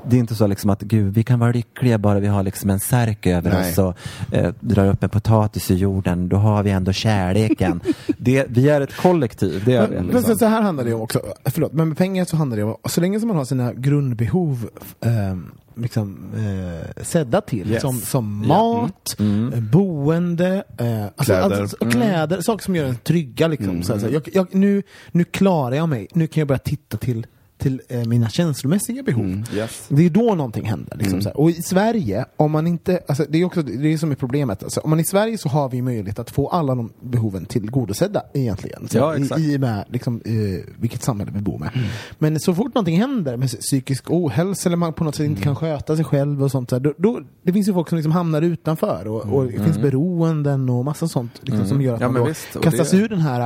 det 0.09 0.16
är 0.16 0.20
inte 0.20 0.34
så 0.34 0.46
liksom 0.46 0.70
att 0.70 0.82
gud, 0.82 1.14
vi 1.14 1.22
kan 1.22 1.38
vara 1.38 1.53
lyckliga 1.53 1.98
bara 1.98 2.20
vi 2.20 2.26
har 2.26 2.42
liksom 2.42 2.70
en 2.70 2.80
särk 2.80 3.26
över 3.26 3.51
Nej. 3.51 3.70
oss 3.72 3.78
och 3.78 3.94
eh, 4.34 4.55
drar 4.61 4.88
upp 4.88 5.03
en 5.03 5.09
potatis 5.11 5.70
i 5.70 5.74
jorden. 5.74 6.28
Då 6.28 6.36
har 6.36 6.62
vi 6.62 6.70
ändå 6.70 6.92
kärleken. 6.92 7.80
det, 8.18 8.46
vi 8.48 8.68
är 8.68 8.80
ett 8.80 8.96
kollektiv. 8.96 9.62
Det 9.64 9.74
är 9.74 9.88
vi, 9.88 9.94
Men, 9.94 10.07
liksom. 10.07 10.24
men 10.28 10.38
så, 10.38 10.46
här 10.46 10.62
handlar 10.62 10.84
det 10.84 10.94
också, 10.94 11.20
förlåt, 11.44 11.72
men 11.72 11.88
med 11.88 11.98
pengar 11.98 12.24
så 12.24 12.36
handlar 12.36 12.57
det 12.57 12.62
om, 12.64 12.76
så 12.84 13.01
länge 13.01 13.20
som 13.20 13.28
man 13.28 13.36
har 13.36 13.44
sina 13.44 13.72
grundbehov 13.72 14.68
eh, 15.05 15.36
liksom, 15.76 16.18
eh, 16.36 17.03
sedda 17.03 17.40
till, 17.40 17.70
Yes. 17.70 17.82
som, 17.82 17.96
som 17.98 18.48
mat, 18.48 19.16
Mm. 19.18 19.53
eh, 19.53 19.61
boende, 19.61 20.64
eh, 20.78 21.03
alltså, 21.05 21.24
Kläder. 21.24 21.61
Alltså, 21.61 21.76
och 21.80 21.92
kläder, 21.92 22.40
saker 22.40 22.64
som 22.64 22.76
gör 22.76 22.84
en 22.84 22.96
trygga. 22.96 23.48
Liksom. 23.48 23.82
Så, 23.82 23.92
här, 23.92 24.01
så, 24.01 24.07
här, 24.07 24.12
jag, 24.12 24.28
jag, 24.32 24.55
nu, 24.55 24.82
nu 25.12 25.24
klarar 25.24 25.76
jag 25.76 25.88
mig, 25.88 26.07
nu 26.12 26.26
kan 26.26 26.40
jag 26.40 26.48
börja 26.48 26.59
titta 26.59 26.96
till 26.96 27.26
till 27.61 27.80
eh, 27.88 28.04
mina 28.04 28.28
känslomässiga 28.28 29.02
behov. 29.02 29.44
Yes. 29.54 29.84
Det 29.88 30.06
är 30.06 30.11
då 30.11 30.34
någonting 30.34 30.64
händer. 30.64 30.96
Liksom, 30.96 31.18
Mm. 31.20 31.32
Och 31.34 31.50
i 31.50 31.62
Sverige, 31.62 32.24
om 32.36 32.50
man 32.50 32.66
inte, 32.66 33.00
alltså, 33.08 33.24
det 33.28 33.38
är 33.40 33.44
också 33.44 33.62
det 33.62 33.92
är 33.92 33.98
som 33.98 34.11
är 34.11 34.14
problemet. 34.14 34.62
Alltså, 34.62 34.80
om 34.80 34.90
man 34.90 35.00
i 35.00 35.04
Sverige 35.04 35.38
så 35.38 35.48
har 35.48 35.68
vi 35.68 35.82
möjlighet 35.82 36.18
att 36.18 36.30
få 36.30 36.48
alla 36.48 36.74
de 36.74 36.92
behoven 37.00 37.44
tillgodosedda 37.46 38.22
egentligen. 38.34 38.88
Så, 38.88 38.98
Ja, 38.98 39.16
i, 39.16 39.22
exakt. 39.22 39.40
I 39.40 39.58
med 39.58 39.84
liksom, 39.88 40.20
eh, 40.24 40.32
vilket 40.80 41.02
samhälle 41.02 41.30
vi 41.34 41.40
bor 41.40 41.58
med. 41.58 41.70
Men 42.18 42.40
så 42.40 42.54
fort 42.54 42.74
någonting 42.74 42.98
händer 43.00 43.36
med 43.36 43.48
psykisk 43.61 44.11
ohälsa 44.11 44.68
eller 44.68 44.76
man 44.76 44.92
på 44.92 45.04
något 45.04 45.14
sätt 45.14 45.26
inte 45.26 45.42
kan 45.42 45.56
sköta 45.56 45.96
sig 45.96 46.04
själv 46.04 46.42
och 46.42 46.50
sånt, 46.50 46.70
så 46.70 46.76
här, 46.76 46.80
då, 46.80 46.94
då, 46.96 47.20
det 47.42 47.52
finns 47.52 47.68
ju 47.68 47.72
folk 47.72 47.88
som 47.88 47.96
liksom 47.98 48.12
hamnar 48.12 48.42
utanför 48.42 49.06
och, 49.08 49.20
och 49.34 49.46
det 49.46 49.64
finns 49.64 49.78
beroenden 49.78 50.68
och 50.70 50.84
massa 50.84 51.08
sånt 51.08 51.32
liksom, 51.40 51.66
som 51.66 51.82
gör 51.82 51.94
att 51.94 52.00
Ja, 52.00 52.08
man 52.08 52.20
då 52.22 52.28
visst, 52.28 52.61
kastas 52.62 52.90
det- 52.90 52.96
ur 52.96 53.08
den 53.08 53.20
här, 53.20 53.40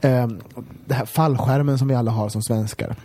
eh, 0.00 0.28
det 0.86 0.94
här 0.94 1.06
fallskärmen 1.06 1.78
som 1.78 1.88
vi 1.88 1.94
alla 1.94 2.10
har 2.10 2.28
som 2.28 2.42
svenskar. 2.42 2.96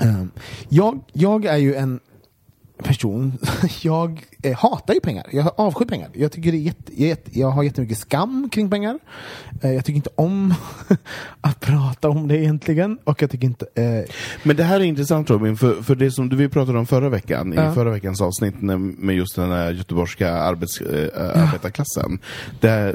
Ehm, 0.00 0.30
jag, 0.68 1.00
jag 1.12 1.44
är 1.44 1.56
ju 1.56 1.74
en 1.74 2.00
person, 2.78 3.38
jag 3.82 4.24
eh, 4.42 4.56
hatar 4.56 4.94
ju 4.94 5.00
pengar. 5.00 5.26
Jag 5.32 5.52
avskyr 5.56 5.84
pengar. 5.84 6.08
Jag, 6.12 6.32
tycker 6.32 6.52
det 6.52 6.58
är 6.58 6.60
jätte, 6.60 7.02
jätte, 7.02 7.38
jag 7.38 7.50
har 7.50 7.62
jättemycket 7.62 7.98
skam 7.98 8.48
kring 8.52 8.70
pengar. 8.70 8.98
Eh, 9.62 9.72
jag 9.72 9.84
tycker 9.84 9.96
inte 9.96 10.10
om 10.14 10.54
att 11.40 11.60
prata 11.60 12.08
om 12.08 12.28
det 12.28 12.38
egentligen. 12.38 12.98
Och 13.04 13.22
jag 13.22 13.30
tycker 13.30 13.46
inte... 13.46 13.66
Eh, 13.74 14.04
Men 14.42 14.56
det 14.56 14.64
här 14.64 14.80
är 14.80 14.84
intressant 14.84 15.30
Robin, 15.30 15.56
för, 15.56 15.82
för 15.82 15.94
det 15.94 16.10
som 16.10 16.28
du- 16.28 16.36
vi 16.36 16.48
pratade 16.48 16.78
om 16.78 16.86
förra 16.86 17.08
veckan, 17.08 17.52
Ja. 17.56 17.70
i 17.70 17.74
förra 17.74 17.90
veckans 17.90 18.20
avsnitt 18.20 18.62
när, 18.62 18.76
med 18.78 19.16
just 19.16 19.36
den 19.36 19.50
här 19.50 19.72
göteborgska 19.72 20.32
arbets, 20.32 20.80
äh, 20.80 21.42
arbetarklassen. 21.42 22.18
Där, 22.60 22.94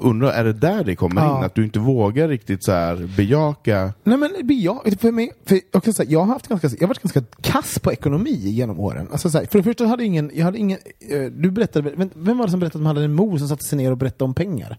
undrar, 0.00 0.30
är 0.32 0.44
det 0.44 0.52
där 0.52 0.84
det 0.84 0.96
kommer 0.96 1.22
Ja. 1.22 1.38
in? 1.38 1.44
Att 1.44 1.54
du 1.54 1.64
inte 1.64 1.78
vågar 1.78 2.28
riktigt 2.28 2.64
så 2.64 2.72
här 2.72 3.08
bejaka 3.16 3.92
Nej 4.04 4.18
men 4.18 4.30
jag, 4.60 4.94
för 5.00 5.12
mig, 5.12 5.32
för 5.46 5.60
jag, 5.72 5.84
kan 5.84 5.92
säga, 5.94 6.10
jag 6.10 6.20
har 6.20 6.26
haft 6.26 6.48
ganska, 6.48 6.68
jag 6.68 6.80
har 6.80 6.88
varit 6.88 7.02
ganska 7.02 7.22
kass 7.40 7.78
på 7.78 7.92
ekonomi 7.92 8.30
genom 8.50 8.80
åren. 8.80 9.08
Alltså, 9.12 9.30
så 9.30 9.38
här, 9.38 9.46
för 9.46 9.58
det 9.58 9.62
första 9.62 9.86
hade 9.86 10.02
jag 10.02 10.06
ingen, 10.06 10.30
jag 10.34 10.44
hade 10.44 10.58
ingen, 10.58 10.63
eh, 10.72 10.78
du 11.32 11.50
berättade, 11.50 11.90
vem, 11.96 12.10
vem 12.14 12.38
var 12.38 12.46
det 12.46 12.50
som 12.50 12.60
berättade 12.60 12.78
att 12.78 12.82
man 12.82 12.96
hade 12.96 13.04
en 13.04 13.14
mor 13.14 13.38
som 13.38 13.48
satte 13.48 13.64
sig 13.64 13.78
ner 13.78 13.90
och 13.90 13.96
berättade 13.96 14.24
om 14.24 14.34
pengar? 14.34 14.78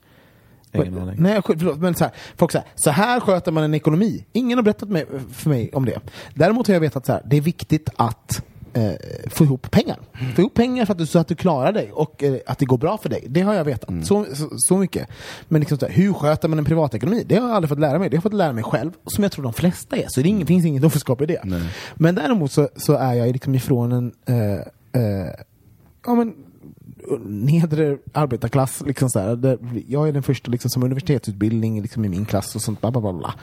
Ingen 0.74 0.98
aning. 0.98 1.16
Nej, 1.20 1.42
förlåt, 1.46 1.80
men 1.80 1.96
så 1.96 2.04
här, 2.04 2.14
folk 2.38 2.52
säger 2.52 2.68
så 2.76 2.90
här 2.90 3.20
sköter 3.20 3.52
man 3.52 3.64
en 3.64 3.74
ekonomi. 3.74 4.26
Ingen 4.34 4.58
har 4.58 4.64
berättat 4.64 4.90
för 5.32 5.50
mig 5.50 5.70
om 5.74 5.86
det. 5.86 6.00
Däremot 6.34 6.68
har 6.68 6.74
jag 6.74 6.82
vetat 6.82 7.06
så 7.06 7.12
här, 7.12 7.22
det 7.26 7.38
är 7.38 7.42
viktigt 7.42 7.90
att 7.96 8.44
eh, 8.74 8.92
få 9.30 9.44
ihop 9.44 9.72
pengar. 9.72 10.00
Få 10.36 10.42
ihop 10.42 10.54
pengar 10.54 10.86
för 10.86 10.94
att 10.94 10.98
du, 10.98 11.06
så 11.06 11.20
att 11.20 11.28
du 11.28 11.36
klarar 11.36 11.72
dig 11.72 11.92
och 11.92 12.24
eh, 12.24 12.38
att 12.46 12.60
det 12.60 12.66
går 12.66 12.78
bra 12.78 12.98
för 12.98 13.10
dig. 13.10 13.26
Det 13.28 13.42
har 13.42 13.54
jag 13.54 13.66
vetat. 13.66 14.06
Så, 14.06 14.26
så, 14.34 14.50
så 14.56 14.78
mycket. 14.78 15.08
Men 15.48 15.60
liksom 15.60 15.78
så 15.78 15.86
här, 15.86 15.94
hur 15.94 16.14
sköter 16.14 16.48
man 16.48 16.60
en 16.60 16.66
privatekonomi? 16.66 17.24
Det 17.28 17.36
har 17.36 17.48
jag 17.48 17.56
aldrig 17.56 17.70
fått 17.70 17.80
lära 17.80 18.00
mig. 18.00 18.10
Det 18.10 18.16
har 18.16 18.18
jag 18.18 18.24
fått 18.24 18.34
lära 18.34 18.54
mig 18.54 18.64
själv. 18.64 18.92
Som 19.06 19.24
jag 19.24 19.32
tror 19.32 19.44
de 19.44 19.54
flesta 19.54 19.98
är. 19.98 20.06
Så 20.08 20.22
det 20.22 20.28
är 20.28 20.30
ingen, 20.30 20.48
finns 20.48 20.66
inget 20.66 20.84
offerskap 20.84 21.22
i 21.22 21.26
det. 21.26 21.42
Men 21.96 22.16
däremot 22.16 22.52
så, 22.52 22.70
så 22.76 22.94
är 22.94 23.14
jag 23.14 23.32
liksom 23.32 23.56
ifrån 23.56 23.92
en 23.92 24.14
eh, 24.26 24.60
eh, 25.02 25.30
ja, 26.06 26.16
men, 26.16 26.34
nedre 27.26 27.98
arbetarklass. 28.14 28.84
Liksom 28.86 29.10
så 29.10 29.20
här, 29.20 29.58
jag 29.88 30.08
är 30.08 30.12
den 30.12 30.24
första 30.24 30.52
liksom, 30.52 30.70
som 30.70 30.84
universitetsutbildning 30.84 31.82
liksom, 31.82 32.06
i 32.06 32.10
min 32.10 32.26
klass 32.26 32.56
och 32.56 32.62
sånt. 32.62 32.82
Bla, 32.82 32.92
bla, 32.92 33.02
bla, 33.02 33.14
bla. 33.14 33.34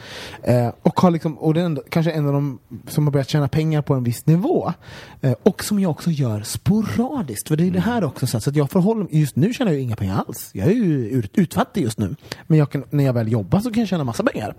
Eh, 0.43 0.73
och 0.83 1.01
har 1.01 1.11
liksom, 1.11 1.39
och 1.39 1.55
den, 1.55 1.81
kanske 1.89 2.13
en 2.13 2.27
av 2.27 2.33
de 2.33 2.59
som 2.87 3.07
har 3.07 3.13
börjat 3.13 3.29
tjäna 3.29 3.49
pengar 3.49 3.83
på 3.83 3.95
en 3.95 4.05
viss 4.05 4.27
nivå. 4.27 4.73
Eh, 5.21 5.35
och 5.43 5.65
som 5.65 5.81
jag 5.81 5.91
också 5.91 6.11
gör 6.11 6.43
sporadiskt. 6.43 7.49
För 7.49 7.57
det 7.57 7.67
är 7.67 7.71
det 7.71 7.81
här 7.81 8.05
också. 8.05 8.27
Så, 8.27 8.37
här, 8.37 8.41
så 8.41 8.51
att 8.51 8.57
jag 8.57 8.71
förhåller 8.71 9.03
mig, 9.03 9.21
just 9.21 9.37
nu 9.37 9.53
tjänar 9.53 9.73
jag 9.73 9.81
inga 9.81 9.97
pengar 9.97 10.25
alls. 10.27 10.51
Jag 10.53 10.67
är 10.67 10.73
ju 10.73 11.09
ut, 11.09 11.39
utfattig 11.39 11.83
just 11.83 11.99
nu. 11.99 12.17
Men 12.47 12.59
jag 12.59 12.71
kan, 12.71 12.85
när 12.91 13.05
jag 13.05 13.13
väl 13.13 13.33
jobbar 13.33 13.61
så 13.61 13.71
kan 13.71 13.81
jag 13.81 13.89
tjäna 13.89 14.05
massa 14.05 14.23
pengar. 14.23 14.55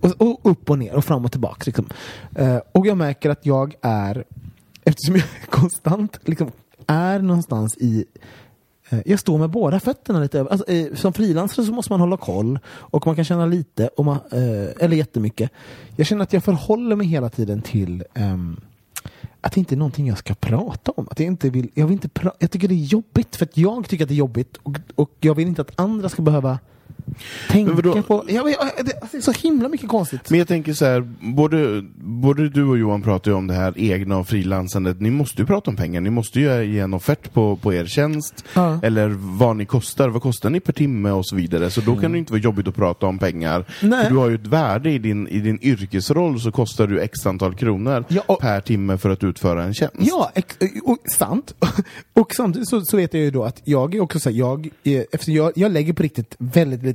Och, 0.00 0.14
och 0.18 0.40
upp 0.42 0.70
och 0.70 0.78
ner 0.78 0.94
och 0.94 1.04
fram 1.04 1.24
och 1.24 1.30
tillbaka. 1.32 1.62
Liksom. 1.66 1.86
Eh, 2.34 2.58
och 2.72 2.86
jag 2.86 2.96
märker 2.96 3.30
att 3.30 3.46
jag 3.46 3.74
är, 3.82 4.24
eftersom 4.84 5.16
jag 5.16 5.24
konstant 5.50 6.18
liksom, 6.24 6.50
är 6.86 7.18
någonstans 7.18 7.76
i 7.76 8.04
eh, 8.90 8.98
Jag 9.06 9.20
står 9.20 9.38
med 9.38 9.50
båda 9.50 9.80
fötterna 9.80 10.20
lite 10.20 10.38
över. 10.38 10.50
Alltså, 10.50 10.70
eh, 10.70 10.94
som 10.94 11.12
frilansare 11.12 11.66
så 11.66 11.72
måste 11.72 11.92
man 11.92 12.00
hålla 12.00 12.16
koll 12.16 12.58
och 12.66 13.06
man 13.06 13.16
kan 13.16 13.24
känna 13.24 13.46
lite, 13.46 13.88
och 13.88 14.04
man, 14.04 14.16
eh, 14.32 14.84
eller 14.84 14.96
jättemycket. 14.96 15.50
Jag 15.96 16.06
känner 16.06 16.22
att 16.22 16.32
jag 16.32 16.44
förhåller 16.44 16.96
mig 16.96 17.06
hela 17.06 17.28
tiden 17.28 17.62
till 17.62 18.04
eh, 18.14 18.36
att 19.40 19.52
det 19.52 19.60
inte 19.60 19.74
är 19.74 19.76
någonting 19.76 20.06
jag 20.08 20.18
ska 20.18 20.34
prata 20.34 20.92
om. 20.96 21.08
Att 21.10 21.20
jag, 21.20 21.26
inte 21.26 21.50
vill, 21.50 21.68
jag, 21.74 21.86
vill 21.86 21.92
inte 21.92 22.08
pra- 22.08 22.36
jag 22.38 22.50
tycker 22.50 22.68
det 22.68 22.74
är 22.74 22.84
jobbigt 22.84 23.36
för 23.36 23.44
att 23.44 23.56
jag 23.56 23.88
tycker 23.88 24.04
att 24.04 24.08
det 24.08 24.14
är 24.14 24.16
jobbigt 24.16 24.56
och, 24.62 24.76
och 24.94 25.10
jag 25.20 25.34
vill 25.34 25.48
inte 25.48 25.62
att 25.62 25.80
andra 25.80 26.08
ska 26.08 26.22
behöva 26.22 26.58
tänka 27.48 28.02
på... 28.02 28.24
Jag, 28.28 28.44
det, 28.84 29.16
är 29.16 29.20
så 29.20 29.32
himla 29.32 29.68
mycket 29.68 29.88
konstigt. 29.88 30.30
Men 30.30 30.38
jag 30.38 30.48
tänker 30.48 30.72
så 30.72 30.84
här, 30.84 31.00
både, 31.20 31.84
både 31.96 32.48
du 32.48 32.64
och 32.64 32.78
Johan 32.78 33.02
pratar 33.02 33.30
ju 33.30 33.36
om 33.36 33.46
det 33.46 33.54
här 33.54 33.74
egna 33.76 34.18
och 34.18 34.28
frilansandet. 34.28 35.00
Ni 35.00 35.10
måste 35.10 35.42
ju 35.42 35.46
prata 35.46 35.70
om 35.70 35.76
pengar, 35.76 36.00
ni 36.00 36.10
måste 36.10 36.40
ju 36.40 36.64
ge 36.64 36.78
en 36.80 36.94
offert 36.94 37.32
på, 37.32 37.56
på 37.56 37.74
er 37.74 37.86
tjänst. 37.86 38.44
Ja. 38.54 38.80
Eller 38.82 39.08
vad 39.38 39.56
ni 39.56 39.66
kostar, 39.66 40.08
vad 40.08 40.22
kostar 40.22 40.50
ni 40.50 40.60
per 40.60 40.72
timme 40.72 41.10
och 41.10 41.26
så 41.26 41.36
vidare. 41.36 41.70
Så 41.70 41.80
då 41.80 41.96
kan 41.96 42.12
det 42.12 42.18
inte 42.18 42.32
vara 42.32 42.42
jobbigt 42.42 42.68
att 42.68 42.76
prata 42.76 43.06
om 43.06 43.18
pengar. 43.18 43.64
Nej. 43.82 44.04
För 44.04 44.10
du 44.10 44.16
har 44.16 44.28
ju 44.28 44.34
ett 44.34 44.46
värde 44.46 44.90
i 44.90 44.98
din, 44.98 45.28
i 45.28 45.40
din 45.40 45.58
yrkesroll 45.62 46.40
så 46.40 46.52
kostar 46.52 46.86
du 46.86 47.00
x 47.00 47.26
antal 47.26 47.54
kronor 47.54 48.04
Ja, 48.08 48.22
och- 48.26 48.40
per 48.40 48.60
timme 48.60 48.98
för 48.98 49.10
att 49.10 49.24
utföra 49.24 49.62
en 49.62 49.74
tjänst. 49.74 49.94
Ja, 49.98 50.32
och, 50.84 50.98
sant. 51.10 51.54
och 52.12 52.34
samtidigt 52.34 52.68
så, 52.68 52.80
så 52.80 52.96
vet 52.96 53.14
jag 53.14 53.22
ju 53.22 53.30
då 53.30 53.44
att 53.44 53.60
jag 53.64 53.94
är 53.94 54.00
också 54.00 54.20
så 54.20 54.30
här, 54.30 54.36
jag, 54.36 54.68
efter 55.12 55.32
jag, 55.32 55.52
jag 55.54 55.72
lägger 55.72 55.92
på 55.92 56.02
riktigt 56.02 56.34
väldigt 56.38 56.82
lite, 56.82 56.93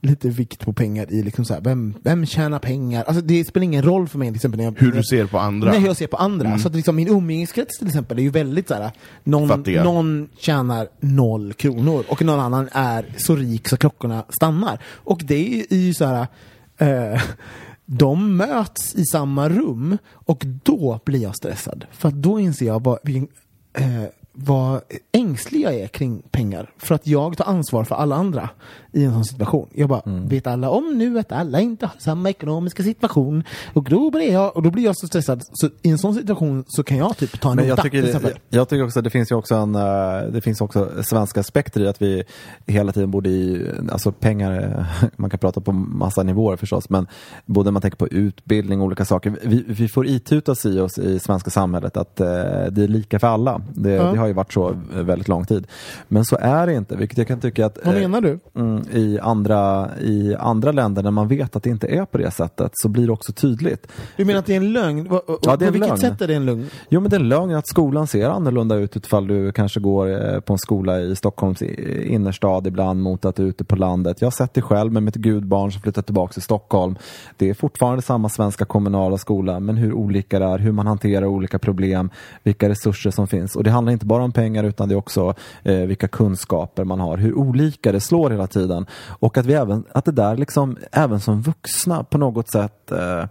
lite 0.00 0.28
vikt 0.28 0.64
på 0.64 0.72
pengar 0.72 1.12
i 1.12 1.22
liksom 1.22 1.44
så 1.44 1.54
här, 1.54 1.60
vem, 1.60 1.94
vem 2.02 2.26
tjänar 2.26 2.58
pengar? 2.58 3.04
Alltså 3.04 3.22
det 3.22 3.44
spelar 3.44 3.64
ingen 3.64 3.82
roll 3.82 4.08
för 4.08 4.18
mig 4.18 4.28
till 4.28 4.36
exempel 4.36 4.58
när 4.58 4.64
jag, 4.64 4.74
Hur 4.78 4.92
du 4.92 5.02
ser 5.02 5.26
på 5.26 5.38
andra. 5.38 5.70
Nej, 5.70 5.80
hur 5.80 5.86
jag 5.86 5.96
ser 5.96 6.06
på 6.06 6.16
andra. 6.16 6.58
Så 6.58 6.68
att 6.68 6.74
liksom 6.74 6.96
min 6.96 7.08
umgängeskrets 7.08 7.78
till 7.78 7.86
exempel 7.86 8.18
är 8.18 8.22
ju 8.22 8.30
väldigt 8.30 8.68
så 8.68 8.74
här, 8.74 8.90
någon, 9.24 9.48
Fattiga. 9.48 9.84
någon 9.84 10.28
tjänar 10.38 10.88
noll 11.00 11.52
kronor 11.52 12.04
och 12.08 12.22
någon 12.22 12.40
annan 12.40 12.68
är 12.72 13.14
så 13.16 13.36
rik 13.36 13.68
så 13.68 13.76
klockorna 13.76 14.24
stannar. 14.28 14.78
Och 14.86 15.20
det 15.24 15.64
är 15.70 15.76
ju 15.76 15.94
så 15.94 16.04
här, 16.04 16.26
eh, 16.78 17.22
de 17.84 18.36
möts 18.36 18.94
i 18.94 19.04
samma 19.04 19.48
rum 19.48 19.98
och 20.12 20.44
då 20.62 21.00
blir 21.04 21.22
jag 21.22 21.36
stressad. 21.36 21.84
För 21.92 22.10
då 22.10 22.40
inser 22.40 22.66
jag 22.66 22.84
vad, 22.84 22.98
vilken, 23.02 23.28
eh, 23.74 24.04
vad 24.38 24.80
ängslig 25.12 25.60
jag 25.62 25.74
är 25.74 25.86
kring 25.88 26.22
pengar. 26.30 26.70
För 26.78 26.94
att 26.94 27.06
jag 27.06 27.36
tar 27.36 27.44
ansvar 27.44 27.84
för 27.84 27.94
alla 27.94 28.16
andra 28.16 28.48
i 28.92 29.04
en 29.04 29.12
sån 29.12 29.24
situation. 29.24 29.68
Jag 29.74 29.88
bara, 29.88 30.02
vet 30.04 30.46
alla 30.46 30.70
om 30.70 30.98
nu 30.98 31.18
att 31.18 31.32
alla 31.32 31.60
inte 31.60 31.86
har 31.86 31.94
samma 31.98 32.30
ekonomiska 32.30 32.82
situation? 32.82 33.44
Och 33.74 33.84
då 33.84 34.10
blir 34.10 34.32
jag, 34.32 34.56
och 34.56 34.62
då 34.62 34.70
blir 34.70 34.84
jag 34.84 34.96
så 34.98 35.06
stressad. 35.06 35.42
Så 35.52 35.68
i 35.82 35.90
en 35.90 35.98
sån 35.98 36.14
situation 36.14 36.64
så 36.68 36.82
kan 36.82 36.96
jag 36.96 37.16
typ 37.16 37.40
ta 37.40 37.50
en 37.50 37.56
Men 37.56 37.64
jag 37.64 37.72
nota, 37.72 37.82
tycker, 37.82 37.98
till 37.98 38.06
exempel. 38.06 38.30
jag, 38.48 38.60
jag 38.60 38.68
tycker 38.68 38.84
också 38.84 38.98
att 38.98 39.04
det 39.04 39.10
finns 39.10 39.30
ju 39.30 39.34
också 39.34 39.54
en, 39.54 39.74
eh, 39.74 40.22
det 40.32 40.40
finns 40.40 40.60
också 40.60 40.90
svenska 41.02 41.40
aspekter 41.40 41.80
i 41.80 41.88
att 41.88 42.02
vi 42.02 42.24
hela 42.66 42.92
tiden 42.92 43.10
borde 43.10 43.28
i, 43.28 43.70
alltså 43.92 44.12
pengar, 44.12 44.86
man 45.16 45.30
kan 45.30 45.38
prata 45.38 45.60
på 45.60 45.72
massa 45.72 46.22
nivåer 46.22 46.56
förstås, 46.56 46.90
men 46.90 47.06
både 47.46 47.70
man 47.70 47.82
tänker 47.82 47.98
på 47.98 48.08
utbildning 48.08 48.80
och 48.80 48.86
olika 48.86 49.04
saker. 49.04 49.36
Vi, 49.42 49.64
vi 49.68 49.88
får 49.88 50.06
itutas 50.06 50.66
i 50.66 50.80
oss 50.80 50.98
i 50.98 51.18
svenska 51.18 51.50
samhället 51.50 51.96
att 51.96 52.20
eh, 52.20 52.26
det 52.70 52.82
är 52.82 52.88
lika 52.88 53.18
för 53.18 53.26
alla. 53.26 53.62
Det, 53.74 53.90
Ja. 53.96 54.02
det 54.12 54.18
har 54.18 54.25
har 54.26 54.28
ju 54.28 54.34
varit 54.34 54.52
så 54.52 54.68
eh, 54.70 55.02
väldigt 55.02 55.28
lång 55.28 55.44
tid. 55.44 55.66
Men 56.08 56.24
så 56.24 56.36
är 56.40 56.66
det 56.66 56.74
inte, 56.74 56.96
vilket 56.96 57.18
jag 57.18 57.26
kan 57.26 57.40
tycka 57.40 57.66
att 57.66 57.78
Vad 57.84 57.94
eh, 57.94 58.00
menar 58.00 58.20
du? 58.20 58.38
mm, 58.54 58.82
i, 58.92 59.18
andra, 59.22 59.88
i 60.00 60.34
andra 60.38 60.72
länder 60.72 61.02
när 61.02 61.10
man 61.10 61.28
vet 61.28 61.56
att 61.56 61.62
det 61.62 61.70
inte 61.70 61.86
är 61.86 62.04
på 62.04 62.18
det 62.18 62.30
sättet 62.30 62.70
så 62.74 62.88
blir 62.88 63.06
det 63.06 63.12
också 63.12 63.32
tydligt. 63.32 63.86
Du 64.16 64.24
menar 64.24 64.38
att 64.38 64.46
det 64.46 64.52
är 64.52 64.56
en 64.56 64.72
lögn? 64.72 65.08
Va- 65.08 65.22
och- 65.26 65.38
Ja, 65.42 65.50
det 65.50 65.52
är 65.52 65.56
på 65.56 65.64
en 65.64 65.72
vilket 65.72 65.88
lögn. 65.88 66.00
sätt 66.00 66.20
är 66.22 66.28
det 66.28 66.34
en 66.34 66.46
lögn? 66.46 66.66
Jo 66.88 67.00
men 67.00 67.10
det 67.10 67.16
är 67.16 67.20
en 67.20 67.28
lögn 67.28 67.54
att 67.54 67.68
skolan 67.68 68.06
ser 68.06 68.28
annorlunda 68.28 68.74
ut 68.76 68.96
ifall 68.96 69.26
du 69.26 69.52
kanske 69.52 69.80
går 69.80 70.34
eh, 70.34 70.40
på 70.40 70.52
en 70.52 70.58
skola 70.58 71.00
i 71.00 71.16
Stockholms 71.16 71.62
innerstad 71.62 72.66
ibland 72.66 73.02
mot 73.02 73.24
att 73.24 73.36
du 73.36 73.42
är 73.42 73.46
ute 73.46 73.64
på 73.64 73.76
landet. 73.76 74.16
Jag 74.20 74.26
har 74.26 74.30
sett 74.30 74.54
det 74.54 74.62
själv 74.62 74.92
med 74.92 75.02
mitt 75.02 75.14
gudbarn 75.14 75.72
som 75.72 75.80
flyttat 75.82 76.06
tillbaka 76.06 76.32
till 76.32 76.42
Stockholm. 76.42 76.96
Det 77.36 77.50
är 77.50 77.54
fortfarande 77.54 78.02
samma 78.02 78.28
svenska 78.28 78.64
kommunala 78.64 79.18
skola 79.18 79.60
men 79.60 79.76
hur 79.76 79.92
olika 79.92 80.38
det 80.38 80.44
är, 80.44 80.58
hur 80.58 80.72
man 80.72 80.86
hanterar 80.86 81.26
olika 81.26 81.58
problem, 81.58 82.10
vilka 82.42 82.68
resurser 82.68 83.10
som 83.10 83.26
finns. 83.26 83.56
Och 83.56 83.64
det 83.64 83.70
handlar 83.70 83.92
inte 83.92 84.06
bara 84.06 84.15
om 84.20 84.32
pengar 84.32 84.64
utan 84.64 84.88
det 84.88 84.94
är 84.94 84.96
också 84.96 85.34
eh, 85.62 85.76
vilka 85.76 86.08
kunskaper 86.08 86.84
man 86.84 87.00
har, 87.00 87.16
hur 87.16 87.34
olika 87.34 87.92
det 87.92 88.00
slår 88.00 88.30
hela 88.30 88.46
tiden. 88.46 88.86
Och 89.08 89.38
att 89.38 89.46
vi 89.46 89.54
även, 89.54 89.84
att 89.92 90.04
det 90.04 90.12
där 90.12 90.36
liksom, 90.36 90.76
även 90.92 91.20
som 91.20 91.42
vuxna 91.42 92.04
på 92.04 92.18
något 92.18 92.48
sätt 92.48 92.92
eh, 92.92 93.24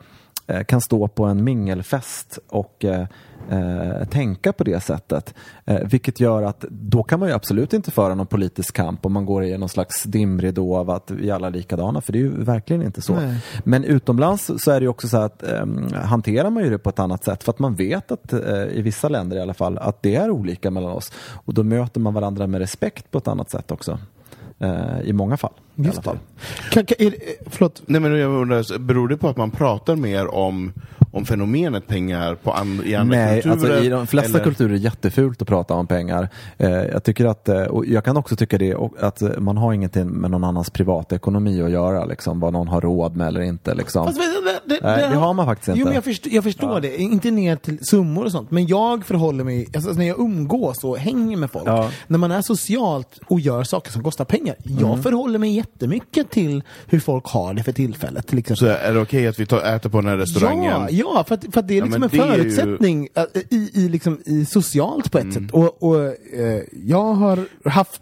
kan 0.67 0.81
stå 0.81 1.07
på 1.07 1.25
en 1.25 1.43
mingelfest 1.43 2.39
och 2.47 2.85
eh, 2.85 3.07
eh, 3.49 4.07
tänka 4.07 4.53
på 4.53 4.63
det 4.63 4.83
sättet. 4.83 5.33
Eh, 5.65 5.79
vilket 5.87 6.19
gör 6.19 6.43
att 6.43 6.65
då 6.69 7.03
kan 7.03 7.19
man 7.19 7.29
ju 7.29 7.35
absolut 7.35 7.73
inte 7.73 7.91
föra 7.91 8.15
någon 8.15 8.27
politisk 8.27 8.75
kamp 8.75 9.05
om 9.05 9.13
man 9.13 9.25
går 9.25 9.43
i 9.43 9.57
någon 9.57 9.69
slags 9.69 10.03
dimridå 10.03 10.77
av 10.77 10.89
att 10.89 11.11
vi 11.11 11.31
alla 11.31 11.47
är 11.47 11.51
likadana, 11.51 12.01
för 12.01 12.13
det 12.13 12.19
är 12.19 12.21
ju 12.21 12.43
verkligen 12.43 12.83
inte 12.83 13.01
så. 13.01 13.15
Nej. 13.15 13.37
Men 13.63 13.83
utomlands 13.83 14.51
så 14.57 14.71
är 14.71 14.79
det 14.79 14.83
ju 14.83 14.89
också 14.89 15.07
så 15.07 15.17
att 15.17 15.43
eh, 15.43 15.65
hanterar 15.93 16.49
man 16.49 16.63
ju 16.63 16.69
det 16.69 16.77
på 16.77 16.89
ett 16.89 16.99
annat 16.99 17.23
sätt 17.23 17.43
för 17.43 17.51
att 17.51 17.59
man 17.59 17.75
vet 17.75 18.11
att 18.11 18.33
eh, 18.33 18.63
i 18.63 18.81
vissa 18.81 19.09
länder 19.09 19.37
i 19.37 19.41
alla 19.41 19.53
fall 19.53 19.77
att 19.77 20.01
det 20.01 20.15
är 20.15 20.29
olika 20.29 20.71
mellan 20.71 20.91
oss 20.91 21.11
och 21.45 21.53
då 21.53 21.63
möter 21.63 21.99
man 21.99 22.13
varandra 22.13 22.47
med 22.47 22.59
respekt 22.59 23.11
på 23.11 23.17
ett 23.17 23.27
annat 23.27 23.49
sätt 23.49 23.71
också. 23.71 23.99
Eh, 24.59 25.01
I 25.03 25.13
många 25.13 25.37
fall. 25.37 25.53
i 25.75 25.87
alla 25.87 26.01
fall. 26.01 26.17
Kan, 26.71 26.85
kan, 26.85 26.95
är, 26.99 27.15
förlåt, 27.45 27.81
Nej, 27.85 28.01
men 28.01 28.19
jag 28.19 28.31
undrar, 28.31 28.79
beror 28.79 29.07
det 29.07 29.17
på 29.17 29.29
att 29.29 29.37
man 29.37 29.51
pratar 29.51 29.95
mer 29.95 30.27
om, 30.27 30.73
om 31.15 31.25
fenomenet 31.25 31.87
pengar 31.87 32.35
på 32.35 32.51
an, 32.51 32.81
i 32.85 32.95
andra 32.95 33.17
Nej, 33.17 33.41
kulturer? 33.41 33.71
alltså 33.73 33.85
i 33.85 33.89
de 33.89 34.07
flesta 34.07 34.29
eller? 34.29 34.43
kulturer 34.43 34.69
är 34.69 34.73
det 34.73 34.79
jättefult 34.79 35.41
att 35.41 35.47
prata 35.47 35.73
om 35.73 35.87
pengar. 35.87 36.29
Eh, 36.57 36.69
jag 36.71 37.03
tycker 37.03 37.25
att, 37.25 37.49
eh, 37.49 37.61
och 37.61 37.85
jag 37.85 38.03
kan 38.05 38.17
också 38.17 38.35
tycka 38.35 38.57
det, 38.57 38.75
att 38.99 39.21
eh, 39.21 39.29
man 39.37 39.57
har 39.57 39.73
ingenting 39.73 40.07
med 40.07 40.31
någon 40.31 40.43
annans 40.43 40.69
privatekonomi 40.69 41.61
att 41.61 41.71
göra, 41.71 42.05
liksom, 42.05 42.39
vad 42.39 42.53
någon 42.53 42.67
har 42.67 42.81
råd 42.81 43.15
med 43.15 43.27
eller 43.27 43.41
inte. 43.41 43.75
Liksom. 43.75 44.05
Fast, 44.05 44.19
det, 44.19 44.75
det, 44.75 44.79
Nej, 44.83 45.09
det 45.09 45.15
har 45.15 45.33
man 45.33 45.45
faktiskt 45.45 45.67
inte. 45.67 45.79
Jo, 45.79 45.85
men 45.85 45.95
jag 45.95 46.03
förstår, 46.03 46.33
jag 46.33 46.43
förstår 46.43 46.81
det. 46.81 46.97
Inte 46.97 47.31
ner 47.31 47.55
till 47.55 47.77
summor 47.85 48.25
och 48.25 48.31
sånt. 48.31 48.51
Men 48.51 48.67
jag 48.67 49.05
förhåller 49.05 49.43
mig, 49.43 49.67
alltså, 49.75 49.91
när 49.91 50.05
jag 50.07 50.19
umgås 50.19 50.83
och 50.83 50.97
hänger 50.97 51.37
med 51.37 51.51
folk, 51.51 51.67
Ja. 51.67 51.89
när 52.07 52.17
man 52.17 52.31
är 52.31 52.41
socialt 52.41 53.19
och 53.27 53.39
gör 53.39 53.63
saker 53.63 53.91
som 53.91 54.03
kostar 54.03 54.25
pengar. 54.25 54.55
Jag 54.63 54.89
Mm. 54.89 55.03
förhåller 55.03 55.39
mig 55.39 55.55
jättemycket 55.55 56.29
till 56.31 56.63
hur 56.85 56.99
folk 56.99 57.25
har 57.27 57.53
det 57.53 57.63
för 57.63 57.71
tillfället. 57.71 58.27
Till 58.27 58.37
exempel. 58.39 58.57
Så 58.57 58.65
är 58.87 58.93
det 58.93 58.99
okej 59.01 59.27
att 59.27 59.39
vi 59.39 59.45
tar, 59.45 59.61
äter 59.75 59.89
på 59.89 60.01
den 60.01 60.09
här 60.09 60.17
restaurangen? 60.17 60.87
Ja, 60.89 60.89
ja 61.15 61.23
för, 61.23 61.35
att, 61.35 61.45
för 61.53 61.59
att 61.59 61.67
det 61.67 61.73
är 61.73 61.77
Ja, 61.77 61.83
liksom 61.85 62.01
men 62.01 62.09
en 62.09 62.19
är 62.19 62.37
ju- 62.37 62.41
förutsättning 62.43 63.07
äh, 63.15 63.23
i, 63.49 63.71
i, 63.73 63.89
liksom, 63.89 64.19
i 64.25 64.45
socialt 64.45 65.11
på 65.11 65.17
ett 65.17 65.23
Mm. 65.23 65.33
sätt. 65.33 65.53
Och, 65.53 65.83
och 65.83 66.05
eh, 66.39 66.61
jag 66.85 67.13
har 67.13 67.45
haft 67.69 68.01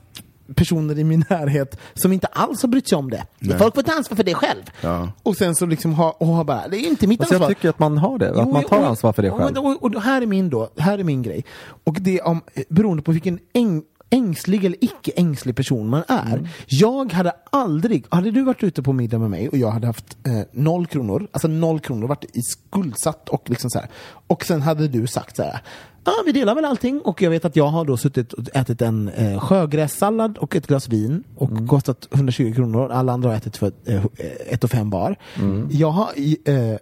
personer 0.55 0.99
i 0.99 1.03
min 1.03 1.25
närhet 1.29 1.79
som 1.93 2.13
inte 2.13 2.27
alls 2.27 2.61
har 2.61 2.69
brytt 2.69 2.87
sig 2.87 2.95
om 2.97 3.09
det. 3.09 3.23
Nej. 3.39 3.57
Folk 3.57 3.75
får 3.75 3.81
ta 3.81 3.91
ansvar 3.93 4.15
för 4.15 4.23
det 4.23 4.33
själv. 4.33 4.61
Ja. 4.81 5.09
Och 5.23 5.37
sen 5.37 5.55
så 5.55 5.65
liksom 5.65 5.93
ha, 5.93 6.11
och 6.11 6.27
ha 6.27 6.43
bara, 6.43 6.67
det 6.67 6.77
är 6.77 6.87
inte 6.89 7.07
mitt 7.07 7.19
Alltså, 7.19 7.35
ansvar. 7.35 7.49
jag 7.49 7.57
tycker 7.57 7.69
att 7.69 7.79
man 7.79 7.97
har 7.97 8.17
det, 8.17 8.29
att 8.29 8.35
Jo, 8.37 8.51
man 8.53 8.63
tar 8.63 8.79
och- 8.79 8.87
ansvar 8.87 9.13
för 9.13 9.21
det 9.23 9.31
och- 9.31 9.37
själv. 9.39 9.57
Och, 9.57 9.83
och, 9.83 9.95
och 9.95 10.01
här 10.01 10.21
är 10.21 10.25
min 10.25 10.49
då, 10.49 10.69
här 10.77 10.97
är 10.99 11.03
min 11.03 11.21
grej. 11.21 11.45
Och 11.83 11.97
det 12.01 12.19
är 12.19 12.27
om, 12.27 12.41
beroende 12.69 13.03
på 13.03 13.11
vilken 13.11 13.39
äng, 13.53 13.83
ängslig 14.13 14.65
eller 14.65 14.83
icke 14.83 15.11
ängslig 15.15 15.55
person 15.55 15.89
man 15.89 16.03
är. 16.07 16.33
Mm. 16.37 16.47
Jag 16.67 17.11
hade 17.13 17.31
aldrig, 17.49 18.05
hade 18.09 18.31
du 18.31 18.43
varit 18.43 18.63
ute 18.63 18.83
på 18.83 18.93
middag 18.93 19.19
med 19.19 19.29
mig 19.29 19.49
och 19.49 19.57
jag 19.57 19.71
hade 19.71 19.87
haft 19.87 20.17
eh, 20.27 20.39
noll 20.51 20.85
kronor, 20.87 21.27
alltså 21.31 21.47
noll 21.47 21.79
kronor, 21.79 22.07
varit 22.07 22.25
i 22.37 22.41
skuldsatt 22.41 23.29
och 23.29 23.49
liksom 23.49 23.69
så 23.69 23.79
här. 23.79 23.89
Och 24.27 24.45
sen 24.45 24.61
hade 24.61 24.87
du 24.87 25.07
sagt 25.07 25.35
så 25.35 25.43
här. 25.43 25.61
Ja, 26.05 26.11
vi 26.25 26.31
delar 26.31 26.55
väl 26.55 26.65
allting 26.65 27.01
och 27.01 27.21
jag 27.21 27.29
vet 27.29 27.45
att 27.45 27.55
jag 27.55 27.67
har 27.67 27.85
då 27.85 27.97
suttit 27.97 28.33
och 28.33 28.43
ätit 28.55 28.81
en 28.81 29.09
eh, 29.09 29.39
sjögrässallad 29.39 30.37
och 30.37 30.55
ett 30.55 30.67
glas 30.67 30.89
vin 30.89 31.23
och 31.35 31.51
Mm. 31.51 31.67
kostat 31.67 32.07
120 32.11 32.53
kronor. 32.55 32.91
Alla 32.91 33.11
andra 33.13 33.29
har 33.29 33.35
ätit 33.35 33.57
för 33.57 33.71
eh, 33.85 34.03
ett 34.49 34.63
och 34.63 34.69
fem 34.71 34.89
var. 34.89 35.15
Mm. 35.39 35.67
Jag 35.71 35.89
har 35.91 36.09
eh, 36.45 36.77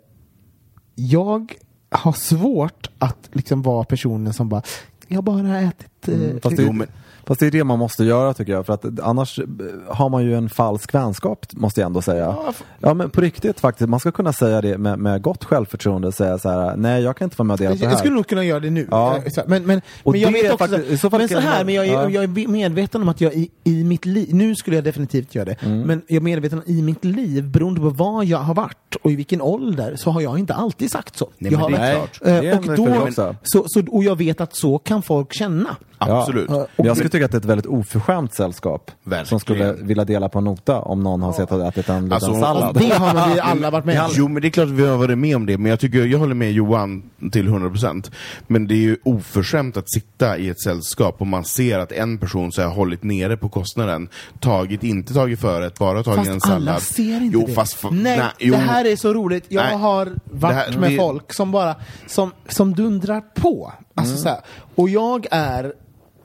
jag 0.95 1.53
har 1.89 2.13
svårt 2.13 2.89
att 2.99 3.29
liksom 3.31 3.61
vara 3.61 3.83
personen 3.83 4.33
som 4.33 4.49
bara, 4.49 4.61
jag 5.07 5.17
har 5.17 5.21
bara 5.21 5.59
ätit... 5.59 6.07
Eh, 6.07 6.13
Mm, 6.15 6.39
Fast 6.41 6.57
det, 6.57 6.87
fast 7.31 7.39
det 7.39 7.47
är 7.47 7.51
det 7.51 7.63
man 7.63 7.79
måste 7.79 8.03
göra 8.03 8.33
tycker 8.33 8.51
jag, 8.53 8.65
för 8.65 8.73
att 8.73 8.99
annars 8.99 9.39
eh, 9.39 9.45
har 9.87 10.09
man 10.09 10.23
ju 10.23 10.35
en 10.35 10.49
falsk 10.49 10.93
vänskap, 10.93 11.45
måste 11.53 11.81
jag 11.81 11.85
ändå 11.85 12.01
säga. 12.01 12.35
Ja, 12.79 12.93
men 12.93 13.09
på 13.09 13.21
riktigt 13.21 13.59
faktiskt, 13.59 13.89
man 13.89 13.99
ska 13.99 14.11
kunna 14.11 14.33
säga 14.33 14.61
det 14.61 14.77
med, 14.77 14.99
med 14.99 15.21
gott 15.21 15.43
självförtroende, 15.43 16.11
säga 16.11 16.37
så 16.37 16.49
här, 16.49 16.75
nej 16.77 17.03
jag 17.03 17.17
kan 17.17 17.25
inte 17.25 17.37
vara 17.37 17.45
med 17.45 17.53
och 17.53 17.59
dela 17.59 17.69
på 17.71 17.75
det 17.75 17.79
jag, 17.83 17.87
här. 17.87 17.91
jag 17.93 17.99
skulle 17.99 18.15
nog 18.15 18.27
kunna 18.27 18.43
göra 18.43 18.59
det 18.59 18.69
nu. 18.69 18.87
Ja. 18.91 19.17
Eh, 19.17 19.43
Men, 19.47 19.65
men, 19.65 19.81
Och 20.03 20.11
men 20.11 20.21
jag 20.21 20.31
vet 20.31 20.43
är 20.45 20.53
också, 20.53 20.67
faktiskt- 20.67 20.89
i 20.91 20.97
så 20.97 21.09
fall 21.09 21.19
men 21.19 21.27
så 21.29 21.33
kan 21.35 21.43
här, 21.43 21.57
man- 21.57 21.65
men 21.65 21.75
jag, 21.75 21.85
är- 21.87 21.91
ja. 21.93 22.09
jag 22.09 22.23
är 22.23 22.47
medveten 22.47 23.01
om 23.01 23.09
att 23.09 23.21
jag 23.21 23.33
i, 23.33 23.49
i 23.63 23.83
mitt 23.83 24.05
liv, 24.05 24.29
nu 24.35 24.55
skulle 24.55 24.75
jag 24.77 24.83
definitivt 24.83 25.35
göra 25.35 25.45
det, 25.45 25.55
Mm. 25.63 25.81
men 25.81 26.01
jag 26.07 26.15
är 26.15 26.21
medveten 26.21 26.57
om 26.59 26.63
i 26.73 26.81
mitt 26.81 27.05
liv, 27.05 27.49
beroende 27.49 27.79
på 27.81 27.89
vad 27.89 28.25
jag 28.25 28.37
har 28.37 28.53
varit 28.55 28.95
och 29.01 29.11
i 29.11 29.15
vilken 29.15 29.41
ålder, 29.41 29.95
så 29.95 30.11
har 30.11 30.21
jag 30.21 30.39
inte 30.39 30.53
alltid 30.53 30.91
sagt 30.91 31.17
så. 31.17 31.29
Nej, 31.37 31.51
jag 31.51 31.59
har 31.59 31.69
det 31.69 31.77
är 31.77 31.95
klart. 31.95 32.19
eh, 32.45 32.57
och, 32.57 32.75
då, 32.77 33.07
så, 33.43 33.63
så, 33.67 33.83
och 33.91 34.03
jag 34.03 34.15
vet 34.15 34.41
att 34.41 34.55
så 34.55 34.77
kan 34.79 35.01
folk 35.01 35.33
känna. 35.33 35.75
Absolut. 36.09 36.45
Ja, 36.49 36.67
jag 36.75 36.97
skulle 36.97 37.09
tycka 37.09 37.25
att 37.25 37.31
det 37.31 37.35
är 37.37 37.39
ett 37.39 37.45
väldigt 37.45 37.65
oförskämt 37.65 38.33
sällskap 38.33 38.91
Verkligen. 39.03 39.25
som 39.25 39.39
skulle 39.39 39.73
vilja 39.73 40.05
dela 40.05 40.29
på 40.29 40.37
en 40.39 40.43
nota 40.45 40.79
om 40.79 41.03
någon 41.03 41.21
har 41.21 41.33
sett 41.33 41.51
och 41.51 41.65
ätit 41.67 41.89
en 41.89 42.03
liten 42.03 42.13
Alltså, 42.13 42.33
sallad. 42.41 42.75
Det 42.75 42.93
har 42.93 43.27
vi 43.33 43.39
alla 43.39 43.69
varit 43.71 43.85
med 43.85 44.01
om. 44.03 44.09
Jo, 44.13 44.27
men 44.27 44.41
det 44.41 44.47
är 44.47 44.49
klart 44.49 44.67
att 44.67 44.71
vi 44.73 44.87
har 44.87 44.97
varit 44.97 45.17
med 45.17 45.35
om 45.35 45.45
det, 45.45 45.57
men 45.57 45.69
jag 45.69 45.79
tycker, 45.79 46.05
jag 46.05 46.19
håller 46.19 46.35
med 46.35 46.51
Johan 46.51 47.03
till 47.31 47.47
100%. 47.49 48.11
Men 48.47 48.67
det 48.67 48.73
är 48.73 48.77
ju 48.77 48.97
oförskämt 49.03 49.77
att 49.77 49.91
sitta 49.91 50.37
i 50.37 50.49
ett 50.49 50.61
sällskap 50.61 51.15
och 51.21 51.27
man 51.27 51.45
ser 51.45 51.79
att 51.79 51.91
en 51.91 52.17
person 52.17 52.51
så 52.51 52.61
har 52.61 52.69
hållit 52.69 53.03
nere 53.03 53.37
på 53.37 53.49
kostnaden, 53.49 54.09
tagit, 54.39 54.83
inte 54.83 55.13
tagit 55.13 55.39
förrätt, 55.39 55.79
bara 55.79 56.03
tagit 56.03 56.27
en 56.27 56.33
Fast 56.33 56.45
sallad. 56.47 56.69
alla 56.69 56.79
ser 56.79 57.21
inte 57.21 57.37
jo, 57.37 57.45
det. 57.47 57.53
Fast, 57.53 57.73
f- 57.83 57.89
Nej, 57.91 58.21
jo. 58.39 58.53
det 58.53 58.59
här 58.59 58.85
är 58.85 58.95
så 58.95 59.13
roligt. 59.13 59.45
Jag 59.47 59.63
Nej. 59.63 59.75
har 59.77 60.11
varit 60.23 60.55
här- 60.55 60.77
med 60.79 60.91
det- 60.91 60.97
folk 60.97 61.33
som 61.33 61.51
bara 61.51 61.75
som, 62.07 62.31
som 62.49 62.75
dundrar 62.75 63.21
på. 63.35 63.73
Alltså 63.95 64.11
Mm. 64.13 64.23
så 64.23 64.29
här. 64.29 64.39
Och 64.75 64.89
jag 64.89 65.27
är 65.31 65.73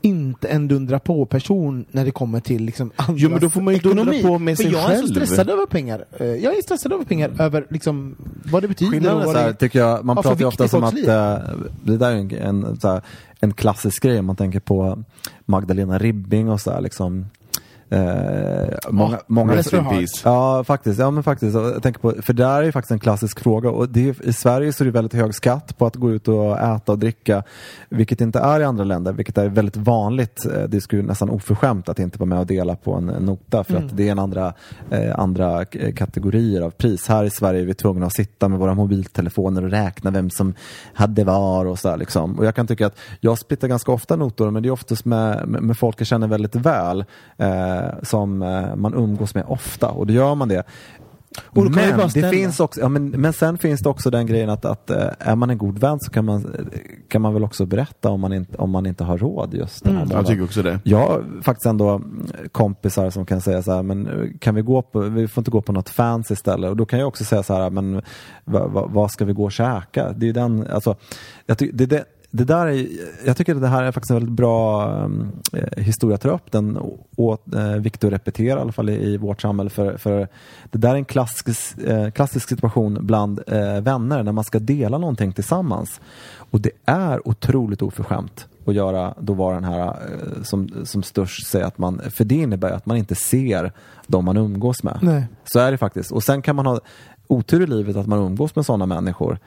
inte 0.07 0.49
en 0.49 0.69
dundra 0.69 0.99
på 0.99 1.27
person 1.27 1.85
när 1.91 2.05
det 2.05 2.11
kommer 2.11 2.41
till 2.41 2.65
liksom 2.65 2.91
andras 2.97 3.21
Jo, 3.23 3.31
men 3.31 3.41
då 3.41 3.51
får 3.51 3.61
man 3.61 3.75
ju 3.75 3.81
dundra 3.81 4.03
ekonomi. 4.03 4.23
på 4.23 4.39
med 4.39 4.57
sig 4.57 4.67
jag 4.73 4.81
är 4.93 4.97
så 4.97 5.03
själv. 5.03 5.07
stressad 5.27 5.51
över 5.51 5.67
pengar. 5.67 6.05
Eh, 6.21 6.27
Jag 6.27 6.57
är 6.59 6.63
stressad 6.63 6.93
över 6.93 7.05
pengar, 7.05 7.31
över 7.39 7.67
liksom 7.71 8.17
vad 8.45 8.63
det 8.63 8.69
betyder. 8.69 8.93
Skillnaden 8.93 9.21
är 9.21 9.25
så 9.25 9.39
här, 9.39 9.47
det- 9.49 9.55
tycker 9.55 9.79
jag, 9.79 10.05
man 10.05 10.17
för 10.17 10.23
pratar 10.23 10.41
ju 10.41 10.47
ofta 10.47 10.69
som 10.69 10.81
folks 10.83 10.93
att 10.95 11.01
liv. 11.01 11.09
eh, 11.11 11.39
det 11.85 11.97
där 11.97 12.11
är 12.11 12.17
en, 12.17 12.31
en, 12.65 12.79
här, 12.83 13.01
en 13.41 13.53
klassisk 13.53 14.03
grej, 14.03 14.23
man 14.23 14.37
tänker 14.37 14.61
på 14.61 15.03
Magdalena 15.45 15.99
Ribbing 15.99 16.49
och 16.51 16.61
så 16.61 16.71
här, 16.71 16.81
liksom 16.81 17.27
Eh, 17.91 18.79
många, 18.91 19.19
många 19.27 19.57
Rest 19.57 19.73
in 19.73 19.85
peace. 19.85 20.21
Ja, 20.25 20.65
faktiskt. 20.65 20.99
Ja, 21.01 21.11
men 21.11 21.23
faktiskt. 21.23 21.55
Jag 21.55 21.83
tänker 21.83 22.01
på, 22.01 22.15
för 22.23 22.33
där 22.33 22.61
är 22.61 22.63
ju 22.63 22.73
faktiskt 22.73 22.91
en 22.91 22.99
klassisk 22.99 23.41
fråga. 23.41 23.71
Och 23.71 23.89
det 23.89 24.09
är, 24.09 24.29
I 24.29 24.33
Sverige 24.33 24.73
så 24.73 24.83
är 24.83 24.87
det 24.87 24.91
väldigt 24.91 25.13
hög 25.13 25.35
skatt 25.35 25.79
på 25.79 25.87
att 25.87 25.97
gå 25.97 26.11
ut 26.11 26.29
och 26.29 26.59
äta 26.59 26.93
och 26.93 26.99
dricka, 26.99 27.43
vilket 27.89 28.21
inte 28.21 28.39
är 28.39 28.61
i 28.61 28.65
andra 28.65 28.85
länder, 28.85 29.13
vilket 29.13 29.39
är 29.39 29.49
väldigt 29.49 29.77
vanligt. 29.77 30.47
Eh, 30.55 30.63
Det 30.63 30.81
skulle 30.81 31.03
nästan 31.03 31.31
oförskämt 31.31 31.89
att 31.89 31.99
inte 31.99 32.19
vara 32.19 32.29
med 32.29 32.39
och 32.39 32.47
dela 32.47 32.77
på 32.77 32.95
en, 32.95 33.07
nota, 33.07 33.65
för 33.65 33.73
Mm. 33.77 33.87
att 33.87 33.97
det 33.97 34.09
är 34.09 34.13
en 34.13 34.19
andra, 34.19 34.53
eh, 34.91 35.19
andra 35.19 35.63
eh, 35.63 35.93
kategorier 35.95 36.63
av 36.63 36.71
pris. 36.71 37.09
Här 37.09 37.25
i 37.25 37.31
Sverige 37.31 37.61
är 37.61 37.67
vi 37.67 37.75
tvungna 37.75 38.07
att 38.07 38.15
sitta 38.15 38.49
med 38.49 38.59
våra 38.59 38.75
mobiltelefoner 38.75 39.65
och 39.65 39.71
räkna 39.71 40.11
vem 40.11 40.31
som 40.31 40.55
hade 40.95 41.25
var 41.25 41.65
och 41.65 41.79
så 41.79 41.89
här, 41.89 41.97
liksom. 41.97 42.39
Och 42.39 42.47
jag 42.47 42.55
kan 42.55 42.67
tycka 42.67 42.87
att 42.87 42.97
jag 43.21 43.39
splittar 43.39 43.69
ganska 43.69 43.93
ofta 43.93 44.17
notor, 44.17 44.51
men 44.51 44.63
det 44.63 44.69
är 44.69 44.71
oftast 44.71 45.05
med, 45.05 45.49
med, 45.49 45.63
med 45.63 45.79
folk 45.79 46.01
jag 46.01 46.07
känner 46.07 46.29
väldigt 46.29 46.55
väl, 46.55 47.05
eh, 47.37 47.76
som 48.03 48.43
eh, 48.43 48.77
man 48.77 48.95
umgås 48.95 49.35
med 49.35 49.45
ofta. 49.49 49.89
Och 49.89 50.07
då 50.07 50.13
gör 50.13 50.35
man 50.35 50.49
det. 50.49 50.65
Men, 51.53 52.09
det 52.15 52.31
finns 52.31 52.61
också, 52.61 52.81
ja, 52.81 52.89
men, 52.89 53.09
men 53.11 53.33
sen 53.33 53.59
finns 53.59 53.81
det 53.81 53.89
också 53.89 54.11
den 54.11 54.27
grejen 54.27 54.51
att, 54.51 54.65
att 54.65 54.91
eh, 54.91 55.09
är 55.19 55.37
man 55.37 55.51
en 55.51 55.59
god 55.59 55.79
vän 55.79 56.01
så 56.01 56.11
kan 56.11 56.25
man, 56.25 56.69
kan 57.09 57.23
man 57.23 57.35
väl 57.35 57.45
också 57.45 57.67
berätta 57.67 58.11
om 58.11 58.21
man 58.21 58.33
inte, 58.33 58.57
om 58.57 58.71
man 58.71 58.87
inte 58.87 59.05
har 59.05 59.19
råd 59.19 59.55
just 59.55 59.85
den 59.85 59.97
här 59.97 60.03
Mm, 60.03 60.17
jag 60.17 60.27
tycker 60.27 60.45
också 60.45 60.63
det. 60.63 60.81
Jag 60.85 60.99
har 60.99 61.25
faktiskt 61.43 61.67
ändå 61.67 61.89
mm, 61.89 62.27
kompisar 62.53 63.11
som 63.11 63.27
kan 63.27 63.41
säga 63.41 63.63
så 63.63 63.73
här, 63.73 63.83
men 63.83 64.07
eh, 64.07 64.39
kan 64.39 64.55
vi 64.55 64.63
gå 64.63 64.83
på, 64.83 65.01
vi 65.01 65.29
får 65.29 65.41
inte 65.41 65.51
gå 65.51 65.63
på 65.63 65.73
något 65.73 65.89
fans 65.89 66.31
istället. 66.31 66.71
Och 66.71 66.77
då 66.77 66.87
kan 66.87 66.99
jag 66.99 67.09
också 67.09 67.25
säga 67.25 67.43
så 67.43 67.55
här, 67.55 67.71
men 67.71 68.03
vad, 68.45 68.71
vad, 68.71 68.91
vad 68.91 69.11
ska 69.11 69.25
vi 69.25 69.33
gå 69.33 69.45
och 69.45 69.53
käka? 69.53 70.13
Det 70.13 70.29
är 70.29 70.33
den, 70.33 70.67
alltså, 70.71 70.97
jag 71.47 71.59
tycker, 71.59 71.77
det, 71.77 71.87
det, 71.87 72.05
det 72.37 72.45
där 72.45 72.67
är, 72.67 72.87
jag 73.27 73.37
tycker 73.37 73.55
att 73.55 73.61
det 73.61 73.69
här 73.69 73.83
är 73.83 73.93
faktiskt 73.93 74.11
en 74.11 74.17
väldigt 74.17 74.37
bra 74.37 74.93
eh, 75.53 75.83
historia 75.85 76.15
att 76.15 76.21
ta 76.21 76.29
upp. 76.29 76.53
Den 76.53 76.79
åt, 77.17 77.55
eh, 77.55 77.71
viktig 77.73 78.07
att 78.07 78.13
repetera 78.13 78.59
i 78.59 78.63
alla 78.63 78.73
fall 78.73 78.91
i, 78.91 78.93
i 78.93 79.17
vårt 79.17 79.43
samhälle. 79.43 79.71
För, 79.71 79.97
för 79.97 80.29
det 80.71 80.79
där 80.79 80.91
är 80.91 80.95
en 80.95 81.05
klassisk, 81.05 81.79
eh, 81.79 82.11
klassisk 82.11 82.49
situation 82.49 82.99
bland 83.01 83.41
eh, 83.47 83.81
vänner 83.81 84.23
när 84.23 84.33
man 84.33 84.45
ska 84.45 84.59
dela 84.59 84.99
någonting 84.99 85.33
tillsammans. 85.33 86.01
Och 86.51 86.61
det 86.61 86.71
är 86.85 87.29
otroligt 87.29 87.83
oförskämt 87.83 88.47
att 88.67 88.75
göra, 88.75 89.15
då 89.21 89.33
vara 89.33 89.55
den 89.55 89.65
här 89.65 89.89
eh, 89.89 90.43
som, 90.43 90.69
som 90.85 91.03
störst 91.03 91.47
säger 91.47 91.67
att 91.67 91.79
man, 91.79 92.01
för 92.11 92.25
det 92.25 92.35
innebär 92.35 92.71
att 92.71 92.87
man 92.87 92.97
inte 92.97 93.15
ser 93.15 93.73
de 94.07 94.25
man 94.25 94.37
umgås 94.37 94.83
med. 94.83 94.99
Nej. 95.03 95.27
Så 95.45 95.59
är 95.59 95.71
det 95.71 95.79
faktiskt. 95.79 96.13
Och 96.13 96.23
sen 96.23 96.43
kan 96.43 96.57
man 96.57 96.67
ha 96.67 96.81
otur 97.27 97.63
i 97.63 97.67
livet 97.67 97.97
att 97.97 98.07
man 98.07 98.19
umgås 98.19 98.57
med 98.57 98.67
sådana 98.67 98.87
människor 98.87 99.39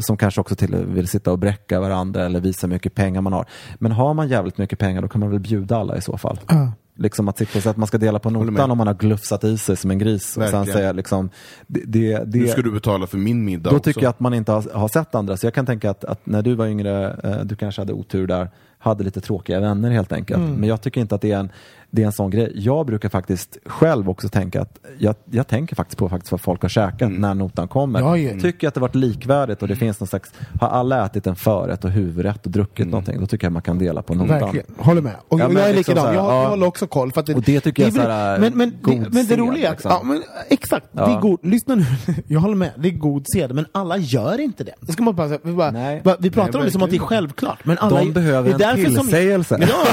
som 0.00 0.16
kanske 0.16 0.40
också 0.40 0.56
till 0.56 0.76
vill 0.76 1.08
sitta 1.08 1.32
och 1.32 1.38
bräcka 1.38 1.80
varandra 1.80 2.24
eller 2.24 2.40
visa 2.40 2.66
hur 2.66 2.74
mycket 2.74 2.94
pengar 2.94 3.20
man 3.20 3.32
har. 3.32 3.46
Men 3.78 3.92
har 3.92 4.14
man 4.14 4.28
jävligt 4.28 4.58
mycket 4.58 4.78
pengar 4.78 5.02
då 5.02 5.08
kan 5.08 5.20
man 5.20 5.30
väl 5.30 5.40
bjuda 5.40 5.76
alla 5.76 5.96
i 5.96 6.00
så 6.00 6.18
fall. 6.18 6.40
Ja. 6.48 6.72
Liksom 6.98 7.28
att 7.28 7.38
sitta 7.38 7.58
och 7.58 7.62
säga 7.62 7.70
att 7.70 7.76
man 7.76 7.86
ska 7.86 7.98
dela 7.98 8.18
på 8.18 8.30
notan 8.30 8.70
om 8.70 8.78
man 8.78 8.86
har 8.86 8.94
glufsat 8.94 9.44
i 9.44 9.58
sig 9.58 9.76
som 9.76 9.90
en 9.90 9.98
gris. 9.98 10.36
Och 10.36 10.48
sen 10.48 10.66
säga 10.66 10.92
liksom, 10.92 11.30
det, 11.66 11.80
det, 11.86 12.24
det, 12.26 12.38
Nu 12.38 12.48
ska 12.48 12.62
du 12.62 12.72
betala 12.72 13.06
för 13.06 13.18
min 13.18 13.44
middag 13.44 13.70
då 13.70 13.76
också. 13.76 13.84
tycker 13.84 14.02
jag 14.02 14.10
att 14.10 14.20
man 14.20 14.34
inte 14.34 14.52
har, 14.52 14.74
har 14.74 14.88
sett 14.88 15.14
andra. 15.14 15.36
Så 15.36 15.46
jag 15.46 15.54
kan 15.54 15.66
tänka 15.66 15.90
att, 15.90 16.04
att 16.04 16.26
när 16.26 16.42
du 16.42 16.54
var 16.54 16.66
yngre, 16.66 17.16
eh, 17.22 17.44
du 17.44 17.56
kanske 17.56 17.80
hade 17.80 17.92
otur 17.92 18.26
där, 18.26 18.50
hade 18.78 19.04
lite 19.04 19.20
tråkiga 19.20 19.60
vänner 19.60 19.90
helt 19.90 20.12
enkelt. 20.12 20.38
Mm. 20.38 20.54
Men 20.54 20.68
jag 20.68 20.80
tycker 20.80 21.00
inte 21.00 21.14
att 21.14 21.20
det 21.20 21.32
är, 21.32 21.38
en, 21.38 21.50
det 21.90 22.02
är 22.02 22.06
en 22.06 22.12
sån 22.12 22.30
grej. 22.30 22.52
Jag 22.54 22.86
brukar 22.86 23.08
faktiskt 23.08 23.56
själv 23.66 24.10
också 24.10 24.28
tänka 24.28 24.60
att 24.62 24.78
jag, 24.98 25.14
jag 25.30 25.46
tänker 25.46 25.76
faktiskt 25.76 25.98
på 25.98 26.08
faktiskt 26.08 26.32
vad 26.32 26.40
folk 26.40 26.62
har 26.62 26.68
käkat 26.68 27.10
när 27.12 27.34
notan 27.34 27.68
kommer. 27.68 28.00
Ja, 28.00 28.16
ja. 28.16 28.32
Tycker 28.40 28.58
jag 28.60 28.68
att 28.68 28.74
det 28.74 28.80
varit 28.80 28.94
likvärdigt 28.94 29.62
och 29.62 29.68
det 29.68 29.76
finns 29.76 30.00
någon 30.00 30.06
slags, 30.06 30.30
har 30.60 30.68
alla 30.68 31.06
ätit 31.06 31.26
en 31.26 31.36
förrätt 31.36 31.84
och 31.84 31.90
huvudrätt 31.90 32.46
och 32.46 32.52
druckit 32.52 32.86
någonting, 32.86 33.20
då 33.20 33.26
tycker 33.26 33.46
jag 33.46 33.52
man 33.52 33.62
kan 33.62 33.78
dela 33.78 34.02
på 34.02 34.14
notan. 34.14 34.40
Verkligen, 34.40 34.66
håller 34.78 35.02
med. 35.02 35.12
Och 35.28 35.40
Ja, 35.40 35.44
jag 35.44 35.52
men 35.52 35.62
är 35.62 35.74
liksom 35.74 35.94
likadan, 35.94 36.14
jag, 36.14 36.24
jag 36.24 36.32
ja. 36.44 36.48
håller 36.48 36.66
också 36.66 36.86
koll. 36.86 37.12
För 37.12 37.20
att 37.20 37.28
Och 37.28 37.42
det 37.42 37.60
tycker 37.60 37.82
jag 37.82 37.88
är 37.96 38.02
så 38.02 38.08
här, 38.08 38.38
men, 38.38 38.52
men, 38.58 38.72
god 38.82 39.02
det, 39.02 39.10
men 39.12 39.26
det 39.26 39.36
roliga, 39.36 39.70
liksom. 39.70 39.90
ja, 39.90 40.00
men, 40.04 40.22
exakt, 40.48 40.86
det 40.92 41.00
är 41.00 41.20
god, 41.20 41.38
lyssna 41.42 41.74
nu, 41.74 41.84
jag 42.26 42.40
håller 42.40 42.54
med, 42.56 42.70
det 42.78 42.88
är 42.88 42.92
god 42.92 43.24
sed, 43.32 43.54
men 43.54 43.66
alla 43.72 43.96
gör 43.96 44.40
inte 44.40 44.64
det. 44.64 44.74
det 44.80 44.92
ska 44.92 45.02
man 45.02 45.16
bara, 45.16 45.38
vi, 45.42 45.52
bara, 45.52 45.70
Nej. 45.70 46.00
bara, 46.04 46.16
vi 46.18 46.30
pratar 46.30 46.52
Nej, 46.52 46.58
om 46.60 46.64
det 46.66 46.70
som 46.72 46.82
att 46.82 46.90
det 46.90 46.96
är 46.96 47.00
självklart, 47.00 47.58
men 47.64 47.78
alla 47.78 47.98
De 47.98 48.12
behöver 48.12 48.58
det 48.58 48.64
är 48.64 48.70
en 48.70 48.76
därför 48.76 48.90
som- 48.94 49.06
tillsägelse. 49.06 49.58
Ja, 49.60 49.84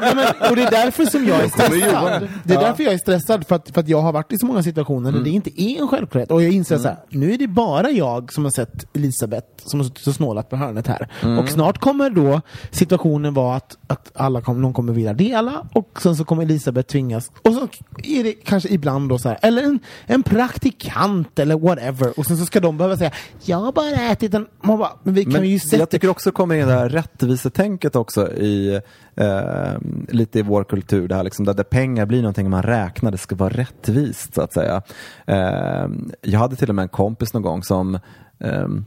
men, 0.14 0.50
och 0.50 0.56
det 0.56 0.62
är 0.62 0.70
därför 0.70 1.04
som 1.04 1.24
jag 1.24 1.39
är 1.44 1.48
stressad. 1.48 2.28
Det 2.44 2.54
är 2.54 2.60
därför 2.60 2.82
jag 2.82 2.92
är 2.92 2.98
stressad, 2.98 3.46
för 3.46 3.56
att, 3.56 3.70
för 3.70 3.80
att 3.80 3.88
jag 3.88 4.00
har 4.00 4.12
varit 4.12 4.32
i 4.32 4.38
så 4.38 4.46
många 4.46 4.62
situationer 4.62 5.08
Mm. 5.08 5.14
där 5.14 5.24
det 5.30 5.34
inte 5.34 5.62
är 5.62 5.80
en 5.80 5.88
självklarhet. 5.88 6.30
Och 6.30 6.42
jag 6.42 6.52
inser 6.52 6.78
så 6.78 6.88
här, 6.88 6.96
nu 7.08 7.32
är 7.32 7.38
det 7.38 7.48
bara 7.48 7.90
jag 7.90 8.32
som 8.32 8.44
har 8.44 8.50
sett 8.50 8.96
Elisabeth 8.96 9.46
som 9.64 9.80
har 9.80 9.84
suttit 9.84 10.06
och 10.06 10.14
snålat 10.14 10.50
på 10.50 10.56
hörnet 10.56 10.86
här. 10.86 11.08
Mm. 11.22 11.38
Och 11.38 11.48
snart 11.48 11.78
kommer 11.78 12.10
då 12.10 12.40
situationen 12.70 13.34
vara 13.34 13.56
att, 13.56 13.78
att 13.86 14.10
alla 14.14 14.40
kom, 14.40 14.62
någon 14.62 14.72
kommer 14.72 14.92
vilja 14.92 15.12
dela 15.12 15.66
och 15.72 15.98
sen 16.02 16.16
så 16.16 16.24
kommer 16.24 16.42
Elisabeth 16.42 16.88
tvingas. 16.92 17.30
Och 17.42 17.54
så 17.54 17.68
är 18.02 18.24
det 18.24 18.32
kanske 18.32 18.68
ibland 18.68 19.08
då 19.08 19.18
så 19.18 19.28
här, 19.28 19.38
eller 19.42 19.62
en, 19.62 19.78
en 20.06 20.22
praktikant 20.22 21.38
eller 21.38 21.58
whatever. 21.58 22.18
Och 22.18 22.26
sen 22.26 22.36
så 22.36 22.46
ska 22.46 22.60
de 22.60 22.76
behöva 22.78 22.96
säga, 22.96 23.10
jag 23.44 23.56
har 23.56 23.72
bara 23.72 23.90
ätit 24.12 24.34
en... 24.34 24.46
Man 24.62 24.78
bara, 24.78 24.90
men 25.02 25.14
vi 25.14 25.24
kan 25.24 25.32
Men 25.32 25.50
ju 25.50 25.58
sätta... 25.58 25.76
jag 25.76 25.90
tycker 25.90 26.08
också 26.08 26.32
kommer 26.32 26.54
in 26.54 26.66
det 26.66 26.74
här 26.74 26.88
rättvisetänket 26.88 27.96
också 27.96 28.32
i 28.32 28.80
eh, 29.16 29.78
lite 30.08 30.38
i 30.38 30.42
vår 30.42 30.64
kultur, 30.64 31.08
det 31.08 31.14
här 31.14 31.24
liksom, 31.24 31.44
där, 31.44 31.54
där 31.54 31.64
pengar 31.64 32.06
blir 32.06 32.22
någonting 32.22 32.50
man 32.50 32.62
räknar, 32.62 33.10
det 33.10 33.18
ska 33.18 33.34
vara 33.34 33.50
rättvist 33.50 34.34
så 34.34 34.42
att 34.42 34.52
säga. 34.52 34.82
Eh, 35.26 35.88
jag 36.22 36.38
hade 36.38 36.56
till 36.56 36.68
och 36.68 36.74
med 36.74 36.82
en 36.82 36.88
kompis 36.88 37.34
någon 37.34 37.42
gång 37.42 37.62
som 37.62 37.98
ehm, 38.38 38.84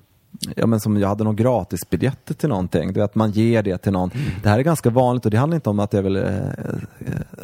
Ja, 0.55 0.67
men 0.67 0.79
som 0.79 0.97
jag 0.97 1.07
hade 1.07 1.23
någon 1.23 1.35
gratisbiljetter 1.35 2.33
till 2.33 2.49
någonting. 2.49 2.93
Du 2.93 2.99
vet, 2.99 3.15
man 3.15 3.31
ger 3.31 3.63
det 3.63 3.77
till 3.77 3.91
någon. 3.91 4.11
Det 4.43 4.49
här 4.49 4.59
är 4.59 4.63
ganska 4.63 4.89
vanligt 4.89 5.25
och 5.25 5.31
det 5.31 5.37
handlar 5.37 5.55
inte 5.55 5.69
om 5.69 5.79
att 5.79 5.93
jag 5.93 6.03
vill 6.03 6.15
eh, 6.15 6.23
eh, 6.23 6.43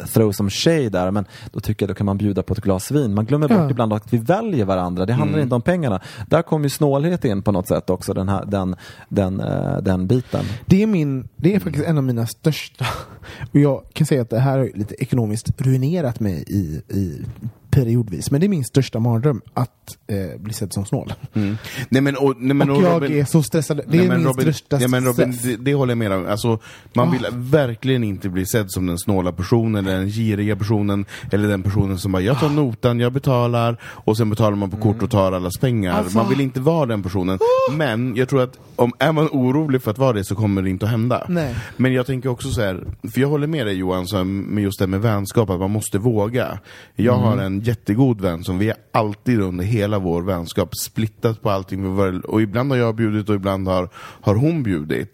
throw 0.06 0.32
some 0.32 0.50
shade 0.50 0.88
där, 0.88 1.10
men 1.10 1.24
då 1.52 1.60
tycker 1.60 1.84
jag 1.86 1.90
då 1.90 1.94
kan 1.94 2.06
man 2.06 2.18
bjuda 2.18 2.42
på 2.42 2.52
ett 2.54 2.60
glas 2.60 2.90
vin. 2.90 3.14
Man 3.14 3.24
glömmer 3.24 3.48
bort 3.48 3.56
Ja. 3.58 3.70
ibland 3.70 3.92
att 3.92 4.12
vi 4.12 4.18
väljer 4.18 4.64
varandra. 4.64 5.06
Det 5.06 5.12
handlar 5.12 5.38
inte 5.40 5.54
om 5.54 5.62
pengarna. 5.62 6.00
Där 6.28 6.42
kommer 6.42 6.64
ju 6.64 6.70
snålhet 6.70 7.24
in 7.24 7.42
på 7.42 7.52
något 7.52 7.68
sätt 7.68 7.90
också, 7.90 8.14
den, 8.14 8.28
här, 8.28 8.44
den, 8.46 8.76
den, 9.08 9.40
eh, 9.40 9.76
den 9.82 10.06
biten. 10.06 10.44
Det 10.66 10.82
är, 10.82 10.86
min, 10.86 11.28
det 11.36 11.54
är 11.54 11.60
faktiskt 11.60 11.84
en 11.86 11.98
av 11.98 12.04
mina 12.04 12.26
största, 12.26 12.84
och 13.52 13.58
jag 13.60 13.82
kan 13.92 14.06
säga 14.06 14.22
att 14.22 14.30
det 14.30 14.38
här 14.38 14.58
har 14.58 14.70
lite 14.74 14.94
ekonomiskt 15.02 15.60
ruinerat 15.60 16.20
mig 16.20 16.44
i, 16.46 16.82
i 16.98 17.24
periodvis, 17.70 18.30
men 18.30 18.40
det 18.40 18.46
är 18.46 18.48
min 18.48 18.64
största 18.64 18.98
mardröm 19.00 19.40
att 19.54 19.70
eh, 20.06 20.40
bli 20.40 20.52
sedd 20.52 20.72
som 20.72 20.84
snål. 20.84 21.12
Mm. 21.34 21.56
Nej, 21.88 22.02
men, 22.02 22.16
och, 22.16 22.34
nej, 22.38 22.54
men, 22.54 22.70
och 22.70 22.76
och 22.76 22.82
jag 22.82 23.02
Robin, 23.02 23.18
är 23.20 23.24
så 23.24 23.42
stressad. 23.42 23.76
Det 23.76 23.84
Nej, 23.86 23.98
är 24.04 24.08
men 24.08 24.16
min 24.18 24.26
Robin, 24.26 24.54
största 24.54 24.78
nej, 24.78 24.88
men 24.88 25.04
Robin, 25.04 25.38
det, 25.42 25.56
det 25.56 25.74
håller 25.74 25.90
jag 25.90 25.98
med 25.98 26.12
om. 26.12 26.26
Alltså, 26.26 26.58
man 26.92 27.08
Ah. 27.08 27.12
vill 27.12 27.26
verkligen 27.32 28.04
inte 28.04 28.28
bli 28.28 28.46
sedd 28.46 28.70
som 28.70 28.86
den 28.86 28.98
snåla 28.98 29.32
personen, 29.32 29.86
eller 29.86 29.98
den 29.98 30.08
giriga 30.08 30.56
personen, 30.56 31.04
eller 31.32 31.48
den 31.48 31.62
personen 31.62 31.98
som 31.98 32.12
bara, 32.12 32.22
jag 32.22 32.36
Ah. 32.36 32.40
tar 32.40 32.48
notan, 32.48 33.00
jag 33.00 33.12
betalar, 33.12 33.76
och 33.82 34.16
sen 34.16 34.30
betalar 34.30 34.56
man 34.56 34.70
på 34.70 34.76
kort 34.76 35.02
och 35.02 35.10
tar 35.10 35.32
allas 35.32 35.58
pengar. 35.60 35.92
Alltså. 35.92 36.16
Man 36.18 36.28
vill 36.28 36.40
inte 36.40 36.60
vara 36.60 36.86
den 36.86 37.02
personen. 37.02 37.38
Men 37.72 38.16
jag 38.16 38.28
tror 38.28 38.42
att 38.42 38.58
om 38.76 38.92
är 38.98 39.12
man 39.12 39.28
orolig 39.32 39.82
för 39.82 39.90
att 39.90 39.98
vara 39.98 40.12
det 40.12 40.24
så 40.24 40.34
kommer 40.34 40.62
det 40.62 40.70
inte 40.70 40.84
att 40.84 40.90
hända. 40.90 41.26
Nej. 41.28 41.54
Men 41.76 41.92
jag 41.92 42.06
tänker 42.06 42.28
också 42.28 42.48
så 42.50 42.60
här, 42.60 42.84
för 43.14 43.20
jag 43.20 43.28
håller 43.28 43.46
med 43.46 43.66
dig 43.66 43.74
Johan, 43.74 44.06
med 44.42 44.62
just 44.64 44.78
det 44.78 44.86
med 44.86 45.00
vänskap, 45.00 45.50
att 45.50 45.60
man 45.60 45.70
måste 45.70 45.98
våga. 45.98 46.58
Jag 46.96 47.16
har 47.16 47.36
en 47.38 47.59
jättegod 47.66 48.20
vän 48.20 48.44
som 48.44 48.58
vi 48.58 48.72
alltid 48.92 49.40
under 49.40 49.64
hela 49.64 49.98
vår 49.98 50.22
vänskap 50.22 50.76
splittat 50.76 51.42
på 51.42 51.50
allting. 51.50 51.98
Och 52.24 52.42
ibland 52.42 52.70
har 52.70 52.78
jag 52.78 52.94
bjudit 52.94 53.28
och 53.28 53.34
ibland 53.34 53.68
har, 53.68 53.88
har 53.94 54.34
hon 54.34 54.62
bjudit. 54.62 55.12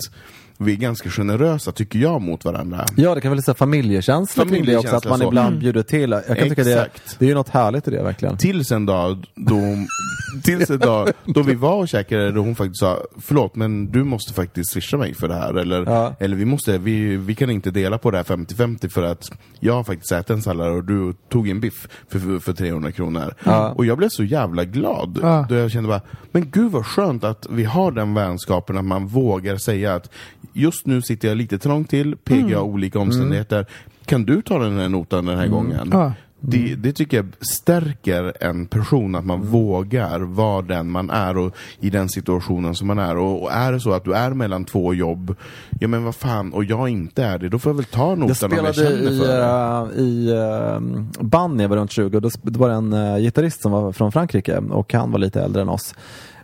Vi 0.58 0.72
är 0.72 0.76
ganska 0.76 1.10
generösa, 1.10 1.72
tycker 1.72 1.98
jag, 1.98 2.20
mot 2.22 2.44
varandra. 2.44 2.84
Ja, 2.96 3.14
det 3.14 3.20
kan 3.20 3.30
väl 3.30 3.42
säga 3.42 3.54
familjekänsla 3.54 4.44
det 4.44 4.50
också, 4.50 4.56
att 4.56 4.66
Familjekänsla 4.66 5.10
man 5.10 5.18
så. 5.18 5.28
ibland 5.28 5.48
Mm. 5.48 5.60
bjuder 5.60 5.82
till. 5.82 6.10
Jag 6.10 6.26
kan 6.38 6.48
tycka 6.48 6.64
det, 6.64 6.72
Exakt. 6.72 7.16
det 7.18 7.24
är 7.24 7.28
ju 7.28 7.34
något 7.34 7.48
härligt 7.48 7.88
i 7.88 7.90
det 7.90 8.02
verkligen. 8.02 8.36
Tills 8.38 8.72
en 8.72 8.86
dag 8.86 9.26
då, 9.34 9.60
tills 10.44 10.70
en 10.70 10.78
dag 10.78 11.08
då 11.24 11.42
vi 11.42 11.54
var 11.54 11.74
och 11.74 11.88
käkade, 11.88 12.32
då 12.32 12.40
hon 12.40 12.54
faktiskt 12.56 12.78
sa 12.80 12.98
Förlåt, 13.20 13.56
men 13.56 13.92
du 13.92 14.04
måste 14.04 14.34
faktiskt 14.34 14.72
swisha 14.72 14.96
mig 14.96 15.14
för 15.14 15.28
det 15.28 15.34
här. 15.34 15.54
Eller, 15.54 15.84
Ja. 15.86 16.14
eller 16.20 16.36
vi, 16.36 16.44
måste, 16.44 16.78
vi, 16.78 17.16
vi 17.16 17.34
kan 17.34 17.50
inte 17.50 17.70
dela 17.70 17.98
på 17.98 18.10
det 18.10 18.16
här 18.16 18.24
50-50 18.24 18.88
för 18.88 19.02
att 19.02 19.30
jag 19.60 19.74
har 19.74 19.84
faktiskt 19.84 20.12
ätit 20.12 20.30
en 20.30 20.42
sallad 20.42 20.68
och 20.72 20.84
du 20.84 21.12
tog 21.28 21.48
en 21.48 21.60
biff 21.60 21.88
för, 22.08 22.18
för, 22.18 22.38
för 22.38 22.52
300 22.52 22.92
kronor. 22.92 23.34
Ja. 23.44 23.68
Och 23.70 23.86
jag 23.86 23.98
blev 23.98 24.08
så 24.08 24.24
jävla 24.24 24.64
glad. 24.64 25.18
Ja. 25.22 25.46
Då 25.48 25.54
jag 25.54 25.70
kände 25.70 25.88
bara, 25.88 26.00
men 26.32 26.50
gud 26.50 26.72
vad 26.72 26.86
skönt 26.86 27.24
att 27.24 27.46
vi 27.50 27.64
har 27.64 27.90
den 27.90 28.14
vänskapen, 28.14 28.78
att 28.78 28.84
man 28.84 29.06
vågar 29.06 29.56
säga 29.56 29.94
att 29.94 30.10
just 30.56 30.86
nu 30.86 31.02
sitter 31.02 31.28
jag 31.28 31.36
lite 31.36 31.58
trångt 31.58 31.90
till, 31.90 32.16
PGA 32.16 32.62
olika 32.62 32.98
omständigheter. 32.98 33.66
Kan 34.04 34.24
du 34.24 34.42
ta 34.42 34.58
den 34.58 34.78
här 34.78 34.88
notan 34.88 35.26
den 35.26 35.38
här 35.38 35.46
gången? 35.46 35.88
Ja. 35.92 36.12
Det, 36.40 36.74
det 36.74 36.92
tycker 36.92 37.16
jag 37.16 37.26
stärker 37.40 38.32
en 38.40 38.66
person, 38.66 39.14
att 39.14 39.24
man 39.26 39.42
vågar 39.42 40.20
vara 40.20 40.62
den 40.62 40.90
man 40.90 41.10
är 41.10 41.38
och 41.38 41.56
i 41.80 41.90
den 41.90 42.08
situationen 42.08 42.74
som 42.74 42.86
man 42.86 42.98
är. 42.98 43.16
Och, 43.16 43.42
och 43.42 43.52
är 43.52 43.72
det 43.72 43.80
så 43.80 43.92
att 43.92 44.04
du 44.04 44.14
är 44.14 44.30
mellan 44.30 44.64
två 44.64 44.94
jobb, 44.94 45.36
ja 45.80 45.88
men 45.88 46.04
vad 46.04 46.14
fan, 46.14 46.52
och 46.52 46.64
jag 46.64 46.88
inte 46.88 47.24
är 47.24 47.38
det, 47.38 47.48
då 47.48 47.58
får 47.58 47.70
jag 47.70 47.76
väl 47.76 47.84
ta 47.84 48.14
notan 48.14 48.50
Jag 48.50 48.58
om 48.58 48.64
jag 48.64 48.74
spelade 48.74 48.74
känner 48.74 49.12
i, 49.12 49.18
för 49.18 49.26
det. 49.26 50.00
uh, 50.00 50.06
i 50.06 50.32
uh, 50.32 51.24
band 51.24 51.56
när 51.56 51.64
jag 51.64 51.68
var 51.68 51.76
runt 51.76 51.92
20 51.92 52.16
och 52.16 52.22
då, 52.22 52.30
det 52.42 52.58
var 52.58 52.70
en 52.70 52.92
uh, 52.92 53.18
gitarrist 53.18 53.62
som 53.62 53.72
var 53.72 53.92
från 53.92 54.12
Frankrike 54.12 54.56
och 54.58 54.92
han 54.92 55.12
var 55.12 55.18
lite 55.18 55.42
äldre 55.42 55.62
än 55.62 55.68
oss. 55.68 55.94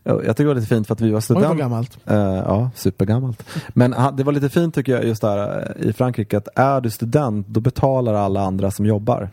Uh, 0.09 0.13
Jag 0.13 0.23
tycker 0.23 0.43
det 0.45 0.49
var 0.49 0.55
lite 0.55 0.67
fint 0.67 0.87
för 0.87 0.95
att 0.95 1.01
vi 1.01 1.11
var 1.11 1.19
Oj, 1.19 1.23
studenter. 1.23 1.49
vad 1.49 1.59
gammalt. 1.59 1.99
Eh, 2.07 2.17
ja, 2.17 2.71
supergammalt. 2.75 3.43
Men 3.69 3.93
han, 3.93 4.17
det 4.17 4.25
var 4.25 4.33
lite 4.33 4.49
fint 4.49 4.75
tycker 4.75 4.93
jag 4.93 5.05
just 5.05 5.23
där 5.23 5.73
eh, 5.81 5.87
i 5.89 5.93
Frankrike 5.93 6.37
att 6.39 6.49
är 6.55 6.81
du 6.81 6.91
student 6.91 7.47
då 7.49 7.61
betalar 7.61 8.15
alla 8.15 8.41
andra 8.41 8.71
som 8.71 8.87
jobbar. 8.87 9.29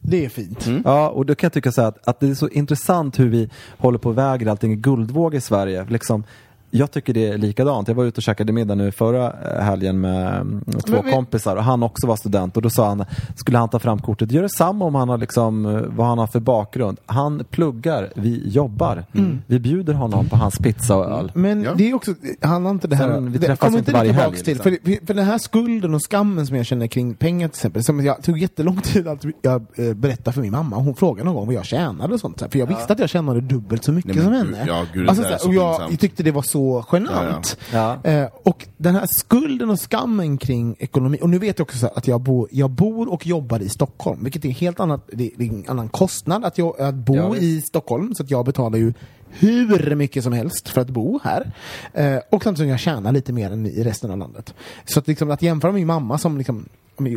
Det 0.00 0.24
är 0.24 0.28
fint. 0.28 0.66
Ja, 0.84 1.08
och 1.08 1.26
då 1.26 1.34
kan 1.34 1.46
jag 1.46 1.52
tycka 1.52 1.72
så 1.72 1.80
här 1.80 1.88
att, 1.88 2.08
att 2.08 2.20
det 2.20 2.28
är 2.28 2.34
så 2.34 2.48
intressant 2.48 3.18
hur 3.18 3.28
vi 3.28 3.50
håller 3.78 3.98
på 3.98 4.08
och 4.08 4.18
väger 4.18 4.46
allting 4.46 4.72
i 4.72 4.76
guldvåg 4.76 5.34
i 5.34 5.40
Sverige. 5.40 5.86
Liksom, 5.88 6.24
jag 6.70 6.90
tycker 6.90 7.14
det 7.14 7.26
är 7.28 7.38
likadant. 7.38 7.88
Jag 7.88 7.94
var 7.94 8.04
ute 8.04 8.16
och 8.18 8.22
käkade 8.22 8.52
middag 8.52 8.74
nu 8.74 8.92
förra 8.92 9.32
eh, 9.32 9.62
helgen 9.62 10.00
med 10.00 10.34
mm, 10.34 10.64
två 10.86 11.02
vi- 11.04 11.12
kompisar 11.12 11.56
och 11.56 11.64
han 11.64 11.82
också 11.82 12.06
var 12.06 12.16
student 12.16 12.56
och 12.56 12.62
då 12.62 12.70
sa 12.70 12.88
han, 12.88 13.04
skulle 13.36 13.58
han 13.58 13.68
ta 13.68 13.78
fram 13.78 13.98
kortet, 14.00 14.32
gör 14.32 14.42
detsamma 14.42 14.84
om 14.84 14.94
han 14.94 15.08
har 15.08 15.18
liksom, 15.18 15.66
eh, 15.66 15.82
vad 15.86 16.06
han 16.06 16.18
har 16.18 16.26
för 16.26 16.40
bakgrund. 16.40 16.98
Han 17.06 17.44
pluggar, 17.50 18.10
vi 18.14 18.48
jobbar. 18.48 19.04
Vi 19.46 19.58
bjuder 19.60 19.94
honom 19.94 20.28
på 20.28 20.36
hans 20.36 20.58
pizza 20.58 20.96
och 20.96 21.04
öl. 21.18 21.32
Men 21.34 21.62
Ja. 21.62 21.74
det 21.76 21.90
är 21.90 21.94
också, 21.94 22.14
handlar 22.42 22.70
inte 22.70 22.88
det 22.88 22.96
här... 22.96 23.08
Sen, 23.14 23.32
vi 23.32 23.38
det, 23.38 23.46
träffas 23.46 23.58
kommer 23.66 23.78
inte 23.78 23.92
varje 23.92 24.10
tillbaks 24.12 24.26
helg, 24.32 24.44
till? 24.44 24.54
liksom. 24.54 25.00
För, 25.00 25.06
för 25.06 25.14
den 25.14 25.24
här 25.26 25.38
skulden 25.38 25.94
och 25.94 26.00
skammen 26.10 26.46
som 26.46 26.56
jag 26.56 26.66
känner 26.66 26.86
kring 26.86 27.14
pengar 27.14 27.48
till 27.48 27.54
exempel, 27.56 27.84
som 27.84 28.04
jag 28.04 28.22
tog 28.22 28.38
jättelång 28.38 28.80
tid 28.80 29.08
att 29.08 29.24
jag 29.42 29.66
eh, 29.74 29.94
berättade 29.94 30.32
för 30.32 30.40
min 30.40 30.52
mamma. 30.52 30.76
Hon 30.76 30.94
frågade 30.94 31.24
någon 31.24 31.34
gång 31.34 31.46
vad 31.46 31.54
jag 31.54 31.64
tjänade 31.64 32.14
och 32.14 32.20
sånt. 32.20 32.42
För 32.50 32.58
jag 32.58 32.66
visste 32.66 32.92
att 32.92 32.98
jag 32.98 33.08
tjänade 33.08 33.40
dubbelt 33.40 33.84
så 33.84 33.92
mycket 33.92 34.14
Nej, 34.16 34.24
men 34.24 34.40
som 34.44 34.54
henne. 34.54 34.64
ja, 34.68 34.84
gud, 34.92 35.04
det 35.06 35.10
alltså, 35.10 35.24
så 35.38 35.48
och 35.48 35.54
jag 35.54 35.78
pinsamt. 35.78 36.00
tyckte 36.00 36.22
det 36.22 36.30
var 36.30 36.42
så 36.42 36.59
genant. 36.92 37.56
Ja, 37.72 37.98
Eh, 38.04 38.28
och 38.42 38.66
den 38.76 38.94
här 38.94 39.06
skulden 39.06 39.70
och 39.70 39.80
skammen 39.80 40.38
kring 40.38 40.76
ekonomi, 40.78 41.18
och 41.22 41.30
nu 41.30 41.38
vet 41.38 41.58
jag 41.58 41.64
också 41.64 41.78
så 41.78 41.86
att 41.86 42.08
jag, 42.08 42.20
bor, 42.20 42.48
jag 42.50 42.70
bor 42.70 43.12
och 43.12 43.26
jobbar 43.26 43.60
i 43.60 43.68
Stockholm, 43.68 44.24
vilket 44.24 44.44
är 44.44 44.48
en 44.48 44.54
helt 44.54 44.80
annat, 44.80 45.08
det 45.12 45.24
är 45.24 45.42
en 45.42 45.64
annan 45.68 45.88
kostnad 45.88 46.44
att, 46.44 46.58
jag, 46.58 46.80
att 46.80 46.94
bo 46.94 47.14
Ja, 47.16 47.36
i 47.36 47.60
Stockholm, 47.60 48.14
så 48.14 48.22
att 48.22 48.30
jag 48.30 48.44
betalar 48.44 48.78
ju 48.78 48.92
hur 49.30 49.94
mycket 49.94 50.24
som 50.24 50.32
helst 50.32 50.68
för 50.68 50.80
att 50.80 50.90
bo 50.90 51.20
här. 51.22 51.52
Eh, 51.94 52.18
och 52.30 52.42
samtidigt 52.42 52.58
som 52.58 52.68
jag 52.68 52.80
tjänar 52.80 53.12
lite 53.12 53.32
mer 53.32 53.50
än 53.50 53.66
i 53.66 53.84
resten 53.84 54.10
av 54.10 54.18
landet. 54.18 54.54
Så 54.84 54.98
att, 54.98 55.08
liksom, 55.08 55.30
att 55.30 55.42
jämföra 55.42 55.72
med 55.72 55.80
min 55.80 55.86
mamma 55.86 56.18
som 56.18 56.38
liksom, 56.38 56.68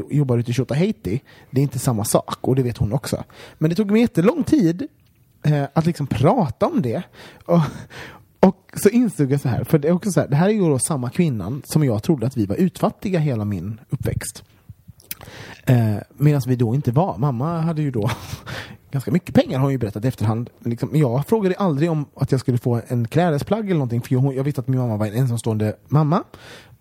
jobbar 0.09 0.37
ute 0.37 0.51
i 0.51 0.53
Tjotahejti, 0.53 1.21
det 1.49 1.61
är 1.61 1.63
inte 1.63 1.79
samma 1.79 2.05
sak 2.05 2.37
och 2.41 2.55
det 2.55 2.63
vet 2.63 2.77
hon 2.77 2.93
också. 2.93 3.23
Men 3.57 3.69
det 3.69 3.75
tog 3.75 3.91
mig 3.91 4.01
jättelång 4.01 4.43
tid 4.43 4.87
eh, 5.43 5.63
att 5.73 5.85
liksom 5.85 6.07
prata 6.07 6.65
om 6.65 6.81
det. 6.81 7.03
Och, 7.45 7.59
och 8.47 8.71
så 8.83 8.89
insåg 8.89 9.31
jag 9.31 9.41
så 9.41 9.47
här, 9.49 9.63
för 9.63 9.77
det 9.79 9.87
är 9.87 9.91
också 9.91 10.11
så 10.11 10.19
här, 10.19 10.27
det 10.27 10.35
här 10.35 10.49
är 10.49 10.53
ju 10.53 10.59
då 10.61 10.79
samma 10.79 11.09
kvinnan 11.09 11.61
som 11.65 11.83
jag 11.83 12.03
trodde 12.03 12.27
att 12.27 12.37
vi 12.37 12.45
var 12.45 12.55
utfattiga 12.55 13.19
hela 13.19 13.45
min 13.45 13.79
uppväxt. 13.89 14.43
Eh, 15.65 15.95
Medan 16.17 16.41
vi 16.47 16.55
då 16.55 16.75
inte 16.75 16.91
var. 16.91 17.17
Mamma 17.17 17.59
hade 17.61 17.81
ju 17.81 17.91
då 17.91 18.09
ganska 18.91 19.11
mycket 19.11 19.35
pengar 19.35 19.57
har 19.57 19.63
hon 19.63 19.71
ju 19.71 19.77
berättat 19.77 20.05
i 20.05 20.07
efterhand. 20.07 20.49
Liksom, 20.59 20.89
jag 20.93 21.27
frågade 21.27 21.55
aldrig 21.55 21.91
om 21.91 22.05
att 22.15 22.31
jag 22.31 22.39
skulle 22.39 22.57
få 22.57 22.81
en 22.87 23.07
klädesplagg 23.07 23.65
eller 23.65 23.73
någonting 23.73 24.01
för 24.01 24.13
jag, 24.15 24.35
jag 24.35 24.43
visste 24.43 24.61
att 24.61 24.67
min 24.67 24.79
mamma 24.79 24.97
var 24.97 25.05
en 25.05 25.13
ensamstående 25.13 25.75
mamma. 25.87 26.23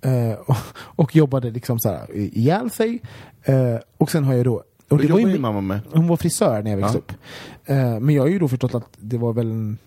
Eh, 0.00 0.32
och, 0.46 0.56
och 0.74 1.16
jobbade 1.16 1.50
liksom 1.50 1.78
så 1.78 1.88
här 1.88 2.16
ihjäl 2.16 2.70
sig. 2.70 3.00
Eh, 3.42 3.76
och 3.96 4.10
sen 4.10 4.24
har 4.24 4.34
jag 4.34 4.44
då 4.44 4.54
och 4.54 4.64
Vad 4.88 5.00
det 5.00 5.20
ju, 5.22 5.32
din 5.32 5.40
mamma 5.40 5.60
med? 5.60 5.80
hon 5.92 6.06
var 6.08 6.16
frisör 6.16 6.62
när 6.62 6.70
jag 6.70 6.78
växte 6.78 6.98
Ja. 6.98 7.00
upp. 7.00 7.12
Eh, 7.64 8.00
men 8.00 8.14
jag 8.14 8.22
har 8.22 8.28
ju 8.28 8.38
då 8.38 8.48
förstått 8.48 8.74
att 8.74 8.88
det 8.96 9.18
var 9.18 9.32
väl 9.32 9.50
en, 9.50 9.78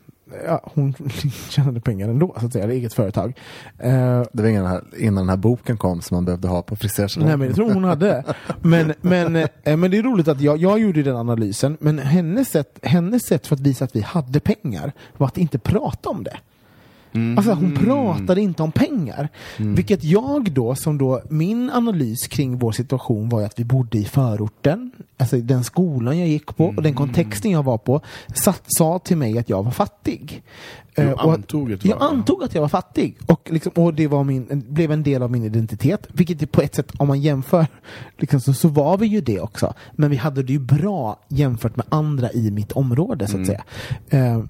ja, 0.46 0.62
hon 0.74 0.94
tjänade 1.50 1.80
pengar 1.82 2.10
ändå, 2.10 2.36
så 2.40 2.46
att 2.46 2.54
säga, 2.54 2.72
eget 2.72 2.94
företag. 2.94 3.40
Eh, 3.80 4.24
Det 4.34 4.42
var 4.42 4.46
ingen 4.50 4.64
den 4.64 4.72
här, 4.72 4.84
innan 4.98 5.16
den 5.16 5.30
här 5.30 5.38
boken 5.38 5.78
kom 5.78 6.02
som 6.02 6.16
man 6.16 6.26
behövde 6.26 6.48
ha 6.48 6.62
på 6.62 6.76
frisörsalongen. 6.76 7.30
Nej 7.30 7.38
men 7.38 7.48
det 7.48 7.54
tror 7.56 7.74
hon 7.74 7.84
hade. 7.84 8.24
Men, 8.62 8.94
men, 9.02 9.36
eh, 9.36 9.48
men 9.64 9.92
det 9.92 9.98
är 9.98 10.04
roligt 10.04 10.28
att 10.28 10.42
jag, 10.42 10.58
jag 10.58 10.80
gjorde 10.80 11.04
den 11.04 11.16
analysen, 11.16 11.78
men 11.80 12.00
hennes 12.00 12.48
sätt, 12.50 12.80
hennes 12.82 13.24
sätt 13.24 13.48
för 13.48 13.56
att 13.56 13.62
visa 13.62 13.86
att 13.86 13.96
vi 13.96 14.02
hade 14.02 14.40
pengar 14.40 14.92
var 15.18 15.28
att 15.28 15.38
inte 15.38 15.60
prata 15.60 16.10
om 16.10 16.24
det. 16.24 16.38
Alltså 17.38 17.54
hon 17.54 17.76
pratade 17.76 18.42
inte 18.42 18.64
om 18.64 18.72
pengar. 18.72 19.30
Vilket 19.58 20.04
jag 20.04 20.52
då, 20.52 20.76
som 20.76 20.98
då, 20.98 21.22
min 21.30 21.70
analys 21.70 22.28
kring 22.28 22.58
vår 22.60 22.72
situation 22.72 23.30
var 23.30 23.44
att 23.44 23.60
vi 23.60 23.64
bodde 23.64 23.98
i 23.98 24.06
förorten, 24.06 24.92
alltså 25.18 25.38
den 25.38 25.64
skolan 25.64 26.20
jag 26.20 26.28
gick 26.28 26.56
på 26.56 26.66
och 26.66 26.84
den 26.84 26.94
kontexten 26.94 27.52
jag 27.52 27.64
var 27.64 27.78
på, 27.78 28.02
satt, 28.36 28.64
sa 28.68 29.00
till 29.00 29.18
mig 29.18 29.38
att 29.38 29.50
jag 29.50 29.64
var 29.64 29.72
fattig. 29.72 30.44
Du 30.96 31.02
Eh, 31.02 31.14
antog 31.18 31.74
att 31.74 31.86
jag 31.86 32.02
antog 32.02 32.44
att 32.44 32.56
jag 32.56 32.62
var 32.62 32.70
fattig 32.70 33.18
och, 33.26 33.50
liksom, 33.52 33.72
och 33.76 33.94
det 33.94 34.08
var 34.08 34.24
min, 34.24 34.64
blev 34.70 34.92
en 34.92 35.04
del 35.04 35.24
av 35.24 35.32
min 35.32 35.44
identitet. 35.44 36.08
Vilket 36.14 36.52
på 36.52 36.62
ett 36.62 36.76
sätt, 36.76 36.92
om 36.98 37.08
man 37.08 37.22
jämför, 37.22 37.68
liksom, 38.18 38.42
så, 38.42 38.54
så 38.54 38.68
var 38.68 38.98
vi 38.98 39.08
ju 39.08 39.22
det 39.22 39.40
också. 39.40 39.74
Men 39.94 40.10
vi 40.10 40.16
hade 40.16 40.44
det 40.44 40.54
ju 40.54 40.60
bra 40.60 41.20
jämfört 41.28 41.76
med 41.76 41.86
andra 41.90 42.32
i 42.32 42.52
mitt 42.52 42.72
område 42.72 43.28
så 43.28 43.40
att 43.40 43.46
säga. 43.46 43.64
Eh, 44.10 44.44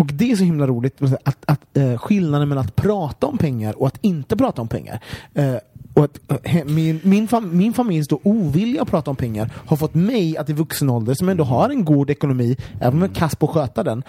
och 0.00 0.06
det 0.06 0.32
är 0.32 0.36
så 0.36 0.44
himla 0.44 0.66
roligt, 0.66 1.02
att, 1.24 1.44
att, 1.46 1.76
eh, 1.76 1.98
skillnaden 1.98 2.48
mellan 2.48 2.64
att 2.64 2.76
prata 2.76 3.26
om 3.26 3.38
pengar 3.38 3.80
och 3.80 3.86
att 3.86 3.98
inte 4.00 4.36
prata 4.36 4.62
om 4.62 4.68
pengar. 4.68 5.00
Eh, 5.34 5.54
och 5.94 6.04
att, 6.04 6.20
eh, 6.42 6.64
min, 6.66 7.00
min, 7.02 7.28
fam, 7.28 7.56
min 7.58 7.72
familjs 7.72 8.08
då 8.08 8.20
ovilja 8.22 8.82
att 8.82 8.90
prata 8.90 9.10
om 9.10 9.16
pengar 9.16 9.50
har 9.66 9.76
fått 9.76 9.94
mig 9.94 10.36
att 10.36 10.50
i 10.50 10.52
vuxen 10.52 10.90
ålder, 10.90 11.14
som 11.14 11.28
ändå 11.28 11.44
har 11.44 11.70
en 11.70 11.84
god 11.84 12.10
ekonomi, 12.10 12.56
även 12.80 12.92
om 12.94 13.00
jag 13.02 13.10
är 13.10 13.14
kass 13.14 13.36
på 13.36 13.46
att 13.46 13.52
sköta 13.52 13.82
den, 13.82 14.02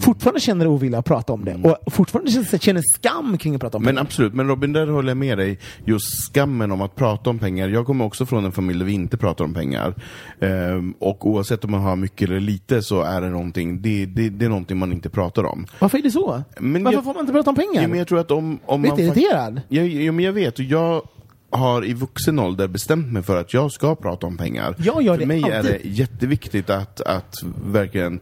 fortfarande 0.00 0.40
känner 0.40 0.66
ovilja 0.66 0.98
att 0.98 1.04
prata 1.04 1.32
om 1.32 1.44
det. 1.44 1.54
Och 1.84 1.92
fortfarande 1.92 2.30
känner, 2.30 2.58
känner 2.58 2.82
skam 2.94 3.38
kring 3.38 3.54
att 3.54 3.60
prata 3.60 3.76
om 3.78 3.82
Men 3.84 3.94
pengar. 3.94 4.02
absolut, 4.02 4.34
men 4.34 4.48
Robin, 4.48 4.72
där 4.72 4.86
håller 4.86 5.08
jag 5.10 5.16
med 5.16 5.38
dig. 5.38 5.58
Just 5.84 6.32
skammen 6.32 6.72
om 6.72 6.82
att 6.82 6.96
prata 6.96 7.30
om 7.30 7.38
pengar. 7.38 7.68
Jag 7.68 7.86
kommer 7.86 8.04
också 8.04 8.26
från 8.26 8.44
en 8.44 8.52
familj 8.52 8.78
där 8.78 8.86
vi 8.86 8.92
inte 8.92 9.16
pratar 9.16 9.44
om 9.44 9.54
pengar. 9.54 9.94
Ehm, 10.40 10.94
och 10.98 11.28
oavsett 11.30 11.64
om 11.64 11.70
man 11.70 11.80
har 11.80 11.96
mycket 11.96 12.28
eller 12.28 12.40
lite 12.40 12.82
så 12.82 13.00
är 13.02 13.20
det 13.20 13.28
någonting, 13.30 13.82
det, 13.82 14.06
det, 14.06 14.28
det 14.28 14.44
är 14.44 14.48
någonting 14.48 14.78
man 14.78 14.92
inte 14.92 15.08
pratar 15.10 15.44
om. 15.44 15.66
Varför 15.78 15.98
är 15.98 16.02
det 16.02 16.10
så? 16.10 16.42
Men 16.58 16.84
Varför 16.84 16.96
jag- 16.96 17.04
får 17.04 17.14
man 17.14 17.20
inte 17.20 17.32
prata 17.32 17.50
om 17.50 17.56
pengar? 17.56 17.82
Ja, 17.82 17.88
men 17.88 17.98
jag 17.98 18.08
tror 18.08 18.18
att 18.18 18.30
om, 18.30 18.58
om 18.66 18.82
Blir 18.82 18.90
man... 18.90 18.98
fak- 19.00 19.02
irriterad? 19.02 19.60
Ja, 19.68 19.82
ja, 19.82 20.12
men 20.12 20.24
jag 20.24 20.32
vet. 20.32 20.58
Och 20.58 20.64
jag 20.64 21.02
har 21.50 21.84
i 21.84 21.94
vuxen 21.94 22.38
ålder 22.38 22.68
bestämt 22.68 23.12
mig 23.12 23.22
för 23.22 23.40
att 23.40 23.54
jag 23.54 23.72
ska 23.72 23.94
prata 23.94 24.26
om 24.26 24.36
pengar. 24.36 24.74
Jag 24.78 25.02
gör 25.02 25.14
för 25.14 25.20
det 25.20 25.26
mig 25.26 25.42
är 25.42 25.58
alltid. 25.58 25.80
det 25.82 25.88
jätteviktigt 25.88 26.70
att, 26.70 27.00
att 27.00 27.34
verkligen 27.66 28.20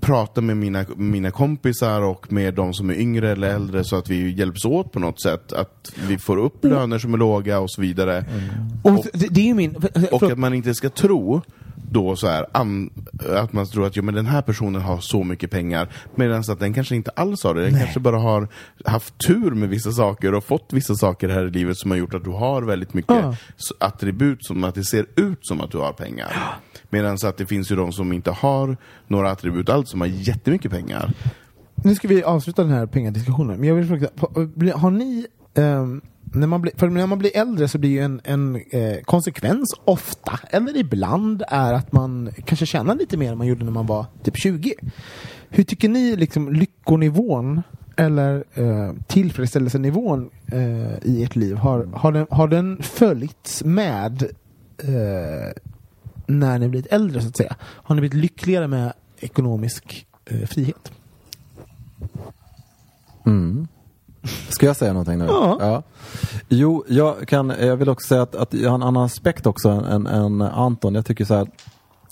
prata 0.00 0.40
med 0.40 0.56
mina, 0.56 0.84
mina 0.96 1.30
kompisar 1.30 2.02
och 2.02 2.32
med 2.32 2.54
de 2.54 2.74
som 2.74 2.90
är 2.90 2.94
yngre 2.94 3.30
eller 3.30 3.48
äldre 3.54 3.84
så 3.84 3.96
att 3.96 4.10
vi 4.10 4.32
hjälps 4.32 4.64
åt 4.64 4.92
på 4.92 4.98
något 4.98 5.22
sätt. 5.22 5.52
Att 5.52 5.92
vi 6.08 6.18
får 6.18 6.36
upp 6.36 6.64
Mm. 6.64 6.76
löner 6.76 6.98
som 6.98 7.14
är 7.14 7.18
låga 7.18 7.58
och 7.58 7.70
så 7.70 7.80
vidare. 7.80 8.24
Och 8.82 9.06
det, 9.12 9.26
det 9.30 9.40
är 9.40 9.44
ju 9.44 9.54
min... 9.54 9.76
Och 10.12 10.22
att 10.22 10.38
man 10.38 10.54
inte 10.54 10.74
ska 10.74 10.88
tro 10.90 11.42
då 11.96 12.16
så 12.16 12.26
här, 12.26 12.46
an, 12.52 12.90
att 13.36 13.52
man 13.52 13.66
tror 13.66 13.86
att 13.86 13.96
ja, 13.96 14.02
men 14.02 14.14
den 14.14 14.26
här 14.26 14.42
personen 14.42 14.82
har 14.82 14.98
så 15.00 15.24
mycket 15.24 15.50
pengar 15.50 15.88
medan 16.14 16.38
att 16.48 16.60
den 16.60 16.74
kanske 16.74 16.96
inte 16.96 17.10
alls 17.10 17.44
har 17.44 17.54
det. 17.54 17.62
Den 17.62 17.78
kanske 17.78 18.00
bara 18.00 18.18
har 18.18 18.48
haft 18.84 19.18
tur 19.26 19.50
med 19.50 19.68
vissa 19.68 19.92
saker 19.92 20.34
och 20.34 20.44
fått 20.44 20.72
vissa 20.72 20.94
saker 20.94 21.28
här 21.28 21.46
i 21.46 21.50
livet 21.50 21.76
som 21.76 21.90
har 21.90 21.98
gjort 21.98 22.14
att 22.14 22.24
du 22.24 22.30
har 22.30 22.62
väldigt 22.62 22.94
mycket 22.94 23.14
Ja. 23.16 23.34
attribut 23.80 24.44
som 24.44 24.64
att 24.64 24.74
det 24.74 24.84
ser 24.84 25.06
ut 25.16 25.38
som 25.46 25.60
att 25.60 25.70
du 25.70 25.78
har 25.78 25.92
pengar. 25.92 26.58
Medan 26.90 27.18
att 27.24 27.36
det 27.36 27.46
finns 27.46 27.72
ju 27.72 27.76
de 27.76 27.92
som 27.92 28.12
inte 28.12 28.30
har 28.30 28.76
några 29.06 29.30
attribut 29.30 29.68
alls 29.68 29.90
som 29.90 30.00
har 30.00 30.08
jättemycket 30.08 30.70
pengar. 30.70 31.12
Nu 31.74 31.94
ska 31.94 32.08
vi 32.08 32.22
avsluta 32.22 32.62
den 32.62 32.72
här 32.72 32.86
pengadiskussionen, 32.86 33.58
men 33.60 33.68
jag 33.68 33.74
vill 33.76 33.86
fråga, 33.86 34.08
har 34.76 34.90
ni, 34.90 35.26
ehm, 35.56 36.00
när 36.36 36.46
man 36.46 36.62
blir, 36.62 36.72
för 36.76 36.88
när 36.88 37.06
man 37.06 37.18
blir 37.18 37.36
äldre 37.36 37.68
så 37.68 37.78
blir 37.78 37.90
ju 37.90 38.00
en, 38.00 38.20
en 38.24 38.56
eh, 38.56 39.02
konsekvens 39.04 39.74
ofta, 39.84 40.40
eller 40.50 40.76
ibland, 40.76 41.42
är 41.48 41.74
att 41.74 41.92
man 41.92 42.30
kanske 42.44 42.66
tjänar 42.66 42.94
lite 42.94 43.16
mer 43.16 43.32
än 43.32 43.38
man 43.38 43.46
gjorde 43.46 43.64
när 43.64 43.72
man 43.72 43.86
var 43.86 44.06
typ 44.22 44.36
20. 44.36 44.74
Hur 45.48 45.64
tycker 45.64 45.88
ni 45.88 46.16
liksom 46.16 46.52
lyckonivån 46.52 47.62
eller 47.96 48.44
eh, 48.54 48.92
tillfredsställelsenivån 49.06 50.30
eh, 50.52 50.98
i 51.02 51.24
ert 51.24 51.36
liv, 51.36 51.56
har, 51.56 51.84
har, 51.84 52.12
den, 52.12 52.26
har 52.30 52.48
den 52.48 52.82
följts 52.82 53.64
med 53.64 54.22
eh, 54.78 55.52
när 56.26 56.58
ni 56.58 56.68
blivit 56.68 56.92
äldre 56.92 57.20
så 57.20 57.28
att 57.28 57.36
säga? 57.36 57.56
Har 57.60 57.94
ni 57.94 58.00
blivit 58.00 58.20
lyckligare 58.22 58.68
med 58.68 58.92
ekonomisk 59.20 60.06
eh, 60.24 60.46
frihet? 60.46 60.92
Mm. 63.26 63.68
Ska 64.48 64.66
jag 64.66 64.76
säga 64.76 64.92
någonting 64.92 65.18
nu? 65.18 65.24
Ja. 65.28 65.82
Jo, 66.48 66.84
jag, 66.88 67.28
kan, 67.28 67.52
jag 67.60 67.76
vill 67.76 67.88
också 67.88 68.08
säga 68.08 68.22
att, 68.22 68.34
att 68.34 68.54
jag 68.54 68.70
har 68.70 68.74
en 68.74 68.82
annan 68.82 69.04
aspekt 69.04 69.46
också 69.46 69.68
än, 69.68 70.06
än 70.06 70.42
Anton. 70.42 70.94
Jag 70.94 71.06
tycker 71.06 71.24
så 71.24 71.34
här 71.34 71.48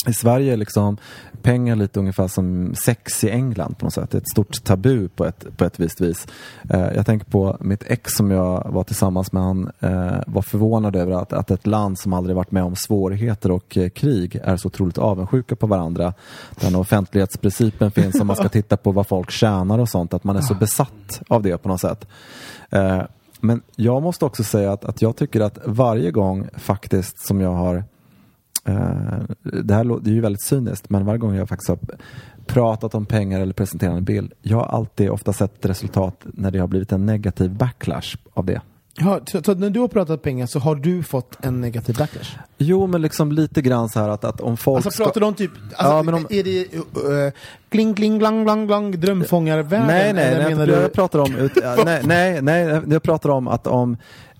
i 0.06 0.12
Sverige 0.12 0.52
är 0.52 0.56
liksom 0.56 0.96
pengar 1.42 1.76
lite 1.76 2.00
ungefär 2.00 2.28
som 2.28 2.74
sex 2.74 3.24
i 3.24 3.30
England 3.30 3.78
på 3.78 3.86
något 3.86 3.94
sätt. 3.94 4.10
Det 4.10 4.18
är 4.18 4.20
ett 4.20 4.28
stort 4.28 4.64
tabu 4.64 5.08
på 5.08 5.24
ett, 5.24 5.56
på 5.56 5.64
ett 5.64 5.80
visst 5.80 6.00
vis. 6.00 6.26
Eh, 6.70 6.92
jag 6.94 7.06
tänker 7.06 7.26
på 7.26 7.56
mitt 7.60 7.82
ex 7.86 8.12
som 8.12 8.30
jag 8.30 8.66
var 8.70 8.84
tillsammans 8.84 9.32
med. 9.32 9.42
Han 9.42 9.70
eh, 9.80 10.22
var 10.26 10.42
förvånad 10.42 10.96
över 10.96 11.12
att, 11.12 11.32
att 11.32 11.50
ett 11.50 11.66
land 11.66 11.98
som 11.98 12.12
aldrig 12.12 12.36
varit 12.36 12.50
med 12.50 12.64
om 12.64 12.76
svårigheter 12.76 13.50
och 13.50 13.76
eh, 13.76 13.88
krig 13.88 14.40
är 14.44 14.56
så 14.56 14.68
otroligt 14.68 14.98
avundsjuka 14.98 15.56
på 15.56 15.66
varandra. 15.66 16.14
Den 16.60 16.74
offentlighetsprincipen 16.74 17.90
finns 17.90 18.20
om 18.20 18.26
man 18.26 18.36
ska 18.36 18.48
titta 18.58 18.76
på 18.76 18.92
vad 18.92 19.06
folk 19.06 19.30
tjänar 19.30 19.78
och 19.78 19.88
sånt. 19.88 20.14
Att 20.14 20.24
man 20.24 20.36
är 20.36 20.40
så 20.40 20.54
besatt 20.54 21.22
av 21.28 21.42
det 21.42 21.58
på 21.58 21.68
något 21.68 21.80
sätt. 21.80 22.06
Eh, 22.70 23.02
men 23.40 23.62
jag 23.76 24.02
måste 24.02 24.24
också 24.24 24.44
säga 24.44 24.72
att, 24.72 24.84
att 24.84 25.02
jag 25.02 25.16
tycker 25.16 25.40
att 25.40 25.58
varje 25.64 26.10
gång 26.10 26.48
faktiskt 26.56 27.26
som 27.26 27.40
jag 27.40 27.52
har 27.52 27.84
det 29.42 29.74
här 29.74 30.00
det 30.00 30.10
är 30.10 30.14
ju 30.14 30.20
väldigt 30.20 30.42
cyniskt, 30.42 30.90
men 30.90 31.04
varje 31.04 31.18
gång 31.18 31.34
jag 31.34 31.48
faktiskt 31.48 31.68
har 31.68 31.78
pratat 32.46 32.94
om 32.94 33.06
pengar 33.06 33.40
eller 33.40 33.52
presenterat 33.52 33.96
en 33.96 34.04
bild, 34.04 34.32
jag 34.42 34.56
har 34.56 34.66
alltid 34.66 35.10
ofta 35.10 35.32
sett 35.32 35.66
resultat 35.66 36.20
när 36.24 36.50
det 36.50 36.58
har 36.58 36.66
blivit 36.66 36.92
en 36.92 37.06
negativ 37.06 37.50
backlash 37.50 38.16
av 38.34 38.44
det. 38.44 38.60
Ja, 38.98 39.20
så, 39.26 39.42
så 39.42 39.54
när 39.54 39.70
du 39.70 39.80
har 39.80 39.88
pratat 39.88 40.22
pengar 40.22 40.46
så 40.46 40.58
har 40.58 40.74
du 40.74 41.02
fått 41.02 41.44
en 41.44 41.60
negativ 41.60 41.96
backlash? 41.96 42.38
Jo, 42.58 42.86
men 42.86 43.02
liksom 43.02 43.32
lite 43.32 43.62
grann 43.62 43.88
så 43.88 44.00
här 44.00 44.08
att, 44.08 44.24
att 44.24 44.40
om 44.40 44.56
folk 44.56 44.86
Alltså 44.86 45.04
pratar 45.04 45.20
du 45.20 45.26
om 45.26 45.34
typ, 45.34 45.50
alltså, 45.76 45.94
Ja, 45.94 46.02
men 46.02 46.14
om- 46.14 46.26
är 46.30 46.44
det 46.44 46.74
uh, 46.74 47.32
kling 47.68 47.94
kling 47.94 48.18
glang 48.18 48.44
glang 48.44 48.66
glang 48.66 49.00
drömfångarvärlden? 49.00 49.86
Nej, 49.86 50.12
nej, 50.12 50.34
nej, 50.38 50.48
menar 50.48 50.66
jag, 50.66 50.78
du? 50.78 50.82
jag 50.82 50.92
pratar 50.92 51.18
om 51.18 51.36
ut, 51.36 51.52
ja, 51.62 51.76
nej, 51.84 52.00
nej, 52.04 52.42
nej, 52.42 52.82
jag 52.88 53.02
pratar 53.02 53.30
om 53.30 53.48
att 53.48 53.66
om 53.66 53.96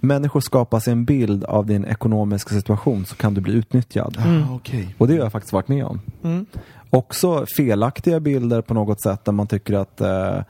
människor 0.07 0.41
skapar 0.41 0.81
sig 0.81 0.93
en 0.93 1.05
bild 1.05 1.45
av 1.45 1.67
din 1.67 1.85
ekonomiska 1.85 2.55
situation 2.55 3.07
så 3.07 3.17
kan 3.17 3.35
du 3.35 3.41
bli 3.41 3.53
utnyttjad. 3.53 4.17
Ah, 4.19 4.55
okej. 4.55 4.95
Och 4.99 5.09
det 5.09 5.15
har 5.15 5.21
jag 5.21 5.33
faktiskt 5.33 5.53
varit 5.53 5.69
med 5.69 5.85
om. 5.85 6.01
Mm. 6.25 6.47
Också 6.91 7.47
felaktiga 7.57 8.21
bilder 8.21 8.61
på 8.61 8.75
något 8.75 9.03
sätt 9.03 9.25
där 9.25 9.33
man 9.33 9.47
tycker 9.47 9.75
att 9.75 10.01
eh, 10.01 10.41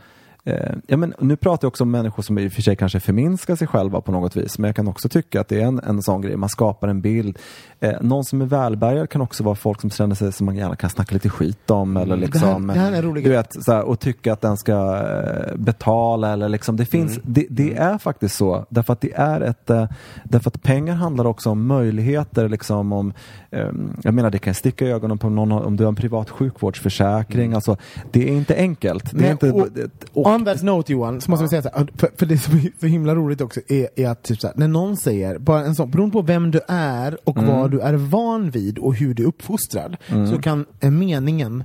Eh, 0.47 0.77
ja, 0.87 0.97
men 0.97 1.15
nu 1.19 1.37
pratar 1.37 1.67
jag 1.67 1.69
också 1.69 1.85
om 1.85 1.91
människor 1.91 2.23
som 2.23 2.39
i 2.39 2.49
och 2.49 2.53
för 2.53 2.63
sig 2.63 2.77
kanske 2.77 3.01
förminskar 3.01 3.57
sig 3.57 3.67
själva 3.67 4.01
på 4.01 4.13
något 4.13 4.37
vis. 4.37 4.59
Men 4.59 4.69
jag 4.69 4.77
kan 4.77 4.89
också 4.89 5.09
tycka 5.09 5.41
att 5.41 5.49
det 5.49 5.61
är 5.61 5.67
en, 5.67 5.81
en 5.81 6.03
sån 6.03 6.21
grej. 6.21 6.37
Man 6.37 6.49
skapar 6.49 6.89
en 6.89 7.01
bild. 7.01 7.39
Eh, 7.85 7.93
någon 8.01 8.25
som 8.25 8.41
är 8.43 8.47
välbärgad 8.47 9.11
kan 9.11 9.21
också 9.21 9.45
vara 9.45 9.55
folk 9.55 9.81
som 9.81 9.91
känner 9.91 10.15
sig 10.15 10.33
som 10.33 10.47
man 10.47 10.57
gärna 10.57 10.77
kan 10.77 10.91
snacka 10.91 11.15
lite 11.15 11.29
skit 11.29 11.71
om. 11.71 11.97
Eller 11.97 12.17
liksom, 12.17 12.67
det 12.67 12.73
här 12.73 12.93
är 12.93 12.97
en 12.97 13.03
rolig 13.03 13.25
du 13.25 13.31
vet, 13.31 13.65
så 13.65 13.73
här, 13.73 13.83
och 13.83 14.01
tycka 14.01 14.33
att 14.33 14.41
den 14.41 14.57
ska 14.57 14.73
eh, 14.73 15.57
betala. 15.57 16.33
Eller 16.33 16.49
liksom, 16.49 16.77
det, 16.77 16.85
finns, 16.85 17.19
det, 17.23 17.47
det 17.51 17.75
är 17.77 17.99
faktiskt 17.99 18.37
så. 18.37 18.67
Därför 18.69 18.93
att 18.93 19.01
det 19.01 19.13
är 19.15 19.41
ett... 19.41 19.71
Eh, 19.71 19.87
därför 20.25 20.51
att 20.51 20.63
pengar 20.63 20.95
handlar 20.95 21.25
också 21.25 21.51
om 21.51 21.67
möjligheter. 21.67 22.49
Liksom, 22.49 22.93
om, 22.93 23.13
ehm, 23.51 23.97
jag 24.03 24.15
menar, 24.15 24.31
det 24.31 24.39
kan 24.39 24.55
sticka 24.55 24.85
i 24.87 24.91
ögonen 24.93 25.19
på 25.19 25.29
någon 25.29 25.53
om 25.53 25.77
du 25.77 25.85
har 25.85 25.89
en 25.89 25.95
privat 25.97 26.31
sjukvårdsförsäkring. 26.31 27.53
Alltså, 27.55 27.77
det 28.11 28.29
är 28.29 28.33
inte 28.33 28.57
enkelt. 28.57 29.11
Det 29.11 29.17
är 29.17 29.21
Nej, 29.21 29.31
inte, 29.31 29.51
och- 29.53 29.69
och, 30.13 30.27
On 30.35 30.45
that 30.45 30.63
note 30.63 30.93
Johan, 30.93 31.21
så 31.21 31.31
måste 31.31 31.45
vi 31.45 31.49
säga 31.49 31.63
så 31.63 31.69
här, 31.75 31.89
för, 31.97 32.09
för 32.17 32.27
det 32.27 32.39
som 32.39 32.55
är 32.55 32.71
så 32.81 32.87
himla 32.87 33.15
roligt 33.15 33.41
också 33.41 33.61
är, 33.69 33.89
är 33.97 34.09
att 34.09 34.23
typ 34.23 34.41
så 34.41 34.47
här, 34.47 34.55
när 34.59 34.69
någon 34.69 34.97
säger, 34.97 35.39
bara 35.39 35.61
en 35.65 35.75
sån, 35.75 35.91
beroende 35.91 36.13
på 36.13 36.23
vem 36.23 36.51
du 36.51 36.61
är 36.69 37.19
och 37.25 37.39
Mm. 37.39 37.51
vad 37.61 37.74
du 37.75 37.81
är 37.81 37.95
van 37.95 38.51
vid 38.51 38.79
och 38.79 38.95
hur 38.95 39.15
du 39.15 39.23
är 39.23 39.27
uppfostrad, 39.27 39.97
så 40.31 40.39
kan 40.43 40.65
meningen 40.81 41.65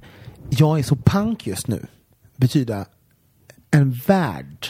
jag 0.50 0.80
är 0.80 0.84
så 0.84 0.96
pank 0.96 1.48
just 1.48 1.68
nu 1.68 1.86
betyda 2.36 2.86
en 3.72 3.92
värld 4.08 4.68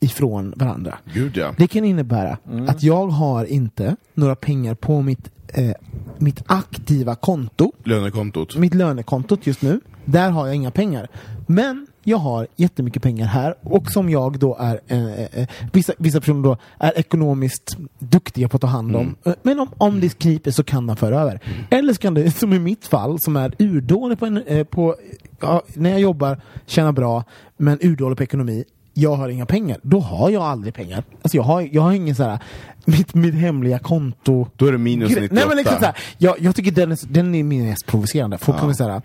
ifrån 0.00 0.54
varandra. 0.56 0.98
Gud 1.14 1.36
ja. 1.36 1.54
Det 1.58 1.66
kan 1.66 1.84
innebära 1.84 2.38
Mm. 2.50 2.68
att 2.68 2.82
jag 2.82 3.06
har 3.06 3.44
inte 3.44 3.96
några 4.14 4.34
pengar 4.36 4.74
på 4.74 5.02
mitt, 5.02 5.30
eh, 5.48 5.70
mitt 6.18 6.42
aktiva 6.46 7.14
konto 7.14 7.72
Lönekontot. 7.84 8.56
mitt 8.56 8.74
lönekontot 8.74 9.46
just 9.46 9.62
nu. 9.62 9.80
Där 10.04 10.30
har 10.30 10.46
jag 10.46 10.56
inga 10.56 10.70
pengar. 10.70 11.08
Men 11.46 11.86
jag 12.04 12.18
har 12.18 12.46
jättemycket 12.56 13.02
pengar 13.02 13.26
här 13.26 13.54
och 13.62 13.90
som 13.90 14.10
jag 14.10 14.38
då 14.38 14.56
är, 14.60 14.80
eh, 14.86 15.20
eh, 15.22 15.48
vissa, 15.72 15.92
vissa 15.98 16.20
personer 16.20 16.42
då 16.42 16.56
är 16.78 16.98
ekonomiskt 16.98 17.76
duktiga 17.98 18.48
på 18.48 18.56
att 18.56 18.60
ta 18.60 18.66
hand 18.66 18.96
om. 18.96 19.16
Eh, 19.24 19.32
Men 19.42 19.60
om, 19.60 19.68
om 19.78 20.00
det 20.00 20.18
kniper 20.18 20.50
så 20.50 20.64
kan 20.64 20.84
man 20.84 20.96
föra 20.96 21.20
över. 21.20 21.40
Eller 21.70 21.92
så 21.92 21.98
kan 22.00 22.14
det, 22.14 22.30
som 22.38 22.52
i 22.52 22.58
mitt 22.58 22.86
fall, 22.86 23.20
som 23.20 23.36
är 23.36 23.54
urdålig 23.58 24.18
på, 24.18 24.26
en, 24.26 24.42
eh, 24.42 24.64
på 24.64 24.96
ja, 25.40 25.62
när 25.74 25.90
jag 25.90 26.00
jobbar, 26.00 26.40
tjänar 26.66 26.92
bra, 26.92 27.24
men 27.56 27.78
urdålig 27.80 28.16
på 28.18 28.22
ekonomi. 28.24 28.64
Jag 28.94 29.14
har 29.16 29.28
inga 29.28 29.46
pengar. 29.46 29.78
Då 29.82 30.00
har 30.00 30.30
jag 30.30 30.42
aldrig 30.42 30.74
pengar. 30.74 31.04
Alltså 31.22 31.36
jag 31.36 31.44
har, 31.44 31.68
jag 31.72 31.82
har 31.82 31.92
ingen 31.92 32.14
så 32.14 32.22
här, 32.22 32.38
mitt, 32.84 33.14
mitt 33.14 33.34
hemliga 33.34 33.78
konto. 33.78 34.46
Då 34.56 34.66
är 34.66 34.72
det 34.72 34.78
minus 34.78 35.10
Gre- 35.10 35.20
98. 35.20 35.34
Nej 35.34 35.44
men 35.48 35.56
liksom 35.56 35.76
så 35.78 35.84
här, 35.84 35.96
jag, 36.18 36.40
jag 36.40 36.56
tycker 36.56 36.70
den 36.70 36.92
är, 36.92 36.98
den 37.08 37.34
är 37.34 37.42
min 37.42 37.64
mest 37.68 37.86
provocerande. 37.86 38.38
Folk 38.38 38.58
kommer 38.58 38.72
säga 38.74 39.02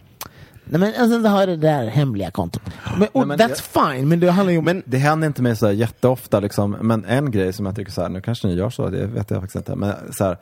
Nej 0.70 0.80
men 0.80 0.90
och 0.90 1.10
sen 1.10 1.24
så 1.24 1.30
har 1.30 1.40
jag 1.40 1.50
det 1.50 1.56
där 1.58 1.88
hemliga 1.88 2.32
kontot. 2.32 2.62
Men, 2.98 3.08
och 3.12 3.28
Nej, 3.28 3.38
men 3.38 3.50
that's 3.50 3.92
fine, 3.96 4.08
men 4.08 4.20
det 4.20 4.32
handlar 4.32 4.52
ju 4.52 4.58
om... 4.60 4.66
Men 4.66 4.84
det 4.86 4.98
händer 4.98 5.28
inte 5.28 5.42
mig 5.42 5.56
så 5.56 5.66
här 5.66 5.74
jätteofta, 5.74 6.40
liksom. 6.40 6.72
men 6.72 7.06
en 7.06 7.32
grej 7.32 7.54
som 7.54 7.66
jag 7.66 7.76
tycker 7.76 7.92
så 7.92 8.02
här, 8.02 8.10
nu 8.10 8.22
kanske 8.22 8.48
ni 8.48 8.54
gör 8.54 8.70
så, 8.70 8.90
det 8.90 9.06
vet 9.08 9.32
jag 9.32 9.40
faktiskt 9.42 9.56
inte, 9.56 9.76
men 9.76 9.94
så 10.12 10.24
här, 10.24 10.38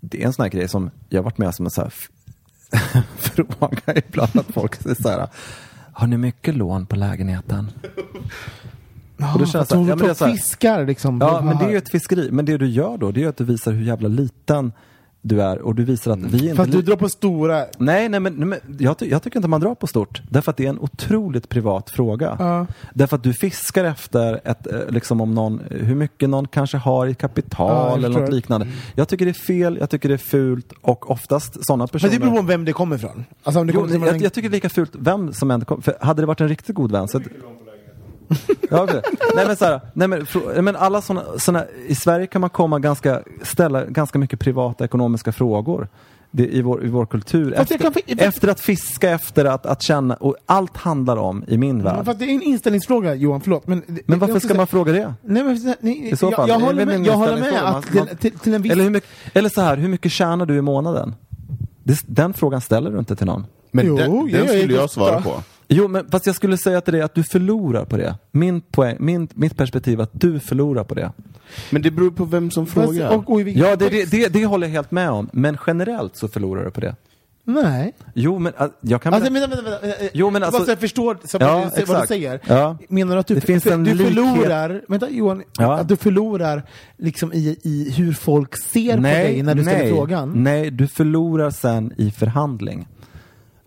det 0.00 0.22
är 0.22 0.26
en 0.26 0.32
sån 0.32 0.42
här 0.42 0.50
grej 0.50 0.68
som 0.68 0.90
jag 1.08 1.18
har 1.18 1.24
varit 1.24 1.38
med 1.38 1.54
som 1.54 1.64
en 1.66 1.70
så 1.70 1.80
här 1.82 1.92
fråga 3.18 3.94
ibland 4.08 4.30
att 4.38 4.46
folk 4.54 4.74
säger 4.74 5.02
så 5.02 5.08
här, 5.08 5.28
har 5.92 6.06
ni 6.06 6.16
mycket 6.16 6.54
lån 6.56 6.86
på 6.86 6.96
lägenheten? 6.96 7.70
Ja, 9.16 9.32
och 9.32 9.38
då 9.38 9.46
känns 9.46 9.54
att 9.72 9.78
det- 9.78 9.88
ja, 9.90 9.96
de- 9.96 10.06
det 10.08 10.20
här- 10.20 10.32
fiskar 10.32 10.86
liksom. 10.86 11.18
Ja, 11.20 11.40
men 11.44 11.58
det 11.58 11.64
är 11.64 11.70
ju 11.70 11.76
ett 11.76 11.90
fiskeri, 11.90 12.28
men 12.30 12.44
det 12.44 12.56
du 12.58 12.66
gör 12.68 12.98
då, 12.98 13.10
det 13.10 13.24
är 13.24 13.28
att 13.28 13.36
du 13.36 13.44
visar 13.44 13.72
hur 13.72 13.82
jävla 13.84 14.08
liten 14.08 14.72
du 15.22 15.42
är 15.42 15.58
och 15.58 15.74
du 15.74 15.84
visar 15.84 16.12
att 16.12 16.18
vi 16.18 16.42
inte... 16.42 16.54
Fast 16.56 16.72
du 16.72 16.82
drar 16.82 16.96
på 16.96 17.08
stora... 17.08 17.64
Nej, 17.78 18.08
nej 18.08 18.20
men, 18.20 18.34
nej, 18.34 18.46
men 18.46 18.58
jag, 18.78 18.98
ty- 18.98 19.10
jag 19.10 19.22
tycker 19.22 19.38
inte 19.38 19.48
man 19.48 19.60
drar 19.60 19.74
på 19.74 19.86
stort. 19.86 20.22
Därför 20.30 20.50
att 20.50 20.56
det 20.56 20.64
är 20.64 20.68
en 20.68 20.78
otroligt 20.78 21.48
privat 21.48 21.90
fråga. 21.90 22.36
Ja. 22.38 22.66
Därför 22.94 23.16
att 23.16 23.22
du 23.22 23.32
fiskar 23.32 23.84
efter 23.84 24.40
ett, 24.44 24.66
eh, 24.66 24.78
liksom 24.88 25.20
om 25.20 25.34
någon, 25.34 25.60
hur 25.70 25.94
mycket 25.94 26.28
någon 26.28 26.48
kanske 26.48 26.76
har 26.76 27.06
i 27.06 27.14
kapital 27.14 27.88
jag 27.88 27.98
eller 27.98 28.20
något 28.20 28.32
liknande. 28.32 28.66
Jag 28.94 29.08
tycker 29.08 29.24
det 29.24 29.30
är 29.30 29.46
fel, 29.46 29.76
jag 29.80 29.90
tycker 29.90 30.08
det 30.08 30.14
är 30.14 30.18
fult 30.18 30.72
och 30.82 31.10
oftast 31.10 31.66
sådana 31.66 31.86
personer... 31.86 32.12
Men 32.12 32.20
det 32.20 32.26
beror 32.26 32.40
på 32.40 32.46
vem 32.46 32.64
det 32.64 32.72
kommer 32.72 32.96
ifrån. 32.96 33.24
Alltså 33.42 33.60
om 33.60 33.66
det 33.66 33.72
Jo, 33.72 33.80
kommer 33.80 34.06
jag, 34.06 34.22
jag 34.22 34.32
tycker 34.32 34.48
det 34.48 34.52
är 34.52 34.56
lika 34.56 34.68
fult 34.68 34.92
vem 34.98 35.32
som 35.32 35.50
än 35.50 35.64
kom, 35.64 35.82
för 35.82 35.96
hade 36.00 36.22
det 36.22 36.26
varit 36.26 36.40
en 36.40 36.48
riktigt 36.48 36.74
god 36.74 36.92
vän 36.92 37.08
så... 37.08 37.20
ja, 38.70 38.82
okej. 38.82 39.02
nej 39.34 39.46
men 39.46 39.56
så 39.56 39.64
här, 39.64 39.80
nej 39.92 40.08
men, 40.08 40.26
men 40.64 40.76
alla 40.76 41.02
såna, 41.02 41.22
såna, 41.38 41.64
i 41.86 41.94
Sverige 41.94 42.26
kan 42.26 42.40
man 42.40 42.50
komma 42.50 42.78
ganska, 42.78 43.22
ställa 43.42 43.84
ganska 43.84 44.18
mycket 44.18 44.40
privata 44.40 44.84
ekonomiska 44.84 45.32
frågor. 45.32 45.88
Det, 46.30 46.46
i, 46.46 46.62
vår, 46.62 46.84
I 46.84 46.88
vår 46.88 47.06
kultur. 47.06 47.54
Efter, 47.54 47.78
kan 47.78 47.92
fi- 47.92 48.02
efter 48.18 48.48
att 48.48 48.60
fiska, 48.60 49.10
efter 49.10 49.44
att, 49.44 49.66
att 49.66 49.82
känna, 49.82 50.14
och 50.14 50.36
allt 50.46 50.76
handlar 50.76 51.16
om 51.16 51.44
i 51.48 51.58
min 51.58 51.76
Men 51.76 51.84
värld. 51.84 52.04
fast 52.06 52.18
det 52.18 52.24
är 52.24 52.28
en 52.34 52.42
inställningsfråga 52.42 53.14
Johan, 53.14 53.40
förlåt. 53.40 53.66
Men, 53.66 53.82
Men 54.06 54.18
varför 54.18 54.38
ska 54.40 54.54
man 54.54 54.66
fråga 54.66 54.92
det? 54.92 55.14
Nej, 55.22 55.42
men, 55.44 55.74
nej, 55.80 56.08
I 56.12 56.16
så 56.16 56.30
fall? 56.30 56.48
jag, 56.48 56.60
håller 56.60 56.86
det 56.86 56.98
med, 56.98 57.06
jag 57.06 57.12
håller 57.14 57.36
med 57.40 57.62
att 57.62 57.94
Man- 57.94 58.06
till, 58.06 58.16
till, 58.16 58.38
till 58.38 58.54
en 58.54 58.62
viss... 58.62 58.72
Eller, 58.72 58.84
hur 58.84 58.90
mycket, 58.90 59.08
eller 59.34 59.48
så 59.48 59.60
här, 59.60 59.76
hur 59.76 59.88
mycket 59.88 60.12
tjänar 60.12 60.46
du 60.46 60.56
i 60.56 60.62
månaden? 60.62 61.14
Det, 61.84 61.98
den 62.06 62.34
frågan 62.34 62.60
ställer 62.60 62.90
du 62.90 62.98
inte 62.98 63.16
till 63.16 63.26
någon. 63.26 63.46
Men 63.70 63.86
Jo, 63.86 63.96
den, 63.96 64.26
den 64.32 64.48
skulle 64.48 64.74
jag 64.74 64.90
svara 64.90 65.20
på. 65.20 65.34
Jo, 65.68 65.88
men 65.88 66.10
fast 66.10 66.26
jag 66.26 66.34
skulle 66.34 66.56
säga 66.56 66.80
till 66.80 66.92
dig 66.92 67.02
att 67.02 67.14
du 67.14 67.22
förlorar 67.22 67.84
på 67.84 67.96
det. 67.96 68.14
Min 68.30 68.60
poäng, 68.60 68.96
min, 69.00 69.28
mitt 69.34 69.56
perspektiv 69.56 69.98
är 69.98 70.02
att 70.02 70.20
du 70.20 70.40
förlorar 70.40 70.84
på 70.84 70.94
det. 70.94 71.12
Men 71.70 71.82
det 71.82 71.90
beror 71.90 72.10
på 72.10 72.24
vem 72.24 72.50
som 72.50 72.66
Fast- 72.66 72.86
frågar. 72.86 73.16
och, 73.16 73.30
och, 73.32 73.40
Ja, 73.40 73.76
det, 73.76 73.88
det, 73.88 74.10
det, 74.10 74.28
det 74.28 74.46
håller 74.46 74.66
jag 74.66 74.72
helt 74.72 74.90
med 74.90 75.10
om. 75.10 75.28
Men 75.32 75.58
generellt 75.66 76.16
så 76.16 76.28
förlorar 76.28 76.64
du 76.64 76.70
på 76.70 76.80
det. 76.80 76.96
Nej. 77.44 77.92
Jo, 78.14 78.38
men 78.38 78.52
äh, 78.60 78.66
jag 78.80 79.02
kan... 79.02 79.14
Alltså, 79.14 79.32
vänta, 79.32 79.48
vänta, 79.56 79.70
vänta. 79.80 79.96
Jo, 80.12 80.30
men 80.30 80.40
Bara 80.40 80.46
alltså- 80.46 80.64
så 80.64 80.70
jag 80.70 80.78
förstår 80.78 81.18
Ja, 81.32 81.38
vad, 81.40 81.50
du, 81.50 81.60
vad 81.60 81.72
du 81.74 81.80
exakt. 81.82 82.08
säger. 82.08 82.40
Ja. 82.46 82.78
Menar 82.88 83.14
du 83.14 83.20
att 83.20 83.26
du, 83.26 83.34
Det 83.34 83.40
finns 83.40 83.62
för, 83.64 83.70
en 83.70 83.84
du 83.84 83.94
likhet. 83.94 84.14
förlorar, 84.14 84.82
vänta 84.88 85.10
Johan, 85.10 85.42
Ja. 85.58 85.74
att 85.78 85.88
du 85.88 85.96
förlorar 85.96 86.62
liksom 86.96 87.32
i, 87.32 87.58
i 87.62 87.90
hur 87.96 88.12
folk 88.12 88.56
ser 88.56 88.96
på 88.96 89.02
dig 89.02 89.42
när 89.42 89.54
du 89.54 89.62
ställer 89.62 89.78
nej, 89.78 89.90
frågan? 89.92 90.32
Nej, 90.36 90.70
du 90.70 90.88
förlorar 90.88 91.50
sen 91.50 91.92
i 91.96 92.10
förhandling. 92.10 92.88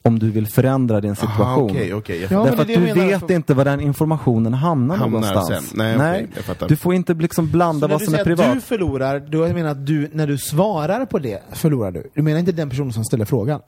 Om 0.04 0.20
du 0.20 0.32
vill 0.32 0.48
förändra 0.48 1.02
din 1.02 1.16
situation. 1.16 1.48
Aha, 1.78 1.96
okej, 1.96 2.20
jag 2.22 2.32
Ja, 2.32 2.38
men 2.38 2.46
Därför 2.46 2.62
att 2.62 2.68
du 2.68 2.94
vet 2.94 3.30
inte 3.30 3.54
var 3.54 3.66
den 3.66 3.80
informationen 3.82 4.54
hamnar, 4.54 4.96
Hamnar 4.96 5.20
någonstans. 5.22 5.70
sen. 5.70 5.98
Nej, 5.98 6.28
jag 6.36 6.44
fattar. 6.46 6.68
du 6.68 6.76
får 6.76 6.94
inte 6.94 7.14
liksom 7.14 7.52
blanda 7.52 7.80
Så 7.80 7.88
när 7.88 7.94
vad 7.94 8.02
du 8.02 8.06
som 8.06 8.14
är 8.16 8.24
privat. 8.24 8.48
att 8.48 8.54
du 8.54 8.62
förlorar, 8.62 9.24
jag 9.32 9.54
menar 9.56 9.70
att 9.70 9.86
du, 9.86 10.10
när 10.14 10.28
du 10.28 10.38
svarar 10.38 11.06
på 11.06 11.20
det, 11.20 11.40
förlorar 11.52 11.92
du. 11.92 12.10
Du 12.14 12.22
menar 12.22 12.40
inte 12.40 12.52
den 12.52 12.70
personen 12.70 12.94
som 12.94 13.04
ställer 13.04 13.26
frågan? 13.26 13.62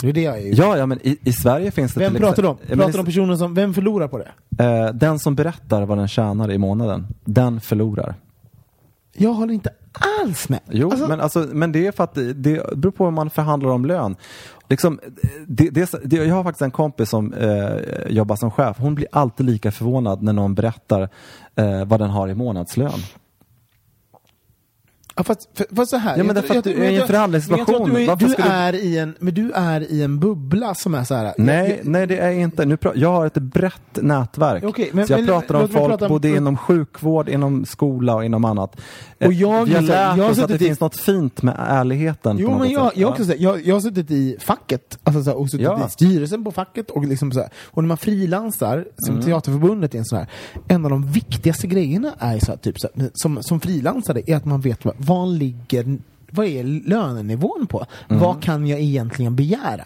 Det 0.00 0.08
är 0.08 0.12
det 0.12 0.22
jag 0.22 0.38
är 0.38 0.46
ute 0.52 0.60
Ja, 0.62 0.76
ja, 0.76 0.86
men 0.86 0.98
i, 1.06 1.18
i 1.24 1.32
Sverige 1.32 1.70
finns 1.70 1.94
det 1.94 2.00
Vem 2.00 2.14
pratar 2.14 2.42
du 2.42 2.48
om? 2.48 2.56
Pratar 2.68 2.92
du 2.92 2.98
om 2.98 3.04
personen 3.06 3.38
som, 3.38 3.54
vem 3.54 3.74
förlorar 3.74 4.08
på 4.08 4.18
det? 4.18 4.64
Eh, 4.64 4.94
den 4.94 5.18
som 5.18 5.34
berättar 5.34 5.82
vad 5.82 5.98
den 5.98 6.08
tjänar 6.08 6.50
i 6.52 6.58
månaden, 6.58 7.06
den 7.24 7.60
förlorar. 7.60 8.14
Jag 9.16 9.32
håller 9.32 9.54
inte 9.54 9.70
alls 10.22 10.48
med. 10.48 10.60
Jo, 10.70 10.90
Alltså- 10.90 11.08
men, 11.08 11.20
alltså, 11.20 11.38
men 11.52 11.72
det 11.72 11.86
är 11.86 11.92
för 11.92 12.04
att 12.04 12.14
det, 12.14 12.32
det 12.32 12.76
beror 12.76 12.92
på 12.92 13.04
hur 13.04 13.10
man 13.10 13.30
förhandlar 13.30 13.70
om 13.70 13.84
lön. 13.84 14.16
Liksom, 14.68 15.00
det, 15.46 15.70
det, 15.70 15.90
det, 16.04 16.16
jag 16.16 16.34
har 16.34 16.44
faktiskt 16.44 16.62
en 16.62 16.70
kompis 16.70 17.08
som 17.10 17.32
eh, 17.32 17.76
jobbar 18.08 18.36
som 18.36 18.50
chef. 18.50 18.76
Hon 18.78 18.94
blir 18.94 19.08
alltid 19.12 19.46
lika 19.46 19.72
förvånad 19.72 20.22
när 20.22 20.32
någon 20.32 20.54
berättar 20.54 21.08
eh, 21.54 21.84
vad 21.84 22.00
den 22.00 22.10
har 22.10 22.28
i 22.28 22.34
månadslön. 22.34 23.00
Ja, 25.16 25.22
fast, 25.24 25.48
för, 25.54 25.66
fast 25.76 25.90
så 25.90 25.96
här. 25.96 26.16
Ja, 26.18 26.24
men 26.24 26.34
därför 26.34 26.58
att 26.58 26.64
du 26.64 26.84
är 26.84 26.90
i 26.90 26.96
en 27.00 27.06
förhandlingssituation. 27.06 27.82
men 27.92 27.94
du, 27.94 28.10
är, 28.12 28.72
du, 28.72 28.78
du- 28.78 28.84
i 28.84 28.98
en, 28.98 29.14
men 29.18 29.34
du 29.34 29.52
är 29.52 29.92
i 29.92 30.02
en 30.02 30.18
bubbla 30.20 30.74
som 30.74 30.94
är 30.94 31.04
så 31.04 31.14
här. 31.14 31.34
Nej, 31.38 31.76
jag, 31.82 31.90
nej 31.92 32.06
det 32.06 32.18
är 32.18 32.30
inte. 32.30 32.64
Nu 32.64 32.78
jag 32.94 33.12
har 33.12 33.26
ett 33.26 33.34
brett 33.34 33.80
nätverk. 34.02 34.64
Okej, 34.64 34.90
men- 34.92 35.06
så 35.06 35.12
jag 35.12 35.18
men 35.20 35.26
pratar 35.26 35.54
om 35.54 35.68
folk 35.68 35.88
prata 35.90 36.04
om- 36.04 36.08
både 36.08 36.28
inom 36.28 36.56
sjukvård, 36.56 37.28
inom 37.28 37.64
skola 37.64 38.14
och 38.14 38.24
inom 38.24 38.44
annat. 38.44 38.80
Eh, 39.18 39.26
Och 39.26 39.32
jag- 39.32 39.64
Vi 39.64 39.74
har 39.74 39.80
lärt 39.82 40.16
jag 40.18 40.30
oss 40.30 40.38
att 40.38 40.48
det 40.48 40.58
finns 40.58 40.80
något 40.80 40.96
fint 40.96 41.42
med 41.42 41.54
ärligheten. 41.58 42.36
Jo 42.38 42.58
men 42.58 42.70
jag, 42.70 42.90
sätt. 42.90 43.00
jag, 43.00 43.10
också, 43.10 43.34
jag, 43.34 43.66
jag 43.66 43.74
har 43.74 43.80
suttit 43.80 44.10
i 44.10 44.36
facket, 44.40 44.98
alltså 45.04 45.22
så 45.24 45.30
här, 45.30 45.38
och 45.38 45.50
suttit 45.50 45.64
Ja. 45.64 45.86
i 45.86 45.90
styrelsen 45.90 46.44
på 46.44 46.52
facket 46.52 46.90
och 46.90 47.06
liksom 47.06 47.32
så 47.32 47.40
här, 47.40 47.48
och 47.66 47.82
när 47.82 47.88
man 47.88 47.96
frilansar 47.96 48.84
som 48.96 49.14
Mm. 49.14 49.26
Teaterförbundet 49.26 49.94
är 49.94 49.98
en 49.98 50.04
sån 50.04 50.18
här, 50.18 50.28
en 50.68 50.84
av 50.84 50.90
de 50.90 51.06
viktigaste 51.12 51.66
grejerna 51.66 52.12
är 52.18 52.38
så 52.38 52.46
här, 52.46 52.56
typ 52.58 52.80
så 52.80 52.88
här, 52.96 53.10
som, 53.14 53.38
som 53.42 53.60
frilansare 53.60 54.22
är 54.26 54.36
att 54.36 54.44
man 54.44 54.60
vet 54.60 54.84
vad, 54.84 54.94
vad 55.06 55.28
ligger 55.28 55.98
vad 56.30 56.46
är 56.46 56.64
lönenivån 56.88 57.66
på? 57.66 57.86
Mm. 58.08 58.22
Vad 58.22 58.42
kan 58.42 58.66
jag 58.66 58.80
egentligen 58.80 59.36
begära? 59.36 59.84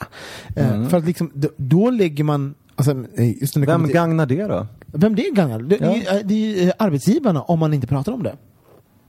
Eh, 0.56 0.88
för 0.88 0.96
att 0.96 1.04
liksom, 1.04 1.30
då, 1.34 1.48
då 1.56 1.90
lägger 1.90 2.24
man 2.24 2.54
Alltså, 2.74 2.90
eh, 2.90 3.66
Vem 3.66 3.84
till, 3.84 3.94
gagnar 3.94 4.26
det 4.26 4.44
då? 4.46 4.66
vem 4.86 5.14
det 5.14 5.30
gagnar? 5.32 5.58
Det, 5.62 5.76
Ja. 5.80 6.12
det, 6.12 6.22
det 6.22 6.64
är 6.64 6.72
arbetsgivarna 6.78 7.42
om 7.42 7.58
man 7.58 7.74
inte 7.74 7.86
pratar 7.86 8.12
om 8.12 8.22
det. 8.22 8.36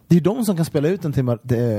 Det 0.10 0.16
är 0.18 0.22
de 0.22 0.46
som 0.46 0.56
kan 0.56 0.66
spela 0.66 0.88
ut 0.88 1.02
den 1.02 1.14
till, 1.14 1.28
eh, 1.30 1.36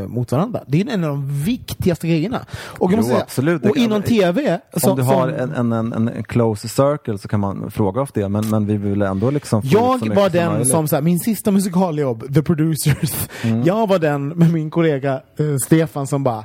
mot 0.08 0.32
varandra. 0.32 0.60
Det 0.66 0.80
är 0.80 0.88
en 0.88 1.04
av 1.04 1.10
de 1.10 1.42
viktigaste 1.44 2.08
grejerna. 2.08 2.40
Och, 2.52 2.92
Jo, 2.92 3.02
säga, 3.02 3.18
absolut. 3.20 3.64
Och 3.66 3.76
inom 3.76 4.02
TV, 4.02 4.60
Om 4.74 4.80
som, 4.80 4.96
du 4.96 5.02
har 5.02 5.28
som, 5.30 5.38
en, 5.56 5.72
en, 5.72 5.92
en, 5.92 6.08
en 6.08 6.22
close 6.24 6.68
circle 6.68 7.18
så 7.18 7.28
kan 7.28 7.40
man 7.40 7.70
fråga 7.70 8.02
efter 8.02 8.20
det, 8.20 8.28
men, 8.28 8.50
men 8.50 8.66
vi 8.66 8.76
vill 8.76 9.02
ändå 9.02 9.30
liksom 9.30 9.62
så 9.62 9.68
jag 9.72 9.80
var 9.80 9.98
som 9.98 10.08
den 10.32 10.52
möjligt. 10.52 10.68
som, 10.68 10.88
så 10.88 10.96
här, 10.96 11.02
min 11.02 11.18
sista 11.18 11.50
musikaljobb, 11.50 12.34
The 12.34 12.42
Producers, 12.42 13.28
Mm. 13.44 13.62
jag 13.64 13.86
var 13.88 13.98
den 13.98 14.28
med 14.28 14.52
min 14.52 14.70
kollega 14.70 15.12
eh, 15.12 15.56
Stefan 15.66 16.06
som 16.06 16.24
bara 16.24 16.44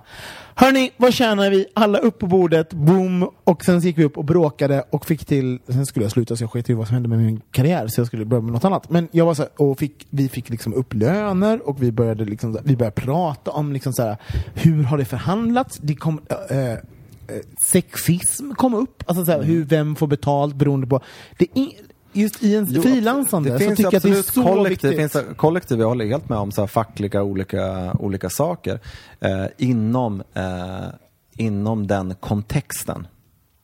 Hörni, 0.58 0.92
vad 0.98 1.14
tjänar 1.14 1.50
vi? 1.50 1.66
Alla 1.74 1.98
upp 1.98 2.20
på 2.20 2.28
bordet, 2.28 2.74
boom! 2.74 3.30
Och 3.44 3.66
sen 3.66 3.80
gick 3.80 3.98
vi 3.98 4.04
upp 4.04 4.18
och 4.18 4.26
bråkade 4.26 4.84
och 4.90 5.06
fick 5.06 5.26
till, 5.26 5.60
sen 5.68 5.86
skulle 5.86 6.06
jag 6.06 6.12
sluta 6.12 6.36
så 6.36 6.44
jag 6.44 6.52
sket 6.52 6.70
i 6.70 6.74
vad 6.74 6.88
som 6.88 6.94
hände 6.94 7.10
med 7.10 7.20
min 7.20 7.42
karriär 7.52 7.88
så 7.88 8.00
jag 8.00 8.08
skulle 8.08 8.26
börja 8.26 8.42
med 8.42 8.54
något 8.54 8.66
annat. 8.66 8.90
Men 8.90 9.08
jag 9.12 9.26
var 9.26 9.34
så 9.34 9.42
här, 9.42 9.52
och 9.62 9.80
fick, 9.80 10.08
vi 10.10 10.30
fick 10.30 10.50
liksom 10.50 10.74
upp 10.74 10.94
löner 10.94 11.70
och 11.70 11.84
vi 11.84 11.92
började, 11.92 12.26
liksom, 12.26 12.58
vi 12.64 12.76
började 12.76 13.02
prata 13.02 13.52
om 13.52 13.74
liksom 13.74 13.94
så 13.94 14.04
här, 14.04 14.18
hur 14.54 14.84
har 14.84 14.98
det 14.98 15.06
förhandlats? 15.06 15.78
Det 15.82 15.96
kom, 15.96 16.22
äh, 16.50 16.72
äh, 16.72 16.78
sexism 17.72 18.52
kom 18.52 18.74
upp, 18.74 19.04
alltså 19.08 19.26
så 19.26 19.32
här, 19.32 19.44
hur, 19.44 19.64
vem 19.64 19.96
får 19.96 20.08
betalt 20.08 20.56
beroende 20.56 20.88
på... 20.88 21.02
Det 21.38 21.48
är, 21.54 21.70
just 22.16 22.44
i 22.44 22.56
en 22.56 22.68
frilansande 22.82 23.50
det 23.50 23.60
så 23.60 23.66
finns 23.66 23.78
tycker 23.78 23.84
jag 23.92 23.96
att 23.96 24.04
det 24.04 24.10
är 24.10 24.20
absolut 24.20 24.26
så 24.26 24.44
kollektiv, 24.44 24.90
viktigt. 24.90 25.14
Det 25.14 25.22
finns 25.24 25.38
kollektiv, 25.38 25.80
jag 25.80 25.88
håller 25.88 26.06
helt 26.06 26.30
med 26.30 26.38
om 26.38 26.52
så 26.52 26.62
här 26.62 26.68
fackliga 26.68 27.24
olika, 27.24 27.94
olika 28.00 28.30
saker 28.30 28.80
eh, 29.20 29.46
inom, 29.58 30.24
eh, 30.34 30.44
inom 31.38 31.88
den 31.88 32.16
kontexten. 32.20 33.08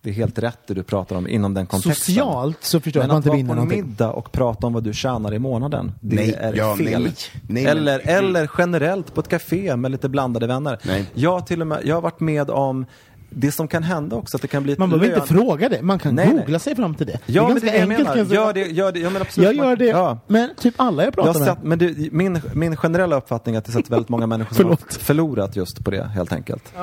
Det 0.03 0.09
är 0.09 0.13
helt 0.13 0.39
rätt 0.39 0.59
det 0.67 0.73
du 0.73 0.83
pratar 0.83 1.15
om, 1.15 1.27
inom 1.27 1.53
den 1.53 1.65
kontexten. 1.65 1.95
Socialt 1.95 2.63
så 2.63 2.79
förstår 2.79 3.03
jag 3.03 3.07
Men 3.07 3.17
att 3.17 3.25
man 3.25 3.37
inte 3.37 3.43
att 3.43 3.47
vara 3.47 3.55
vinner 3.55 3.55
på 3.55 3.61
en 3.61 3.67
någonting. 3.67 3.85
middag 3.91 4.11
och 4.11 4.31
prata 4.31 4.67
om 4.67 4.73
vad 4.73 4.83
du 4.83 4.93
tjänar 4.93 5.33
i 5.33 5.39
månaden, 5.39 5.91
det 6.01 6.15
Nej, 6.15 6.33
är 6.39 6.53
ja, 6.53 6.75
fel. 6.75 7.03
nej, 7.03 7.13
nej, 7.47 7.63
men- 7.63 7.77
eller, 7.77 7.99
eller 8.09 8.49
generellt 8.57 9.13
på 9.13 9.21
ett 9.21 9.27
café 9.27 9.75
med 9.75 9.91
lite 9.91 10.09
blandade 10.09 10.47
vänner. 10.47 10.79
Nej. 10.85 11.05
Jag, 11.13 11.31
har 11.31 11.41
till 11.41 11.61
och 11.61 11.67
med, 11.67 11.81
jag 11.83 11.95
har 11.95 12.01
varit 12.01 12.19
med 12.19 12.49
om 12.49 12.85
det 13.35 13.51
som 13.51 13.67
kan 13.67 13.83
hända 13.83 14.15
också, 14.15 14.37
att 14.37 14.41
det 14.41 14.47
kan 14.47 14.63
bli 14.63 14.73
ett 14.73 14.79
Man 14.79 14.89
behöver 14.89 15.15
inte 15.15 15.27
fråga 15.33 15.69
det, 15.69 15.81
man 15.81 15.99
kan 15.99 16.15
Nej, 16.15 16.27
nej. 16.27 16.37
googla 16.37 16.59
sig 16.59 16.75
fram 16.75 16.95
till 16.95 17.07
det. 17.07 17.19
Ja, 17.25 17.41
men 17.43 17.49
ganska 17.51 17.65
det 17.71 17.71
är 17.71 17.73
det 17.73 17.77
jag 17.79 17.89
enkelt, 17.89 18.07
menar. 18.09 18.15
kan 18.15 18.25
säga. 18.27 18.41
Gör 18.41 18.53
det, 18.53 18.67
gör 18.71 18.91
det. 18.91 18.99
Ja, 18.99 19.09
men 19.09 19.21
absolut. 19.21 19.45
Jag 19.57 19.65
gör 19.65 19.75
det, 19.75 19.85
Ja. 19.85 20.19
men 20.27 20.49
typ 20.59 20.73
alla 20.77 21.03
jag 21.03 21.07
Jag 21.07 21.13
pratar 21.13 21.33
har 21.33 21.39
med. 21.39 21.47
sett, 21.49 21.63
men 21.63 21.79
du, 21.79 22.09
min, 22.11 22.39
min 22.53 22.75
generella 22.75 23.15
uppfattning 23.15 23.55
är 23.55 23.59
att 23.59 23.65
det 23.65 23.75
är 23.75 23.89
väldigt 23.89 24.09
många 24.09 24.27
människor 24.27 24.55
som 24.55 24.65
har 24.69 24.77
förlorat 24.99 25.55
just 25.55 25.83
på 25.83 25.91
det, 25.91 26.03
helt 26.03 26.33
enkelt. 26.33 26.73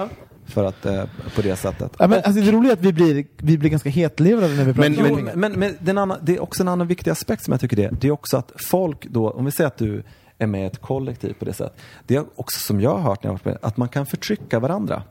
För 0.46 0.64
att, 0.64 0.86
eh, 0.86 1.04
på 1.36 1.42
det 1.42 1.56
sättet. 1.56 1.92
Ja, 1.98 2.06
men, 2.06 2.18
alltså, 2.24 2.40
det 2.42 2.52
roliga 2.52 2.72
är 2.72 2.76
att 2.76 2.82
vi 2.82 2.92
blir, 2.92 3.24
vi 3.36 3.58
blir 3.58 3.70
ganska 3.70 3.88
hetlevrade 3.90 4.54
när 4.54 4.64
vi 4.64 4.72
pratar 4.74 4.90
Men- 4.90 5.12
om 5.12 5.30
men, 5.34 5.52
men 5.52 5.74
det, 5.80 5.88
är 5.88 5.90
en 5.90 5.98
annan, 5.98 6.18
det 6.22 6.36
är 6.36 6.42
också 6.42 6.62
en 6.62 6.68
annan 6.68 6.86
viktig 6.86 7.10
aspekt 7.10 7.44
som 7.44 7.52
jag 7.52 7.60
tycker 7.60 7.76
det 7.76 7.84
är. 7.84 7.92
Det 8.00 8.08
är 8.08 8.12
också 8.12 8.36
att 8.36 8.52
folk 8.70 9.06
då, 9.06 9.30
om 9.30 9.44
vi 9.44 9.50
säger 9.50 9.68
att 9.68 9.78
du 9.78 10.02
är 10.38 10.46
med 10.46 10.62
i 10.62 10.66
ett 10.66 10.80
kollektiv 10.80 11.32
på 11.38 11.44
det 11.44 11.52
sättet. 11.52 11.76
Det 12.06 12.16
är 12.16 12.24
också 12.34 12.60
som 12.60 12.80
jag 12.80 12.90
har 12.90 12.98
hört 13.10 13.22
när 13.22 13.28
jag 13.28 13.32
har 13.32 13.38
varit 13.38 13.44
med, 13.44 13.58
att 13.62 13.76
man 13.76 13.88
kan 13.88 14.06
förtrycka 14.06 14.58
varandra. 14.60 15.02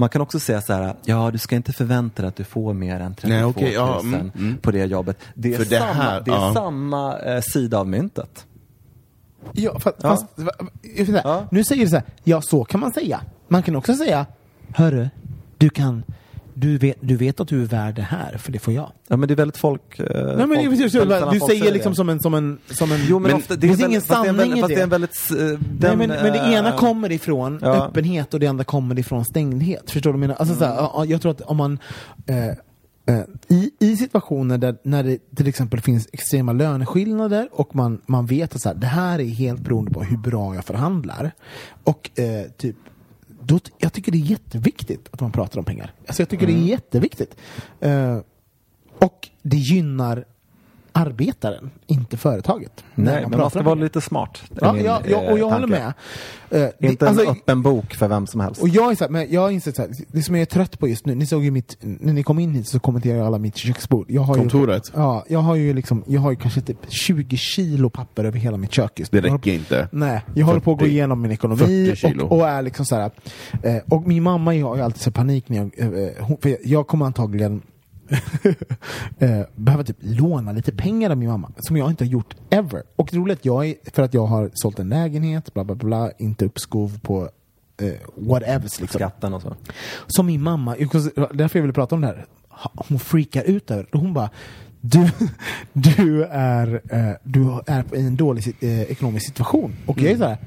Man 0.00 0.08
kan 0.08 0.22
också 0.22 0.40
säga 0.40 0.60
så 0.60 0.72
här, 0.72 0.94
ja 1.04 1.30
du 1.30 1.38
ska 1.38 1.56
inte 1.56 1.72
förvänta 1.72 2.22
dig 2.22 2.28
att 2.28 2.36
du 2.36 2.44
får 2.44 2.74
mer 2.74 3.00
än 3.00 3.14
32 3.14 3.28
Nej, 3.28 3.40
000 3.42 3.50
okej, 3.50 3.72
ja, 3.72 4.00
mm, 4.00 4.32
mm. 4.34 4.58
på 4.58 4.70
det 4.70 4.84
jobbet. 4.84 5.18
Det 5.34 5.54
är 5.54 5.58
För 5.58 5.64
det 5.64 5.78
samma, 5.78 5.92
här, 5.92 6.20
det 6.20 6.30
är 6.30 6.34
ja. 6.34 6.54
samma 6.54 7.18
eh, 7.18 7.40
sida 7.40 7.78
av 7.78 7.88
myntet. 7.88 8.46
Ja, 9.52 9.78
fast, 9.78 9.96
Ja. 10.02 10.08
fast 10.08 10.26
Ja. 11.24 11.46
nu 11.50 11.64
säger 11.64 11.84
du 11.84 11.88
så 11.90 11.96
här, 11.96 12.04
ja 12.24 12.42
så 12.42 12.64
kan 12.64 12.80
man 12.80 12.92
säga. 12.92 13.20
Man 13.48 13.62
kan 13.62 13.76
också 13.76 13.94
säga, 13.94 14.26
hörru, 14.74 15.08
du 15.58 15.70
kan, 15.70 16.02
du 16.60 16.78
vet, 16.78 16.96
du 17.00 17.16
vet 17.16 17.40
att 17.40 17.48
du 17.48 17.62
är 17.62 17.66
värd 17.66 17.94
det 17.94 18.02
här, 18.02 18.36
för 18.38 18.52
det 18.52 18.58
får 18.58 18.74
jag. 18.74 18.92
Ja 19.08 19.16
men 19.16 19.28
det 19.28 19.34
är 19.34 19.36
väldigt 19.36 19.56
folk... 19.56 19.98
Eh, 20.00 20.06
Nej, 20.06 20.24
men, 20.36 20.48
folk- 20.48 20.58
precis, 20.70 20.80
väldigt 20.80 20.92
sällan 20.92 21.32
du 21.34 21.38
folk 21.40 21.50
säger 21.52 21.64
det. 21.64 21.70
liksom 21.70 21.94
som 21.94 22.08
en, 22.08 22.20
som 22.20 22.34
en, 22.34 22.58
som 22.70 22.92
en... 22.92 23.00
Jo 23.08 23.18
men, 23.18 23.30
Men 23.30 23.40
ofta, 23.40 23.56
det 23.56 23.66
finns 23.66 23.80
ingen 23.80 23.90
det 23.90 23.96
är 23.96 24.00
sanning 24.00 24.58
i 24.58 24.62
det 24.62 24.74
är 24.74 24.82
en 24.82 24.88
väldigt... 24.88 25.30
eh, 25.30 25.36
Nej, 25.44 25.56
Den, 25.70 25.98
men, 25.98 26.08
men 26.08 26.32
det 26.32 26.38
eh, 26.38 26.52
ena 26.52 26.72
kommer 26.72 27.12
ifrån 27.12 27.58
ja. 27.62 27.86
öppenhet 27.86 28.34
och 28.34 28.40
det 28.40 28.46
andra 28.46 28.64
kommer 28.64 28.98
ifrån 28.98 29.24
stängdhet. 29.24 29.90
Förstår 29.90 30.12
du 30.12 30.18
vad 30.18 30.22
jag 30.22 30.28
menar? 30.28 30.34
Alltså, 30.34 30.64
Mm. 30.64 30.76
ja, 30.76 31.04
jag 31.08 31.22
tror 31.22 31.32
att 31.32 31.40
om 31.40 31.56
man 31.56 31.78
eh, 32.26 32.46
eh, 32.48 33.24
i, 33.48 33.70
I 33.78 33.96
situationer 33.96 34.58
där 34.58 34.76
när 34.82 35.02
det 35.02 35.18
till 35.36 35.48
exempel 35.48 35.80
finns 35.80 36.08
extrema 36.12 36.52
löneskillnader 36.52 37.48
och 37.52 37.74
man, 37.76 38.00
man 38.06 38.26
vet 38.26 38.54
att 38.54 38.60
så 38.62 38.68
här, 38.68 38.76
det 38.76 38.86
här 38.86 39.18
är 39.20 39.24
helt 39.24 39.60
beroende 39.60 39.90
på 39.90 40.02
hur 40.02 40.16
bra 40.16 40.54
jag 40.54 40.64
förhandlar. 40.64 41.30
Och 41.84 42.10
eh, 42.18 42.50
typ 42.56 42.76
då, 43.42 43.60
jag 43.78 43.92
tycker 43.92 44.12
det 44.12 44.18
är 44.18 44.22
jätteviktigt 44.30 45.08
att 45.12 45.20
man 45.20 45.32
pratar 45.32 45.58
om 45.58 45.64
pengar. 45.64 45.92
Alltså 46.06 46.22
jag 46.22 46.28
tycker 46.28 46.46
Mm. 46.48 46.60
det 46.60 46.66
är 46.66 46.70
jätteviktigt. 46.70 47.36
Eh, 47.80 48.18
och 48.98 49.28
det 49.42 49.56
gynnar 49.56 50.24
arbetaren, 50.92 51.70
inte 51.86 52.16
företaget. 52.16 52.84
Nej, 52.94 53.26
men 53.30 53.38
man 53.38 53.50
ska 53.50 53.62
vara 53.62 53.74
lite 53.74 54.00
smart. 54.00 54.42
Ja, 54.60 54.72
min, 54.72 54.84
ja, 54.84 55.00
ja, 55.08 55.18
och 55.18 55.38
jag 55.38 55.48
eh, 55.48 55.52
håller 55.52 55.68
tanke. 55.68 55.92
med. 56.50 56.62
Eh, 56.64 56.70
det- 56.78 56.86
Inte 56.88 57.04
en 57.04 57.08
alltså, 57.08 57.30
öppen 57.30 57.62
bok 57.62 57.94
för 57.94 58.08
vem 58.08 58.26
som 58.26 58.40
helst. 58.40 58.62
och 58.62 58.68
jag 58.68 58.90
är 58.90 58.94
så 58.96 59.04
här, 59.04 59.10
men 59.10 59.26
jag 59.30 59.40
har 59.40 59.50
insett 59.50 59.76
så 59.76 59.82
här, 59.82 59.90
det 60.08 60.22
som 60.22 60.34
jag 60.34 60.42
är 60.42 60.46
trött 60.46 60.78
på 60.78 60.88
just 60.88 61.06
nu, 61.06 61.14
ni 61.14 61.26
såg 61.26 61.44
ju 61.44 61.50
mitt, 61.50 61.76
när 61.80 62.12
ni 62.12 62.22
kom 62.22 62.38
in 62.38 62.54
hit 62.54 62.68
så 62.68 62.80
kommenterade 62.80 63.18
jag 63.18 63.26
alla 63.26 63.38
mitt 63.38 63.56
köksbord. 63.56 64.06
Jag 64.10 64.22
har 64.22 64.34
Kontoret? 64.34 64.88
Ju, 64.94 65.00
ja, 65.00 65.24
jag 65.28 65.38
har 65.40 65.54
ju 65.54 65.74
liksom, 65.74 66.04
jag 66.06 66.20
har 66.20 66.30
ju 66.30 66.36
kanske 66.36 66.60
typ 66.60 66.78
20 66.88 67.36
kilo 67.36 67.90
papper 67.90 68.24
över 68.24 68.38
hela 68.38 68.56
mitt 68.56 68.72
kök 68.72 68.98
just 68.98 69.12
Det 69.12 69.20
nu. 69.20 69.28
Jag 69.28 69.34
räcker 69.34 69.52
inte. 69.52 69.88
Nej, 69.92 70.20
jag 70.34 70.46
håller 70.46 70.60
på 70.60 70.72
att 70.72 70.78
gå 70.78 70.84
40 70.84 70.92
igenom 70.92 71.20
min 71.22 71.30
40 71.30 71.34
ekonomi 71.38 71.92
kilo. 71.96 72.24
och, 72.26 72.38
och 72.38 72.48
är 72.48 72.62
liksom 72.62 72.86
så 72.86 72.94
här. 72.94 73.10
Eh, 73.62 73.76
och 73.88 74.06
min 74.08 74.22
mamma 74.22 74.50
har 74.50 74.76
ju 74.76 74.82
alltid 74.82 75.02
så 75.02 75.10
panik 75.10 75.48
när 75.48 75.56
jag, 75.56 75.70
eh, 75.78 76.08
hon, 76.20 76.36
för 76.42 76.48
jag, 76.48 76.58
jag 76.64 76.86
kommer 76.86 77.06
antagligen 77.06 77.62
behöva 79.54 79.84
typ 79.84 79.96
låna 80.00 80.52
lite 80.52 80.72
pengar 80.72 81.10
av 81.10 81.18
min 81.18 81.28
mamma, 81.28 81.52
som 81.58 81.76
jag 81.76 81.90
inte 81.90 82.04
har 82.04 82.08
gjort 82.08 82.36
ever. 82.50 82.82
Och 82.96 83.08
det 83.12 83.16
roliga 83.16 83.34
är 83.34 83.36
att 83.36 83.44
jag 83.44 83.66
är, 83.66 83.74
för 83.92 84.02
att 84.02 84.14
jag 84.14 84.26
har 84.26 84.50
sålt 84.54 84.78
en 84.78 84.88
lägenhet, 84.88 85.54
bla 85.54 85.64
bla 85.64 85.74
bla, 85.74 86.10
inte 86.18 86.44
uppskov 86.44 87.00
på 87.00 87.30
eh, 87.82 87.92
whatevers 88.14 88.80
liksom. 88.80 88.98
Skatten 88.98 89.34
och 89.34 89.42
så. 89.42 89.56
Som 90.06 90.26
min 90.26 90.42
mamma, 90.42 90.76
därför 91.32 91.58
jag 91.58 91.62
ville 91.62 91.72
prata 91.72 91.94
om 91.94 92.00
det 92.00 92.06
här, 92.06 92.26
hon 92.88 92.98
freakar 92.98 93.42
ut 93.42 93.70
över. 93.70 93.86
Hon 93.92 94.14
bara 94.14 94.30
du, 94.80 95.10
du, 95.72 96.24
är, 96.24 96.80
eh, 96.90 97.16
du 97.22 97.60
är 97.66 97.96
i 97.96 98.06
en 98.06 98.16
dålig 98.16 98.56
eh, 98.60 98.82
ekonomisk 98.82 99.26
situation. 99.26 99.76
Och 99.86 100.00
jag 100.00 100.12
är 100.12 100.16
så 100.16 100.24
här, 100.24 100.38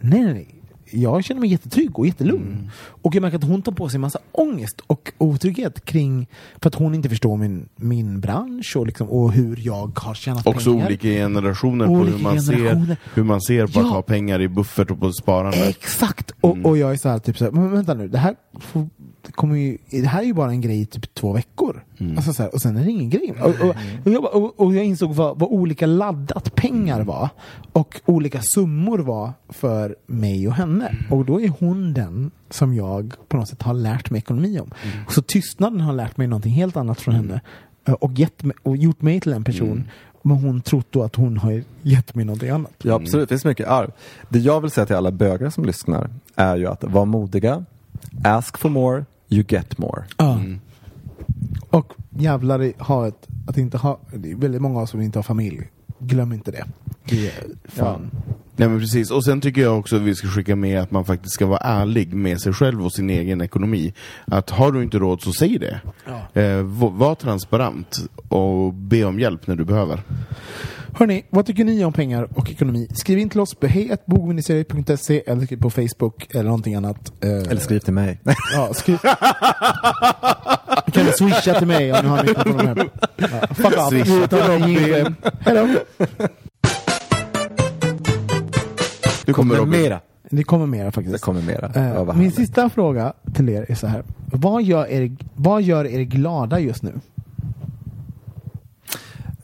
nej 0.00 0.20
nej 0.20 0.34
nej. 0.34 0.61
Jag 0.94 1.24
känner 1.24 1.40
mig 1.40 1.50
jättetrygg 1.50 1.98
och 1.98 2.06
jättelugn. 2.06 2.70
Och 3.02 3.14
jag 3.14 3.22
märker 3.22 3.36
att 3.38 3.44
hon 3.44 3.62
tar 3.62 3.72
på 3.72 3.88
sig 3.88 3.96
en 3.96 4.00
massa 4.00 4.18
ångest 4.32 4.80
och 4.86 5.12
otrygghet 5.18 5.84
kring, 5.84 6.26
för 6.60 6.68
att 6.68 6.74
hon 6.74 6.94
inte 6.94 7.08
förstår 7.08 7.36
min, 7.36 7.68
min 7.76 8.20
bransch 8.20 8.76
och, 8.76 8.86
liksom, 8.86 9.08
och 9.08 9.32
hur 9.32 9.56
jag 9.60 9.98
har 9.98 10.14
tjänat 10.14 10.46
Också 10.46 10.70
pengar. 10.72 10.86
olika 10.86 11.08
generationer 11.08 11.86
på 11.86 11.92
Olika 11.92 12.16
hur 12.16 12.22
man, 12.24 12.42
ser, 12.42 12.52
generationer. 12.56 12.96
hur 13.14 13.22
man 13.24 13.40
ser 13.40 13.66
på 13.66 13.80
att 13.80 13.86
Ja. 13.86 13.92
ha 13.92 14.02
pengar 14.02 14.40
i 14.40 14.48
buffert 14.48 14.90
och 14.90 15.00
på 15.00 15.12
sparande. 15.12 15.66
Exakt! 15.68 16.32
Och, 16.40 16.58
och 16.64 16.78
jag 16.78 16.92
är 16.92 16.96
så 16.96 17.08
här, 17.08 17.18
typ 17.18 17.38
så 17.38 17.44
här, 17.44 17.52
men 17.52 17.70
vänta 17.72 17.94
nu, 17.94 18.08
det 18.08 18.18
här, 18.18 18.34
får, 18.60 18.88
det 19.26 19.32
kommer 19.32 19.56
ju, 19.56 19.78
det 19.90 20.06
här 20.06 20.20
är 20.20 20.26
ju 20.26 20.34
bara 20.34 20.50
en 20.50 20.60
grej 20.60 20.80
i 20.80 20.86
typ 20.86 21.14
två 21.14 21.32
veckor. 21.32 21.84
Alltså 22.16 22.32
så 22.32 22.42
här, 22.42 22.54
och 22.54 22.62
sen 22.62 22.76
är 22.76 22.84
det 22.84 22.90
ingen 22.90 23.10
grej. 23.10 23.34
Och, 23.40 23.48
och, 23.48 23.76
och, 24.04 24.12
jag, 24.12 24.34
och, 24.34 24.60
och 24.60 24.74
jag 24.74 24.84
insåg 24.84 25.14
vad, 25.14 25.38
vad 25.38 25.50
olika 25.50 25.86
laddat 25.86 26.54
pengar 26.54 27.00
var 27.02 27.28
och 27.72 28.00
olika 28.04 28.42
summor 28.42 28.98
var 28.98 29.32
för 29.48 29.96
mig 30.06 30.48
och 30.48 30.54
henne. 30.54 30.96
Och 31.10 31.24
då 31.24 31.40
är 31.40 31.48
hon 31.48 31.94
den 31.94 32.30
som 32.50 32.74
jag 32.74 33.14
på 33.28 33.36
något 33.36 33.48
sätt 33.48 33.62
har 33.62 33.74
lärt 33.74 34.10
mig 34.10 34.18
ekonomi 34.18 34.60
om. 34.60 34.70
Så 35.08 35.22
tystnaden 35.22 35.80
har 35.80 35.92
lärt 35.92 36.16
mig 36.16 36.26
någonting 36.26 36.52
helt 36.52 36.76
annat 36.76 37.00
från 37.00 37.14
henne 37.14 37.40
eh, 37.84 37.94
och, 37.94 38.12
gett 38.12 38.42
mig, 38.42 38.56
och 38.62 38.76
gjort 38.76 39.02
mig 39.02 39.20
till 39.20 39.32
en 39.32 39.44
person 39.44 39.88
men 40.22 40.36
hon 40.36 40.60
trott 40.60 40.86
då 40.90 41.02
att 41.02 41.16
hon 41.16 41.36
har 41.36 41.62
gett 41.82 42.14
mig 42.14 42.24
någonting 42.24 42.50
annat. 42.50 42.72
Ja, 42.82 42.94
absolut. 42.94 43.28
Det 43.28 43.34
finns 43.34 43.44
mycket 43.44 43.68
arv. 43.68 43.92
Det 44.28 44.38
jag 44.38 44.60
vill 44.60 44.70
säga 44.70 44.86
till 44.86 44.96
alla 44.96 45.10
bögar 45.10 45.50
som 45.50 45.64
lyssnar 45.64 46.10
är 46.34 46.56
ju 46.56 46.66
att 46.66 46.84
vara 46.84 47.04
modiga. 47.04 47.64
Ask 48.24 48.58
for 48.58 48.68
more, 48.68 49.04
you 49.32 49.44
get 49.48 49.78
more. 49.78 50.04
Ja. 50.16 50.40
Och 51.70 51.92
jävlar 52.10 52.82
ha 52.82 53.08
ett, 53.08 53.28
att 53.46 53.58
inte 53.58 53.78
ha, 53.78 54.00
det 54.14 54.30
är 54.30 54.36
väldigt 54.36 54.62
många 54.62 54.76
av 54.78 54.82
oss 54.82 54.90
som 54.90 55.00
inte 55.00 55.18
har 55.18 55.22
familj. 55.22 55.68
Glöm 55.98 56.32
inte 56.32 56.50
det. 56.50 56.64
Det 57.04 57.26
är 57.26 57.32
fan. 57.64 58.10
Nej 58.56 58.68
men 58.68 58.80
precis, 58.80 59.10
och 59.10 59.24
sen 59.24 59.40
tycker 59.40 59.60
jag 59.62 59.78
också 59.78 59.96
att 59.96 60.02
vi 60.02 60.14
ska 60.14 60.28
skicka 60.28 60.56
med 60.56 60.80
att 60.80 60.90
man 60.90 61.04
faktiskt 61.04 61.34
ska 61.34 61.46
vara 61.46 61.58
ärlig 61.58 62.14
med 62.14 62.40
sig 62.40 62.52
själv 62.52 62.84
och 62.84 62.92
sin 62.92 63.10
egen 63.10 63.40
ekonomi. 63.40 63.94
Att 64.24 64.50
har 64.50 64.72
du 64.72 64.82
inte 64.82 64.98
råd 64.98 65.22
så 65.22 65.32
säg 65.32 65.58
det. 65.58 65.80
Eh, 66.40 66.56
v- 66.64 66.90
var 66.92 67.14
transparent 67.14 67.96
och 68.28 68.72
be 68.74 69.04
om 69.04 69.20
hjälp 69.20 69.46
när 69.46 69.56
du 69.56 69.64
behöver. 69.64 70.02
Hörni, 70.94 71.24
vad 71.30 71.46
tycker 71.46 71.64
ni 71.64 71.84
om 71.84 71.92
pengar 71.92 72.28
och 72.38 72.50
ekonomi? 72.50 72.88
Skriv 72.94 73.18
in 73.18 73.28
till 73.30 73.40
oss 73.40 73.54
på 73.54 73.66
hejatbogministeriet.se 73.66 75.22
eller 75.26 75.46
skriv 75.46 75.60
på 75.60 75.70
Facebook 75.70 76.28
eller 76.34 76.44
någonting 76.44 76.74
annat. 76.74 77.12
Eh, 77.24 77.30
Eller 77.30 77.60
skriv 77.60 77.78
till 77.78 77.92
mig. 77.92 78.20
Ja, 78.54 78.74
skriv. 78.74 78.98
Kan 80.92 81.06
swisha 81.18 81.54
till 81.58 81.66
mig 81.66 81.92
om 81.92 81.98
ni 82.02 82.08
har 82.08 82.44
de 82.44 82.66
här. 82.66 82.88
Ja, 83.16 83.26
fuck 83.54 83.66
off. 83.78 83.88
Swisha. 83.88 85.14
Hello. 85.40 85.68
Nu 89.26 89.32
kommer 89.32 89.54
Robin. 89.56 89.82
mera. 89.82 90.00
Det 90.30 90.44
kommer 90.44 90.66
mera 90.66 90.92
faktiskt. 90.92 91.12
Det 91.12 91.18
kommer 91.18 91.42
mera. 91.42 91.72
Eh, 92.08 92.14
min 92.16 92.32
sista 92.32 92.70
fråga 92.70 93.12
till 93.34 93.48
er 93.48 93.66
är 93.68 93.74
så 93.74 93.86
här. 93.86 94.02
Vad 94.32 94.62
gör 94.62 94.86
er, 94.90 95.16
vad 95.34 95.62
gör 95.62 95.84
er 95.86 96.00
glada 96.02 96.58
just 96.60 96.82
nu? 96.82 96.92